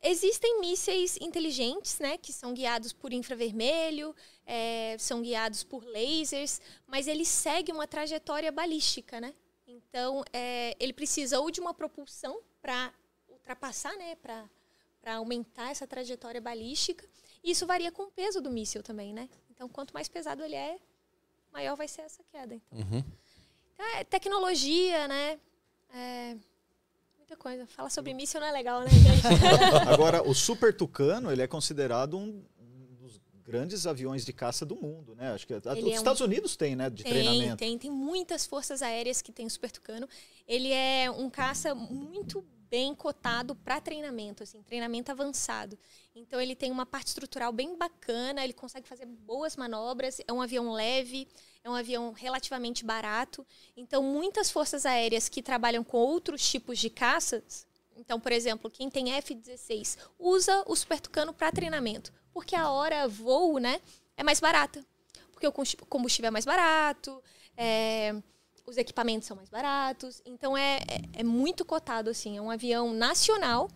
Existem 0.02 0.62
mísseis 0.62 1.18
inteligentes, 1.20 2.00
né? 2.00 2.18
Que 2.18 2.32
são 2.32 2.54
guiados 2.54 2.94
por 2.94 3.12
infravermelho, 3.12 4.16
é, 4.46 4.96
são 4.98 5.22
guiados 5.22 5.64
por 5.64 5.84
lasers, 5.86 6.62
mas 6.88 7.08
ele 7.08 7.26
segue 7.26 7.72
uma 7.72 7.86
trajetória 7.88 8.52
balística, 8.52 9.20
né? 9.20 9.34
Então, 9.68 10.24
é, 10.34 10.76
ele 10.80 10.94
precisa 10.94 11.40
ou 11.40 11.52
de 11.52 11.60
uma 11.62 11.74
propulsão 11.74 12.42
para 12.62 12.94
ultrapassar, 13.30 13.96
né? 13.98 14.16
Para 14.16 15.16
aumentar 15.16 15.72
essa 15.72 15.86
trajetória 15.88 16.40
balística. 16.42 17.06
E 17.44 17.52
isso 17.52 17.66
varia 17.66 17.92
com 17.92 18.04
o 18.04 18.12
peso 18.12 18.42
do 18.42 18.50
míssil 18.50 18.82
também, 18.84 19.14
né? 19.14 19.30
Então, 19.50 19.68
quanto 19.70 19.94
mais 19.94 20.08
pesado 20.08 20.44
ele 20.44 20.56
é, 20.56 20.78
maior 21.52 21.76
vai 21.76 21.88
ser 21.88 22.02
essa 22.04 22.24
queda. 22.32 22.56
Então, 22.56 22.80
Uhum. 22.80 23.04
É 23.80 24.04
tecnologia, 24.04 25.08
né? 25.08 25.40
É, 25.94 26.36
muita 27.18 27.36
coisa. 27.38 27.66
Falar 27.68 27.90
sobre 27.90 28.14
míssil 28.14 28.40
não 28.40 28.48
é 28.48 28.52
legal, 28.52 28.82
né, 28.82 28.90
gente? 28.90 29.24
Agora, 29.92 30.22
o 30.28 30.34
Super 30.34 30.74
Tucano, 30.76 31.32
ele 31.32 31.42
é 31.42 31.48
considerado 31.48 32.18
um 32.18 32.44
dos 33.00 33.20
grandes 33.44 33.88
aviões 33.88 34.26
de 34.26 34.34
caça 34.34 34.66
do 34.66 34.76
mundo, 34.76 35.16
né? 35.16 35.32
Acho 35.32 35.48
que 35.48 35.54
a- 35.54 35.58
os 35.58 35.66
é 35.66 35.72
um- 35.82 35.88
Estados 35.90 36.22
Unidos 36.22 36.56
tem, 36.56 36.76
né, 36.76 36.90
de 36.90 37.04
tem, 37.04 37.12
treinamento. 37.12 37.58
tem, 37.58 37.78
tem 37.78 37.92
muitas 37.92 38.46
forças 38.46 38.82
aéreas 38.82 39.22
que 39.22 39.32
tem 39.32 39.46
o 39.46 39.50
Super 39.50 39.72
Tucano. 39.72 40.08
Ele 40.48 40.72
é 40.72 41.10
um 41.10 41.30
caça 41.30 41.74
muito 41.74 42.46
bem 42.70 42.94
cotado 42.94 43.56
para 43.56 43.82
treinamento, 43.82 44.44
assim, 44.44 44.62
treinamento 44.64 45.12
avançado. 45.12 45.78
Então 46.16 46.40
ele 46.40 46.56
tem 46.56 46.72
uma 46.72 46.86
parte 46.86 47.08
estrutural 47.08 47.52
bem 47.52 47.78
bacana, 47.78 48.44
ele 48.44 48.54
consegue 48.54 48.88
fazer 48.88 49.06
boas 49.06 49.56
manobras, 49.56 50.20
é 50.28 50.34
um 50.34 50.42
avião 50.42 50.72
leve, 50.72 51.28
é 51.64 51.70
um 51.70 51.76
avião 51.76 52.12
relativamente 52.12 52.86
barato. 52.86 53.46
Então 53.76 54.04
muitas 54.04 54.52
forças 54.52 54.86
aéreas 54.86 55.30
que 55.30 55.42
trabalham 55.42 55.84
com 55.84 55.98
outros 55.98 56.48
tipos 56.50 56.80
de 56.80 56.90
caças, 56.90 57.68
então, 57.96 58.18
por 58.18 58.32
exemplo, 58.32 58.72
quem 58.72 58.90
tem 58.90 59.12
F-16 59.12 59.98
usa 60.18 60.64
o 60.66 60.74
Super 60.74 61.02
Tucano 61.02 61.34
para 61.34 61.52
treinamento, 61.52 62.14
porque 62.32 62.56
a 62.56 62.70
hora 62.70 63.10
voo, 63.10 63.58
né, 63.58 63.82
é 64.16 64.24
mais 64.24 64.40
barata 64.40 64.86
porque 65.40 65.48
o 65.48 65.86
combustível 65.88 66.28
é 66.28 66.32
mais 66.32 66.46
barato, 66.46 67.24
é, 67.56 68.14
os 68.70 68.78
equipamentos 68.78 69.28
são 69.28 69.36
mais 69.36 69.50
baratos. 69.50 70.22
Então 70.26 70.56
é, 70.56 70.78
é, 70.88 71.22
é 71.22 71.24
muito 71.24 71.66
cotado, 71.66 72.10
assim. 72.10 72.38
É 72.38 72.42
um 72.42 72.52
avião 72.52 72.94
nacional, 72.94 73.70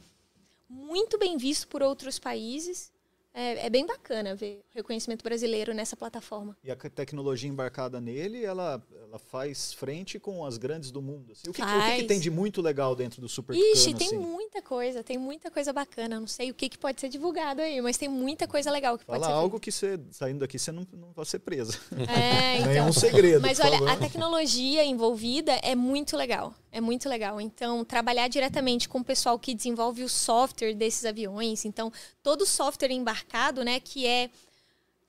muito 0.70 1.18
bem 1.18 1.36
visto 1.36 1.68
por 1.68 1.82
outros 1.82 2.20
países. 2.20 2.93
É, 3.34 3.66
é 3.66 3.70
bem 3.70 3.86
bacana 3.86 4.36
ver 4.36 4.62
o 4.74 4.78
reconhecimento 4.78 5.24
brasileiro 5.24 5.74
nessa 5.74 5.96
plataforma. 5.96 6.56
E 6.64 6.70
a 6.70 6.76
tecnologia 6.76 7.50
embarcada 7.50 8.00
nele, 8.00 8.46
ela, 8.46 8.82
ela 9.02 9.18
faz 9.18 9.74
frente 9.74 10.20
com 10.20 10.46
as 10.46 10.58
grandes 10.58 10.92
do 10.92 11.02
mundo. 11.02 11.32
assim. 11.32 11.50
O, 11.50 11.54
que, 11.54 11.62
o 11.62 11.66
que 11.66 11.96
que, 11.98 12.04
tem 12.04 12.20
de 12.20 12.30
muito 12.30 12.62
legal 12.62 12.96
dentro 12.96 13.20
do 13.20 13.28
Super 13.28 13.56
Ixi, 13.56 13.94
Tucano? 13.94 13.98
tem 13.98 14.08
assim? 14.08 14.18
muita 14.18 14.62
coisa, 14.62 15.04
tem 15.04 15.18
muita 15.18 15.50
coisa 15.50 15.74
bacana. 15.74 16.20
Não 16.20 16.28
sei 16.28 16.52
o 16.52 16.54
que, 16.54 16.70
que 16.70 16.78
pode 16.78 17.02
ser 17.02 17.10
divulgado 17.10 17.62
aí, 17.62 17.82
mas 17.82 17.98
tem 17.98 18.08
muita 18.08 18.48
coisa 18.48 18.70
legal 18.70 19.00
que 19.00 19.06
pode 19.06 19.20
Fala 19.20 19.34
ser 19.34 19.40
algo 19.40 19.60
que 19.60 19.72
você, 19.72 20.00
saindo 20.12 20.40
daqui, 20.40 20.60
você 20.60 20.72
não, 20.72 20.88
não 20.94 21.12
vai 21.12 21.26
ser 21.26 21.40
presa. 21.40 21.80
É, 22.08 22.58
então. 22.62 22.72
Nenhum 22.72 22.94
segredo, 22.94 23.42
Mas 23.42 23.60
olha, 23.60 23.80
favor. 23.80 23.90
a 23.90 23.98
tecnologia 23.98 24.86
envolvida 24.86 25.54
é 25.64 25.74
muito 25.74 26.16
legal. 26.16 26.54
É 26.72 26.82
muito 26.82 27.08
legal. 27.08 27.40
Então, 27.40 27.86
trabalhar 27.86 28.28
diretamente 28.28 28.90
com 28.90 29.00
o 29.00 29.04
pessoal 29.04 29.38
que 29.38 29.54
desenvolve 29.54 30.04
o 30.04 30.10
software 30.10 30.74
desses 30.74 31.06
aviões. 31.06 31.66
Então, 31.66 31.92
todo 32.24 32.42
o 32.42 32.46
software 32.48 32.92
embarcado, 32.92 33.23
né, 33.64 33.80
que 33.80 34.06
é 34.06 34.30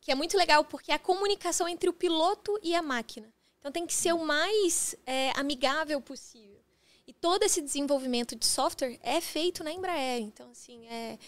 que 0.01 0.12
é 0.12 0.15
muito 0.15 0.37
legal 0.37 0.62
porque 0.65 0.93
é 0.93 0.97
a 0.97 0.99
comunicação 0.99 1.67
entre 1.67 1.89
o 1.89 1.93
piloto 1.93 2.59
e 2.62 2.75
a 2.75 2.83
máquina. 2.83 3.33
Então, 3.59 3.73
tem 3.73 3.87
que 3.87 3.95
ser 3.95 4.12
o 4.12 4.23
mais 4.23 4.95
é, 5.07 5.33
amigável 5.35 5.99
possível. 5.99 6.61
E 7.07 7.12
todo 7.15 7.43
esse 7.43 7.62
desenvolvimento 7.62 8.37
de 8.37 8.45
software 8.45 8.99
é 9.03 9.19
feito 9.23 9.65
na 9.65 9.73
Embraer. 9.73 10.21
Então, 10.21 10.51
assim, 10.51 10.87
é 10.89 11.19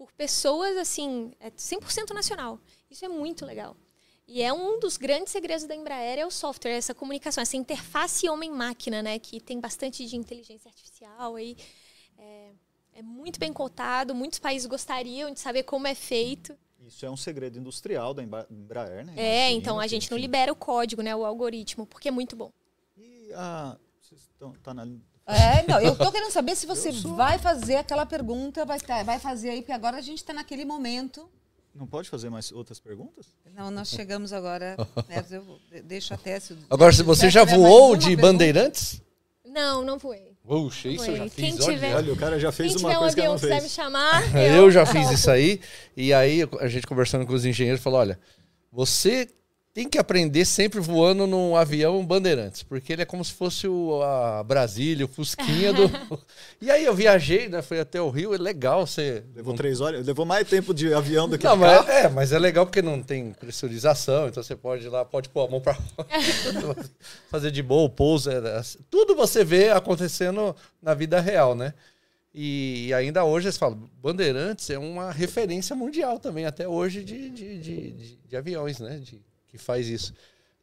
por 0.00 0.12
pessoas 0.12 0.78
assim, 0.78 1.32
é 1.40 1.50
100% 1.50 2.14
nacional. 2.14 2.58
Isso 2.90 3.04
é 3.04 3.08
muito 3.08 3.44
legal. 3.44 3.76
E 4.26 4.40
é 4.40 4.52
um 4.52 4.78
dos 4.78 4.96
grandes 4.96 5.32
segredos 5.32 5.64
da 5.66 5.74
Embraer 5.74 6.20
é 6.20 6.24
o 6.24 6.30
software, 6.30 6.70
essa 6.70 6.94
comunicação, 6.94 7.42
essa 7.42 7.56
interface 7.56 8.28
homem-máquina, 8.28 9.02
né? 9.02 9.18
Que 9.18 9.40
tem 9.40 9.60
bastante 9.60 10.06
de 10.06 10.16
inteligência 10.16 10.68
artificial 10.68 11.34
aí. 11.34 11.56
É, 12.16 12.52
é 13.00 13.02
muito 13.02 13.40
bem 13.40 13.50
cotado, 13.52 14.14
muitos 14.14 14.38
países 14.38 14.66
gostariam 14.66 15.32
de 15.32 15.40
saber 15.40 15.62
como 15.62 15.86
é 15.86 15.94
feito. 15.94 16.54
Isso 16.86 17.04
é 17.06 17.10
um 17.10 17.16
segredo 17.16 17.58
industrial 17.58 18.12
da 18.12 18.22
Embraer, 18.22 19.06
né? 19.06 19.14
É, 19.16 19.38
Imagina, 19.50 19.58
então 19.58 19.80
a 19.80 19.86
gente 19.86 20.10
não 20.10 20.18
enfim. 20.18 20.26
libera 20.26 20.52
o 20.52 20.56
código, 20.56 21.00
né? 21.02 21.16
O 21.16 21.24
algoritmo, 21.24 21.86
porque 21.86 22.08
é 22.08 22.10
muito 22.10 22.36
bom. 22.36 22.50
E 22.98 23.32
a... 23.34 23.76
Vocês 24.00 24.20
estão 24.20 24.52
tá 24.62 24.74
na... 24.74 24.86
É, 25.26 25.64
não, 25.66 25.80
eu 25.80 25.96
tô 25.96 26.10
querendo 26.12 26.30
saber 26.30 26.56
se 26.56 26.66
você 26.66 26.92
sou- 26.92 27.14
vai 27.14 27.38
fazer 27.38 27.76
aquela 27.76 28.04
pergunta, 28.04 28.66
vai, 28.66 28.78
tá- 28.78 29.02
vai 29.02 29.18
fazer 29.18 29.50
aí, 29.50 29.62
porque 29.62 29.72
agora 29.72 29.96
a 29.96 30.02
gente 30.02 30.22
tá 30.22 30.32
naquele 30.34 30.64
momento. 30.66 31.26
Não 31.74 31.86
pode 31.86 32.10
fazer 32.10 32.28
mais 32.28 32.52
outras 32.52 32.80
perguntas? 32.80 33.26
Não, 33.54 33.70
nós 33.70 33.88
chegamos 33.88 34.32
agora. 34.32 34.76
né, 35.08 35.24
eu 35.30 35.82
deixo 35.84 36.12
até 36.12 36.38
se. 36.40 36.58
Agora, 36.68 36.92
se 36.92 37.02
você 37.02 37.30
já 37.30 37.44
voou 37.44 37.96
de 37.96 38.08
pergunta- 38.08 38.22
bandeirantes? 38.26 39.00
Não, 39.46 39.82
não 39.82 39.96
voei. 39.96 40.29
Puxa, 40.46 40.88
isso 40.88 41.04
eu 41.04 41.16
já 41.16 41.22
Foi. 41.22 41.28
fiz. 41.30 41.34
Quem 41.44 41.54
olha. 41.64 41.74
tiver- 41.74 41.94
Olha, 41.94 42.12
o 42.12 42.16
cara 42.16 42.40
já 42.40 42.50
fez 42.50 42.72
uma 42.74 42.78
tiver 42.90 42.96
um 42.96 42.98
coisa 42.98 43.14
que 43.14 43.20
avião 43.20 43.32
não 43.34 43.40
quiser 43.40 43.54
me 43.54 43.60
fez. 43.60 43.72
chamar, 43.72 44.36
Eu 44.36 44.70
já 44.70 44.84
fiz 44.86 45.10
isso 45.10 45.30
aí. 45.30 45.60
E 45.96 46.12
aí 46.12 46.40
a 46.60 46.66
gente 46.68 46.86
conversando 46.86 47.24
com 47.26 47.32
os 47.32 47.44
engenheiros 47.44 47.82
falou: 47.82 48.00
olha, 48.00 48.18
você 48.72 49.28
tem 49.80 49.88
que 49.88 49.96
aprender 49.96 50.44
sempre 50.44 50.78
voando 50.78 51.26
num 51.26 51.56
avião 51.56 52.04
Bandeirantes, 52.04 52.62
porque 52.62 52.92
ele 52.92 53.00
é 53.00 53.06
como 53.06 53.24
se 53.24 53.32
fosse 53.32 53.66
o, 53.66 54.02
a 54.02 54.42
Brasília, 54.44 55.06
o 55.06 55.08
Fusquinha 55.08 55.72
do. 55.72 55.90
e 56.60 56.70
aí 56.70 56.84
eu 56.84 56.94
viajei, 56.94 57.48
né? 57.48 57.62
Fui 57.62 57.80
até 57.80 57.98
o 57.98 58.10
Rio, 58.10 58.34
é 58.34 58.36
legal 58.36 58.86
você. 58.86 59.24
Levou 59.34 59.54
três 59.54 59.80
horas, 59.80 60.06
levou 60.06 60.26
mais 60.26 60.46
tempo 60.46 60.74
de 60.74 60.92
avião 60.92 61.26
do 61.26 61.38
que 61.38 61.44
Não, 61.46 61.54
de 61.54 61.60
mas, 61.60 61.76
carro. 61.78 61.90
é, 61.90 62.08
mas 62.10 62.30
é 62.30 62.38
legal 62.38 62.66
porque 62.66 62.82
não 62.82 63.02
tem 63.02 63.32
pressurização, 63.32 64.28
então 64.28 64.42
você 64.42 64.54
pode 64.54 64.84
ir 64.84 64.90
lá, 64.90 65.02
pode 65.02 65.30
pôr 65.30 65.46
a 65.46 65.50
mão 65.50 65.62
pra 65.62 65.72
fora, 65.72 66.08
fazer 67.30 67.50
de 67.50 67.62
boa 67.62 67.84
o 67.84 67.88
pouso. 67.90 68.30
é, 68.30 68.36
é, 68.36 68.62
tudo 68.90 69.14
você 69.16 69.42
vê 69.42 69.70
acontecendo 69.70 70.54
na 70.82 70.92
vida 70.92 71.18
real, 71.20 71.54
né? 71.54 71.72
E 72.34 72.92
ainda 72.92 73.24
hoje 73.24 73.46
eles 73.46 73.56
falam, 73.56 73.88
Bandeirantes 74.00 74.68
é 74.68 74.78
uma 74.78 75.10
referência 75.10 75.74
mundial 75.74 76.18
também, 76.18 76.44
até 76.44 76.68
hoje, 76.68 77.02
de, 77.02 77.30
de, 77.30 77.58
de, 77.58 77.90
de- 77.92 78.18
de 78.28 78.36
aviões, 78.36 78.78
né? 78.78 78.98
De, 78.98 79.18
que 79.50 79.58
faz 79.58 79.88
isso. 79.88 80.14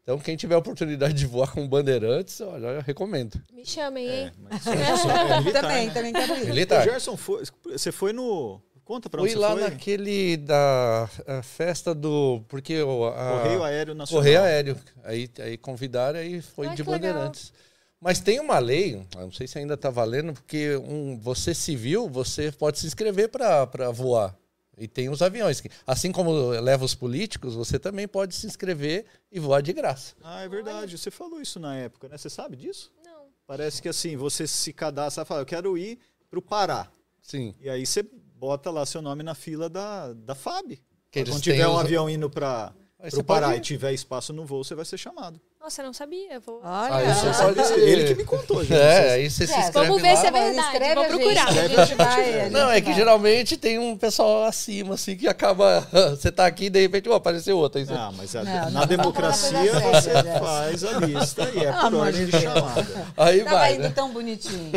Então, 0.03 0.17
quem 0.19 0.38
tiver 0.38 0.55
a 0.55 0.57
oportunidade 0.59 1.13
de 1.13 1.25
voar 1.25 1.51
com 1.51 1.67
Bandeirantes, 1.67 2.39
olha, 2.39 2.67
eu 2.67 2.81
recomendo. 2.81 3.41
Me 3.53 3.65
chamem, 3.65 4.07
hein? 4.07 4.27
É, 4.27 4.31
mas 4.39 4.61
isso 4.61 4.69
é 4.69 4.73
é 4.73 5.39
militar, 5.39 5.61
Também, 5.61 5.88
né? 5.88 5.93
também 5.93 6.13
quero 6.13 6.38
ir. 6.38 6.43
O 6.43 6.47
Militar. 6.47 6.83
Gerson, 6.83 7.17
foi, 7.17 7.43
você 7.65 7.91
foi 7.91 8.13
no... 8.13 8.61
Conta 8.85 9.09
pra 9.09 9.21
onde 9.21 9.33
Fui 9.33 9.41
lá 9.41 9.51
foi. 9.51 9.61
naquele 9.63 10.38
da 10.38 11.09
a 11.27 11.43
festa 11.43 11.93
do. 11.93 12.41
Porque 12.47 12.81
o, 12.81 13.05
a, 13.05 13.41
Correio 13.41 13.63
Aéreo 13.65 13.93
Nacional. 13.93 14.23
Correio 14.23 14.41
Aéreo. 14.41 14.77
Aí, 15.03 15.29
aí 15.39 15.57
convidaram 15.57 16.17
aí 16.17 16.41
foi 16.41 16.67
Ah, 16.67 16.69
de 16.73 16.85
que 16.85 16.89
legal. 16.89 17.11
Bandeirantes. 17.13 17.51
Mas 17.99 18.21
tem 18.21 18.39
uma 18.39 18.57
lei, 18.59 19.05
não 19.14 19.30
sei 19.30 19.45
se 19.45 19.59
ainda 19.59 19.73
está 19.73 19.89
valendo, 19.89 20.31
porque 20.31 20.77
um, 20.77 21.19
você 21.19 21.53
civil, 21.53 22.07
você 22.07 22.49
pode 22.49 22.80
se 22.80 22.88
inscrever 22.88 23.27
para 23.27 23.91
voar. 23.91 24.34
E 24.77 24.87
tem 24.87 25.09
os 25.09 25.21
aviões. 25.21 25.59
que- 25.59 25.69
Assim 25.85 26.11
como 26.11 26.31
leva 26.51 26.85
os 26.85 26.93
políticos, 26.93 27.55
você 27.55 27.79
também 27.79 28.07
pode 28.07 28.35
se 28.35 28.45
inscrever 28.45 29.05
e 29.31 29.39
voar 29.39 29.61
de 29.61 29.73
graça. 29.73 30.15
Ah, 30.23 30.41
é 30.43 30.47
verdade. 30.49 30.97
Você 30.97 31.09
falou 31.09 31.41
isso 31.41 31.59
na 31.59 31.75
época, 31.75 32.07
né? 32.07 32.17
Você 32.17 32.29
sabe 32.29 32.55
disso? 32.55 32.91
Não. 33.03 33.27
Parece 33.47 33.81
que 33.81 33.89
assim, 33.89 34.15
você 34.15 34.45
se 34.47 34.71
cadastra 34.73 35.23
e 35.23 35.25
fala, 35.25 35.41
eu 35.41 35.45
quero 35.45 35.77
ir 35.77 35.97
pro 36.29 36.41
Pará. 36.41 36.91
Sim. 37.21 37.55
E 37.59 37.69
aí 37.69 37.85
você 37.85 38.03
bota 38.35 38.69
lá 38.69 38.85
seu 38.85 39.01
nome 39.01 39.23
na 39.23 39.33
fila 39.33 39.67
da, 39.69 40.13
da 40.13 40.35
FAB. 40.35 40.79
Que 41.09 41.23
Quando 41.23 41.41
tiver 41.41 41.67
um 41.67 41.73
os- 41.75 41.81
avião 41.81 42.07
indo 42.09 42.29
para 42.29 42.73
você 43.09 43.23
Pará 43.23 43.55
e 43.55 43.61
tiver 43.61 43.93
espaço 43.93 44.31
no 44.31 44.45
voo, 44.45 44.63
você 44.63 44.75
vai 44.75 44.85
ser 44.85 44.97
chamado. 44.97 45.41
Nossa, 45.68 45.81
eu 45.81 45.85
não 45.88 45.91
sabia. 45.94 46.39
Vou... 46.39 46.61
Olha, 46.64 47.14
pode- 47.53 47.81
Ele 47.81 48.06
que 48.07 48.15
me 48.15 48.23
contou, 48.23 48.64
gente. 48.64 48.80
É, 48.80 49.11
aí 49.15 49.30
você 49.30 49.45
se 49.45 49.53
É, 49.53 49.60
inscreve 49.60 49.88
Vamos 49.88 50.02
ver 50.02 50.14
lá. 50.14 50.22
se 50.22 50.27
é 50.27 50.31
verdade, 50.31 50.57
escreve 50.60 50.95
vou 50.95 51.03
a 51.03 51.07
gente, 51.10 51.18
procurar. 51.19 51.45
que 51.48 51.60
a 51.60 51.68
gente 51.85 51.95
vai, 51.98 52.49
Não, 52.49 52.68
gente 52.68 52.77
é 52.77 52.80
que 52.81 52.85
vai. 52.88 52.95
geralmente 52.95 53.57
tem 53.57 53.77
um 53.77 53.98
pessoal 53.98 54.45
acima, 54.45 54.94
assim, 54.95 55.18
que 55.18 55.27
acaba. 55.27 55.85
Você 56.11 56.31
tá 56.31 56.45
aqui 56.45 56.68
e 56.68 56.69
de 56.69 56.80
repente, 56.80 57.10
ó, 57.10 57.15
apareceu 57.15 57.57
outro. 57.57 57.80
Aí 57.80 57.85
você... 57.85 57.94
Não, 57.94 58.14
mas 58.14 58.34
a- 58.34 58.44
Não, 58.45 58.53
na 58.53 58.69
não, 58.80 58.88
democracia 58.88 59.73
você 59.73 60.39
faz 60.39 60.84
a 60.85 60.99
lista 60.99 61.52
e 61.53 61.60
é 61.65 61.72
Pelo 61.73 61.91
por 61.91 61.99
ordem 61.99 62.26
de 62.27 62.31
chamada. 62.31 63.11
Aí 63.18 63.44
Tava 63.44 63.56
vai, 63.57 63.73
indo 63.73 63.81
né? 63.84 63.89
tão 63.94 64.14
bonitinho. 64.14 64.72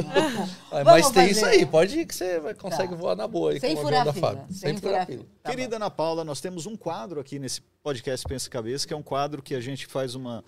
Vamos 0.73 0.85
Mas 0.87 1.11
tem 1.12 1.31
isso 1.31 1.41
fazer. 1.43 1.53
aí, 1.53 1.67
pode 1.67 2.01
ir 2.01 2.05
que 2.05 2.17
você 2.17 2.41
vai- 2.41 2.55
consegue 2.55 2.89
Tá. 2.91 2.97
voar 2.97 3.15
na 3.15 3.29
boa 3.29 3.53
aí 3.53 3.61
Sem 3.61 3.77
com 3.77 3.85
o 3.85 3.87
avião 3.87 4.01
furar 4.03 4.05
da 4.07 4.12
fila. 4.12 4.45
Sem 4.51 4.77
furar 4.77 5.07
fila. 5.07 5.25
Tá 5.41 5.51
Querida. 5.51 5.77
Ana 5.77 5.89
Paula, 5.89 6.25
nós 6.25 6.41
temos 6.41 6.67
um 6.67 6.77
quadro 6.77 7.21
aqui 7.21 7.39
nesse 7.39 7.61
podcast 7.81 8.27
Pensa 8.27 8.51
Cabeça, 8.51 8.89
que 8.89 8.93
é 8.93 8.97
um 8.97 9.03
quadro 9.05 9.41
que 9.41 9.55
a 9.55 9.61
gente 9.61 9.87
faz 9.87 10.15
uma, 10.17 10.43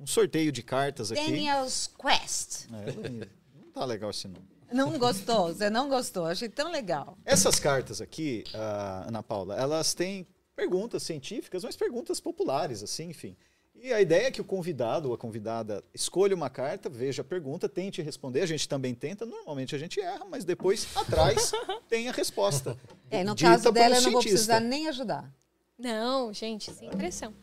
um 0.00 0.06
sorteio 0.06 0.50
de 0.50 0.62
cartas 0.62 1.12
aqui. 1.12 1.22
Daniel's 1.22 1.90
Quest. 1.98 2.66
É, 2.72 2.92
bonito. 2.92 3.30
não 3.54 3.70
tá 3.70 3.84
legal 3.84 4.10
esse 4.10 4.26
nome. 4.26 4.48
Não 4.72 4.98
gostou? 4.98 5.48
Você 5.48 5.68
não 5.68 5.88
gostou? 5.88 6.26
Achei 6.26 6.48
tão 6.48 6.70
legal. 6.70 7.18
Essas 7.24 7.58
cartas 7.58 8.00
aqui, 8.00 8.44
ah, 8.54 9.04
Ana 9.08 9.22
Paula, 9.22 9.56
elas 9.56 9.94
têm 9.94 10.26
perguntas 10.54 11.02
científicas, 11.02 11.64
mas 11.64 11.76
perguntas 11.76 12.20
populares, 12.20 12.82
assim, 12.82 13.10
enfim. 13.10 13.36
E 13.74 13.92
a 13.92 14.00
ideia 14.00 14.26
é 14.26 14.30
que 14.30 14.40
o 14.40 14.44
convidado 14.44 15.08
ou 15.08 15.14
a 15.14 15.18
convidada 15.18 15.82
escolha 15.92 16.36
uma 16.36 16.50
carta, 16.50 16.88
veja 16.88 17.22
a 17.22 17.24
pergunta, 17.24 17.68
tente 17.68 18.02
responder. 18.02 18.42
A 18.42 18.46
gente 18.46 18.68
também 18.68 18.94
tenta, 18.94 19.24
normalmente 19.24 19.74
a 19.74 19.78
gente 19.78 20.00
erra, 20.00 20.24
mas 20.30 20.44
depois, 20.44 20.86
atrás, 20.94 21.52
tem 21.88 22.08
a 22.08 22.12
resposta. 22.12 22.76
É, 23.10 23.24
no 23.24 23.34
caso 23.34 23.70
um 23.70 23.72
dela, 23.72 23.96
eu 23.96 24.02
não 24.02 24.12
vou 24.12 24.20
precisar 24.20 24.60
nem 24.60 24.86
ajudar. 24.88 25.32
Não, 25.78 26.32
gente, 26.32 26.70
sem 26.72 26.90
pressão. 26.90 27.34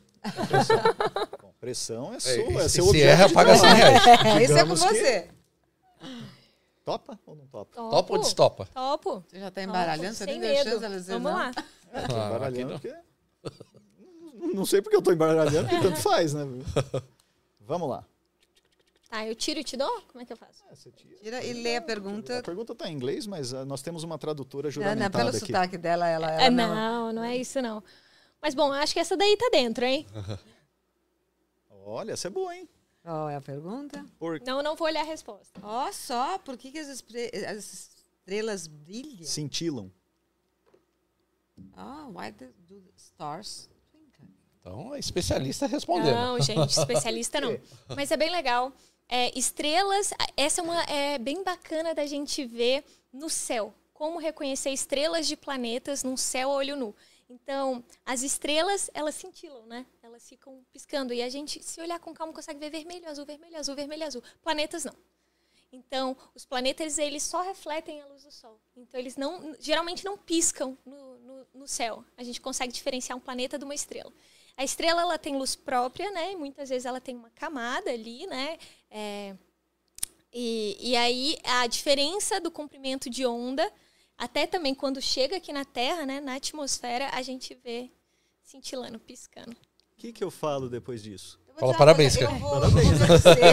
Bom, 1.41 1.53
pressão 1.59 2.13
é 2.13 2.17
É, 2.17 2.19
sua, 2.19 2.33
é 2.33 2.63
se 2.63 2.69
seu 2.69 2.83
se 2.85 2.89
objeto 2.89 3.09
erra, 3.09 3.27
de 3.27 3.33
paga 3.33 3.55
100 3.55 3.61
trabalho. 3.61 3.83
reais. 3.99 4.25
É, 4.25 4.43
isso 4.43 4.53
é 4.57 4.61
com 4.63 4.75
você. 4.75 5.29
Topa 6.85 7.19
ou 7.25 7.35
não 7.35 7.45
topa? 7.47 7.75
Topo. 7.75 7.89
Topa 7.89 8.13
ou 8.13 8.19
destopa? 8.19 8.65
Topo. 8.73 9.23
Você 9.27 9.39
já 9.39 9.51
tá 9.51 9.61
Topo, 9.61 9.69
embaralhando, 9.69 10.13
você 10.15 10.23
sem 10.25 10.39
nem 10.39 10.39
deu 10.39 10.49
medo. 10.49 10.69
chance 10.81 10.85
ela 10.85 10.99
Vamos 11.19 11.31
não. 11.31 11.37
lá. 11.37 11.51
Ah, 11.93 12.01
embaralhando 12.27 12.71
porque... 12.73 12.93
Não- 14.33 14.53
Não 14.53 14.65
sei 14.65 14.81
porque 14.81 14.95
eu 14.95 15.01
tô 15.01 15.11
embaralhando, 15.11 15.67
porque 15.67 15.81
tanto 15.87 15.99
faz, 16.01 16.33
né? 16.33 16.43
Vamos 17.59 17.89
lá. 17.89 18.05
Tá, 19.09 19.25
eu 19.25 19.35
tiro 19.35 19.59
e 19.59 19.63
te 19.63 19.75
dou? 19.75 20.01
Como 20.11 20.21
é 20.21 20.25
que 20.25 20.31
eu 20.33 20.37
faço? 20.37 20.63
É, 20.71 20.75
você 20.75 20.91
tira. 20.91 21.15
Tira 21.21 21.43
e 21.43 21.53
lê 21.53 21.75
a 21.75 21.79
A 21.79 21.81
pergunta. 21.81 22.41
pergunta 22.43 22.75
tá 22.75 22.89
em 22.89 22.93
inglês, 22.93 23.25
mas 23.27 23.53
ah, 23.53 23.65
nós 23.65 23.81
temos 23.81 24.03
uma 24.03 24.17
tradutora 24.17 24.67
Não, 24.67 24.71
juramentada 24.71 25.03
não, 25.09 25.25
pelo 25.25 25.29
aqui. 25.29 25.39
sotaque 25.53 25.77
dela, 25.77 26.07
ela, 26.07 26.31
ela 26.31 26.43
É, 26.43 26.49
não. 26.49 26.75
não, 26.75 27.13
não 27.13 27.23
é 27.23 27.35
isso 27.35 27.61
não. 27.61 27.81
Mas 28.41 28.53
bom, 28.53 28.71
acho 28.71 28.93
que 28.93 28.99
essa 28.99 29.17
daí 29.17 29.35
tá 29.37 29.49
dentro, 29.51 29.85
hein? 29.85 30.05
Olha, 31.85 32.11
essa 32.13 32.27
é 32.27 32.31
boa, 32.31 32.55
hein? 32.55 32.67
Qual 33.01 33.29
é 33.29 33.35
a 33.35 33.41
pergunta? 33.41 34.05
Por... 34.19 34.41
Não, 34.41 34.61
não 34.61 34.75
vou 34.75 34.87
olhar 34.87 35.01
a 35.01 35.05
resposta. 35.05 35.59
Ó, 35.63 35.89
só, 35.91 36.37
por 36.39 36.57
que, 36.57 36.71
que 36.71 36.79
as, 36.79 36.89
espre- 36.89 37.31
as 37.45 37.89
estrelas 38.19 38.67
brilham? 38.67 39.23
Cintilam. 39.23 39.89
Ah, 41.75 42.07
why 42.13 42.31
do 42.31 42.45
do 42.67 42.81
the 42.81 42.91
stars 42.97 43.69
twinkle? 43.91 44.27
Então, 44.59 44.93
é 44.93 44.99
especialista 44.99 45.65
respondendo. 45.65 46.13
Não, 46.13 46.39
gente, 46.41 46.69
especialista 46.69 47.39
não. 47.39 47.57
Mas 47.95 48.11
é 48.11 48.17
bem 48.17 48.29
legal. 48.29 48.73
É, 49.09 49.37
estrelas, 49.37 50.11
essa 50.35 50.59
é 50.61 50.63
uma 50.63 50.83
é 50.83 51.17
bem 51.17 51.43
bacana 51.43 51.95
da 51.95 52.05
gente 52.05 52.45
ver 52.45 52.83
no 53.11 53.29
céu. 53.29 53.73
Como 53.93 54.19
reconhecer 54.19 54.69
estrelas 54.71 55.25
de 55.25 55.35
planetas 55.37 56.03
num 56.03 56.17
céu 56.17 56.51
a 56.51 56.55
olho 56.55 56.75
nu. 56.75 56.93
Então, 57.29 57.83
as 58.05 58.23
estrelas, 58.23 58.89
elas 58.93 59.15
cintilam, 59.15 59.65
né? 59.65 59.85
Elas 60.01 60.27
ficam 60.27 60.65
piscando. 60.71 61.13
E 61.13 61.21
a 61.21 61.29
gente, 61.29 61.61
se 61.61 61.81
olhar 61.81 61.99
com 61.99 62.13
calma, 62.13 62.31
consegue 62.31 62.59
ver 62.59 62.69
vermelho, 62.69 63.07
azul, 63.07 63.25
vermelho, 63.25 63.57
azul, 63.57 63.75
vermelho, 63.75 64.05
azul. 64.05 64.23
Planetas 64.41 64.85
não. 64.85 64.95
Então, 65.71 66.15
os 66.33 66.45
planetas, 66.45 66.97
eles 66.97 67.23
só 67.23 67.41
refletem 67.41 68.01
a 68.01 68.05
luz 68.05 68.23
do 68.23 68.31
Sol. 68.31 68.59
Então, 68.75 68.97
eles 68.99 69.17
não, 69.17 69.55
geralmente 69.59 70.05
não 70.05 70.17
piscam 70.17 70.77
no, 70.85 71.19
no, 71.19 71.47
no 71.53 71.67
céu. 71.67 72.03
A 72.15 72.23
gente 72.23 72.39
consegue 72.39 72.71
diferenciar 72.71 73.17
um 73.17 73.21
planeta 73.21 73.57
de 73.57 73.65
uma 73.65 73.75
estrela. 73.75 74.11
A 74.55 74.63
estrela, 74.63 75.01
ela 75.01 75.17
tem 75.17 75.37
luz 75.37 75.55
própria, 75.55 76.09
né? 76.11 76.31
E 76.31 76.35
muitas 76.37 76.69
vezes 76.69 76.85
ela 76.85 77.01
tem 77.01 77.15
uma 77.15 77.29
camada 77.31 77.91
ali, 77.91 78.25
né? 78.25 78.57
É, 78.89 79.35
e, 80.31 80.77
e 80.79 80.95
aí, 80.95 81.37
a 81.43 81.67
diferença 81.67 82.39
do 82.39 82.49
comprimento 82.49 83.09
de 83.09 83.25
onda, 83.25 83.71
até 84.17 84.47
também 84.47 84.73
quando 84.73 85.01
chega 85.01 85.37
aqui 85.37 85.53
na 85.53 85.63
Terra, 85.65 86.05
né? 86.05 86.19
Na 86.19 86.35
atmosfera, 86.35 87.09
a 87.13 87.21
gente 87.21 87.53
vê 87.63 87.91
cintilando, 88.43 88.99
piscando. 88.99 89.51
O 89.51 89.95
que, 89.97 90.11
que 90.13 90.23
eu 90.23 90.31
falo 90.31 90.69
depois 90.69 91.01
disso? 91.03 91.39
Fala 91.57 91.75
parabéns, 91.75 92.15
cara. 92.15 92.31
Vou, 92.35 92.51
vou. 92.61 92.71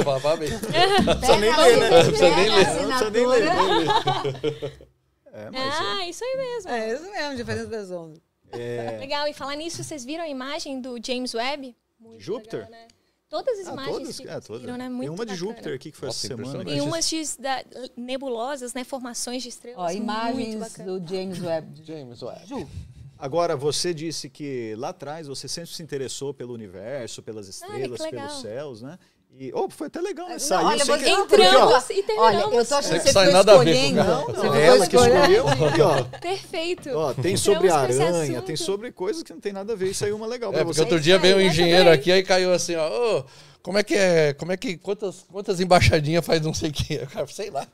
Fala, 0.04 0.20
parabéns. 0.20 0.50
Não 0.52 1.16
precisa 1.16 1.38
nem 1.38 1.56
ler, 1.56 1.76
né? 1.78 1.90
Não 1.90 2.04
precisa 2.10 2.36
nem 2.36 2.48
ler. 2.50 2.66
Não 2.66 2.86
precisa 2.86 3.10
nem 3.10 3.26
ler. 3.26 4.84
É, 5.36 5.50
mas 5.50 5.74
é- 5.74 5.78
Ah, 5.80 6.08
isso 6.08 6.22
aí 6.24 6.36
mesmo. 6.36 6.70
É 6.70 6.94
isso 6.94 7.10
mesmo, 7.10 7.36
diferença 7.36 7.66
das 7.66 7.90
ondas. 7.90 8.20
é, 8.52 8.98
Legal, 9.00 9.26
e 9.26 9.34
falar 9.34 9.56
nisso, 9.56 9.82
vocês 9.82 10.04
viram 10.04 10.22
a 10.22 10.28
imagem 10.28 10.80
do 10.80 10.96
James 11.04 11.34
Webb? 11.34 11.74
Muito 11.98 12.20
Júpiter? 12.22 12.60
legal, 12.60 12.70
né? 12.70 12.86
Todas 13.28 13.58
as 13.58 13.66
Ah, 13.68 13.72
imagens 13.72 13.96
todas? 13.98 14.20
que 14.20 14.28
É, 14.28 14.40
todas. 14.40 14.62
né? 14.66 14.78
Tem 14.78 14.88
Muito 14.90 15.08
uma 15.10 15.16
de 15.26 15.32
bacana. 15.32 15.36
Júpiter 15.36 15.74
aqui 15.74 15.90
que 15.90 15.96
foi 15.96 16.06
Nossa, 16.08 16.26
essa 16.26 16.36
semana. 16.36 16.70
E 16.70 16.80
umas 16.80 17.08
de, 17.08 17.22
da- 17.38 17.64
nebulosas, 17.96 18.74
né? 18.74 18.84
Formações 18.84 19.42
de 19.42 19.48
estrelas. 19.48 19.78
Ó, 19.80 19.90
imagens 19.90 20.74
do 20.74 20.98
James 21.06 21.40
Webb. 21.42 21.82
James 21.84 22.22
Webb. 22.22 22.46
Ju, 22.46 22.68
Agora, 23.16 23.56
você 23.56 23.94
disse 23.94 24.28
que 24.28 24.74
lá 24.76 24.88
atrás 24.90 25.28
você 25.28 25.48
sempre 25.48 25.70
se 25.70 25.82
interessou 25.82 26.34
pelo 26.34 26.52
universo, 26.52 27.22
pelas 27.22 27.48
estrelas, 27.48 27.96
que 27.98 28.02
legal. 28.10 28.26
pelos 28.28 28.42
céus, 28.42 28.82
né? 28.82 28.98
E, 29.36 29.50
oh, 29.52 29.68
foi 29.68 29.88
até 29.88 30.00
legal, 30.00 30.26
né? 30.28 30.34
Não, 30.34 30.38
Saiu 30.38 30.66
olha, 30.68 30.84
sem 30.84 30.94
você- 30.96 31.04
querer. 31.04 31.16
Porque, 31.26 31.42
ó, 31.42 31.46
Entramos 31.66 31.90
e 31.90 32.02
terminamos. 32.04 32.44
Olha, 32.44 32.56
eu 32.56 32.64
tô 32.66 32.74
achando 32.76 32.92
que 32.94 33.00
você 33.00 33.12
sai 33.12 33.26
ficou 33.26 33.32
nada 33.38 33.52
a 33.52 33.58
ver 33.58 33.64
com 33.64 33.70
escolhendo. 33.70 33.96
nada. 33.96 34.10
Não, 34.14 34.24
Você 34.26 34.32
não, 34.32 34.42
ficou 34.42 34.54
ela 34.56 34.86
que 34.86 34.96
escolheu. 34.96 35.48
Aqui, 35.48 35.80
ó. 35.82 36.04
Perfeito. 36.20 36.88
Ó, 36.90 37.14
tem 37.14 37.36
sobre 37.36 37.66
Entramos 37.68 38.00
aranha, 38.00 38.42
tem 38.42 38.56
sobre 38.56 38.92
coisas 38.92 39.22
que 39.24 39.32
não 39.32 39.40
tem 39.40 39.52
nada 39.52 39.72
a 39.72 39.76
ver. 39.76 39.90
E 39.90 39.94
saiu 39.94 40.14
uma 40.14 40.26
legal 40.26 40.50
É, 40.52 40.54
pra 40.56 40.64
porque 40.64 40.76
você. 40.76 40.82
outro 40.82 41.00
dia 41.00 41.18
veio 41.18 41.36
um 41.36 41.40
aí, 41.40 41.46
engenheiro 41.48 41.84
também. 41.84 41.98
aqui, 41.98 42.12
aí 42.12 42.22
caiu 42.22 42.52
assim, 42.52 42.76
ó. 42.76 42.88
"Ô, 43.18 43.24
como 43.60 43.76
é 43.76 43.82
que 43.82 43.94
é? 43.96 44.34
Como 44.34 44.52
é 44.52 44.56
que. 44.56 44.76
Quantas, 44.76 45.24
quantas 45.32 45.58
embaixadinhas 45.58 46.24
faz 46.24 46.40
não 46.40 46.54
sei 46.54 46.70
o 46.70 46.72
que? 46.72 46.98
Cara, 47.12 47.26
sei 47.26 47.50
lá. 47.50 47.66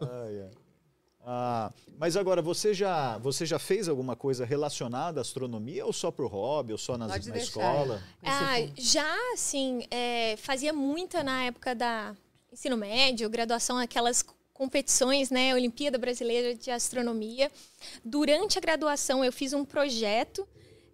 Ai, 0.00 0.40
ai. 0.42 0.50
Ah, 1.26 1.70
mas 1.98 2.16
agora, 2.16 2.40
você 2.40 2.72
já, 2.72 3.18
você 3.18 3.44
já 3.44 3.58
fez 3.58 3.88
alguma 3.88 4.14
coisa 4.14 4.44
relacionada 4.44 5.20
à 5.20 5.22
astronomia 5.22 5.84
ou 5.84 5.92
só 5.92 6.10
pro 6.10 6.28
hobby, 6.28 6.72
ou 6.72 6.78
só 6.78 6.96
nas, 6.96 7.10
Pode 7.12 7.28
na 7.28 7.34
deixar. 7.34 7.48
escola? 7.48 8.02
Ah, 8.22 8.54
já, 8.76 9.16
assim, 9.34 9.84
é, 9.90 10.36
fazia 10.36 10.72
muita 10.72 11.22
na 11.22 11.44
época 11.44 11.74
da 11.74 12.14
ensino 12.52 12.76
médio, 12.76 13.28
graduação, 13.28 13.78
aquelas 13.78 14.24
competições, 14.52 15.30
né, 15.30 15.54
Olimpíada 15.54 15.98
Brasileira 15.98 16.54
de 16.54 16.70
Astronomia. 16.70 17.50
Durante 18.04 18.58
a 18.58 18.60
graduação, 18.60 19.24
eu 19.24 19.32
fiz 19.32 19.52
um 19.52 19.64
projeto. 19.64 20.46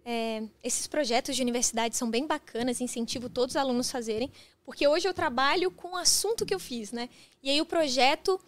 é, 0.07 0.43
esses 0.63 0.85
projetos 0.85 1.35
de 1.35 1.41
universidade 1.41 1.97
são 1.97 2.09
bem 2.09 2.27
bacanas, 2.27 2.79
incentivo 2.79 3.27
todos 3.27 3.55
os 3.55 3.57
alunos 3.57 3.89
a 3.89 3.93
fazerem, 3.93 4.31
porque 4.63 4.87
hoje 4.87 5.07
eu 5.07 5.13
trabalho 5.15 5.71
com 5.71 5.93
o 5.93 5.97
assunto 5.97 6.45
que 6.45 6.53
eu 6.53 6.59
fiz, 6.59 6.91
né? 6.91 7.09
E 7.41 7.49
aí 7.49 7.59
o 7.59 7.65
projeto 7.65 8.39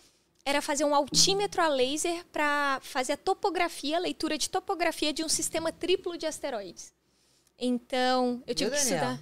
era 0.48 0.62
fazer 0.62 0.86
um 0.86 0.96
altímetro 0.96 1.62
a 1.62 1.68
laser 1.68 2.26
para 2.32 2.80
fazer 2.82 3.14
a 3.14 3.18
topografia, 3.18 3.98
a 3.98 4.00
leitura 4.00 4.38
de 4.38 4.50
topografia 4.50 5.12
de 5.12 5.22
um 5.22 5.28
sistema 5.28 5.74
triplo 5.74 6.18
de 6.18 6.26
asteroides. 6.26 6.94
Então, 7.60 8.42
eu 8.48 8.56
tive 8.56 8.72
que 8.72 8.78
Daniel? 8.78 8.96
estudar, 8.96 9.20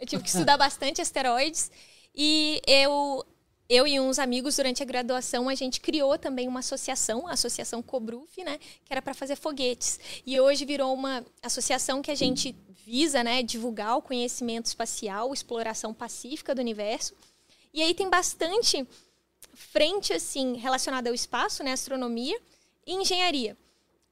eu 0.00 0.06
tive 0.06 0.22
que 0.22 0.28
estudar 0.28 0.56
bastante 0.56 1.02
asteroides 1.02 1.68
e 2.14 2.62
eu 2.64 3.26
eu 3.68 3.88
e 3.88 3.98
uns 3.98 4.20
amigos 4.20 4.54
durante 4.54 4.80
a 4.80 4.86
graduação 4.86 5.48
a 5.48 5.54
gente 5.56 5.80
criou 5.80 6.16
também 6.16 6.46
uma 6.46 6.60
associação, 6.60 7.26
a 7.26 7.32
Associação 7.32 7.82
Cobruf, 7.82 8.42
né, 8.44 8.58
que 8.84 8.92
era 8.92 9.02
para 9.02 9.12
fazer 9.14 9.34
foguetes. 9.34 9.98
E 10.24 10.38
hoje 10.38 10.64
virou 10.64 10.94
uma 10.94 11.26
associação 11.42 12.00
que 12.00 12.12
a 12.12 12.14
gente 12.14 12.54
visa, 12.86 13.24
né, 13.24 13.42
divulgar 13.42 13.96
o 13.96 14.02
conhecimento 14.02 14.66
espacial, 14.66 15.34
exploração 15.34 15.92
pacífica 15.92 16.54
do 16.54 16.60
universo. 16.60 17.14
E 17.74 17.82
aí 17.82 17.92
tem 17.94 18.08
bastante 18.08 18.86
frente 19.54 20.12
assim 20.12 20.56
relacionada 20.56 21.08
ao 21.08 21.14
espaço, 21.14 21.62
né, 21.62 21.72
astronomia 21.72 22.40
e 22.86 22.94
engenharia. 22.94 23.56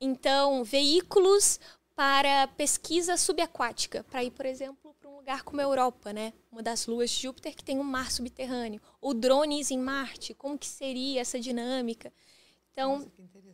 Então, 0.00 0.62
veículos 0.62 1.58
para 1.94 2.46
pesquisa 2.48 3.16
subaquática, 3.16 4.04
para 4.04 4.22
ir, 4.22 4.30
por 4.30 4.44
exemplo, 4.44 4.94
para 5.00 5.10
um 5.10 5.16
lugar 5.16 5.42
como 5.42 5.60
a 5.60 5.64
Europa, 5.64 6.12
né? 6.12 6.34
Uma 6.52 6.62
das 6.62 6.86
luas 6.86 7.10
de 7.10 7.22
Júpiter 7.22 7.56
que 7.56 7.64
tem 7.64 7.78
um 7.78 7.82
mar 7.82 8.10
subterrâneo, 8.10 8.80
ou 9.00 9.14
drones 9.14 9.70
em 9.70 9.78
Marte, 9.78 10.34
como 10.34 10.58
que 10.58 10.66
seria 10.66 11.22
essa 11.22 11.40
dinâmica? 11.40 12.12
Então, 12.72 13.10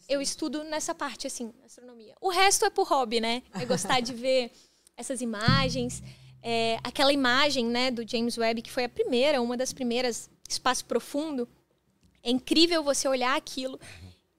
eu 0.09 0.21
estudo 0.21 0.65
nessa 0.65 0.93
parte 0.93 1.29
assim, 1.29 1.55
astronomia. 1.65 2.17
O 2.21 2.29
resto 2.29 2.65
é 2.65 2.71
por 2.71 2.89
hobby, 2.89 3.21
né? 3.21 3.45
É 3.55 3.65
gostar 3.65 4.01
de 4.01 4.13
ver 4.13 4.51
essas 4.97 5.21
imagens, 5.21 6.03
é, 6.43 6.79
aquela 6.83 7.13
imagem, 7.13 7.67
né, 7.67 7.93
do 7.93 8.07
James 8.07 8.37
Webb 8.37 8.63
que 8.63 8.73
foi 8.73 8.85
a 8.85 8.89
primeira, 8.89 9.41
uma 9.41 9.57
das 9.57 9.73
primeiras 9.73 10.29
espaço 10.49 10.85
profundo. 10.85 11.49
É 12.23 12.31
incrível 12.31 12.83
você 12.83 13.09
olhar 13.09 13.37
aquilo 13.37 13.79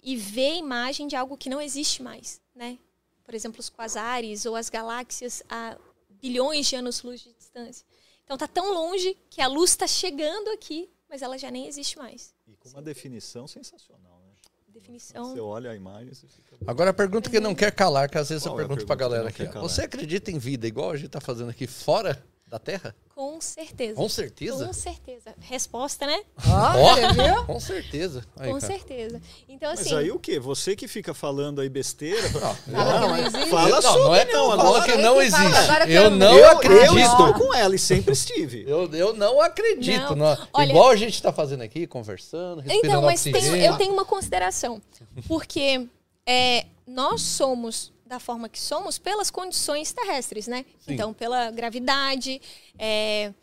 e 0.02 0.16
ver 0.16 0.52
a 0.52 0.56
imagem 0.56 1.08
de 1.08 1.16
algo 1.16 1.38
que 1.38 1.50
não 1.50 1.62
existe 1.62 2.02
mais, 2.02 2.42
né? 2.56 2.78
Por 3.24 3.34
exemplo, 3.34 3.60
os 3.60 3.70
quasares 3.70 4.46
ou 4.46 4.56
as 4.56 4.70
galáxias 4.70 5.44
a 5.50 5.78
bilhões 6.22 6.68
de 6.68 6.76
anos-luz 6.76 7.22
de 7.22 7.34
distância. 7.34 7.86
Então 8.24 8.38
tá 8.38 8.48
tão 8.48 8.74
longe 8.74 9.18
que 9.30 9.42
a 9.42 9.48
luz 9.48 9.72
está 9.72 9.88
chegando 9.88 10.50
aqui, 10.52 10.90
mas 11.10 11.22
ela 11.22 11.38
já 11.38 11.52
nem 11.52 11.68
existe 11.68 11.98
mais. 11.98 12.34
E 12.48 12.56
com 12.56 12.70
uma 12.70 12.82
definição 12.82 13.48
sensacional, 13.48 14.22
né? 14.26 14.32
Definição. 14.70 15.32
Você 15.32 15.40
olha 15.40 15.72
a 15.72 15.76
imagem, 15.76 16.14
você 16.14 16.28
fica. 16.28 16.58
Agora 16.66 16.90
a 16.90 16.94
pergunta 16.94 17.30
que 17.30 17.40
não 17.40 17.54
quer 17.54 17.72
calar, 17.72 18.10
que 18.10 18.18
às 18.18 18.30
vezes 18.30 18.44
Qual 18.44 18.56
eu 18.56 18.62
é 18.62 18.64
a 18.64 18.68
pergunto 18.68 18.88
pra 18.88 18.96
pergunta 18.96 19.30
que 19.30 19.46
galera 19.46 19.58
aqui. 19.58 19.60
Você 19.60 19.82
acredita 19.84 20.32
em 20.32 20.40
vida 20.40 20.66
igual 20.66 20.92
a 20.92 20.98
gente 20.98 21.10
tá 21.10 21.22
fazendo 21.22 21.50
aqui 21.50 21.68
fora 21.68 22.24
da 22.54 22.60
Terra? 22.60 22.96
Com 23.16 23.42
certeza. 23.42 23.96
Com 23.96 24.08
certeza? 24.08 24.66
Com 24.68 24.74
certeza. 24.74 25.36
Resposta, 25.42 26.06
né? 26.06 26.22
Ó, 26.48 26.94
você 26.96 27.08
viu? 27.14 27.46
Com 27.46 27.60
certeza. 27.60 28.24
Aí, 28.38 28.52
Com 28.52 28.60
cara. 28.60 28.74
certeza. 28.74 29.22
Então, 29.50 29.72
Mas 29.72 29.80
assim. 29.82 29.96
aí 29.96 30.12
o 30.12 30.20
quê? 30.20 30.40
Você 30.40 30.76
que 30.76 30.88
fica 30.88 31.14
falando 31.16 31.62
aí 31.62 31.68
besteira. 31.70 32.30
Fala 32.30 32.56
que 32.56 32.72
não 32.72 33.18
existe. 33.18 33.50
Fala 33.50 33.70
Não, 33.70 33.82
sobre 33.82 34.04
não 34.04 34.16
é 34.16 34.26
não, 34.26 34.34
não, 34.34 34.52
agora. 34.52 34.84
que 34.86 34.96
não 35.02 35.20
que 35.20 35.32
fala? 35.32 35.46
existe. 35.50 35.92
Eu 35.92 36.12
não 36.12 36.38
eu, 36.38 36.52
acredito. 36.52 36.86
eu 36.94 37.00
estou 37.00 37.34
com 37.34 37.54
ela 37.56 37.74
e 37.76 37.80
sempre 37.80 38.14
estive. 38.14 38.64
Eu, 38.68 38.88
eu 38.94 39.14
não 39.14 39.42
acredito. 39.42 40.16
Não. 40.16 40.36
Não. 40.36 40.48
Olha- 40.54 40.70
Igual 40.70 40.90
a 40.90 40.96
gente 40.96 41.20
tá 41.22 41.34
fazendo 41.34 41.62
aqui, 41.64 41.88
conversando, 41.88 42.62
respirando 42.62 42.88
Então, 42.88 43.02
mas 43.02 43.24
tem- 43.24 43.66
eu 43.66 43.78
tenho 43.78 43.94
uma 43.94 44.06
consideração. 44.06 44.80
Porque 45.28 45.88
é, 46.28 46.66
nós 46.86 47.22
somos 47.22 47.92
da 48.14 48.19
forma 48.19 48.48
que 48.48 48.60
somos 48.60 48.98
pelas 48.98 49.31
condições 49.31 49.91
terrestres, 49.91 50.48
né? 50.48 50.65
Sim. 50.80 50.94
Então, 50.94 51.14
pela 51.14 51.49
gravidade, 51.49 52.40
é, 52.77 53.34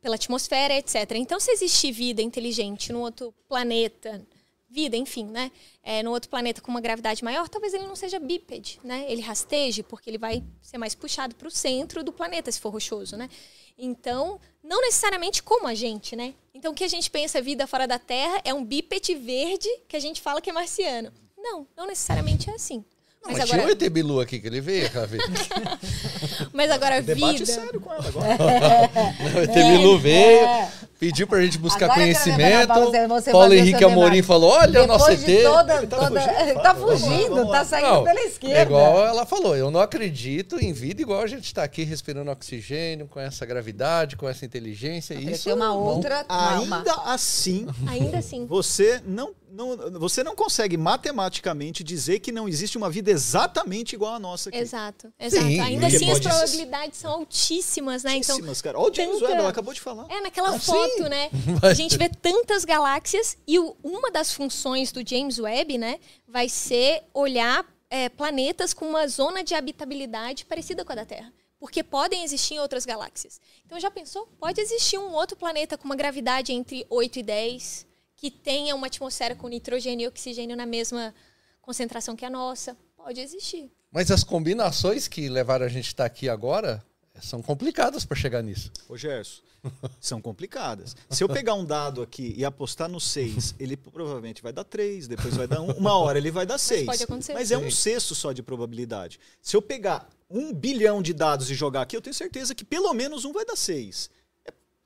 pela 0.00 0.16
atmosfera, 0.16 0.74
etc. 0.74 1.12
Então, 1.14 1.38
se 1.38 1.50
existir 1.52 1.92
vida 1.92 2.20
inteligente 2.20 2.92
no 2.92 3.00
outro 3.00 3.32
planeta, 3.48 4.26
vida, 4.68 4.96
enfim, 4.96 5.24
né? 5.26 5.52
É, 5.82 6.02
no 6.02 6.10
outro 6.10 6.28
planeta 6.28 6.60
com 6.60 6.70
uma 6.70 6.80
gravidade 6.80 7.22
maior, 7.22 7.48
talvez 7.48 7.72
ele 7.72 7.86
não 7.86 7.94
seja 7.94 8.18
bípede, 8.18 8.80
né? 8.82 9.06
Ele 9.08 9.22
rasteje, 9.22 9.82
porque 9.82 10.10
ele 10.10 10.18
vai 10.18 10.42
ser 10.60 10.76
mais 10.76 10.94
puxado 10.94 11.34
para 11.36 11.48
o 11.48 11.50
centro 11.50 12.02
do 12.02 12.12
planeta, 12.12 12.50
se 12.50 12.60
for 12.60 12.70
rochoso, 12.70 13.16
né? 13.16 13.30
Então, 13.78 14.40
não 14.62 14.80
necessariamente 14.80 15.40
como 15.40 15.68
a 15.68 15.74
gente, 15.74 16.16
né? 16.16 16.34
Então, 16.52 16.72
o 16.72 16.74
que 16.74 16.82
a 16.82 16.88
gente 16.88 17.08
pensa 17.08 17.40
vida 17.40 17.64
fora 17.66 17.86
da 17.86 17.98
Terra 17.98 18.40
é 18.44 18.52
um 18.52 18.64
bípede 18.64 19.14
verde 19.14 19.68
que 19.86 19.96
a 19.96 20.00
gente 20.00 20.20
fala 20.20 20.40
que 20.40 20.50
é 20.50 20.52
marciano. 20.52 21.12
Não, 21.36 21.66
não 21.76 21.86
necessariamente 21.86 22.50
é 22.50 22.54
assim. 22.54 22.84
Não, 23.28 23.34
Mas 23.34 23.38
mas 23.40 23.48
tinha 23.50 23.58
o 23.60 23.64
agora, 23.70 23.84
ET 23.84 23.90
Bilu 23.90 24.20
aqui 24.20 24.38
que 24.40 24.46
ele 24.46 24.60
veio 24.60 24.86
aquela 24.86 25.06
vez. 25.06 25.22
mas 26.52 26.70
agora 26.70 27.02
Debate 27.02 27.38
vida. 27.40 27.46
sério 27.46 27.80
com 27.80 27.92
ela 27.92 28.08
agora. 28.08 28.36
o 29.36 29.38
ET 29.42 29.52
Bilu 29.54 29.98
veio, 29.98 30.48
pediu 30.98 31.26
pra 31.26 31.42
gente 31.42 31.58
buscar 31.58 31.86
Agora 31.86 32.00
conhecimento. 32.00 32.68
você- 33.08 33.30
Paulo 33.30 33.52
Henrique 33.54 33.84
Amorim 33.84 34.10
debate. 34.16 34.22
falou: 34.26 34.50
olha 34.52 34.82
o 34.82 34.86
nosso 34.86 35.06
Depois 35.10 35.22
ET. 35.28 35.36
de 35.36 35.42
toda, 35.42 35.86
tá 35.86 35.96
toda, 36.08 36.20
fugindo? 36.20 36.54
tá 36.62 36.72
Vamos 36.72 36.90
lá, 37.02 37.08
fugindo, 37.08 37.28
vamos 37.34 37.48
lá. 37.50 37.58
tá 37.58 37.64
saindo 37.64 37.88
Não, 37.88 38.04
pela 38.04 38.20
é 38.20 38.24
esquerda. 38.24 38.62
igual 38.62 39.06
ela 39.06 39.26
falou, 39.26 39.56
eu 39.56 39.70
não 39.70 39.80
acredito 39.80 40.56
em 40.58 40.72
vida 40.72 41.02
igual 41.02 41.20
a 41.20 41.26
gente 41.26 41.44
está 41.44 41.62
aqui 41.62 41.82
respirando 41.84 42.30
oxigênio, 42.30 43.06
com 43.06 43.20
essa 43.20 43.44
gravidade, 43.44 44.16
com 44.16 44.28
essa 44.28 44.44
inteligência. 44.44 45.14
Isso 45.14 45.22
Apareceu 45.22 45.56
uma 45.56 45.66
não- 45.68 45.78
outra. 45.78 46.24
uma- 46.28 46.78
Ainda 46.78 46.92
assim, 47.06 47.66
Ainda 47.86 48.18
assim. 48.18 48.46
você 48.46 49.00
não, 49.06 49.30
não, 49.50 49.98
você 49.98 50.22
não 50.24 50.34
consegue 50.36 50.76
matematicamente 50.76 51.82
dizer 51.82 52.20
que 52.20 52.30
não 52.32 52.48
existe 52.48 52.76
uma 52.76 52.90
vida 52.90 53.10
exatamente 53.10 53.94
igual 53.94 54.14
a 54.14 54.18
nossa 54.18 54.48
aqui. 54.48 54.58
Exato, 54.58 55.12
exato. 55.18 55.44
Sim, 55.46 55.60
Ainda 55.60 55.86
assim, 55.86 56.10
as 56.10 56.20
probabilidades 56.20 56.98
são 56.98 57.12
altíssimas, 57.12 58.02
né? 58.04 58.16
Então, 58.16 58.34
Altíssimas, 58.36 58.62
cara. 58.62 58.78
Olha 58.78 58.90
o 58.90 58.94
James 58.94 59.14
tanta- 59.14 59.24
Webb, 59.26 59.38
ela 59.40 59.48
acabou 59.50 59.74
de 59.74 59.80
falar. 59.80 60.06
É, 60.10 60.20
naquela 60.20 60.50
Ah, 60.54 60.58
foto, 60.58 60.94
sim. 60.96 61.08
né? 61.08 61.30
A 61.62 61.74
gente 61.74 61.96
vê 61.96 62.08
tantas 62.08 62.64
galáxias 62.64 63.36
e 63.46 63.58
o- 63.58 63.76
uma 63.82 64.10
das 64.10 64.32
funções 64.32 64.92
do 64.92 65.06
James 65.06 65.38
Webb, 65.38 65.78
né, 65.78 65.98
vai 66.26 66.48
ser 66.48 67.02
olhar 67.14 67.64
é, 67.90 68.08
planetas 68.10 68.74
com 68.74 68.86
uma 68.86 69.08
zona 69.08 69.42
de 69.42 69.54
habitabilidade 69.54 70.44
parecida 70.44 70.84
com 70.84 70.92
a 70.92 70.96
da 70.96 71.06
Terra. 71.06 71.32
Porque 71.58 71.82
podem 71.82 72.22
existir 72.22 72.54
em 72.54 72.60
outras 72.60 72.84
galáxias. 72.84 73.40
Então, 73.66 73.80
já 73.80 73.90
pensou? 73.90 74.28
Pode 74.38 74.60
existir 74.60 74.96
um 74.98 75.10
outro 75.12 75.36
planeta 75.36 75.76
com 75.76 75.86
uma 75.86 75.96
gravidade 75.96 76.52
entre 76.52 76.86
8 76.88 77.18
e 77.18 77.22
10, 77.24 77.86
que 78.18 78.30
tenha 78.30 78.74
uma 78.74 78.88
atmosfera 78.88 79.34
com 79.34 79.48
nitrogênio 79.48 80.04
e 80.04 80.08
oxigênio 80.08 80.56
na 80.56 80.66
mesma 80.66 81.14
concentração 81.62 82.14
que 82.14 82.24
a 82.24 82.30
nossa. 82.30 82.76
Pode 82.96 83.20
existir. 83.20 83.70
Mas 83.90 84.10
as 84.10 84.22
combinações 84.22 85.08
que 85.08 85.28
levaram 85.28 85.64
a 85.64 85.68
gente 85.68 85.86
a 85.86 85.88
estar 85.88 86.04
aqui 86.04 86.28
agora 86.28 86.84
são 87.22 87.40
complicadas 87.40 88.04
para 88.04 88.16
chegar 88.16 88.42
nisso. 88.42 88.70
Ô, 88.88 88.96
Gerson, 88.96 89.40
são 90.00 90.20
complicadas. 90.20 90.96
Se 91.08 91.22
eu 91.22 91.28
pegar 91.28 91.54
um 91.54 91.64
dado 91.64 92.02
aqui 92.02 92.34
e 92.36 92.44
apostar 92.44 92.88
no 92.88 93.00
6, 93.00 93.54
ele 93.58 93.76
provavelmente 93.76 94.42
vai 94.42 94.52
dar 94.52 94.64
3, 94.64 95.06
depois 95.06 95.36
vai 95.36 95.46
dar 95.46 95.60
1. 95.60 95.70
Uma 95.72 95.96
hora 95.96 96.18
ele 96.18 96.30
vai 96.30 96.44
dar 96.44 96.58
6. 96.58 96.86
pode 96.86 97.04
acontecer. 97.04 97.34
Mas 97.34 97.52
é 97.52 97.56
um 97.56 97.70
sexto 97.70 98.14
só 98.16 98.32
de 98.32 98.42
probabilidade. 98.42 99.20
Se 99.40 99.56
eu 99.56 99.62
pegar 99.62 100.08
um 100.28 100.52
bilhão 100.52 101.00
de 101.00 101.14
dados 101.14 101.50
e 101.50 101.54
jogar 101.54 101.82
aqui, 101.82 101.96
eu 101.96 102.02
tenho 102.02 102.14
certeza 102.14 102.54
que 102.54 102.64
pelo 102.64 102.92
menos 102.92 103.24
um 103.24 103.32
vai 103.32 103.44
dar 103.44 103.56
6. 103.56 104.10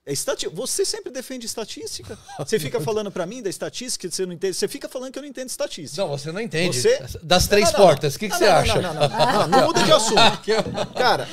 É 0.05 0.11
estati... 0.11 0.47
Você 0.49 0.83
sempre 0.83 1.11
defende 1.11 1.45
estatística. 1.45 2.19
Você 2.37 2.59
fica 2.59 2.79
falando 2.81 3.09
pra 3.09 3.25
mim 3.25 3.41
da 3.41 3.49
estatística, 3.49 4.09
você 4.11 4.25
não 4.25 4.33
entende. 4.33 4.53
Você 4.53 4.67
fica 4.67 4.89
falando 4.89 5.13
que 5.13 5.17
eu 5.17 5.21
não 5.23 5.29
entendo 5.29 5.47
estatística. 5.47 6.01
Não, 6.01 6.09
você 6.09 6.29
não 6.31 6.41
entende. 6.41 6.81
Você- 6.81 7.01
Das 7.23 7.47
três 7.47 7.71
Não, 7.71 7.79
não, 7.79 7.85
portas, 7.85 8.15
o 8.15 8.19
que, 8.19 8.27
que 8.27 8.31
Não, 8.33 8.37
você 8.39 8.45
não, 8.45 8.55
acha? 8.55 8.81
Não, 8.81 8.93
não, 8.93 9.07
não, 9.09 9.47
não 9.47 9.65
muda 9.67 9.81
de 9.83 9.91
assunto. 9.93 10.41
Cara, 10.93 11.27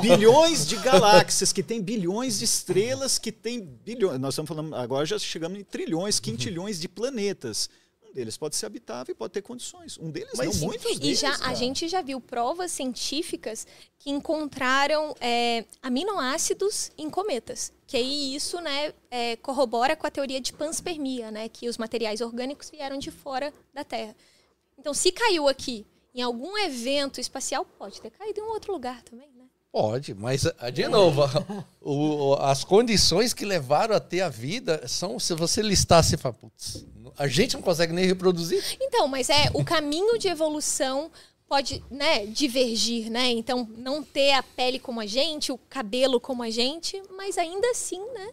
bilhões 0.00 0.66
de 0.66 0.76
galáxias 0.76 1.52
que 1.52 1.62
tem 1.64 1.82
bilhões 1.82 2.38
de 2.38 2.44
estrelas 2.44 3.18
que 3.18 3.32
tem 3.32 3.60
bilhões. 3.60 4.20
Nós 4.20 4.34
estamos 4.34 4.48
falando 4.48 4.74
agora 4.76 5.04
já 5.04 5.18
chegamos 5.18 5.58
em 5.58 5.64
trilhões, 5.64 6.20
quintilhões 6.20 6.78
de 6.80 6.88
planetas. 6.88 7.68
Um 8.12 8.14
deles 8.14 8.36
pode 8.36 8.54
ser 8.56 8.66
habitável 8.66 9.12
e 9.12 9.14
pode 9.16 9.32
ter 9.32 9.40
condições. 9.40 9.96
Um 9.98 10.10
deles 10.10 10.28
Mas 10.36 10.60
não, 10.60 10.68
muitos 10.68 10.92
E 10.92 10.98
deles. 10.98 11.18
já 11.18 11.34
a 11.46 11.54
gente 11.54 11.88
já 11.88 12.02
viu 12.02 12.20
provas 12.20 12.70
científicas 12.70 13.66
que 13.98 14.10
encontraram 14.10 15.14
é, 15.18 15.64
aminoácidos 15.80 16.90
em 16.98 17.08
cometas. 17.08 17.72
Que 17.86 17.96
aí 17.96 18.34
isso 18.34 18.60
né, 18.60 18.92
é, 19.10 19.36
corrobora 19.36 19.96
com 19.96 20.06
a 20.06 20.10
teoria 20.10 20.40
de 20.42 20.52
panspermia, 20.52 21.30
né? 21.30 21.48
Que 21.48 21.68
os 21.70 21.78
materiais 21.78 22.20
orgânicos 22.20 22.68
vieram 22.70 22.98
de 22.98 23.10
fora 23.10 23.52
da 23.72 23.82
Terra. 23.82 24.14
Então, 24.78 24.92
se 24.92 25.10
caiu 25.10 25.48
aqui 25.48 25.86
em 26.14 26.20
algum 26.20 26.58
evento 26.58 27.18
espacial, 27.18 27.64
pode 27.64 27.98
ter 28.00 28.10
caído 28.10 28.40
em 28.40 28.42
um 28.42 28.48
outro 28.50 28.72
lugar 28.74 29.00
também, 29.02 29.28
né? 29.34 29.44
Pode, 29.70 30.12
mas 30.12 30.44
ah, 30.58 30.68
de 30.68 30.86
novo, 30.86 31.22
o- 31.80 32.32
o- 32.32 32.34
as 32.34 32.62
condições 32.62 33.32
que 33.32 33.46
levaram 33.46 33.94
a 33.96 34.00
ter 34.00 34.20
a 34.20 34.28
vida 34.28 34.86
são, 34.86 35.18
se 35.18 35.32
você 35.34 35.62
listar, 35.62 36.04
você 36.04 36.18
fala, 36.18 36.34
putz, 36.34 36.84
a 37.18 37.26
gente 37.26 37.54
não 37.54 37.62
consegue 37.62 37.92
nem 37.92 38.04
reproduzir. 38.04 38.62
Então, 38.80 39.06
mas 39.08 39.30
é 39.30 39.50
o 39.54 39.64
caminho 39.64 40.18
de 40.18 40.28
evolução 40.28 41.10
pode, 41.48 41.84
né, 41.90 42.24
divergir, 42.24 43.10
né? 43.10 43.28
Então, 43.30 43.68
não 43.76 44.02
ter 44.02 44.32
a 44.32 44.42
pele 44.42 44.78
como 44.78 45.00
a 45.00 45.06
gente, 45.06 45.52
o 45.52 45.58
cabelo 45.68 46.18
como 46.18 46.42
a 46.42 46.48
gente, 46.48 47.02
mas 47.14 47.36
ainda 47.36 47.68
assim, 47.70 48.00
né? 48.14 48.30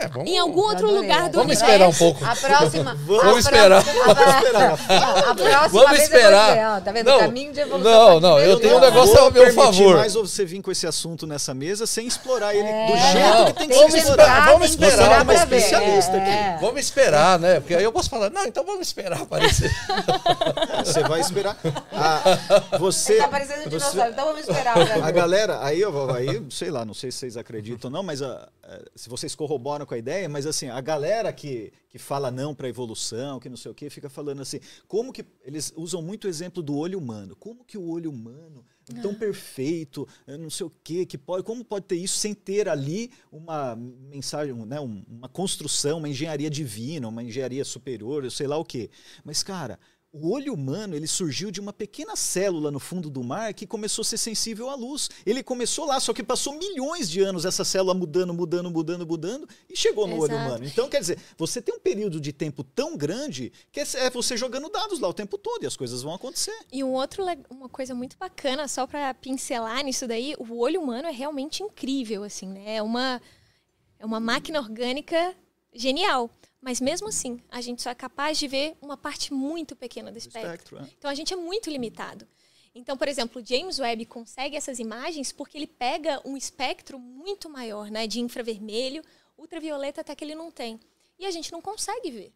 É, 0.00 0.08
vamos, 0.08 0.30
Em 0.30 0.38
algum 0.38 0.60
outro 0.62 0.86
Adorei. 0.88 0.96
lugar 1.02 1.28
do 1.28 1.36
Vamos 1.38 1.52
esperar 1.56 1.88
um 1.88 1.92
pouco. 1.92 2.24
A 2.24 2.34
próxima. 2.34 2.94
Vamos 3.06 3.36
a 3.36 3.38
esperar. 3.40 3.82
próxima- 3.84 4.14
Vamos 4.14 4.34
esperar. 4.34 4.72
A 4.72 5.34
próxima 5.34 5.68
Vamos 5.68 5.70
vez 5.70 5.70
eu 5.70 5.70
vou 5.70 5.94
esperar. 5.96 6.48
dizer, 6.48 6.66
ó, 6.66 6.80
tá 6.80 6.92
vendo? 6.92 7.06
Não, 7.06 7.18
caminho 7.18 7.52
de 7.52 7.60
evolução. 7.60 7.92
não, 7.92 8.08
pode 8.08 8.22
não, 8.22 8.38
eu 8.40 8.60
tenho 8.60 8.76
um 8.76 8.80
negócio 8.80 9.14
Vou 9.14 9.24
ao 9.24 9.30
meu 9.30 9.52
favor. 9.52 9.96
mais 9.96 10.14
você 10.14 10.44
vir 10.44 10.62
com 10.62 10.70
esse 10.70 10.86
assunto 10.86 11.26
nessa 11.26 11.52
mesa 11.52 11.86
sem 11.86 12.06
explorar 12.06 12.54
ele 12.54 12.62
do 12.66 12.94
É. 12.96 13.12
jeito 13.12 13.28
Não, 13.28 13.44
que 13.46 13.52
tem 13.52 13.68
que 13.68 13.74
ser 13.90 13.98
explorado. 13.98 14.52
vamos 14.52 14.70
esperar, 14.70 14.90
esperar 14.92 15.22
uma 15.22 15.24
pra 15.34 15.44
ver. 15.44 15.56
especialista 15.58 16.16
aqui. 16.16 16.30
É. 16.30 16.58
Vamos 16.60 16.80
esperar, 16.80 17.38
né? 17.38 17.60
Porque 17.60 17.74
aí 17.74 17.84
eu 17.84 17.92
posso 17.92 18.08
falar, 18.08 18.30
não, 18.30 18.46
então 18.46 18.64
vamos 18.64 18.86
esperar 18.86 19.20
aparecer. 19.22 19.70
Você 20.84 21.02
vai 21.02 21.20
esperar. 21.20 21.56
Ah, 21.92 22.78
você, 22.78 23.16
Tá 23.16 23.28
parecendo 23.28 23.60
um 23.60 23.62
você- 23.64 23.68
dinossauro, 23.70 24.10
então 24.10 24.24
vamos 24.26 24.40
esperar. 24.40 24.72
pra 24.74 25.06
A 25.06 25.10
galera, 25.10 25.58
aí 25.62 25.80
eu 25.80 25.92
vou, 25.92 26.10
aí, 26.14 26.42
sei 26.50 26.70
lá, 26.70 26.84
não 26.84 26.94
sei 26.94 27.10
se 27.10 27.18
vocês 27.18 27.36
acreditam 27.36 27.88
ou 27.90 27.92
não, 27.92 28.02
mas 28.02 28.22
a- 28.22 28.48
a- 28.64 28.78
se 28.96 29.08
vocês 29.08 29.34
corroboram 29.34 29.84
com 29.90 29.94
a 29.94 29.98
ideia, 29.98 30.28
mas 30.28 30.46
assim, 30.46 30.68
a 30.68 30.80
galera 30.80 31.32
que, 31.32 31.72
que 31.88 31.98
fala 31.98 32.30
não 32.30 32.54
para 32.54 32.68
evolução, 32.68 33.40
que 33.40 33.48
não 33.48 33.56
sei 33.56 33.72
o 33.72 33.74
quê, 33.74 33.90
fica 33.90 34.08
falando 34.08 34.40
assim, 34.40 34.60
como 34.86 35.12
que 35.12 35.24
eles 35.44 35.72
usam 35.76 36.00
muito 36.00 36.26
o 36.26 36.28
exemplo 36.28 36.62
do 36.62 36.76
olho 36.76 36.96
humano. 36.96 37.34
Como 37.34 37.64
que 37.64 37.76
o 37.76 37.88
olho 37.90 38.08
humano 38.08 38.64
é 38.88 39.00
tão 39.00 39.12
perfeito, 39.12 40.06
é 40.28 40.36
não 40.36 40.48
sei 40.48 40.66
o 40.66 40.72
quê, 40.84 41.04
que 41.04 41.18
pode, 41.18 41.42
como 41.42 41.64
pode 41.64 41.86
ter 41.86 41.96
isso 41.96 42.16
sem 42.18 42.32
ter 42.34 42.68
ali 42.68 43.10
uma 43.32 43.74
mensagem, 43.74 44.54
né, 44.64 44.78
um- 44.80 45.02
uma 45.08 45.28
construção, 45.28 45.98
uma 45.98 46.08
engenharia 46.08 46.48
divina, 46.48 47.08
uma 47.08 47.22
engenharia 47.24 47.64
superior, 47.64 48.22
eu 48.24 48.30
sei 48.30 48.46
lá 48.46 48.56
o 48.56 48.64
quê. 48.64 48.90
Mas 49.24 49.42
cara, 49.42 49.76
o 50.12 50.32
olho 50.32 50.52
humano 50.52 50.96
ele 50.96 51.06
surgiu 51.06 51.50
de 51.50 51.60
uma 51.60 51.72
pequena 51.72 52.16
célula 52.16 52.70
no 52.70 52.80
fundo 52.80 53.08
do 53.08 53.22
mar 53.22 53.54
que 53.54 53.66
começou 53.66 54.02
a 54.02 54.04
ser 54.04 54.18
sensível 54.18 54.68
à 54.68 54.74
luz. 54.74 55.08
Ele 55.24 55.42
começou 55.42 55.84
lá, 55.84 56.00
só 56.00 56.12
que 56.12 56.22
passou 56.22 56.58
milhões 56.58 57.08
de 57.08 57.20
anos 57.20 57.44
essa 57.44 57.64
célula 57.64 57.94
mudando, 57.94 58.34
mudando, 58.34 58.70
mudando, 58.70 59.06
mudando 59.06 59.48
e 59.68 59.76
chegou 59.76 60.08
no 60.08 60.18
olho 60.18 60.32
Exato. 60.32 60.48
humano. 60.48 60.64
Então, 60.64 60.88
quer 60.88 61.00
dizer, 61.00 61.18
você 61.38 61.62
tem 61.62 61.74
um 61.74 61.78
período 61.78 62.20
de 62.20 62.32
tempo 62.32 62.64
tão 62.64 62.96
grande 62.96 63.52
que 63.70 63.80
é 63.80 63.84
é 63.94 64.10
você 64.10 64.36
jogando 64.36 64.68
dados 64.68 65.00
lá 65.00 65.08
o 65.08 65.14
tempo 65.14 65.36
todo 65.38 65.62
e 65.62 65.66
as 65.66 65.76
coisas 65.76 66.02
vão 66.02 66.14
acontecer. 66.14 66.56
E 66.72 66.82
um 66.82 66.92
outro, 66.92 67.24
uma 67.48 67.68
coisa 67.68 67.94
muito 67.94 68.16
bacana, 68.18 68.66
só 68.66 68.86
para 68.86 69.14
pincelar 69.14 69.84
nisso 69.84 70.06
daí, 70.06 70.34
o 70.38 70.58
olho 70.58 70.80
humano 70.80 71.08
é 71.08 71.12
realmente 71.12 71.62
incrível, 71.62 72.24
assim, 72.24 72.46
né? 72.46 72.76
É 72.76 72.82
uma, 72.82 73.20
é 73.98 74.06
uma 74.06 74.18
máquina 74.18 74.58
orgânica 74.58 75.34
genial. 75.72 76.30
Mas 76.60 76.80
mesmo 76.80 77.08
assim, 77.08 77.40
a 77.48 77.60
gente 77.60 77.80
só 77.80 77.90
é 77.90 77.94
capaz 77.94 78.38
de 78.38 78.46
ver 78.46 78.76
uma 78.82 78.96
parte 78.96 79.32
muito 79.32 79.74
pequena 79.74 80.12
do 80.12 80.18
espectro. 80.18 80.50
espectro, 80.50 80.78
é. 80.78 80.88
Então 80.98 81.10
a 81.10 81.14
gente 81.14 81.32
é 81.32 81.36
muito 81.36 81.70
limitado. 81.70 82.26
Então, 82.74 82.96
por 82.96 83.08
exemplo, 83.08 83.42
o 83.42 83.44
James 83.44 83.78
Webb 83.78 84.06
consegue 84.06 84.56
essas 84.56 84.78
imagens 84.78 85.32
porque 85.32 85.58
ele 85.58 85.66
pega 85.66 86.20
um 86.24 86.36
espectro 86.36 86.98
muito 86.98 87.48
maior, 87.48 87.90
né, 87.90 88.06
de 88.06 88.20
infravermelho, 88.20 89.02
ultravioleta 89.36 90.02
até 90.02 90.14
que 90.14 90.22
ele 90.22 90.34
não 90.34 90.50
tem. 90.50 90.78
E 91.18 91.26
a 91.26 91.30
gente 91.30 91.50
não 91.50 91.60
consegue 91.60 92.10
ver. 92.10 92.32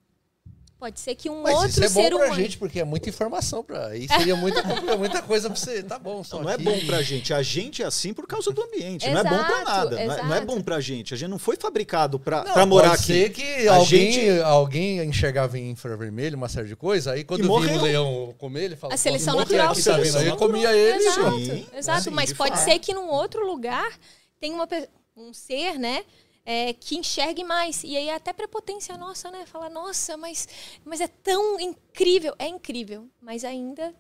Pode 0.78 1.00
ser 1.00 1.14
que 1.14 1.30
um 1.30 1.40
Mas 1.42 1.54
outro 1.54 1.70
isso 1.70 1.84
é 1.84 1.88
bom 1.88 2.02
ser 2.02 2.08
pra 2.10 2.16
humano. 2.26 2.34
gente, 2.34 2.58
porque 2.58 2.78
é 2.80 2.84
muita 2.84 3.08
informação 3.08 3.64
pra. 3.64 3.86
Aí 3.86 4.06
seria 4.06 4.36
muita, 4.36 4.62
muita 4.98 5.22
coisa 5.22 5.48
pra 5.48 5.56
você. 5.58 5.82
Tá 5.82 5.98
bom, 5.98 6.22
só 6.22 6.36
Não, 6.36 6.44
não 6.44 6.50
é 6.50 6.58
bom 6.58 6.78
pra 6.86 7.00
gente. 7.00 7.32
A 7.32 7.42
gente 7.42 7.82
é 7.82 7.86
assim 7.86 8.12
por 8.12 8.26
causa 8.26 8.50
do 8.52 8.62
ambiente. 8.62 9.08
não 9.08 9.18
é 9.18 9.22
bom 9.24 9.30
pra 9.30 9.60
Exato, 9.62 9.64
nada. 9.70 9.90
Não 9.96 10.02
é, 10.02 10.06
não 10.06 10.12
é 10.12 10.36
exato. 10.36 10.46
bom 10.46 10.60
pra 10.60 10.80
gente. 10.80 11.14
A 11.14 11.16
gente 11.16 11.30
não 11.30 11.38
foi 11.38 11.56
fabricado 11.56 12.18
pra, 12.18 12.44
Não, 12.44 12.52
pra 12.52 12.66
morar 12.66 12.90
pode 12.90 13.02
aqui. 13.02 13.12
ser 13.12 13.30
que 13.30 13.66
A 13.68 13.76
alguém, 13.76 14.12
gente- 14.12 14.40
alguém 14.42 14.98
enxergava 15.04 15.58
em 15.58 15.70
infravermelho 15.70 16.36
uma 16.36 16.48
série 16.50 16.68
de 16.68 16.76
coisas, 16.76 17.06
aí 17.10 17.24
quando 17.24 17.42
vinha 17.44 17.78
o 17.78 17.82
leão 17.82 18.34
comer, 18.36 18.64
ele 18.64 18.76
falava... 18.76 18.94
A 18.94 18.98
seleção 18.98 19.34
"Nossa, 19.36 19.44
natural. 19.52 19.72
aqui 19.72 19.82
tá 19.82 19.96
vindo 19.96 20.18
aí, 20.18 20.36
comia 20.36 20.74
ele. 20.76 21.04
Exato, 21.06 21.38
Sim, 21.38 21.66
exato. 21.74 22.02
sim, 22.02 22.10
mas 22.10 22.28
de 22.28 22.34
pode 22.34 22.56
fato. 22.56 22.64
ser 22.64 22.78
que 22.78 22.92
num 22.92 23.08
outro 23.08 23.46
lugar 23.46 23.90
tem 24.38 24.52
uma, 24.52 24.68
um 25.16 25.32
ser, 25.32 25.78
né? 25.78 26.04
É, 26.44 26.72
que 26.72 26.96
enxergue 26.96 27.42
mais. 27.44 27.82
E 27.84 27.96
aí 27.96 28.10
até 28.10 28.32
prepotência 28.32 28.96
nossa, 28.98 29.30
né? 29.30 29.46
Fala, 29.46 29.68
nossa, 29.68 30.16
mas, 30.16 30.48
mas 30.84 31.00
é 31.00 31.08
tão 31.08 31.58
incrível. 31.58 32.34
É 32.38 32.46
incrível, 32.46 33.08
mas 33.20 33.44
ainda 33.44 33.94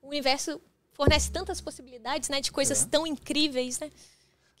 o 0.00 0.08
universo 0.08 0.60
fornece 0.92 1.30
tantas 1.30 1.60
possibilidades, 1.60 2.28
né? 2.28 2.40
De 2.40 2.50
coisas 2.52 2.82
É. 2.82 2.86
tão 2.86 3.06
incríveis, 3.06 3.78
né? 3.78 3.90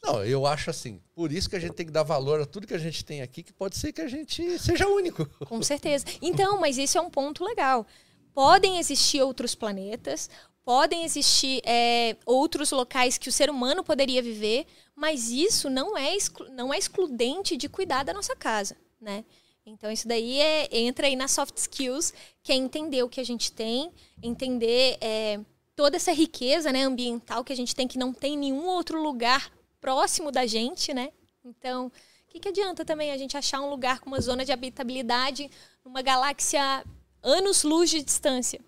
Não, 0.04 0.24
eu 0.24 0.44
acho 0.46 0.68
assim, 0.68 1.00
por 1.14 1.30
isso 1.30 1.48
que 1.48 1.54
a 1.54 1.60
gente 1.60 1.74
tem 1.74 1.86
que 1.86 1.92
dar 1.92 2.02
valor 2.02 2.40
a 2.40 2.44
tudo 2.46 2.66
que 2.66 2.74
a 2.74 2.78
gente 2.78 3.04
tem 3.04 3.22
aqui, 3.22 3.40
que 3.40 3.52
pode 3.52 3.76
ser 3.76 3.92
que 3.92 4.00
a 4.00 4.08
gente 4.08 4.58
seja 4.58 4.88
único. 4.88 5.24
Com 5.46 5.62
certeza. 5.62 6.04
Então, 6.20 6.58
mas 6.60 6.76
isso 6.76 6.98
é 6.98 7.00
um 7.00 7.08
ponto 7.08 7.44
legal. 7.44 7.86
Podem 8.34 8.78
existir 8.78 9.22
outros 9.22 9.54
planetas, 9.54 10.28
podem 10.64 11.04
existir 11.04 11.60
é, 11.64 12.16
outros 12.24 12.70
locais 12.70 13.18
que 13.18 13.28
o 13.28 13.32
ser 13.32 13.50
humano 13.50 13.82
poderia 13.82 14.22
viver, 14.22 14.66
mas 14.94 15.30
isso 15.30 15.68
não 15.68 15.96
é, 15.96 16.14
exclu- 16.16 16.48
não 16.50 16.72
é 16.72 16.78
excludente 16.78 17.56
de 17.56 17.68
cuidar 17.68 18.04
da 18.04 18.12
nossa 18.12 18.36
casa, 18.36 18.76
né? 19.00 19.24
Então, 19.64 19.90
isso 19.90 20.08
daí 20.08 20.40
é, 20.40 20.68
entra 20.76 21.06
aí 21.06 21.14
nas 21.14 21.30
soft 21.30 21.56
skills, 21.56 22.12
que 22.42 22.50
é 22.52 22.56
entender 22.56 23.02
o 23.02 23.08
que 23.08 23.20
a 23.20 23.24
gente 23.24 23.52
tem, 23.52 23.92
entender 24.20 24.98
é, 25.00 25.38
toda 25.76 25.96
essa 25.96 26.12
riqueza 26.12 26.72
né, 26.72 26.82
ambiental 26.82 27.44
que 27.44 27.52
a 27.52 27.56
gente 27.56 27.74
tem, 27.74 27.86
que 27.86 27.98
não 27.98 28.12
tem 28.12 28.34
em 28.34 28.38
nenhum 28.38 28.66
outro 28.66 29.00
lugar 29.00 29.52
próximo 29.80 30.32
da 30.32 30.46
gente, 30.46 30.92
né? 30.92 31.12
Então, 31.44 31.86
o 31.86 31.92
que, 32.28 32.40
que 32.40 32.48
adianta 32.48 32.84
também 32.84 33.12
a 33.12 33.16
gente 33.16 33.36
achar 33.36 33.60
um 33.60 33.70
lugar 33.70 34.00
com 34.00 34.08
uma 34.08 34.20
zona 34.20 34.44
de 34.44 34.52
habitabilidade 34.52 35.50
numa 35.84 36.02
galáxia 36.02 36.84
anos-luz 37.22 37.90
de 37.90 38.02
distância? 38.02 38.60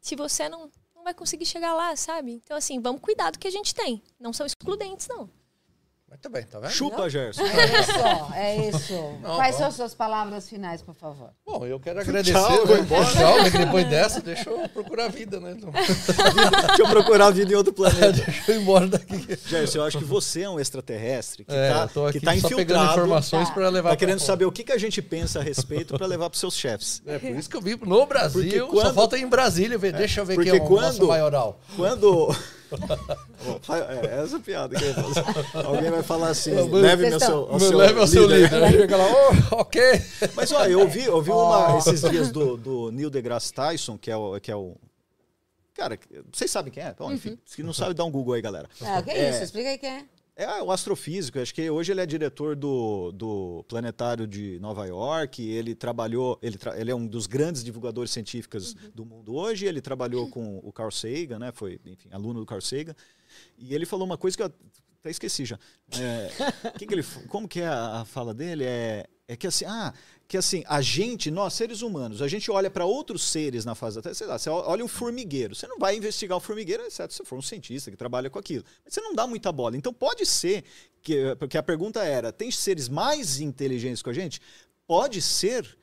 Se 0.00 0.14
você 0.14 0.48
não 0.48 0.70
vai 1.04 1.14
conseguir 1.14 1.46
chegar 1.46 1.74
lá, 1.74 1.94
sabe? 1.94 2.32
Então, 2.32 2.56
assim, 2.56 2.80
vamos 2.80 3.00
cuidar 3.00 3.30
do 3.30 3.38
que 3.38 3.46
a 3.46 3.50
gente 3.50 3.74
tem. 3.74 4.02
Não 4.18 4.32
são 4.32 4.46
excludentes, 4.46 5.06
não. 5.06 5.30
Muito 6.14 6.30
bem, 6.30 6.44
tá 6.44 6.60
vendo? 6.60 6.70
Chupa, 6.70 7.10
Gerson. 7.10 7.42
É 7.42 7.80
isso, 7.80 8.34
é 8.34 8.56
isso. 8.70 8.92
Não, 9.20 9.34
Quais 9.36 9.52
bom. 9.56 9.58
são 9.58 9.66
as 9.68 9.74
suas 9.74 9.94
palavras 9.94 10.48
finais, 10.48 10.80
por 10.80 10.94
favor? 10.94 11.30
Bom, 11.44 11.66
eu 11.66 11.78
quero 11.80 12.00
agradecer. 12.00 12.32
Tchau, 12.32 12.50
né? 12.50 12.64
vou 12.64 12.78
embora. 12.78 13.04
Tchau, 13.12 13.50
que 13.50 13.58
depois 13.58 13.88
dessa, 13.90 14.20
deixa 14.22 14.48
eu 14.48 14.68
procurar 14.68 15.06
a 15.06 15.08
vida, 15.08 15.40
né? 15.40 15.54
Então, 15.58 15.70
Deixa 15.74 16.82
eu 16.82 16.88
procurar 16.88 17.26
a 17.26 17.30
vida 17.30 17.52
em 17.52 17.56
outro 17.56 17.72
planeta. 17.72 18.12
deixa 18.12 18.52
eu 18.52 18.56
ir 18.56 18.62
embora 18.62 18.86
daqui. 18.86 19.38
Gerson, 19.46 19.78
eu 19.78 19.84
acho 19.84 19.98
que 19.98 20.04
você 20.04 20.42
é 20.42 20.48
um 20.48 20.58
extraterrestre 20.60 21.44
que 21.44 21.52
É, 21.54 21.70
tá, 21.70 21.88
que 22.12 22.20
tá 22.20 22.36
só 22.38 22.48
pegando 22.48 22.62
infiltrado. 22.62 22.90
informações 22.92 23.48
Tá. 23.48 23.54
pra 23.54 23.68
levar 23.68 23.90
Tá 23.90 23.96
querendo 23.96 24.20
saber 24.20 24.44
o 24.44 24.52
que, 24.52 24.62
que 24.64 24.72
a 24.72 24.78
gente 24.78 25.02
pensa 25.02 25.40
a 25.40 25.42
respeito 25.42 25.98
pra 25.98 26.06
levar 26.06 26.30
pros 26.30 26.40
seus 26.40 26.54
chefes. 26.54 27.02
É 27.06 27.18
por 27.18 27.30
isso 27.30 27.50
que 27.50 27.56
eu 27.56 27.60
vim 27.60 27.76
no 27.84 28.06
Brasil. 28.06 28.40
Porque 28.40 28.58
Só 28.60 28.66
quando- 28.68 28.94
falta 28.94 29.18
ir 29.18 29.22
em 29.22 29.28
Brasília 29.28 29.76
ver. 29.76 29.92
Deixa 29.92 30.20
eu 30.20 30.24
ver 30.24 30.38
quem 30.42 30.52
é 30.52 30.62
o 30.62 30.64
quando- 30.64 30.86
nosso 30.86 31.06
maioral. 31.06 31.60
Quando. 31.76 32.34
É, 32.74 34.22
essa 34.22 34.38
piada 34.40 34.76
que 34.76 34.84
eu 34.84 34.88
ia 34.88 34.94
fazer. 34.94 35.66
Alguém 35.66 35.90
vai 35.90 36.02
falar 36.02 36.28
assim: 36.28 36.56
ao 36.56 36.66
estão- 36.66 37.18
seu, 37.20 37.52
ao 37.52 37.60
seu 37.60 37.76
leve 37.78 38.00
ao 38.00 38.06
seu 38.06 38.26
líder. 38.26 38.52
líder. 38.52 38.70
Chega 38.80 38.96
lá, 38.96 39.04
oh, 39.52 39.56
ok. 39.60 39.80
Mas 40.34 40.52
olha, 40.52 40.70
eu 40.70 40.80
ouvi, 40.80 41.04
eu 41.04 41.14
ouvi 41.16 41.30
uma, 41.30 41.78
esses 41.78 42.00
dias 42.02 42.30
do, 42.30 42.56
do 42.56 42.90
Neil 42.92 43.10
deGrasse 43.10 43.52
Tyson, 43.52 43.96
que 43.98 44.10
é 44.10 44.16
o. 44.16 44.38
Que 44.40 44.50
é 44.50 44.56
o 44.56 44.76
cara, 45.74 45.98
vocês 46.32 46.50
sabem 46.50 46.72
quem 46.72 46.82
é? 46.84 46.94
Bom, 46.96 47.12
enfim, 47.12 47.36
se 47.44 47.62
não 47.62 47.72
sabe, 47.72 47.94
dá 47.94 48.04
um 48.04 48.10
Google 48.10 48.34
aí, 48.34 48.40
galera. 48.42 48.68
Ah, 48.80 49.00
o 49.00 49.02
que 49.02 49.10
é, 49.10 49.18
É. 49.24 49.30
isso? 49.30 49.42
Explica 49.42 49.70
aí 49.70 49.78
quem 49.78 49.90
é. 49.90 50.04
É 50.36 50.60
o 50.60 50.72
astrofísico, 50.72 51.38
acho 51.38 51.54
que 51.54 51.70
hoje 51.70 51.92
ele 51.92 52.00
é 52.00 52.06
diretor 52.06 52.56
do, 52.56 53.12
do 53.12 53.64
Planetário 53.68 54.26
de 54.26 54.58
Nova 54.58 54.84
York, 54.84 55.40
ele 55.48 55.76
trabalhou, 55.76 56.36
ele, 56.42 56.58
tra- 56.58 56.76
ele 56.76 56.90
é 56.90 56.94
um 56.94 57.06
dos 57.06 57.28
grandes 57.28 57.62
divulgadores 57.62 58.10
científicos 58.10 58.74
do 58.92 59.04
mundo 59.04 59.32
hoje, 59.32 59.64
ele 59.64 59.80
trabalhou 59.80 60.28
com 60.28 60.58
o 60.58 60.72
Carl 60.72 60.90
Sagan, 60.90 61.38
né, 61.38 61.52
foi, 61.52 61.80
enfim, 61.86 62.08
aluno 62.10 62.40
do 62.40 62.46
Carl 62.46 62.60
Sagan, 62.60 62.96
e 63.56 63.72
ele 63.76 63.86
falou 63.86 64.04
uma 64.04 64.18
coisa 64.18 64.36
que 64.36 64.42
eu 64.42 64.46
até 65.00 65.10
esqueci 65.10 65.44
já. 65.44 65.56
É, 66.00 66.28
que 66.78 66.84
que 66.84 66.94
ele, 66.94 67.04
como 67.28 67.46
que 67.46 67.60
é 67.60 67.68
a, 67.68 68.00
a 68.00 68.04
fala 68.04 68.34
dele? 68.34 68.64
É, 68.64 69.06
é 69.26 69.36
que 69.36 69.46
assim, 69.46 69.64
ah, 69.64 69.92
que 70.28 70.36
assim, 70.36 70.64
a 70.66 70.80
gente, 70.80 71.30
nós 71.30 71.54
seres 71.54 71.82
humanos, 71.82 72.20
a 72.20 72.28
gente 72.28 72.50
olha 72.50 72.70
para 72.70 72.84
outros 72.84 73.22
seres 73.22 73.64
na 73.64 73.74
face 73.74 73.96
da 73.96 74.02
Terra, 74.02 74.14
sei 74.14 74.26
lá, 74.26 74.38
você 74.38 74.50
olha 74.50 74.84
um 74.84 74.88
formigueiro, 74.88 75.54
você 75.54 75.66
não 75.66 75.78
vai 75.78 75.96
investigar 75.96 76.36
o 76.36 76.40
formigueiro, 76.40 76.82
exceto 76.82 77.14
se 77.14 77.24
for 77.24 77.38
um 77.38 77.42
cientista 77.42 77.90
que 77.90 77.96
trabalha 77.96 78.28
com 78.28 78.38
aquilo. 78.38 78.64
Mas 78.84 78.94
você 78.94 79.00
não 79.00 79.14
dá 79.14 79.26
muita 79.26 79.50
bola. 79.50 79.76
Então 79.76 79.92
pode 79.92 80.26
ser 80.26 80.64
que, 81.02 81.34
porque 81.36 81.56
a 81.56 81.62
pergunta 81.62 82.02
era, 82.02 82.32
tem 82.32 82.50
seres 82.50 82.88
mais 82.88 83.40
inteligentes 83.40 84.02
que 84.02 84.10
a 84.10 84.14
gente? 84.14 84.40
Pode 84.86 85.22
ser 85.22 85.76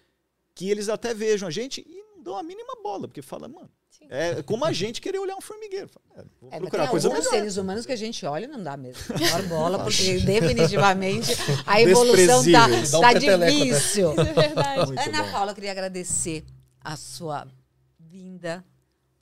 que 0.53 0.69
eles 0.69 0.89
até 0.89 1.13
vejam 1.13 1.47
a 1.47 1.51
gente 1.51 1.81
e 1.88 2.03
não 2.15 2.22
dão 2.22 2.38
a 2.38 2.43
mínima 2.43 2.76
bola, 2.84 3.07
porque 3.07 3.22
fala, 3.22 3.47
mano, 3.47 3.72
Sim. 4.01 4.07
é 4.09 4.43
como 4.43 4.65
a 4.65 4.73
gente 4.73 4.99
querer 4.99 5.19
olhar 5.19 5.35
um 5.35 5.41
formigueiro. 5.41 5.87
Fala, 5.87 6.25
é, 6.51 6.55
É, 6.55 6.59
procurar 6.59 6.87
coisa 6.89 7.07
alguns 7.07 7.23
melhor. 7.23 7.31
seres 7.37 7.57
humanos 7.57 7.85
que 7.85 7.91
a 7.91 7.95
gente 7.95 8.25
olha 8.25 8.45
e 8.45 8.47
não 8.47 8.61
dá 8.61 8.75
mesmo. 8.75 9.01
Maior 9.19 9.43
bola, 9.43 9.83
porque 9.83 10.19
definitivamente 10.19 11.31
a 11.65 11.81
evolução 11.81 12.43
tá. 12.51 12.67
Dá 12.67 12.97
um 12.97 13.01
tá 13.01 13.13
difícil. 13.13 14.11
Isso 14.11 14.21
é 14.21 14.33
verdade. 14.33 14.85
Muito 14.87 14.99
Ana 14.99 15.23
bom. 15.23 15.31
Paula, 15.31 15.51
eu 15.51 15.55
queria 15.55 15.71
agradecer 15.71 16.43
a 16.83 16.95
sua 16.97 17.47
vinda, 17.99 18.65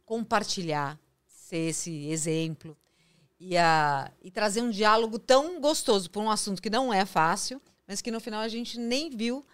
compartilhar, 0.05 0.97
ser 1.27 1.69
esse 1.69 2.09
exemplo 2.09 2.75
e, 3.39 3.57
a, 3.57 4.11
e 4.21 4.31
trazer 4.31 4.61
um 4.61 4.69
diálogo 4.69 5.19
tão 5.19 5.59
gostoso 5.61 6.09
por 6.09 6.21
um 6.23 6.31
assunto 6.31 6.61
que 6.61 6.69
não 6.69 6.93
é 6.93 7.05
fácil, 7.05 7.61
mas 7.87 8.01
que 8.01 8.11
no 8.11 8.19
final 8.19 8.41
a 8.41 8.47
gente 8.47 8.79
nem 8.79 9.09
viu 9.09 9.45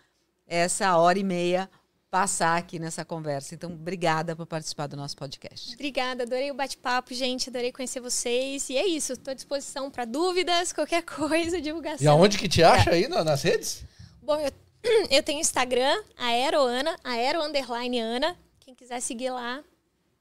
essa 0.48 0.96
hora 0.98 1.18
e 1.18 1.24
meia 1.24 1.70
passar 2.16 2.56
aqui 2.58 2.80
nessa 2.80 3.04
conversa. 3.04 3.54
Então, 3.56 3.70
obrigada 3.74 4.38
por 4.38 4.46
participar 4.46 4.88
do 4.88 4.96
nosso 4.96 5.18
podcast. 5.18 5.74
Obrigada, 5.74 6.24
adorei 6.24 6.50
o 6.50 6.54
bate-papo, 6.54 7.14
gente. 7.14 7.50
Adorei 7.50 7.74
conhecer 7.74 8.00
vocês. 8.00 8.70
E 8.70 8.78
é 8.78 8.88
isso, 8.88 9.12
estou 9.12 9.34
à 9.34 9.34
disposição 9.34 9.92
para 9.92 10.06
dúvidas, 10.06 10.72
qualquer 10.72 11.04
coisa, 11.04 11.60
divulgação. 11.60 12.06
E 12.06 12.08
aonde 12.08 12.38
que 12.38 12.48
te 12.48 12.64
acha 12.64 12.92
aí 12.92 13.10
na- 13.10 13.22
nas 13.22 13.42
redes? 13.44 13.84
Bom, 14.22 14.38
eu, 14.40 14.50
eu 15.12 15.22
tenho 15.24 15.42
Instagram, 15.42 16.02
aeroana, 16.18 16.96
aero 17.04 17.44
underline 17.44 18.00
ana. 18.00 18.38
Quem 18.62 18.74
quiser 18.74 19.02
seguir 19.02 19.32
lá, 19.32 19.62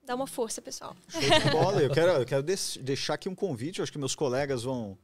dá 0.04 0.16
uma 0.16 0.26
força, 0.26 0.60
pessoal. 0.60 0.96
Show 1.08 1.20
de 1.20 1.50
bola. 1.52 1.80
Eu 1.80 1.90
quero, 1.92 2.10
eu 2.10 2.26
quero 2.26 2.42
deix- 2.42 2.76
deixar 2.82 3.14
aqui 3.14 3.28
um 3.28 3.36
convite. 3.36 3.78
Eu 3.78 3.84
acho 3.84 3.92
que 3.92 3.98
meus 3.98 4.16
colegas 4.16 4.64
vão, 4.64 4.98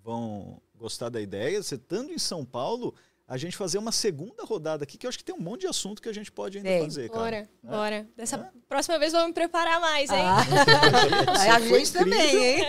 vão 0.00 0.62
gostar 0.76 1.08
da 1.08 1.20
ideia. 1.20 1.60
Você 1.60 1.74
estando 1.74 2.12
em 2.12 2.18
São 2.18 2.44
Paulo, 2.44 2.94
a 3.30 3.36
gente 3.36 3.56
fazer 3.56 3.78
uma 3.78 3.92
segunda 3.92 4.44
rodada 4.44 4.82
aqui, 4.82 4.98
que 4.98 5.06
eu 5.06 5.08
acho 5.08 5.16
que 5.16 5.22
tem 5.24 5.32
um 5.34 5.38
monte 5.40 5.60
de 5.60 5.68
assunto 5.68 6.02
que 6.02 6.08
a 6.08 6.12
gente 6.12 6.32
pode 6.32 6.58
ainda 6.58 6.68
Tem. 6.68 6.82
fazer, 6.82 7.08
cara. 7.08 7.20
Bora, 7.22 7.36
É? 7.36 7.46
bora. 7.62 8.06
Dessa 8.16 8.50
próxima 8.68 8.98
vez 8.98 9.12
vamos 9.12 9.28
me 9.28 9.32
preparar 9.34 9.80
mais, 9.80 10.10
hein? 10.10 10.18
Ah, 10.20 10.44
Você 11.38 11.48
a 11.48 11.60
gente 11.60 11.92
também, 11.92 12.36
hein? 12.36 12.64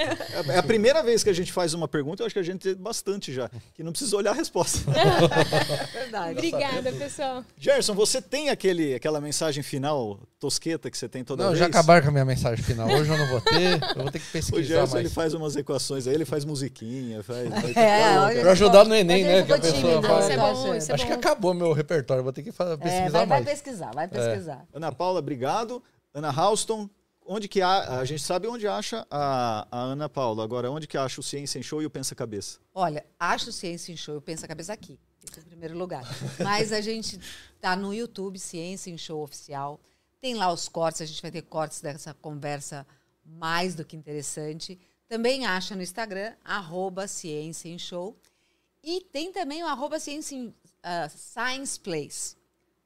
É 0.49 0.57
a 0.59 0.63
primeira 0.63 1.01
vez 1.01 1.23
que 1.23 1.31
a 1.31 1.33
gente 1.33 1.51
faz 1.51 1.73
uma 1.73 1.87
pergunta, 1.87 2.21
eu 2.21 2.27
acho 2.27 2.33
que 2.33 2.39
a 2.39 2.43
gente 2.43 2.59
tem 2.61 2.75
bastante 2.75 3.33
já, 3.33 3.49
que 3.73 3.81
não 3.81 3.91
precisa 3.91 4.15
olhar 4.15 4.31
a 4.31 4.35
resposta. 4.35 4.79
Verdade. 5.93 6.31
Obrigada, 6.33 6.91
pessoal. 6.93 7.43
Gerson, 7.57 7.93
você 7.93 8.21
tem 8.21 8.49
aquele, 8.49 8.93
aquela 8.93 9.19
mensagem 9.19 9.63
final 9.63 10.19
tosqueta 10.39 10.89
que 10.89 10.97
você 10.97 11.07
tem 11.09 11.23
toda 11.23 11.43
Não, 11.43 11.49
vez? 11.51 11.59
já 11.59 11.65
acabaram 11.67 12.01
com 12.03 12.09
a 12.09 12.11
minha 12.11 12.25
mensagem 12.25 12.63
final. 12.63 12.87
Hoje 12.89 13.11
eu 13.11 13.17
não 13.17 13.27
vou 13.27 13.41
ter. 13.41 13.79
Eu 13.95 14.03
vou 14.03 14.11
ter 14.11 14.19
que 14.19 14.25
O 14.29 14.31
pesquisar 14.31 14.61
Gerson 14.63 14.93
mais. 14.93 15.05
ele 15.05 15.09
faz 15.13 15.33
umas 15.33 15.55
equações 15.55 16.07
aí, 16.07 16.13
ele 16.15 16.25
faz 16.25 16.45
musiquinha, 16.45 17.23
faz. 17.23 17.47
vai- 17.49 17.71
É, 17.75 18.35
tá. 18.35 18.41
Pra 18.41 18.51
ajudar 18.51 18.85
no 18.85 18.95
Enem, 18.95 19.23
né? 19.23 19.43
Que 19.43 19.53
a 19.53 19.59
pessoa 19.59 20.01
faz. 20.01 20.25
Isso 20.51 20.61
é 20.65 20.67
bom, 20.69 20.75
isso 20.75 20.91
é 20.91 20.93
Acho 20.95 21.05
que 21.07 21.13
acabou 21.13 21.53
meu 21.53 21.73
repertório. 21.73 22.23
Vou 22.23 22.33
ter 22.33 22.43
que 22.43 22.51
fa- 22.51 22.65
É, 22.73 22.77
pesquisar 22.77 23.09
vai, 23.09 23.11
vai 23.11 23.25
mais. 23.27 23.45
pesquisar, 23.45 23.91
vai 23.93 24.07
pesquisar. 24.07 24.65
Ana 24.73 24.91
Paula, 24.91 25.19
obrigado. 25.19 25.81
Ana 26.13 26.29
Houston, 26.29 26.89
onde 27.25 27.47
que 27.47 27.61
a, 27.61 27.99
a 27.99 28.05
gente 28.05 28.21
sabe 28.23 28.47
onde 28.47 28.67
acha 28.67 29.05
a, 29.09 29.67
a 29.71 29.79
Ana 29.79 30.09
Paula. 30.09 30.43
Agora, 30.43 30.69
onde 30.69 30.87
que 30.87 30.97
acha 30.97 31.19
o 31.19 31.23
Ciência 31.23 31.57
em 31.59 31.63
Show 31.63 31.81
e 31.81 31.85
o 31.85 31.89
Pensa 31.89 32.13
Cabeça? 32.15 32.59
Olha, 32.73 33.05
acho 33.19 33.51
Ciência 33.51 33.91
em 33.93 33.97
Show, 33.97 34.15
eu 34.15 34.21
penso 34.21 34.43
a 34.43 34.47
cabeça 34.47 34.73
aqui, 34.73 34.99
em 35.37 35.41
primeiro 35.41 35.77
lugar. 35.77 36.03
Mas 36.43 36.73
a 36.73 36.81
gente 36.81 37.19
tá 37.59 37.75
no 37.75 37.93
YouTube, 37.93 38.37
Ciência 38.39 38.89
em 38.89 38.97
Show 38.97 39.23
Oficial. 39.23 39.79
Tem 40.19 40.35
lá 40.35 40.51
os 40.51 40.67
cortes, 40.69 41.01
a 41.01 41.05
gente 41.05 41.21
vai 41.21 41.31
ter 41.31 41.41
cortes 41.43 41.81
dessa 41.81 42.13
conversa 42.13 42.85
mais 43.25 43.73
do 43.75 43.85
que 43.85 43.95
interessante. 43.95 44.79
Também 45.07 45.45
acha 45.45 45.75
no 45.75 45.81
Instagram, 45.81 46.33
arroba 46.43 47.07
Ciência 47.07 47.69
em 47.69 47.77
Show. 47.79 48.15
E 48.83 49.01
tem 49.01 49.31
também 49.31 49.63
o 49.63 49.67
arroba 49.67 49.99
Ciência 49.99 50.35
em, 50.35 50.53
ah, 50.83 51.09
Science 51.09 51.79
Place. 51.79 52.35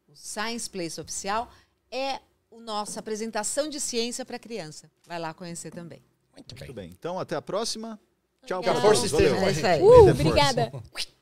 O 0.08 0.16
Science 0.16 0.70
Place 0.70 1.00
Oficial 1.00 1.50
é 1.92 2.16
a 2.16 2.22
nossa 2.60 3.00
apresentação 3.00 3.70
de 3.70 3.80
ciência 3.80 4.26
para 4.26 4.40
criança. 4.40 4.90
Vai 5.06 5.20
lá 5.20 5.34
conhecer 5.34 5.72
também. 5.72 6.04
Muito 6.34 6.56
Muito 6.58 6.74
bem. 6.74 6.90
Então, 6.90 7.20
até 7.20 7.36
a 7.36 7.42
próxima. 7.42 8.00
Tchau, 8.46 8.62
Que 8.62 8.70
a 8.70 8.82
força 8.82 9.06
esteja 9.06 9.36
com 9.36 9.46
a 9.46 9.52
gente. 9.52 9.82
Uh, 9.82 10.10
obrigada. 10.12 10.72